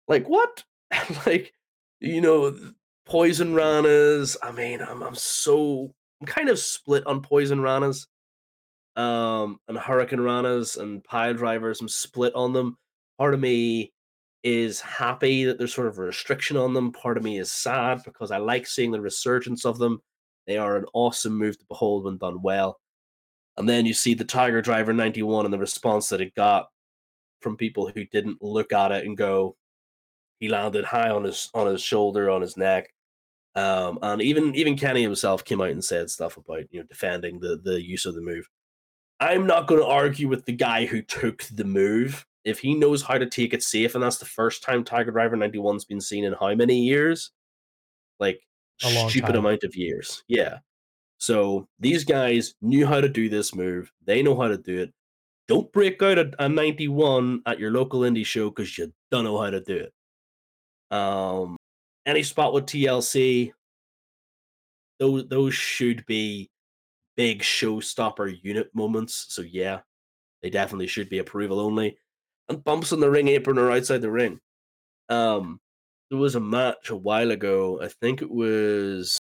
Like, 0.08 0.28
what? 0.28 0.64
like, 1.26 1.52
you 2.00 2.20
know, 2.20 2.56
poison 3.06 3.54
ranas. 3.54 4.36
I 4.42 4.52
mean, 4.52 4.80
I'm, 4.80 5.02
I'm 5.02 5.14
so, 5.14 5.92
I'm 6.20 6.26
kind 6.26 6.48
of 6.48 6.58
split 6.58 7.06
on 7.06 7.22
poison 7.22 7.58
ranas 7.58 8.06
um, 8.96 9.58
and 9.68 9.78
hurricanranas 9.78 10.78
and 10.78 11.02
pile 11.04 11.34
drivers. 11.34 11.80
I'm 11.80 11.88
split 11.88 12.34
on 12.34 12.52
them 12.52 12.76
Part 13.18 13.34
of 13.34 13.40
me 13.40 13.92
is 14.42 14.80
happy 14.80 15.44
that 15.44 15.58
there's 15.58 15.74
sort 15.74 15.86
of 15.86 15.98
a 15.98 16.02
restriction 16.02 16.56
on 16.56 16.74
them. 16.74 16.92
Part 16.92 17.16
of 17.16 17.22
me 17.22 17.38
is 17.38 17.52
sad 17.52 18.02
because 18.04 18.30
I 18.30 18.38
like 18.38 18.66
seeing 18.66 18.90
the 18.90 19.00
resurgence 19.00 19.64
of 19.64 19.78
them. 19.78 20.00
They 20.46 20.58
are 20.58 20.76
an 20.76 20.84
awesome 20.92 21.36
move 21.38 21.58
to 21.58 21.64
behold 21.68 22.04
when 22.04 22.18
done 22.18 22.42
well. 22.42 22.80
And 23.56 23.68
then 23.68 23.86
you 23.86 23.94
see 23.94 24.14
the 24.14 24.24
Tiger 24.24 24.60
Driver 24.60 24.92
91 24.92 25.44
and 25.44 25.54
the 25.54 25.58
response 25.58 26.08
that 26.08 26.20
it 26.20 26.34
got 26.34 26.66
from 27.40 27.56
people 27.56 27.88
who 27.88 28.04
didn't 28.06 28.42
look 28.42 28.72
at 28.72 28.90
it 28.90 29.06
and 29.06 29.16
go, 29.16 29.56
he 30.40 30.48
landed 30.48 30.84
high 30.84 31.10
on 31.10 31.24
his 31.24 31.50
on 31.54 31.66
his 31.66 31.82
shoulder, 31.82 32.30
on 32.30 32.42
his 32.42 32.56
neck. 32.56 32.90
Um, 33.56 33.98
and 34.02 34.20
even 34.20 34.54
even 34.54 34.76
Kenny 34.76 35.02
himself 35.02 35.44
came 35.44 35.60
out 35.60 35.70
and 35.70 35.84
said 35.84 36.10
stuff 36.10 36.36
about 36.36 36.64
you 36.70 36.80
know 36.80 36.86
defending 36.86 37.40
the 37.40 37.60
the 37.62 37.80
use 37.82 38.06
of 38.06 38.14
the 38.14 38.20
move. 38.20 38.48
I'm 39.20 39.46
not 39.46 39.68
going 39.68 39.80
to 39.80 39.86
argue 39.86 40.28
with 40.28 40.44
the 40.44 40.52
guy 40.52 40.86
who 40.86 41.00
took 41.02 41.44
the 41.44 41.64
move. 41.64 42.26
If 42.44 42.58
he 42.58 42.74
knows 42.74 43.00
how 43.02 43.16
to 43.16 43.26
take 43.26 43.54
it 43.54 43.62
safe, 43.62 43.94
and 43.94 44.02
that's 44.04 44.18
the 44.18 44.26
first 44.26 44.62
time 44.62 44.84
Tiger 44.84 45.12
Driver 45.12 45.36
91's 45.36 45.84
been 45.86 46.00
seen 46.00 46.24
in 46.24 46.34
how 46.34 46.54
many 46.54 46.80
years? 46.82 47.30
Like 48.20 48.40
A 48.82 48.88
stupid 49.08 49.28
time. 49.34 49.36
amount 49.36 49.64
of 49.64 49.76
years. 49.76 50.24
Yeah. 50.28 50.58
So 51.18 51.68
these 51.78 52.04
guys 52.04 52.54
knew 52.60 52.86
how 52.86 53.00
to 53.00 53.08
do 53.08 53.28
this 53.30 53.54
move. 53.54 53.90
They 54.04 54.22
know 54.22 54.38
how 54.38 54.48
to 54.48 54.58
do 54.58 54.78
it. 54.82 54.92
Don't 55.48 55.72
break 55.72 56.02
out 56.02 56.18
a, 56.18 56.30
a 56.38 56.48
91 56.48 57.42
at 57.46 57.58
your 57.58 57.70
local 57.70 58.00
indie 58.00 58.26
show 58.26 58.50
because 58.50 58.76
you 58.76 58.92
don't 59.10 59.24
know 59.24 59.40
how 59.40 59.50
to 59.50 59.60
do 59.60 59.76
it. 59.76 59.92
Um, 60.90 61.56
any 62.06 62.22
spot 62.22 62.52
with 62.52 62.66
TLC, 62.66 63.52
those 64.98 65.26
those 65.28 65.54
should 65.54 66.04
be 66.06 66.50
big 67.16 67.40
showstopper 67.40 68.38
unit 68.42 68.70
moments. 68.74 69.26
So 69.28 69.42
yeah, 69.42 69.80
they 70.42 70.50
definitely 70.50 70.86
should 70.86 71.08
be 71.08 71.18
approval 71.18 71.60
only. 71.60 71.96
And 72.48 72.62
bumps 72.62 72.92
on 72.92 73.00
the 73.00 73.10
ring 73.10 73.28
apron 73.28 73.58
or 73.58 73.70
outside 73.70 74.02
the 74.02 74.10
ring. 74.10 74.38
Um, 75.08 75.60
there 76.10 76.18
was 76.18 76.34
a 76.34 76.40
match 76.40 76.90
a 76.90 76.96
while 76.96 77.30
ago. 77.30 77.80
I 77.82 77.88
think 77.88 78.20
it 78.20 78.30
was, 78.30 79.18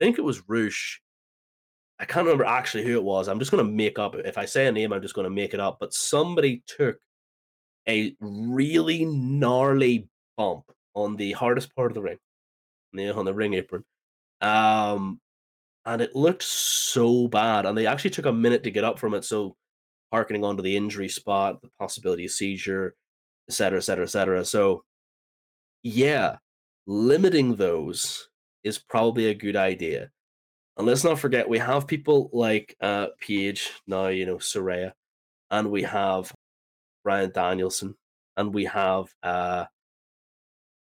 I 0.00 0.04
think 0.04 0.18
it 0.18 0.24
was 0.24 0.48
Roosh. 0.48 0.98
I 1.98 2.04
can't 2.04 2.26
remember 2.26 2.44
actually 2.44 2.84
who 2.84 2.94
it 2.94 3.04
was. 3.04 3.28
I'm 3.28 3.38
just 3.38 3.50
to 3.64 3.70
make 3.70 3.98
up. 3.98 4.14
If 4.16 4.38
I 4.38 4.44
say 4.44 4.66
a 4.66 4.72
name, 4.72 4.92
I'm 4.92 5.02
just 5.02 5.14
to 5.24 5.30
make 5.30 5.54
it 5.54 5.60
up. 5.60 5.78
But 5.80 5.94
somebody 5.94 6.62
took 6.66 6.96
a 7.88 8.14
really 8.20 9.04
gnarly 9.04 10.08
bump 10.36 10.64
on 10.94 11.16
the 11.16 11.32
hardest 11.32 11.74
part 11.74 11.90
of 11.90 11.94
the 11.94 12.02
ring, 12.02 12.18
on 13.16 13.24
the, 13.24 13.34
ring 13.34 13.54
apron. 13.54 13.84
Um, 14.40 15.20
and 15.84 16.00
it 16.00 16.14
looked 16.14 16.42
so 16.42 17.28
bad. 17.28 17.66
And 17.66 17.76
they 17.76 17.86
actually 17.86 18.10
took 18.10 18.26
a 18.26 18.32
minute 18.32 18.62
to 18.64 18.70
get 18.70 18.84
up 18.84 18.98
from 18.98 19.14
it. 19.14 19.24
So, 19.24 19.56
harkening 20.12 20.44
onto 20.44 20.62
the 20.62 20.76
injury 20.76 21.08
spot, 21.08 21.60
the 21.60 21.70
possibility 21.78 22.24
of 22.24 22.30
seizure, 22.30 22.94
et 23.48 23.54
cetera, 23.54 23.78
et 23.78 23.82
cetera, 23.82 24.04
et 24.04 24.10
cetera. 24.10 24.44
So, 24.44 24.84
yeah, 25.82 26.36
limiting 26.86 27.56
those 27.56 28.28
is 28.62 28.78
probably 28.78 29.26
a 29.26 29.34
good 29.34 29.56
idea. 29.56 30.10
And 30.76 30.86
let's 30.86 31.04
not 31.04 31.18
forget, 31.18 31.48
we 31.48 31.58
have 31.58 31.86
people 31.86 32.30
like 32.32 32.76
uh, 32.80 33.08
Paige, 33.20 33.70
now, 33.86 34.08
you 34.08 34.26
know, 34.26 34.36
Saraya, 34.36 34.92
and 35.50 35.70
we 35.70 35.82
have 35.82 36.32
Bryan 37.04 37.30
Danielson, 37.32 37.94
and 38.36 38.52
we 38.52 38.64
have 38.64 39.06
uh, 39.22 39.66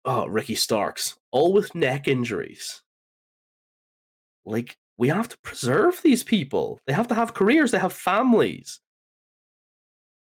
oh, 0.05 0.27
Ricky 0.27 0.55
Starks, 0.55 1.17
all 1.31 1.53
with 1.53 1.75
neck 1.75 2.07
injuries. 2.07 2.81
Like, 4.45 4.77
we 4.97 5.07
have 5.09 5.29
to 5.29 5.37
preserve 5.39 6.01
these 6.01 6.23
people. 6.23 6.79
They 6.85 6.93
have 6.93 7.07
to 7.07 7.15
have 7.15 7.33
careers, 7.33 7.71
they 7.71 7.79
have 7.79 7.93
families. 7.93 8.79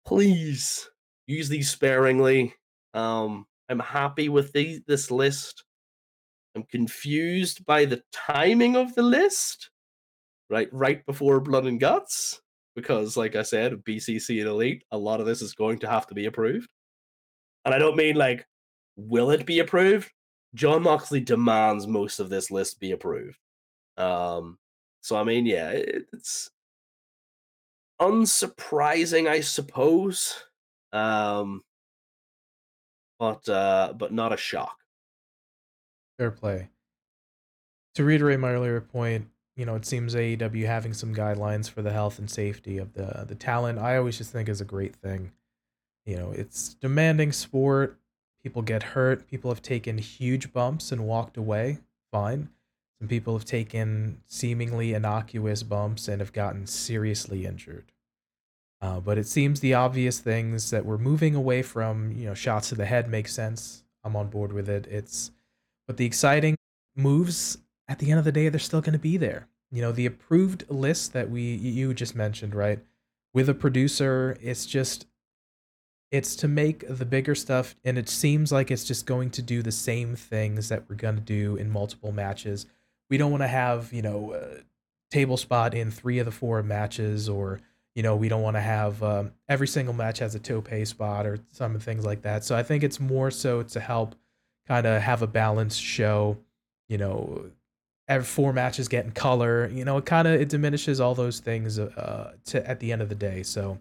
Please 0.07 0.89
use 1.27 1.49
these 1.49 1.71
sparingly. 1.71 2.55
Um, 2.95 3.47
I'm 3.69 3.79
happy 3.79 4.29
with 4.29 4.53
the, 4.53 4.81
this 4.87 5.11
list. 5.11 5.65
I'm 6.57 6.65
confused 6.65 7.65
by 7.65 7.85
the 7.85 8.03
timing 8.13 8.77
of 8.77 8.95
the 8.95 9.03
list. 9.03 9.71
Right, 10.49 10.69
right 10.73 11.07
before 11.07 11.39
Blood 11.39 11.67
and 11.67 11.79
Guts, 11.79 12.41
because, 12.75 13.17
like 13.17 13.37
I 13.37 13.43
said, 13.43 13.85
BCC 13.85 14.41
and 14.41 14.49
Elite, 14.49 14.83
a 14.91 14.99
lot 14.99 15.21
of 15.21 15.27
this 15.27 15.43
is 15.43 15.55
going 15.55 15.79
to 15.79 15.89
have 15.89 16.09
to 16.09 16.15
be 16.15 16.27
approved. 16.27 16.69
And 17.65 17.73
I 17.73 17.79
don't 17.79 17.97
mean 17.97 18.17
like, 18.17 18.45
will 18.97 19.31
it 19.31 19.47
be 19.47 19.61
approved? 19.61 20.11
Jon 20.55 20.83
Moxley 20.83 21.21
demands 21.21 21.87
most 21.87 22.19
of 22.19 22.29
this 22.29 22.51
list 22.51 22.81
be 22.81 22.93
approved. 22.93 23.39
Um, 23.97 24.59
so 25.01 25.17
I 25.17 25.25
mean, 25.25 25.47
yeah, 25.47 25.71
it, 25.71 26.07
it's 26.13 26.51
unsurprising, 28.01 29.29
I 29.29 29.41
suppose. 29.41 30.43
Um, 30.93 31.63
but 33.19 33.49
uh, 33.49 33.93
but 33.97 34.13
not 34.13 34.33
a 34.33 34.37
shock. 34.37 34.79
Fair 36.19 36.31
play. 36.31 36.71
To 37.95 38.05
reiterate 38.05 38.41
my 38.41 38.51
earlier 38.51 38.81
point, 38.81 39.29
you 39.57 39.67
know, 39.67 39.75
it 39.75 39.85
seems 39.85 40.15
AEW 40.15 40.67
having 40.67 40.95
some 40.95 41.15
guidelines 41.15 41.71
for 41.71 41.83
the 41.83 41.93
health 41.93 42.19
and 42.19 42.31
safety 42.31 42.79
of 42.79 42.95
the 42.95 43.25
the 43.29 43.35
talent. 43.35 43.79
I 43.79 43.97
always 43.97 44.19
just 44.19 44.33
think 44.33 44.49
is 44.49 44.61
a 44.61 44.65
great 44.65 44.97
thing. 44.97 45.33
You 46.07 46.17
know, 46.17 46.33
it's 46.33 46.75
demanding 46.75 47.31
sport. 47.31 48.00
People 48.43 48.63
get 48.63 48.83
hurt. 48.83 49.27
People 49.29 49.51
have 49.51 49.63
taken 49.63 49.99
huge 49.99 50.53
bumps 50.53 50.93
and 50.93 51.07
walked 51.07 51.37
away. 51.37 51.79
Fine. 52.11 52.49
Some 52.99 53.09
people 53.09 53.35
have 53.35 53.45
taken 53.45 54.21
seemingly 54.27 54.93
innocuous 54.93 55.63
bumps 55.63 56.09
and 56.09 56.21
have 56.21 56.33
gotten 56.33 56.67
seriously 56.67 57.47
injured. 57.47 57.93
Uh, 58.83 59.01
but 59.01 59.19
it 59.19 59.27
seems 59.27 59.61
the 59.61 59.75
obvious 59.75 60.21
things 60.21 60.71
that 60.71 60.87
we're 60.87 60.99
moving 60.99 61.35
away 61.35 61.63
from, 61.63 62.13
you 62.13 62.27
know, 62.27 62.35
shots 62.35 62.71
to 62.71 62.75
the 62.75 62.87
head 62.87 63.09
make 63.09 63.29
sense. 63.29 63.85
I'm 64.03 64.17
on 64.17 64.29
board 64.29 64.53
with 64.53 64.69
it. 64.69 64.87
It's 64.87 65.31
but 65.87 65.97
the 65.97 66.07
exciting 66.07 66.57
moves 66.97 67.59
at 67.89 67.99
the 67.99 68.11
end 68.11 68.19
of 68.19 68.25
the 68.25 68.33
day, 68.33 68.49
they're 68.49 68.61
still 68.61 68.81
going 68.81 68.93
to 68.93 68.99
be 68.99 69.17
there. 69.17 69.49
You 69.71 69.83
know, 69.83 69.93
the 69.93 70.07
approved 70.07 70.65
list 70.71 71.13
that 71.13 71.31
we 71.31 71.43
you 71.43 71.93
just 71.93 72.15
mentioned, 72.15 72.55
right? 72.55 72.79
With 73.35 73.49
a 73.49 73.55
producer, 73.55 74.37
it's 74.41 74.67
just 74.67 75.07
it's 76.11 76.35
to 76.37 76.49
make 76.49 76.85
the 76.89 77.05
bigger 77.05 77.35
stuff 77.35 77.77
and 77.85 77.97
it 77.97 78.09
seems 78.09 78.51
like 78.51 78.71
it's 78.71 78.85
just 78.85 79.07
going 79.07 79.31
to 79.31 79.43
do 79.43 79.63
the 79.63 79.73
same 79.73 80.17
things 80.17 80.69
that 80.69 80.85
we're 80.89 80.97
going 80.97 81.15
to 81.15 81.21
do 81.21 81.57
in 81.57 81.71
multiple 81.71 82.13
matches. 82.13 82.67
We 83.09 83.17
don't 83.17 83.31
want 83.31 83.43
to 83.43 83.49
have, 83.49 83.93
you 83.93 84.03
know, 84.03 84.39
table 85.11 85.37
spot 85.37 85.75
in 85.75 85.91
3 85.91 86.19
of 86.19 86.27
the 86.27 86.33
4 86.33 86.63
matches 86.63 87.29
or 87.29 87.61
you 87.95 88.03
know, 88.03 88.15
we 88.15 88.29
don't 88.29 88.43
want 88.43 88.57
to 88.57 88.61
have 88.61 89.03
um, 89.03 89.33
every 89.49 89.67
single 89.67 89.95
match 89.95 90.21
has 90.21 90.35
a 90.35 90.39
tope 90.39 90.71
spot 90.85 91.27
or 91.27 91.39
some 91.53 91.79
things 91.79 92.05
like 92.05 92.23
that. 92.23 92.45
So 92.45 92.57
I 92.57 92.63
think 92.63 92.85
it's 92.85 93.01
more 93.01 93.31
so 93.31 93.63
to 93.63 93.81
help 93.81 94.15
kind 94.69 94.87
of 94.87 95.03
have 95.03 95.23
a 95.23 95.27
balanced 95.27 95.83
show. 95.83 96.39
You 96.89 96.99
know, 96.99 97.51
every 98.09 98.25
four 98.25 98.53
matches 98.53 98.89
getting 98.89 99.11
color. 99.11 99.69
You 99.69 99.85
know, 99.85 99.99
it 99.99 100.07
kind 100.07 100.29
of 100.29 100.41
it 100.41 100.49
diminishes 100.49 101.01
all 101.01 101.15
those 101.15 101.41
things 101.41 101.79
uh, 101.79 102.35
to 102.47 102.69
at 102.69 102.81
the 102.81 102.93
end 102.93 103.03
of 103.03 103.09
the 103.09 103.15
day. 103.15 103.43
So 103.43 103.79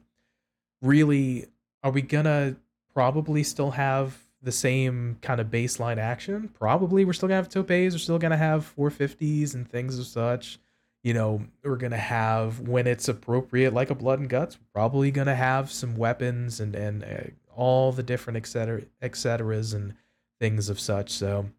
really, 0.81 1.45
are 1.84 1.91
we 1.91 2.01
gonna 2.01 2.56
probably 2.93 3.43
still 3.43 3.72
have 3.72 4.18
the 4.41 4.51
same 4.51 5.18
kind 5.22 5.41
of 5.41 5.47
baseline 5.47 5.97
action? 5.97 6.49
Probably, 6.53 7.06
we're 7.06 7.14
still 7.14 7.30
gonna 7.30 7.38
have 7.38 7.49
topes. 7.49 7.69
We're 7.69 7.97
still 7.97 8.19
gonna 8.19 8.38
have 8.38 8.73
450s 8.77 9.53
and 9.53 9.69
things 9.69 9.99
of 9.99 10.06
such. 10.06 10.60
You 11.03 11.14
know, 11.14 11.41
we're 11.64 11.77
gonna 11.77 11.97
have 11.97 12.60
when 12.61 12.88
it's 12.88 13.07
appropriate, 13.07 13.73
like 13.73 13.89
a 13.89 13.95
blood 13.95 14.19
and 14.19 14.30
guts. 14.30 14.57
Probably 14.73 15.11
gonna 15.11 15.35
have 15.35 15.72
some 15.72 15.95
weapons 15.95 16.60
and 16.60 16.76
and 16.76 17.03
uh, 17.03 17.31
all 17.56 17.91
the 17.91 18.03
different 18.03 18.38
et 18.38 18.47
cetera, 18.47 18.81
et 19.01 19.15
ceteras 19.15 19.73
and 19.73 19.93
things 20.39 20.69
of 20.69 20.80
such. 20.80 21.10
So 21.11 21.49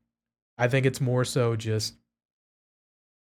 I 0.58 0.68
think 0.68 0.86
it's 0.86 1.00
more 1.00 1.24
so 1.24 1.56
just 1.56 1.94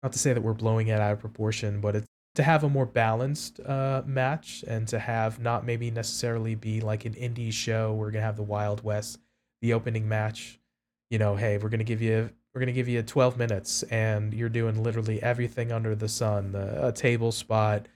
not 0.03 0.11
to 0.13 0.19
say 0.19 0.33
that 0.33 0.41
we're 0.41 0.53
blowing 0.53 0.87
it 0.87 0.99
out 0.99 1.13
of 1.13 1.19
proportion, 1.19 1.79
but 1.79 1.95
it's 1.95 2.07
to 2.35 2.43
have 2.43 2.63
a 2.63 2.69
more 2.69 2.85
balanced 2.85 3.59
uh, 3.59 4.03
match 4.05 4.63
and 4.67 4.87
to 4.87 4.99
have 4.99 5.39
not 5.39 5.65
maybe 5.65 5.91
necessarily 5.91 6.55
be 6.55 6.79
like 6.79 7.05
an 7.05 7.13
indie 7.13 7.51
show. 7.51 7.93
We're 7.93 8.11
gonna 8.11 8.25
have 8.25 8.37
the 8.37 8.43
Wild 8.43 8.83
West, 8.83 9.19
the 9.61 9.73
opening 9.73 10.07
match. 10.07 10.59
You 11.09 11.19
know, 11.19 11.35
hey, 11.35 11.57
we're 11.57 11.69
gonna 11.69 11.83
give 11.83 12.01
you 12.01 12.29
we're 12.53 12.59
gonna 12.59 12.71
give 12.71 12.87
you 12.87 13.01
12 13.01 13.37
minutes, 13.37 13.83
and 13.83 14.33
you're 14.33 14.49
doing 14.49 14.81
literally 14.81 15.21
everything 15.21 15.71
under 15.71 15.95
the 15.95 16.07
sun. 16.07 16.51
The 16.53 16.87
a 16.87 16.91
table 16.91 17.31
spot, 17.31 17.87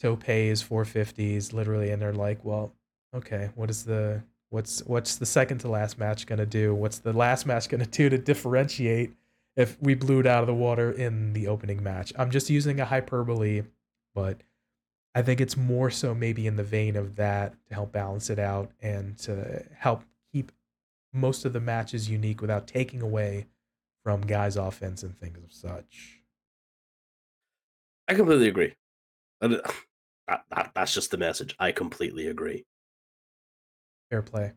topes, 0.00 0.24
450s, 0.24 1.52
literally, 1.52 1.90
and 1.90 2.02
they're 2.02 2.12
like, 2.12 2.44
well, 2.44 2.72
okay, 3.14 3.50
what 3.54 3.70
is 3.70 3.84
the 3.84 4.22
what's 4.50 4.84
what's 4.86 5.16
the 5.16 5.26
second 5.26 5.58
to 5.58 5.68
last 5.68 5.98
match 5.98 6.26
gonna 6.26 6.46
do? 6.46 6.74
What's 6.74 6.98
the 6.98 7.12
last 7.12 7.46
match 7.46 7.68
gonna 7.68 7.86
do 7.86 8.08
to 8.08 8.18
differentiate? 8.18 9.14
if 9.56 9.80
we 9.80 9.94
blew 9.94 10.20
it 10.20 10.26
out 10.26 10.42
of 10.42 10.46
the 10.46 10.54
water 10.54 10.90
in 10.90 11.32
the 11.32 11.46
opening 11.46 11.82
match. 11.82 12.12
I'm 12.16 12.30
just 12.30 12.50
using 12.50 12.80
a 12.80 12.84
hyperbole, 12.84 13.62
but 14.14 14.42
I 15.14 15.22
think 15.22 15.40
it's 15.40 15.56
more 15.56 15.90
so 15.90 16.14
maybe 16.14 16.46
in 16.46 16.56
the 16.56 16.64
vein 16.64 16.96
of 16.96 17.16
that 17.16 17.54
to 17.68 17.74
help 17.74 17.92
balance 17.92 18.30
it 18.30 18.38
out 18.38 18.72
and 18.82 19.16
to 19.18 19.64
help 19.78 20.02
keep 20.32 20.50
most 21.12 21.44
of 21.44 21.52
the 21.52 21.60
matches 21.60 22.10
unique 22.10 22.40
without 22.40 22.66
taking 22.66 23.00
away 23.00 23.46
from 24.02 24.22
guys' 24.22 24.56
offense 24.56 25.02
and 25.02 25.16
things 25.16 25.38
of 25.42 25.52
such. 25.52 26.20
I 28.08 28.14
completely 28.14 28.48
agree. 28.48 28.74
Uh, 29.40 29.48
that, 30.28 30.44
that, 30.50 30.72
that's 30.74 30.92
just 30.94 31.10
the 31.10 31.16
message. 31.16 31.54
I 31.58 31.72
completely 31.72 32.26
agree. 32.26 32.64
fair 34.10 34.22
play. 34.22 34.52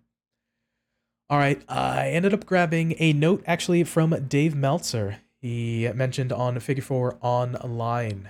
All 1.29 1.37
right, 1.37 1.61
I 1.69 2.09
ended 2.09 2.33
up 2.33 2.45
grabbing 2.45 2.95
a 2.99 3.13
note 3.13 3.43
actually 3.45 3.83
from 3.83 4.27
Dave 4.27 4.55
Meltzer. 4.55 5.17
He 5.41 5.89
mentioned 5.93 6.31
on 6.31 6.59
Figure 6.59 6.83
Four 6.83 7.17
Online 7.21 8.29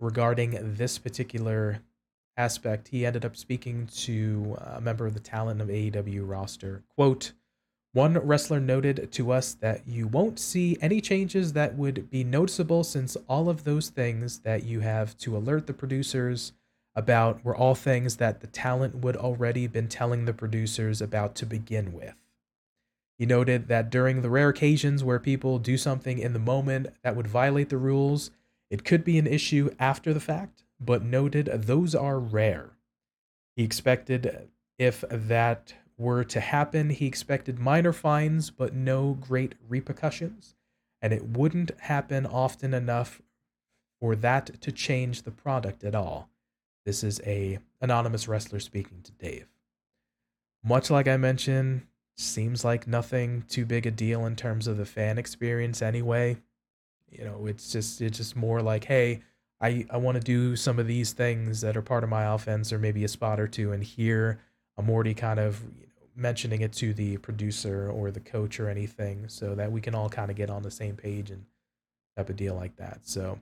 regarding 0.00 0.74
this 0.76 0.98
particular 0.98 1.80
aspect. 2.36 2.88
He 2.88 3.04
ended 3.04 3.24
up 3.24 3.36
speaking 3.36 3.88
to 3.98 4.56
a 4.60 4.80
member 4.80 5.06
of 5.06 5.14
the 5.14 5.20
talent 5.20 5.60
of 5.60 5.68
AEW 5.68 6.28
roster. 6.28 6.82
Quote, 6.94 7.32
one 7.92 8.18
wrestler 8.18 8.60
noted 8.60 9.10
to 9.12 9.32
us 9.32 9.54
that 9.54 9.88
you 9.88 10.06
won't 10.06 10.38
see 10.38 10.76
any 10.80 11.00
changes 11.00 11.54
that 11.54 11.74
would 11.74 12.10
be 12.10 12.22
noticeable 12.22 12.84
since 12.84 13.16
all 13.28 13.48
of 13.48 13.64
those 13.64 13.88
things 13.88 14.40
that 14.40 14.64
you 14.64 14.80
have 14.80 15.16
to 15.18 15.36
alert 15.36 15.66
the 15.66 15.72
producers 15.72 16.52
about 16.94 17.44
were 17.44 17.56
all 17.56 17.74
things 17.74 18.16
that 18.16 18.40
the 18.40 18.46
talent 18.46 18.96
would 18.96 19.16
already 19.16 19.66
been 19.66 19.88
telling 19.88 20.24
the 20.24 20.32
producers 20.32 21.00
about 21.00 21.34
to 21.36 21.46
begin 21.46 21.92
with. 21.92 22.14
He 23.18 23.26
noted 23.26 23.68
that 23.68 23.90
during 23.90 24.20
the 24.20 24.30
rare 24.30 24.50
occasions 24.50 25.02
where 25.02 25.18
people 25.18 25.58
do 25.58 25.76
something 25.76 26.18
in 26.18 26.34
the 26.34 26.38
moment 26.38 26.88
that 27.02 27.16
would 27.16 27.26
violate 27.26 27.68
the 27.68 27.78
rules, 27.78 28.30
it 28.70 28.84
could 28.84 29.04
be 29.04 29.18
an 29.18 29.26
issue 29.26 29.70
after 29.78 30.12
the 30.12 30.20
fact, 30.20 30.64
but 30.80 31.02
noted 31.02 31.46
those 31.46 31.94
are 31.94 32.18
rare. 32.18 32.72
He 33.56 33.64
expected 33.64 34.48
if 34.78 35.04
that 35.10 35.74
were 35.96 36.22
to 36.24 36.40
happen, 36.40 36.90
he 36.90 37.06
expected 37.06 37.58
minor 37.58 37.92
fines 37.92 38.50
but 38.50 38.74
no 38.74 39.14
great 39.14 39.54
repercussions, 39.68 40.54
and 41.02 41.12
it 41.12 41.26
wouldn't 41.26 41.72
happen 41.80 42.24
often 42.24 42.72
enough 42.72 43.20
for 44.00 44.14
that 44.14 44.60
to 44.60 44.70
change 44.70 45.22
the 45.22 45.30
product 45.30 45.82
at 45.82 45.94
all. 45.94 46.30
This 46.86 47.02
is 47.02 47.20
a 47.26 47.58
anonymous 47.80 48.28
wrestler 48.28 48.60
speaking 48.60 49.02
to 49.02 49.12
Dave. 49.12 49.48
Much 50.64 50.90
like 50.90 51.08
I 51.08 51.16
mentioned, 51.16 51.82
seems 52.16 52.64
like 52.64 52.86
nothing 52.86 53.44
too 53.48 53.64
big 53.64 53.86
a 53.86 53.90
deal 53.90 54.26
in 54.26 54.36
terms 54.36 54.66
of 54.66 54.76
the 54.76 54.84
fan 54.84 55.18
experience 55.18 55.82
anyway. 55.82 56.36
You 57.10 57.24
know, 57.24 57.46
it's 57.46 57.72
just 57.72 58.00
it's 58.00 58.18
just 58.18 58.36
more 58.36 58.60
like, 58.62 58.84
hey, 58.84 59.22
I, 59.60 59.86
I 59.90 59.96
want 59.96 60.16
to 60.16 60.22
do 60.22 60.56
some 60.56 60.78
of 60.78 60.86
these 60.86 61.12
things 61.12 61.60
that 61.62 61.76
are 61.76 61.82
part 61.82 62.04
of 62.04 62.10
my 62.10 62.32
offense 62.34 62.72
or 62.72 62.78
maybe 62.78 63.04
a 63.04 63.08
spot 63.08 63.40
or 63.40 63.48
two 63.48 63.72
and 63.72 63.82
here 63.82 64.40
I'm 64.76 64.88
already 64.88 65.14
kind 65.14 65.40
of 65.40 65.60
you 65.76 65.86
know, 65.86 66.06
mentioning 66.14 66.60
it 66.60 66.72
to 66.74 66.94
the 66.94 67.16
producer 67.18 67.90
or 67.90 68.10
the 68.10 68.20
coach 68.20 68.60
or 68.60 68.70
anything 68.70 69.28
so 69.28 69.54
that 69.56 69.70
we 69.70 69.80
can 69.80 69.94
all 69.94 70.08
kind 70.08 70.30
of 70.30 70.36
get 70.36 70.50
on 70.50 70.62
the 70.62 70.70
same 70.70 70.94
page 70.94 71.30
and 71.30 71.44
type 72.16 72.30
of 72.30 72.36
deal 72.36 72.54
like 72.54 72.76
that. 72.76 73.00
So 73.02 73.40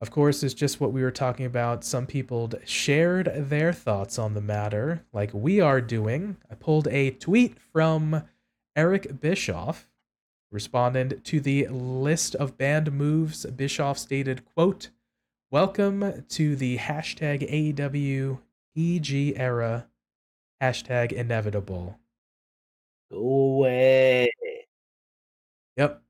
of 0.00 0.10
course, 0.10 0.42
it's 0.44 0.54
just 0.54 0.80
what 0.80 0.92
we 0.92 1.02
were 1.02 1.10
talking 1.10 1.44
about. 1.44 1.84
Some 1.84 2.06
people 2.06 2.50
shared 2.64 3.32
their 3.34 3.72
thoughts 3.72 4.18
on 4.18 4.34
the 4.34 4.40
matter, 4.40 5.04
like 5.12 5.34
we 5.34 5.60
are 5.60 5.80
doing. 5.80 6.36
I 6.50 6.54
pulled 6.54 6.86
a 6.88 7.10
tweet 7.10 7.58
from 7.72 8.22
Eric 8.76 9.20
Bischoff, 9.20 9.88
responded 10.50 11.24
to 11.24 11.40
the 11.40 11.66
list 11.68 12.34
of 12.34 12.56
banned 12.56 12.92
moves. 12.92 13.44
Bischoff 13.46 13.98
stated, 13.98 14.44
quote, 14.44 14.90
Welcome 15.50 16.24
to 16.28 16.56
the 16.56 16.78
hashtag 16.78 17.74
AEW 17.74 18.38
PG 18.74 19.36
era, 19.36 19.88
hashtag 20.62 21.12
inevitable. 21.12 21.98
Go 23.10 23.18
away. 23.18 24.30
Yep. 25.76 26.02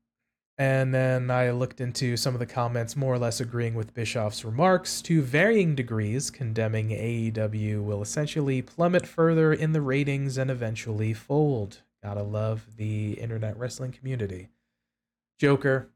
And 0.57 0.93
then 0.93 1.31
I 1.31 1.51
looked 1.51 1.79
into 1.79 2.17
some 2.17 2.33
of 2.35 2.39
the 2.39 2.45
comments 2.45 2.97
more 2.97 3.13
or 3.13 3.17
less 3.17 3.39
agreeing 3.39 3.75
with 3.75 3.93
Bischoff's 3.93 4.43
remarks 4.43 5.01
to 5.03 5.21
varying 5.21 5.73
degrees, 5.73 6.29
condemning 6.29 6.89
AEW 6.89 7.81
will 7.81 8.01
essentially 8.01 8.61
plummet 8.61 9.07
further 9.07 9.53
in 9.53 9.71
the 9.71 9.81
ratings 9.81 10.37
and 10.37 10.51
eventually 10.51 11.13
fold. 11.13 11.81
Gotta 12.03 12.23
love 12.23 12.65
the 12.77 13.13
internet 13.13 13.57
wrestling 13.57 13.91
community. 13.91 14.49
Joker, 15.39 15.89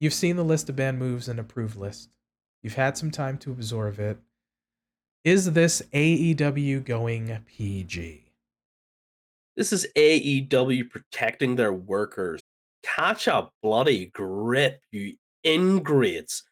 you've 0.00 0.14
seen 0.14 0.36
the 0.36 0.44
list 0.44 0.68
of 0.68 0.76
banned 0.76 0.98
moves 0.98 1.28
and 1.28 1.38
approved 1.38 1.76
list. 1.76 2.16
You've 2.62 2.74
had 2.74 2.96
some 2.96 3.10
time 3.10 3.38
to 3.38 3.52
absorb 3.52 3.98
it. 3.98 4.18
Is 5.24 5.52
this 5.52 5.82
AEW 5.92 6.84
going 6.84 7.38
PG? 7.46 8.24
This 9.56 9.72
is 9.72 9.86
AEW 9.96 10.90
protecting 10.90 11.56
their 11.56 11.72
workers 11.72 12.40
catch 12.82 13.26
a 13.26 13.48
bloody 13.62 14.06
grip, 14.06 14.82
you 14.90 15.14
ingrates. 15.44 16.42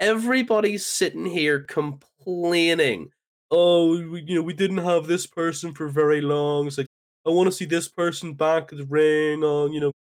Everybody's 0.00 0.86
sitting 0.86 1.26
here 1.26 1.60
complaining. 1.60 3.10
Oh, 3.50 3.90
we, 4.08 4.22
you 4.22 4.36
know, 4.36 4.42
we 4.42 4.52
didn't 4.52 4.78
have 4.78 5.06
this 5.06 5.26
person 5.26 5.72
for 5.72 5.88
very 5.88 6.20
long. 6.20 6.66
It's 6.66 6.78
like, 6.78 6.88
I 7.26 7.30
want 7.30 7.48
to 7.48 7.52
see 7.52 7.64
this 7.64 7.88
person 7.88 8.34
back 8.34 8.72
in 8.72 8.78
the 8.78 8.84
ring 8.84 9.42
on, 9.42 9.72
you 9.72 9.80
know, 9.80 9.92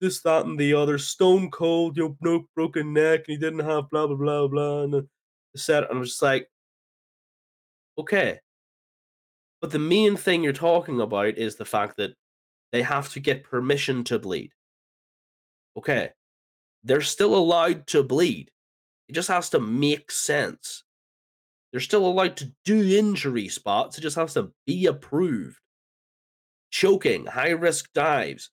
this, 0.00 0.20
that, 0.22 0.46
and 0.46 0.58
the 0.58 0.74
other. 0.74 0.98
Stone 0.98 1.50
cold, 1.50 1.96
you 1.96 2.04
know, 2.04 2.16
no 2.20 2.46
broken 2.56 2.92
neck, 2.92 3.20
and 3.20 3.26
he 3.28 3.36
didn't 3.36 3.60
have 3.60 3.90
blah, 3.90 4.06
blah, 4.06 4.16
blah, 4.16 4.48
blah. 4.48 4.82
And 4.82 4.92
the 4.92 5.06
set, 5.56 5.84
I'm 5.90 6.02
just 6.02 6.20
like, 6.20 6.48
okay. 7.98 8.40
But 9.60 9.70
the 9.70 9.78
main 9.78 10.16
thing 10.16 10.42
you're 10.42 10.52
talking 10.52 11.00
about 11.00 11.38
is 11.38 11.56
the 11.56 11.64
fact 11.64 11.96
that 11.98 12.14
they 12.72 12.82
have 12.82 13.12
to 13.12 13.20
get 13.20 13.44
permission 13.44 14.04
to 14.04 14.18
bleed 14.18 14.50
okay, 15.76 16.10
they're 16.82 17.00
still 17.00 17.34
allowed 17.34 17.86
to 17.88 18.02
bleed. 18.02 18.50
It 19.08 19.12
just 19.12 19.28
has 19.28 19.50
to 19.50 19.60
make 19.60 20.10
sense. 20.10 20.84
They're 21.70 21.80
still 21.80 22.06
allowed 22.06 22.36
to 22.38 22.52
do 22.64 22.82
injury 22.82 23.48
spots. 23.48 23.98
It 23.98 24.02
just 24.02 24.16
has 24.16 24.34
to 24.34 24.52
be 24.66 24.86
approved. 24.86 25.58
Choking, 26.74 27.24
high 27.24 27.50
risk 27.50 27.92
dives. 27.92 28.50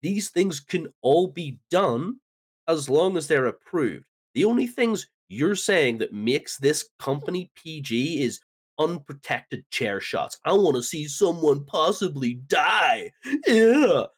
These 0.00 0.30
things 0.30 0.60
can 0.60 0.86
all 1.02 1.26
be 1.26 1.58
done 1.72 2.20
as 2.68 2.88
long 2.88 3.16
as 3.16 3.26
they're 3.26 3.46
approved. 3.46 4.04
The 4.34 4.44
only 4.44 4.68
things 4.68 5.08
you're 5.28 5.56
saying 5.56 5.98
that 5.98 6.12
makes 6.12 6.56
this 6.56 6.88
company 7.00 7.50
PG 7.56 8.22
is 8.22 8.38
unprotected 8.78 9.68
chair 9.72 10.00
shots. 10.00 10.38
I 10.44 10.52
want 10.52 10.76
to 10.76 10.84
see 10.84 11.08
someone 11.08 11.64
possibly 11.64 12.34
die. 12.46 13.10
Go 13.44 14.08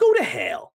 to 0.00 0.24
hell. 0.24 0.72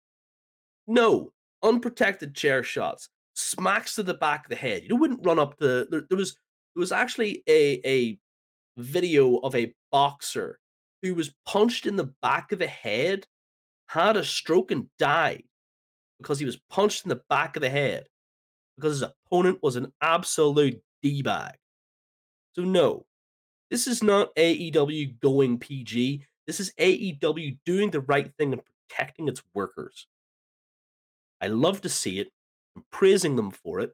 No, 0.85 1.31
unprotected 1.63 2.35
chair 2.35 2.61
shots, 2.61 3.09
smacks 3.33 3.95
to 3.95 4.03
the 4.03 4.13
back 4.13 4.45
of 4.45 4.51
the 4.51 4.55
head. 4.55 4.83
You 4.87 4.97
wouldn't 4.97 5.25
run 5.25 5.39
up 5.39 5.57
the. 5.57 5.87
There, 5.89 6.03
there 6.07 6.17
was 6.19 6.33
there 6.75 6.81
was 6.81 6.91
actually 6.91 7.41
a 7.49 7.81
a 7.83 8.19
video 8.77 9.37
of 9.37 9.55
a 9.55 9.73
boxer 9.91 10.59
who 11.03 11.13
was 11.13 11.35
punched 11.45 11.85
in 11.85 11.97
the 11.97 12.11
back 12.21 12.51
of 12.51 12.59
the 12.59 12.67
head, 12.67 13.27
had 13.87 14.17
a 14.17 14.23
stroke 14.23 14.71
and 14.71 14.87
died 14.97 15.43
because 16.17 16.39
he 16.39 16.45
was 16.45 16.61
punched 16.69 17.05
in 17.05 17.09
the 17.09 17.21
back 17.29 17.55
of 17.55 17.61
the 17.61 17.69
head 17.69 18.05
because 18.75 18.93
his 18.99 19.09
opponent 19.27 19.59
was 19.61 19.75
an 19.75 19.91
absolute 20.01 20.81
d 21.03 21.21
bag. 21.21 21.55
So 22.53 22.63
no, 22.63 23.05
this 23.69 23.85
is 23.85 24.01
not 24.01 24.33
AEW 24.35 25.19
going 25.19 25.59
PG. 25.59 26.25
This 26.47 26.59
is 26.59 26.73
AEW 26.79 27.57
doing 27.65 27.91
the 27.91 28.01
right 28.01 28.31
thing 28.37 28.53
and 28.53 28.61
protecting 28.89 29.27
its 29.27 29.43
workers. 29.53 30.07
I 31.41 31.47
love 31.47 31.81
to 31.81 31.89
see 31.89 32.19
it. 32.19 32.31
I'm 32.75 32.85
praising 32.91 33.35
them 33.35 33.51
for 33.51 33.81
it. 33.81 33.93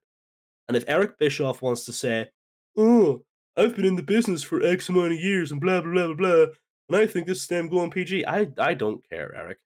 And 0.67 0.77
if 0.77 0.85
Eric 0.87 1.17
Bischoff 1.17 1.63
wants 1.63 1.85
to 1.85 1.93
say, 1.93 2.29
oh, 2.77 3.23
I've 3.57 3.75
been 3.75 3.85
in 3.85 3.95
the 3.95 4.03
business 4.03 4.43
for 4.43 4.63
X 4.63 4.89
amount 4.89 5.13
of 5.13 5.19
years 5.19 5.51
and 5.51 5.59
blah, 5.59 5.81
blah, 5.81 5.91
blah, 5.91 6.13
blah, 6.13 6.15
blah, 6.15 6.45
and 6.89 6.97
I 6.97 7.07
think 7.07 7.27
this 7.27 7.41
is 7.41 7.47
them 7.47 7.69
going 7.69 7.91
PG, 7.91 8.25
I, 8.25 8.47
I 8.57 8.73
don't 8.73 9.07
care, 9.09 9.33
Eric. 9.35 9.59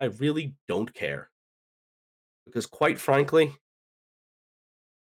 I 0.00 0.06
really 0.06 0.54
don't 0.66 0.92
care. 0.92 1.30
Because 2.44 2.66
quite 2.66 2.98
frankly, 2.98 3.52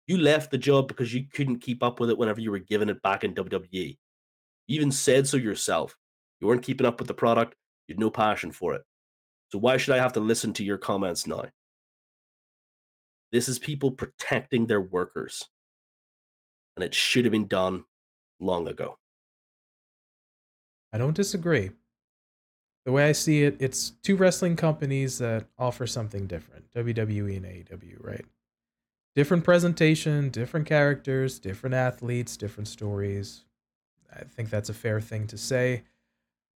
you 0.07 0.18
left 0.18 0.52
the 0.52 0.57
job 0.57 0.88
because 0.88 1.14
you 1.14 1.26
couldn't 1.34 1.60
keep 1.60 1.84
up 1.84 1.99
with 1.99 2.10
it 2.10 2.18
whenever 2.18 2.41
you 2.41 2.52
were 2.52 2.60
given 2.60 2.90
it 2.90 3.02
back 3.02 3.23
in 3.23 3.34
WWE. 3.34 3.98
You 4.68 4.76
even 4.76 4.91
said 4.91 5.27
so 5.27 5.38
yourself. 5.38 5.95
You 6.40 6.48
weren't 6.48 6.64
keeping 6.64 6.88
up 6.88 6.99
with 6.99 7.07
the 7.07 7.14
product, 7.14 7.56
you 7.88 7.94
had 7.94 7.99
no 7.99 8.10
passion 8.10 8.52
for 8.52 8.73
it. 8.76 8.84
So 9.52 9.57
why 9.57 9.77
should 9.77 9.95
I 9.95 9.98
have 9.98 10.14
to 10.14 10.19
listen 10.19 10.53
to 10.53 10.64
your 10.64 10.77
comments 10.77 11.26
now? 11.26 11.45
This 13.31 13.49
is 13.49 13.60
people 13.60 13.91
protecting 13.91 14.68
their 14.68 14.81
workers. 14.81 15.44
And 16.76 16.84
it 16.84 16.94
should 16.94 17.26
have 17.26 17.31
been 17.31 17.48
done 17.48 17.84
long 18.40 18.68
ago. 18.68 18.98
I 20.91 20.98
don't 20.98 21.16
disagree. 21.16 21.72
The 22.86 22.91
way 22.91 23.07
I 23.07 23.11
see 23.11 23.44
it, 23.44 23.57
it's 23.60 23.91
two 24.02 24.16
wrestling 24.16 24.56
companies 24.56 25.18
that 25.20 25.45
offer 25.57 25.86
something 25.86 26.28
different 26.28 26.72
WWE 26.74 27.38
and 27.38 27.45
AEW, 27.45 28.03
right? 28.03 28.26
Different 29.16 29.44
presentation, 29.44 30.30
different 30.30 30.66
characters, 30.66 31.40
different 31.40 31.76
athletes, 31.76 32.38
different 32.38 32.68
stories. 32.68 33.45
I 34.14 34.24
think 34.24 34.49
that's 34.49 34.70
a 34.70 34.74
fair 34.74 35.02
thing 35.02 35.28
to 35.28 35.38
say. 35.38 35.84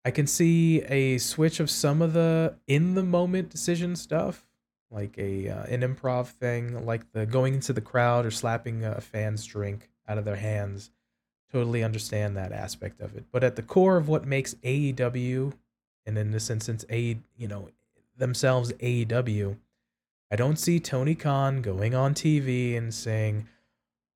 I 0.04 0.10
can 0.10 0.26
see 0.26 0.82
a 0.82 1.18
switch 1.18 1.60
of 1.60 1.70
some 1.70 2.02
of 2.02 2.12
the 2.12 2.56
in 2.66 2.94
the 2.94 3.02
moment 3.02 3.50
decision 3.50 3.94
stuff 3.96 4.46
like 4.92 5.16
a 5.18 5.48
uh, 5.48 5.64
an 5.64 5.80
improv 5.80 6.28
thing, 6.28 6.84
like 6.84 7.10
the 7.12 7.26
going 7.26 7.54
into 7.54 7.72
the 7.72 7.80
crowd 7.80 8.26
or 8.26 8.30
slapping 8.30 8.84
a 8.84 9.00
fan's 9.00 9.44
drink 9.44 9.90
out 10.06 10.18
of 10.18 10.24
their 10.24 10.36
hands. 10.36 10.90
Totally 11.52 11.84
understand 11.84 12.36
that 12.36 12.52
aspect 12.52 13.00
of 13.00 13.16
it. 13.16 13.24
But 13.30 13.44
at 13.44 13.56
the 13.56 13.62
core 13.62 13.96
of 13.96 14.08
what 14.08 14.26
makes 14.26 14.54
AEW, 14.62 15.52
and 16.06 16.18
in 16.18 16.30
this 16.30 16.50
instance, 16.50 16.84
A, 16.90 17.18
you 17.36 17.48
know, 17.48 17.68
themselves 18.16 18.72
AEW, 18.72 19.56
I 20.30 20.36
don't 20.36 20.58
see 20.58 20.80
Tony 20.80 21.14
Khan 21.14 21.60
going 21.60 21.94
on 21.94 22.14
TV 22.14 22.76
and 22.76 22.92
saying, 22.92 23.48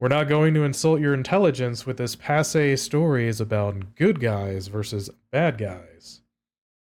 "We're 0.00 0.08
not 0.08 0.28
going 0.28 0.54
to 0.54 0.64
insult 0.64 1.00
your 1.00 1.12
intelligence 1.12 1.84
with 1.84 1.98
this 1.98 2.16
passe 2.16 2.76
stories 2.76 3.40
about 3.40 3.94
good 3.94 4.20
guys 4.20 4.68
versus 4.68 5.10
bad 5.30 5.58
guys." 5.58 6.22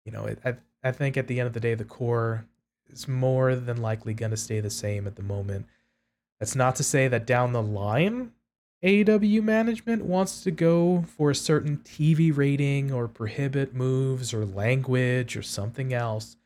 You 0.04 0.12
know, 0.12 0.34
I 0.44 0.56
I 0.84 0.92
think 0.92 1.16
at 1.16 1.26
the 1.26 1.40
end 1.40 1.48
of 1.48 1.52
the 1.52 1.60
day, 1.60 1.74
the 1.74 1.84
core 1.84 2.46
is 2.88 3.08
more 3.08 3.56
than 3.56 3.82
likely 3.82 4.14
going 4.14 4.30
to 4.30 4.36
stay 4.36 4.60
the 4.60 4.70
same 4.70 5.08
at 5.08 5.16
the 5.16 5.22
moment. 5.22 5.66
That's 6.38 6.54
not 6.54 6.76
to 6.76 6.84
say 6.84 7.08
that 7.08 7.26
down 7.26 7.52
the 7.52 7.62
line 7.62 8.32
AEW 8.84 9.42
management 9.42 10.04
wants 10.04 10.42
to 10.42 10.50
go 10.50 11.04
for 11.16 11.30
a 11.30 11.34
certain 11.34 11.78
TV 11.78 12.34
rating 12.36 12.92
or 12.92 13.08
prohibit 13.08 13.74
moves 13.74 14.34
or 14.34 14.44
language 14.44 15.36
or 15.36 15.42
something 15.42 15.94
else, 15.94 16.36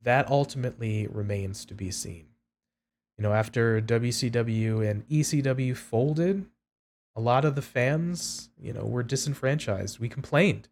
that 0.00 0.30
ultimately 0.30 1.08
remains 1.08 1.64
to 1.64 1.74
be 1.74 1.90
seen. 1.90 2.26
You 3.18 3.24
know, 3.24 3.32
after 3.32 3.80
WCW 3.82 4.88
and 4.88 5.06
ECW 5.08 5.76
folded, 5.76 6.46
a 7.16 7.20
lot 7.20 7.44
of 7.44 7.54
the 7.54 7.62
fans, 7.62 8.50
you 8.58 8.72
know, 8.72 8.84
were 8.84 9.02
disenfranchised. 9.02 9.98
We 9.98 10.08
complained 10.08 10.68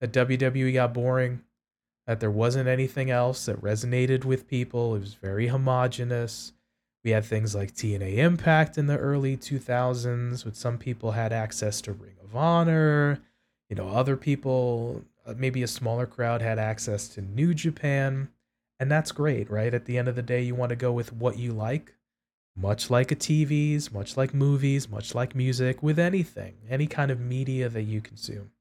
that 0.00 0.12
WWE 0.12 0.72
got 0.72 0.94
boring, 0.94 1.42
that 2.06 2.20
there 2.20 2.30
wasn't 2.30 2.68
anything 2.68 3.10
else 3.10 3.46
that 3.46 3.60
resonated 3.60 4.24
with 4.24 4.48
people. 4.48 4.94
It 4.94 5.00
was 5.00 5.14
very 5.14 5.48
homogenous 5.48 6.52
we 7.04 7.10
had 7.10 7.24
things 7.24 7.54
like 7.54 7.74
TNA 7.74 8.18
Impact 8.18 8.78
in 8.78 8.86
the 8.86 8.96
early 8.96 9.36
2000s, 9.36 10.44
which 10.44 10.54
some 10.54 10.78
people 10.78 11.12
had 11.12 11.32
access 11.32 11.80
to 11.82 11.92
Ring 11.92 12.14
of 12.22 12.36
Honor. 12.36 13.20
You 13.68 13.76
know, 13.76 13.88
other 13.88 14.16
people, 14.16 15.04
uh, 15.26 15.34
maybe 15.36 15.62
a 15.62 15.68
smaller 15.68 16.06
crowd, 16.06 16.42
had 16.42 16.58
access 16.58 17.08
to 17.08 17.22
New 17.22 17.54
Japan. 17.54 18.28
And 18.78 18.90
that's 18.90 19.12
great, 19.12 19.50
right? 19.50 19.74
At 19.74 19.86
the 19.86 19.98
end 19.98 20.08
of 20.08 20.14
the 20.14 20.22
day, 20.22 20.42
you 20.42 20.54
want 20.54 20.70
to 20.70 20.76
go 20.76 20.92
with 20.92 21.12
what 21.12 21.38
you 21.38 21.52
like, 21.52 21.94
much 22.56 22.90
like 22.90 23.10
a 23.10 23.16
TVs, 23.16 23.92
much 23.92 24.16
like 24.16 24.32
movies, 24.34 24.88
much 24.88 25.14
like 25.14 25.34
music, 25.34 25.82
with 25.82 25.98
anything, 25.98 26.54
any 26.68 26.86
kind 26.86 27.10
of 27.10 27.20
media 27.20 27.68
that 27.68 27.82
you 27.82 28.00
consume. 28.00 28.52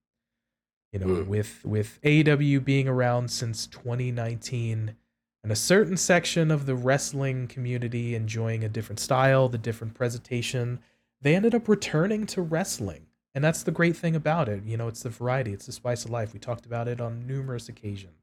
You 0.92 1.00
know, 1.00 1.06
mm. 1.08 1.28
with 1.28 1.64
with 1.64 2.00
AEW 2.04 2.66
being 2.66 2.88
around 2.88 3.32
since 3.32 3.66
2019 3.68 4.96
and 5.44 5.52
a 5.52 5.56
certain 5.56 5.98
section 5.98 6.52
of 6.52 6.66
the 6.66 6.76
wrestling 6.76 7.48
community 7.48 8.16
enjoying 8.16 8.64
a 8.64 8.70
different 8.70 9.00
style, 9.00 9.50
the 9.50 9.58
different 9.58 9.94
presentation, 9.94 10.80
they 11.22 11.36
ended 11.36 11.56
up 11.56 11.68
returning 11.68 12.26
to 12.28 12.42
wrestling. 12.42 13.08
And 13.34 13.44
that's 13.44 13.64
the 13.64 13.72
great 13.72 13.96
thing 13.96 14.16
about 14.16 14.50
it. 14.50 14.64
You 14.66 14.78
know, 14.78 14.88
it's 14.88 15.04
the 15.04 15.10
variety, 15.10 15.54
it's 15.54 15.66
the 15.66 15.72
spice 15.72 16.06
of 16.06 16.12
life. 16.12 16.34
We 16.34 16.40
talked 16.40 16.66
about 16.66 16.88
it 16.88 17.02
on 17.02 17.26
numerous 17.26 17.70
occasions. 17.70 18.22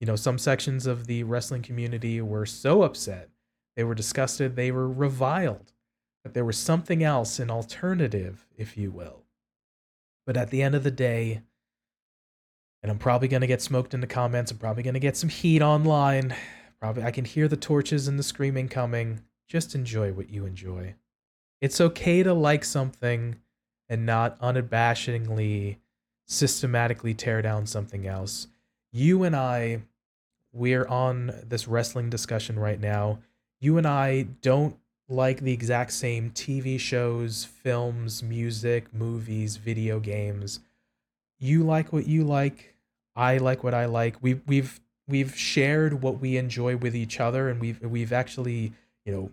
You 0.00 0.06
know, 0.06 0.16
some 0.16 0.38
sections 0.38 0.86
of 0.86 1.06
the 1.06 1.22
wrestling 1.22 1.62
community 1.62 2.20
were 2.20 2.44
so 2.44 2.82
upset, 2.82 3.30
they 3.76 3.84
were 3.84 3.94
disgusted, 3.94 4.56
they 4.56 4.70
were 4.70 4.88
reviled, 4.88 5.72
that 6.22 6.34
there 6.34 6.44
was 6.44 6.58
something 6.58 7.02
else, 7.02 7.38
an 7.38 7.50
alternative, 7.50 8.46
if 8.56 8.76
you 8.76 8.90
will. 8.90 9.22
But 10.26 10.36
at 10.36 10.50
the 10.50 10.60
end 10.60 10.74
of 10.74 10.82
the 10.82 10.90
day, 10.90 11.42
and 12.82 12.90
I'm 12.90 12.98
probably 12.98 13.28
going 13.28 13.40
to 13.40 13.46
get 13.46 13.62
smoked 13.62 13.94
in 13.94 14.00
the 14.00 14.06
comments. 14.06 14.50
I'm 14.50 14.58
probably 14.58 14.82
going 14.82 14.94
to 14.94 15.00
get 15.00 15.16
some 15.16 15.28
heat 15.28 15.62
online. 15.62 16.34
Probably 16.80 17.02
I 17.02 17.10
can 17.10 17.24
hear 17.24 17.48
the 17.48 17.56
torches 17.56 18.08
and 18.08 18.18
the 18.18 18.22
screaming 18.22 18.68
coming. 18.68 19.22
Just 19.48 19.74
enjoy 19.74 20.12
what 20.12 20.30
you 20.30 20.46
enjoy. 20.46 20.94
It's 21.60 21.80
okay 21.80 22.22
to 22.22 22.34
like 22.34 22.64
something 22.64 23.36
and 23.88 24.04
not 24.04 24.40
unabashedly 24.40 25.76
systematically 26.26 27.14
tear 27.14 27.40
down 27.42 27.66
something 27.66 28.06
else. 28.06 28.48
You 28.92 29.24
and 29.24 29.34
I 29.34 29.82
we're 30.52 30.86
on 30.86 31.32
this 31.46 31.68
wrestling 31.68 32.08
discussion 32.08 32.58
right 32.58 32.80
now. 32.80 33.18
You 33.60 33.76
and 33.76 33.86
I 33.86 34.22
don't 34.40 34.76
like 35.08 35.40
the 35.40 35.52
exact 35.52 35.92
same 35.92 36.30
TV 36.30 36.80
shows, 36.80 37.44
films, 37.44 38.22
music, 38.22 38.92
movies, 38.92 39.56
video 39.56 40.00
games 40.00 40.60
you 41.38 41.62
like 41.62 41.92
what 41.92 42.06
you 42.06 42.24
like 42.24 42.74
i 43.14 43.38
like 43.38 43.64
what 43.64 43.74
i 43.74 43.86
like. 43.86 44.16
We 44.22 44.34
we've 44.46 44.80
we've 45.08 45.36
shared 45.36 46.02
what 46.02 46.20
we 46.20 46.36
enjoy 46.36 46.76
with 46.76 46.94
each 46.94 47.20
other 47.20 47.48
and 47.48 47.60
we've 47.60 47.80
we've 47.82 48.12
actually 48.12 48.72
you 49.04 49.12
know 49.12 49.30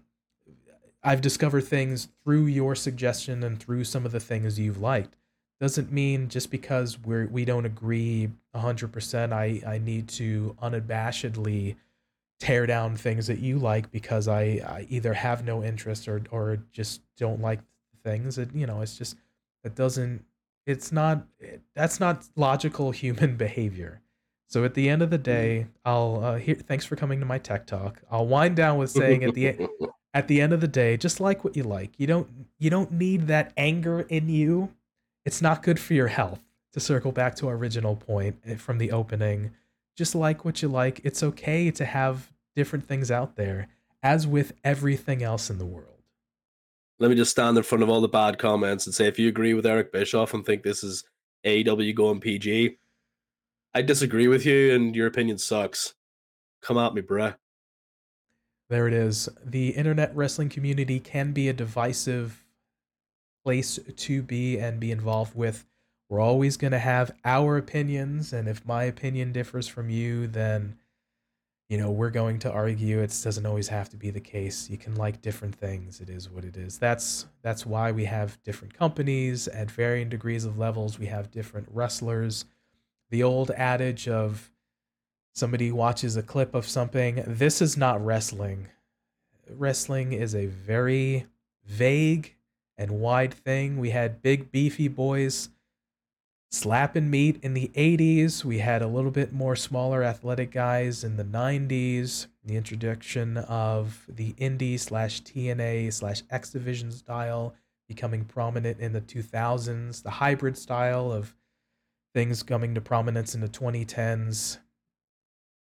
i've 1.03 1.21
discovered 1.21 1.61
things 1.61 2.09
through 2.23 2.45
your 2.45 2.75
suggestion 2.75 3.43
and 3.43 3.59
through 3.59 3.83
some 3.83 4.05
of 4.05 4.11
the 4.11 4.19
things 4.19 4.59
you've 4.59 4.81
liked. 4.81 5.15
Doesn't 5.59 5.91
mean 5.91 6.27
just 6.27 6.51
because 6.51 6.99
we're 6.99 7.27
we 7.27 7.45
don't 7.45 7.65
agree 7.65 8.29
100% 8.55 9.33
i 9.33 9.61
i 9.65 9.77
need 9.77 10.07
to 10.09 10.55
unabashedly 10.61 11.75
tear 12.39 12.65
down 12.65 12.97
things 12.97 13.27
that 13.27 13.39
you 13.39 13.57
like 13.57 13.89
because 13.89 14.27
i, 14.27 14.41
I 14.41 14.85
either 14.89 15.13
have 15.13 15.45
no 15.45 15.63
interest 15.63 16.07
or 16.07 16.21
or 16.31 16.59
just 16.71 17.01
don't 17.17 17.41
like 17.41 17.59
things. 18.03 18.35
That 18.35 18.53
you 18.53 18.67
know 18.67 18.81
it's 18.81 18.97
just 18.97 19.17
that 19.63 19.75
doesn't 19.75 20.23
it's 20.65 20.91
not 20.91 21.25
that's 21.75 21.99
not 21.99 22.25
logical 22.35 22.91
human 22.91 23.35
behavior. 23.45 24.01
So 24.47 24.63
at 24.63 24.75
the 24.75 24.87
end 24.87 25.01
of 25.01 25.09
the 25.09 25.17
day 25.17 25.67
i'll 25.83 26.23
uh, 26.23 26.37
here 26.37 26.55
thanks 26.55 26.85
for 26.85 26.95
coming 26.95 27.19
to 27.19 27.25
my 27.25 27.37
tech 27.37 27.65
talk. 27.65 28.01
I'll 28.11 28.27
wind 28.27 28.55
down 28.55 28.77
with 28.77 28.91
saying 28.91 29.23
at 29.23 29.33
the 29.33 29.67
at 30.13 30.27
the 30.27 30.41
end 30.41 30.53
of 30.53 30.61
the 30.61 30.67
day 30.67 30.97
just 30.97 31.19
like 31.19 31.43
what 31.43 31.55
you 31.55 31.63
like. 31.63 31.91
You 31.97 32.07
don't 32.07 32.27
you 32.59 32.69
don't 32.69 32.91
need 32.91 33.27
that 33.27 33.53
anger 33.57 34.01
in 34.01 34.29
you. 34.29 34.73
It's 35.25 35.41
not 35.41 35.63
good 35.63 35.79
for 35.79 35.93
your 35.93 36.07
health 36.07 36.41
to 36.73 36.79
circle 36.79 37.11
back 37.11 37.35
to 37.35 37.47
our 37.47 37.55
original 37.55 37.95
point 37.95 38.37
eh, 38.45 38.55
from 38.55 38.77
the 38.77 38.91
opening. 38.91 39.51
Just 39.95 40.15
like 40.15 40.43
what 40.45 40.61
you 40.61 40.67
like 40.67 41.01
it's 41.03 41.23
okay 41.23 41.71
to 41.71 41.85
have 41.85 42.31
different 42.55 42.87
things 42.87 43.09
out 43.09 43.35
there 43.35 43.67
as 44.03 44.27
with 44.27 44.53
everything 44.63 45.23
else 45.23 45.49
in 45.49 45.57
the 45.57 45.65
world 45.65 45.92
let 47.03 47.09
me 47.09 47.17
just 47.17 47.31
stand 47.31 47.57
in 47.57 47.63
front 47.63 47.83
of 47.83 47.89
all 47.89 47.99
the 47.99 48.07
bad 48.07 48.39
comments 48.39 48.85
and 48.85 48.95
say 48.95 49.07
if 49.07 49.19
you 49.19 49.27
agree 49.27 49.53
with 49.53 49.65
Eric 49.65 49.91
Bischoff 49.91 50.33
and 50.33 50.45
think 50.45 50.63
this 50.63 50.85
is 50.85 51.03
AEW 51.45 51.93
going 51.93 52.21
PG, 52.21 52.77
I 53.73 53.81
disagree 53.81 54.29
with 54.29 54.45
you 54.45 54.73
and 54.73 54.95
your 54.95 55.07
opinion 55.07 55.37
sucks. 55.37 55.95
Come 56.61 56.77
at 56.77 56.93
me, 56.93 57.01
bruh. 57.01 57.35
There 58.69 58.87
it 58.87 58.93
is. 58.93 59.27
The 59.43 59.71
internet 59.71 60.15
wrestling 60.15 60.47
community 60.47 61.01
can 61.01 61.33
be 61.33 61.49
a 61.49 61.53
divisive 61.53 62.45
place 63.43 63.79
to 63.97 64.21
be 64.21 64.57
and 64.57 64.79
be 64.79 64.89
involved 64.89 65.35
with. 65.35 65.65
We're 66.07 66.21
always 66.21 66.55
going 66.55 66.71
to 66.71 66.79
have 66.79 67.11
our 67.25 67.57
opinions, 67.57 68.31
and 68.31 68.47
if 68.47 68.65
my 68.65 68.85
opinion 68.85 69.33
differs 69.33 69.67
from 69.67 69.89
you, 69.89 70.27
then 70.27 70.77
you 71.73 71.79
know 71.79 71.89
we're 71.89 72.11
going 72.11 72.37
to 72.37 72.51
argue 72.51 72.99
it 72.99 73.19
doesn't 73.23 73.47
always 73.47 73.67
have 73.67 73.89
to 73.89 73.97
be 73.97 74.11
the 74.11 74.19
case. 74.19 74.69
You 74.69 74.77
can 74.77 74.93
like 74.93 75.23
different 75.23 75.55
things. 75.55 76.01
It 76.01 76.07
is 76.07 76.29
what 76.29 76.45
it 76.45 76.55
is. 76.55 76.77
That's 76.77 77.25
that's 77.41 77.65
why 77.65 77.91
we 77.91 78.05
have 78.05 78.37
different 78.43 78.75
companies 78.75 79.47
at 79.47 79.71
varying 79.71 80.07
degrees 80.07 80.45
of 80.45 80.59
levels. 80.59 80.99
We 80.99 81.07
have 81.07 81.31
different 81.31 81.67
wrestlers. 81.71 82.45
The 83.09 83.23
old 83.23 83.49
adage 83.49 84.07
of 84.07 84.51
somebody 85.33 85.71
watches 85.71 86.15
a 86.15 86.21
clip 86.21 86.53
of 86.53 86.67
something 86.67 87.23
this 87.25 87.59
is 87.59 87.75
not 87.75 88.05
wrestling. 88.05 88.67
Wrestling 89.49 90.13
is 90.13 90.35
a 90.35 90.45
very 90.45 91.25
vague 91.65 92.35
and 92.77 93.01
wide 93.01 93.33
thing. 93.33 93.79
We 93.79 93.89
had 93.89 94.21
big 94.21 94.51
beefy 94.51 94.89
boys 94.89 95.49
slapping 96.53 97.09
meat 97.09 97.39
in 97.41 97.55
the 97.55 97.71
80s. 97.73 98.45
We 98.45 98.59
had 98.59 98.83
a 98.83 98.87
little 98.87 99.09
bit 99.09 99.33
more 99.33 99.55
smaller 99.55 100.03
athletic 100.03 100.51
guys 100.51 101.03
in 101.03 101.17
the 101.17 101.23
90s. 101.23 102.27
The 102.45 102.55
introduction 102.55 103.37
of 103.37 104.05
the 104.07 104.33
indie 104.33 104.79
slash 104.79 105.23
TNA 105.23 105.91
slash 105.93 106.21
X 106.29 106.51
Division 106.51 106.91
style 106.91 107.55
becoming 107.87 108.23
prominent 108.23 108.79
in 108.79 108.93
the 108.93 109.01
2000s. 109.01 110.03
The 110.03 110.11
hybrid 110.11 110.55
style 110.55 111.11
of 111.11 111.35
things 112.13 112.43
coming 112.43 112.75
to 112.75 112.81
prominence 112.81 113.33
in 113.33 113.41
the 113.41 113.49
2010s. 113.49 114.59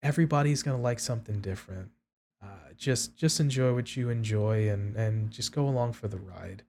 Everybody's 0.02 0.62
gonna 0.62 0.80
like 0.80 1.00
something 1.00 1.40
different. 1.40 1.90
Uh, 2.40 2.72
just 2.76 3.16
just 3.16 3.40
enjoy 3.40 3.74
what 3.74 3.96
you 3.96 4.10
enjoy 4.10 4.68
and 4.68 4.94
and 4.94 5.32
just 5.32 5.50
go 5.50 5.68
along 5.68 5.94
for 5.94 6.06
the 6.06 6.18
ride. 6.18 6.62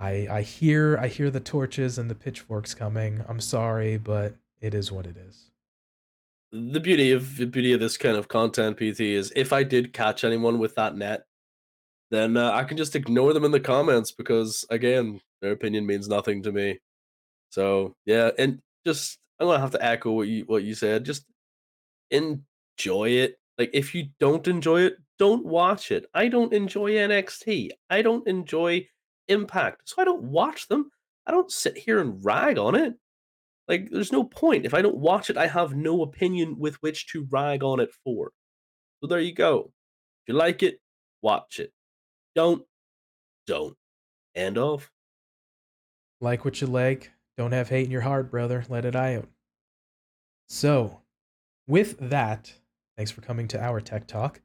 I 0.00 0.26
I 0.30 0.42
hear 0.42 0.98
I 0.98 1.08
hear 1.08 1.30
the 1.30 1.40
torches 1.40 1.98
and 1.98 2.10
the 2.10 2.14
pitchforks 2.14 2.74
coming. 2.74 3.22
I'm 3.28 3.40
sorry, 3.40 3.98
but 3.98 4.34
it 4.60 4.74
is 4.74 4.90
what 4.90 5.06
it 5.06 5.16
is. 5.16 5.50
The 6.52 6.80
beauty 6.80 7.12
of 7.12 7.36
the 7.36 7.46
beauty 7.46 7.72
of 7.72 7.80
this 7.80 7.96
kind 7.96 8.16
of 8.16 8.28
content, 8.28 8.78
PT, 8.78 9.00
is 9.00 9.32
if 9.36 9.52
I 9.52 9.62
did 9.62 9.92
catch 9.92 10.24
anyone 10.24 10.58
with 10.58 10.74
that 10.74 10.96
net, 10.96 11.24
then 12.10 12.36
uh, 12.36 12.50
I 12.52 12.64
can 12.64 12.76
just 12.76 12.96
ignore 12.96 13.32
them 13.32 13.44
in 13.44 13.52
the 13.52 13.60
comments 13.60 14.10
because 14.10 14.64
again, 14.70 15.20
their 15.42 15.52
opinion 15.52 15.86
means 15.86 16.08
nothing 16.08 16.42
to 16.42 16.52
me. 16.52 16.78
So 17.50 17.94
yeah, 18.06 18.30
and 18.38 18.60
just 18.86 19.18
I'm 19.38 19.46
gonna 19.46 19.60
have 19.60 19.72
to 19.72 19.84
echo 19.84 20.12
what 20.12 20.28
you 20.28 20.44
what 20.46 20.64
you 20.64 20.74
said. 20.74 21.04
Just 21.04 21.24
enjoy 22.10 23.10
it. 23.10 23.38
Like 23.58 23.70
if 23.74 23.94
you 23.94 24.08
don't 24.18 24.48
enjoy 24.48 24.82
it, 24.82 24.96
don't 25.18 25.44
watch 25.44 25.92
it. 25.92 26.06
I 26.14 26.28
don't 26.28 26.52
enjoy 26.54 26.92
NXT. 26.92 27.70
I 27.90 28.02
don't 28.02 28.26
enjoy 28.26 28.86
Impact. 29.30 29.82
So 29.88 29.96
I 29.98 30.04
don't 30.04 30.24
watch 30.24 30.68
them. 30.68 30.90
I 31.26 31.30
don't 31.30 31.50
sit 31.50 31.78
here 31.78 32.00
and 32.00 32.24
rag 32.24 32.58
on 32.58 32.74
it. 32.74 32.94
Like, 33.68 33.88
there's 33.90 34.12
no 34.12 34.24
point. 34.24 34.66
If 34.66 34.74
I 34.74 34.82
don't 34.82 34.96
watch 34.96 35.30
it, 35.30 35.36
I 35.36 35.46
have 35.46 35.76
no 35.76 36.02
opinion 36.02 36.58
with 36.58 36.74
which 36.82 37.06
to 37.12 37.26
rag 37.30 37.62
on 37.62 37.78
it 37.78 37.90
for. 38.04 38.32
So 39.00 39.06
there 39.06 39.20
you 39.20 39.32
go. 39.32 39.70
If 40.22 40.32
you 40.32 40.34
like 40.34 40.62
it, 40.62 40.80
watch 41.22 41.60
it. 41.60 41.72
Don't, 42.34 42.64
don't. 43.46 43.76
End 44.34 44.58
of. 44.58 44.90
Like 46.20 46.44
what 46.44 46.60
you 46.60 46.66
like. 46.66 47.12
Don't 47.38 47.52
have 47.52 47.68
hate 47.68 47.86
in 47.86 47.90
your 47.90 48.00
heart, 48.02 48.30
brother. 48.30 48.64
Let 48.68 48.84
it 48.84 48.96
out. 48.96 49.28
So, 50.48 51.00
with 51.68 51.96
that, 52.00 52.52
thanks 52.96 53.12
for 53.12 53.20
coming 53.20 53.46
to 53.48 53.62
our 53.62 53.80
tech 53.80 54.06
talk. 54.06 54.40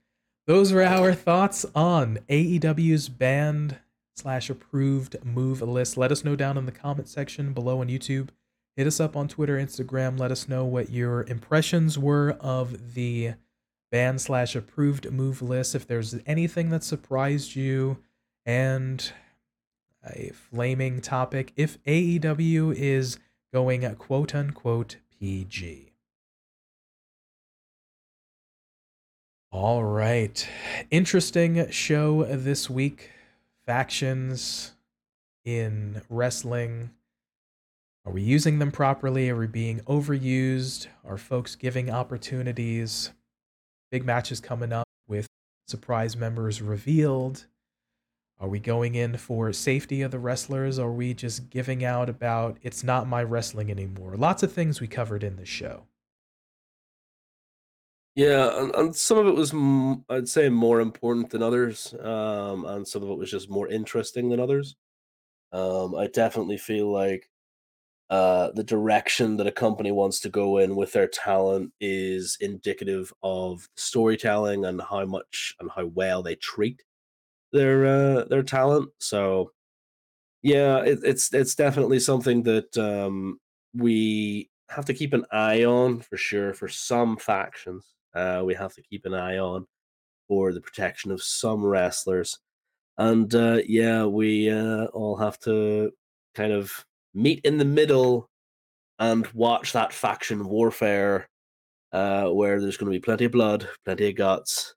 Those 0.48 0.72
were 0.72 0.84
our 0.84 1.14
thoughts 1.14 1.66
on 1.74 2.20
AEW's 2.30 3.10
banned 3.10 3.80
slash 4.16 4.50
approved 4.50 5.18
move 5.24 5.62
list. 5.62 5.98
Let 5.98 6.12
us 6.12 6.24
know 6.24 6.36
down 6.36 6.58
in 6.58 6.66
the 6.66 6.72
comment 6.72 7.08
section 7.08 7.54
below 7.54 7.82
on 7.82 7.88
YouTube. 7.88 8.30
Hit 8.76 8.88
us 8.88 9.00
up 9.00 9.16
on 9.16 9.28
Twitter, 9.28 9.58
Instagram. 9.58 10.20
Let 10.20 10.32
us 10.32 10.48
know 10.50 10.66
what 10.66 10.90
your 10.90 11.24
impressions 11.24 11.98
were 11.98 12.32
of 12.40 12.94
the 12.96 13.34
banned 13.92 14.22
slash 14.22 14.56
approved 14.56 15.12
move 15.12 15.42
list. 15.42 15.76
If 15.76 15.88
there's 15.88 16.16
anything 16.26 16.70
that 16.72 16.84
surprised 16.84 17.56
you, 17.56 17.98
and 18.46 19.12
a 20.06 20.32
flaming 20.34 21.02
topic 21.02 21.52
if 21.56 21.84
AEW 21.84 22.76
is 22.76 23.18
going 23.54 23.96
quote 23.96 24.36
unquote 24.36 24.98
PG. 25.20 25.92
All 29.52 29.84
right. 29.84 30.48
Interesting 30.92 31.70
show 31.72 32.26
this 32.26 32.70
week. 32.70 33.10
Factions 33.66 34.74
in 35.44 36.02
wrestling. 36.10 36.92
Are 38.06 38.12
we 38.12 38.22
using 38.22 38.60
them 38.60 38.72
properly? 38.72 39.30
Are 39.30 39.36
we 39.36 39.48
being 39.48 39.80
overused? 39.82 40.88
Are 41.04 41.18
folks 41.18 41.56
giving 41.56 41.90
opportunities? 41.90 43.12
Big 43.92 44.06
matches 44.06 44.40
coming 44.40 44.72
up 44.72 44.88
with 45.08 45.26
surprise 45.68 46.16
members 46.16 46.62
revealed. 46.62 47.48
Are 48.40 48.50
we 48.50 48.60
going 48.60 48.94
in 48.94 49.18
for 49.18 49.52
safety 49.52 50.04
of 50.04 50.12
the 50.12 50.20
wrestlers? 50.20 50.78
Are 50.78 50.92
we 50.92 51.16
just 51.16 51.50
giving 51.50 51.84
out 51.84 52.10
about 52.10 52.58
it's 52.62 52.84
not 52.84 53.08
my 53.08 53.24
wrestling 53.24 53.72
anymore? 53.72 54.16
Lots 54.16 54.44
of 54.44 54.52
things 54.52 54.80
we 54.80 54.88
covered 54.88 55.24
in 55.24 55.38
the 55.38 55.46
show. 55.46 55.88
Yeah, 58.16 58.62
and, 58.62 58.74
and 58.76 58.96
some 58.96 59.18
of 59.18 59.28
it 59.28 59.36
was, 59.36 59.54
I'd 60.10 60.30
say, 60.30 60.48
more 60.50 60.80
important 60.80 61.30
than 61.32 61.44
others, 61.44 61.94
um, 62.02 62.66
and 62.66 62.88
some 62.88 63.04
of 63.04 63.10
it 63.10 63.18
was 63.18 63.30
just 63.30 63.50
more 63.50 63.68
interesting 63.68 64.30
than 64.30 64.40
others. 64.40 64.76
Um, 65.54 65.96
I 65.96 66.08
definitely 66.08 66.58
feel 66.58 66.92
like 66.92 67.30
uh, 68.10 68.52
the 68.56 68.64
direction 68.64 69.38
that 69.38 69.48
a 69.48 69.52
company 69.54 69.92
wants 69.92 70.22
to 70.22 70.30
go 70.30 70.60
in 70.60 70.76
with 70.76 70.94
their 70.94 71.08
talent 71.08 71.74
is 71.82 72.38
indicative 72.42 73.14
of 73.24 73.70
storytelling 73.78 74.66
and 74.66 74.82
how 74.82 75.06
much 75.06 75.56
and 75.60 75.72
how 75.76 75.88
well 75.88 76.24
they 76.24 76.36
treat 76.36 76.84
their 77.54 77.86
uh, 77.88 78.26
their 78.26 78.44
talent. 78.44 78.90
So, 79.00 79.52
yeah, 80.44 80.80
it, 80.84 81.00
it's 81.04 81.34
it's 81.34 81.56
definitely 81.56 82.00
something 82.02 82.44
that 82.44 82.78
um, 82.78 83.40
we 83.76 84.50
have 84.70 84.86
to 84.86 84.94
keep 84.96 85.14
an 85.14 85.26
eye 85.32 85.66
on 85.66 86.02
for 86.02 86.18
sure 86.18 86.54
for 86.54 86.68
some 86.70 87.18
factions 87.18 87.95
uh, 88.16 88.42
we 88.46 88.54
have 88.56 88.74
to 88.74 88.82
keep 88.82 89.06
an 89.06 89.14
eye 89.14 89.38
on 89.38 89.66
for 90.28 90.54
the 90.54 90.62
protection 90.62 91.12
of 91.12 91.22
some 91.22 91.64
wrestlers. 91.64 92.40
And 92.98 93.34
uh, 93.36 93.60
yeah, 93.68 94.06
we 94.06 94.50
uh, 94.50 94.86
all 94.86 95.18
have 95.18 95.40
to 95.42 95.92
kind 96.34 96.54
of 96.54 96.86
meet 97.14 97.42
in 97.44 97.58
the 97.58 97.66
middle 97.66 98.30
and 99.00 99.28
watch 99.28 99.74
that 99.74 99.94
faction 99.94 100.48
warfare 100.48 101.28
uh, 101.92 102.30
where 102.30 102.60
there's 102.60 102.78
going 102.78 102.92
to 102.92 102.98
be 102.98 103.04
plenty 103.04 103.26
of 103.26 103.32
blood, 103.32 103.68
plenty 103.84 104.10
of 104.10 104.16
guts, 104.16 104.76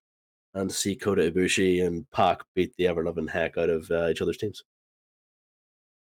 and 0.55 0.71
see 0.71 0.97
Kota 0.97 1.31
Ibushi 1.31 1.85
and 1.85 2.11
Pac 2.11 2.41
beat 2.55 2.75
the 2.77 2.89
ever 2.89 3.05
loving 3.05 3.29
heck 3.29 3.57
out 3.57 3.71
of 3.71 3.91
uh, 3.91 4.09
each 4.09 4.21
other's 4.21 4.37
teams. 4.37 4.63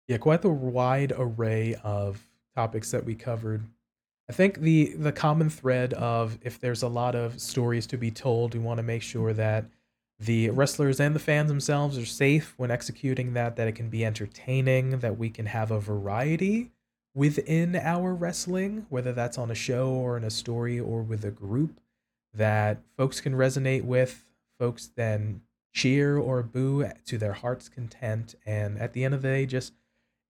Yeah, 0.06 0.18
quite 0.18 0.42
the 0.42 0.50
wide 0.50 1.12
array 1.16 1.76
of 1.82 2.20
topics 2.54 2.90
that 2.90 3.04
we 3.04 3.14
covered 3.14 3.64
I 4.28 4.32
think 4.32 4.60
the 4.60 4.94
the 4.94 5.12
common 5.12 5.50
thread 5.50 5.92
of 5.94 6.38
if 6.42 6.58
there's 6.58 6.82
a 6.82 6.88
lot 6.88 7.14
of 7.14 7.40
stories 7.40 7.86
to 7.88 7.98
be 7.98 8.10
told, 8.10 8.54
we 8.54 8.60
want 8.60 8.78
to 8.78 8.82
make 8.82 9.02
sure 9.02 9.32
that 9.34 9.66
the 10.18 10.50
wrestlers 10.50 11.00
and 11.00 11.14
the 11.14 11.20
fans 11.20 11.48
themselves 11.48 11.98
are 11.98 12.06
safe 12.06 12.54
when 12.56 12.70
executing 12.70 13.34
that, 13.34 13.56
that 13.56 13.68
it 13.68 13.72
can 13.72 13.90
be 13.90 14.04
entertaining, 14.04 15.00
that 15.00 15.18
we 15.18 15.28
can 15.28 15.46
have 15.46 15.70
a 15.70 15.80
variety 15.80 16.70
within 17.14 17.76
our 17.76 18.14
wrestling, 18.14 18.86
whether 18.88 19.12
that's 19.12 19.38
on 19.38 19.50
a 19.50 19.54
show 19.54 19.88
or 19.88 20.16
in 20.16 20.24
a 20.24 20.30
story 20.30 20.80
or 20.80 21.02
with 21.02 21.24
a 21.24 21.30
group 21.30 21.80
that 22.32 22.78
folks 22.96 23.20
can 23.20 23.34
resonate 23.34 23.84
with, 23.84 24.24
folks 24.58 24.88
then 24.96 25.42
cheer 25.72 26.16
or 26.16 26.42
boo 26.42 26.88
to 27.04 27.18
their 27.18 27.32
heart's 27.32 27.68
content, 27.68 28.34
and 28.46 28.78
at 28.78 28.92
the 28.92 29.04
end 29.04 29.14
of 29.14 29.22
the 29.22 29.28
day, 29.28 29.46
just 29.46 29.74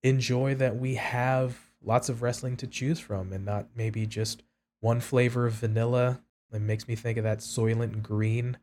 enjoy 0.03 0.55
that 0.55 0.77
we 0.77 0.95
have 0.97 1.59
lots 1.85 2.09
of 2.09 2.23
wrestling 2.23 2.57
to 2.59 2.67
choose 2.67 3.01
from 3.01 3.33
and 3.33 3.45
not 3.45 3.69
maybe 3.77 4.07
just 4.07 4.43
one 4.81 5.01
flavor 5.01 5.47
of 5.47 5.55
vanilla. 5.55 6.21
It 6.53 6.61
makes 6.61 6.87
me 6.87 6.95
think 6.95 7.19
of 7.19 7.25
that 7.25 7.39
Soylent 7.39 8.03
Green 8.03 8.59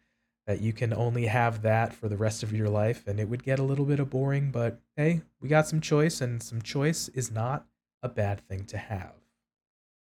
that 0.48 0.62
you 0.62 0.74
can 0.74 0.94
only 0.94 1.28
have 1.28 1.62
that 1.62 1.94
for 1.94 2.08
the 2.08 2.18
rest 2.18 2.42
of 2.44 2.52
your 2.52 2.70
life 2.70 3.08
and 3.08 3.20
it 3.20 3.30
would 3.30 3.44
get 3.44 3.60
a 3.60 3.64
little 3.64 3.86
bit 3.86 4.00
of 4.00 4.10
boring, 4.10 4.52
but 4.52 4.80
hey, 4.96 5.22
we 5.40 5.50
got 5.50 5.68
some 5.68 5.82
choice 5.82 6.22
and 6.22 6.42
some 6.42 6.62
choice 6.62 7.10
is 7.10 7.32
not 7.32 7.66
a 8.02 8.10
bad 8.10 8.48
thing 8.48 8.66
to 8.66 8.78
have. 8.78 9.14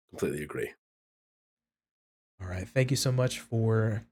Completely 0.10 0.44
agree. 0.44 0.72
All 2.42 2.48
right. 2.48 2.68
Thank 2.68 2.92
you 2.92 2.98
so 2.98 3.12
much 3.12 3.40
for 3.40 4.06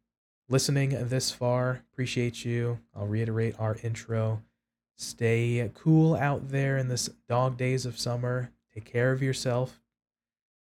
listening 0.49 1.07
this 1.09 1.31
far. 1.31 1.83
Appreciate 1.91 2.43
you. 2.45 2.79
I'll 2.95 3.07
reiterate 3.07 3.55
our 3.59 3.77
intro. 3.83 4.41
Stay 4.97 5.69
cool 5.73 6.15
out 6.15 6.49
there 6.49 6.77
in 6.77 6.87
this 6.87 7.09
dog 7.27 7.57
days 7.57 7.85
of 7.85 7.99
summer. 7.99 8.51
Take 8.75 8.85
care 8.85 9.11
of 9.11 9.23
yourself. 9.23 9.81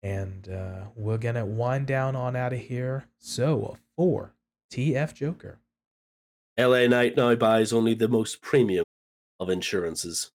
And 0.02 0.48
uh, 0.48 0.86
we're 0.96 1.18
going 1.18 1.34
to 1.34 1.44
wind 1.44 1.86
down 1.86 2.16
on 2.16 2.34
out 2.34 2.54
of 2.54 2.58
here. 2.58 3.06
So, 3.18 3.76
for 3.96 4.32
TF 4.72 5.14
Joker. 5.14 5.58
LA 6.58 6.86
Knight 6.86 7.16
now 7.16 7.34
buys 7.34 7.72
only 7.72 7.94
the 7.94 8.08
most 8.08 8.40
premium 8.40 8.84
of 9.38 9.50
insurances. 9.50 10.30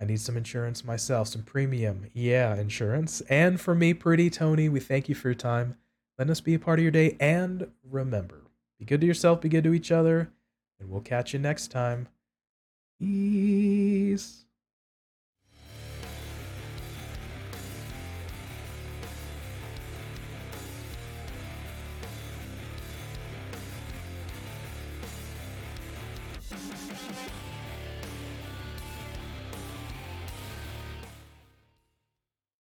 I 0.00 0.04
need 0.04 0.20
some 0.20 0.36
insurance 0.36 0.84
myself, 0.84 1.28
some 1.28 1.42
premium, 1.42 2.06
yeah, 2.12 2.54
insurance. 2.54 3.20
And 3.22 3.60
for 3.60 3.74
me, 3.74 3.94
Pretty 3.94 4.30
Tony, 4.30 4.68
we 4.68 4.80
thank 4.80 5.08
you 5.08 5.14
for 5.14 5.28
your 5.28 5.34
time. 5.34 5.76
Let 6.18 6.30
us 6.30 6.40
be 6.40 6.54
a 6.54 6.58
part 6.58 6.78
of 6.78 6.82
your 6.82 6.92
day. 6.92 7.16
And 7.18 7.70
remember, 7.82 8.42
be 8.78 8.84
good 8.84 9.00
to 9.00 9.06
yourself, 9.06 9.40
be 9.40 9.48
good 9.48 9.64
to 9.64 9.74
each 9.74 9.90
other, 9.90 10.30
and 10.78 10.88
we'll 10.88 11.00
catch 11.00 11.32
you 11.32 11.38
next 11.40 11.68
time. 11.72 12.08
Peace. 13.00 14.44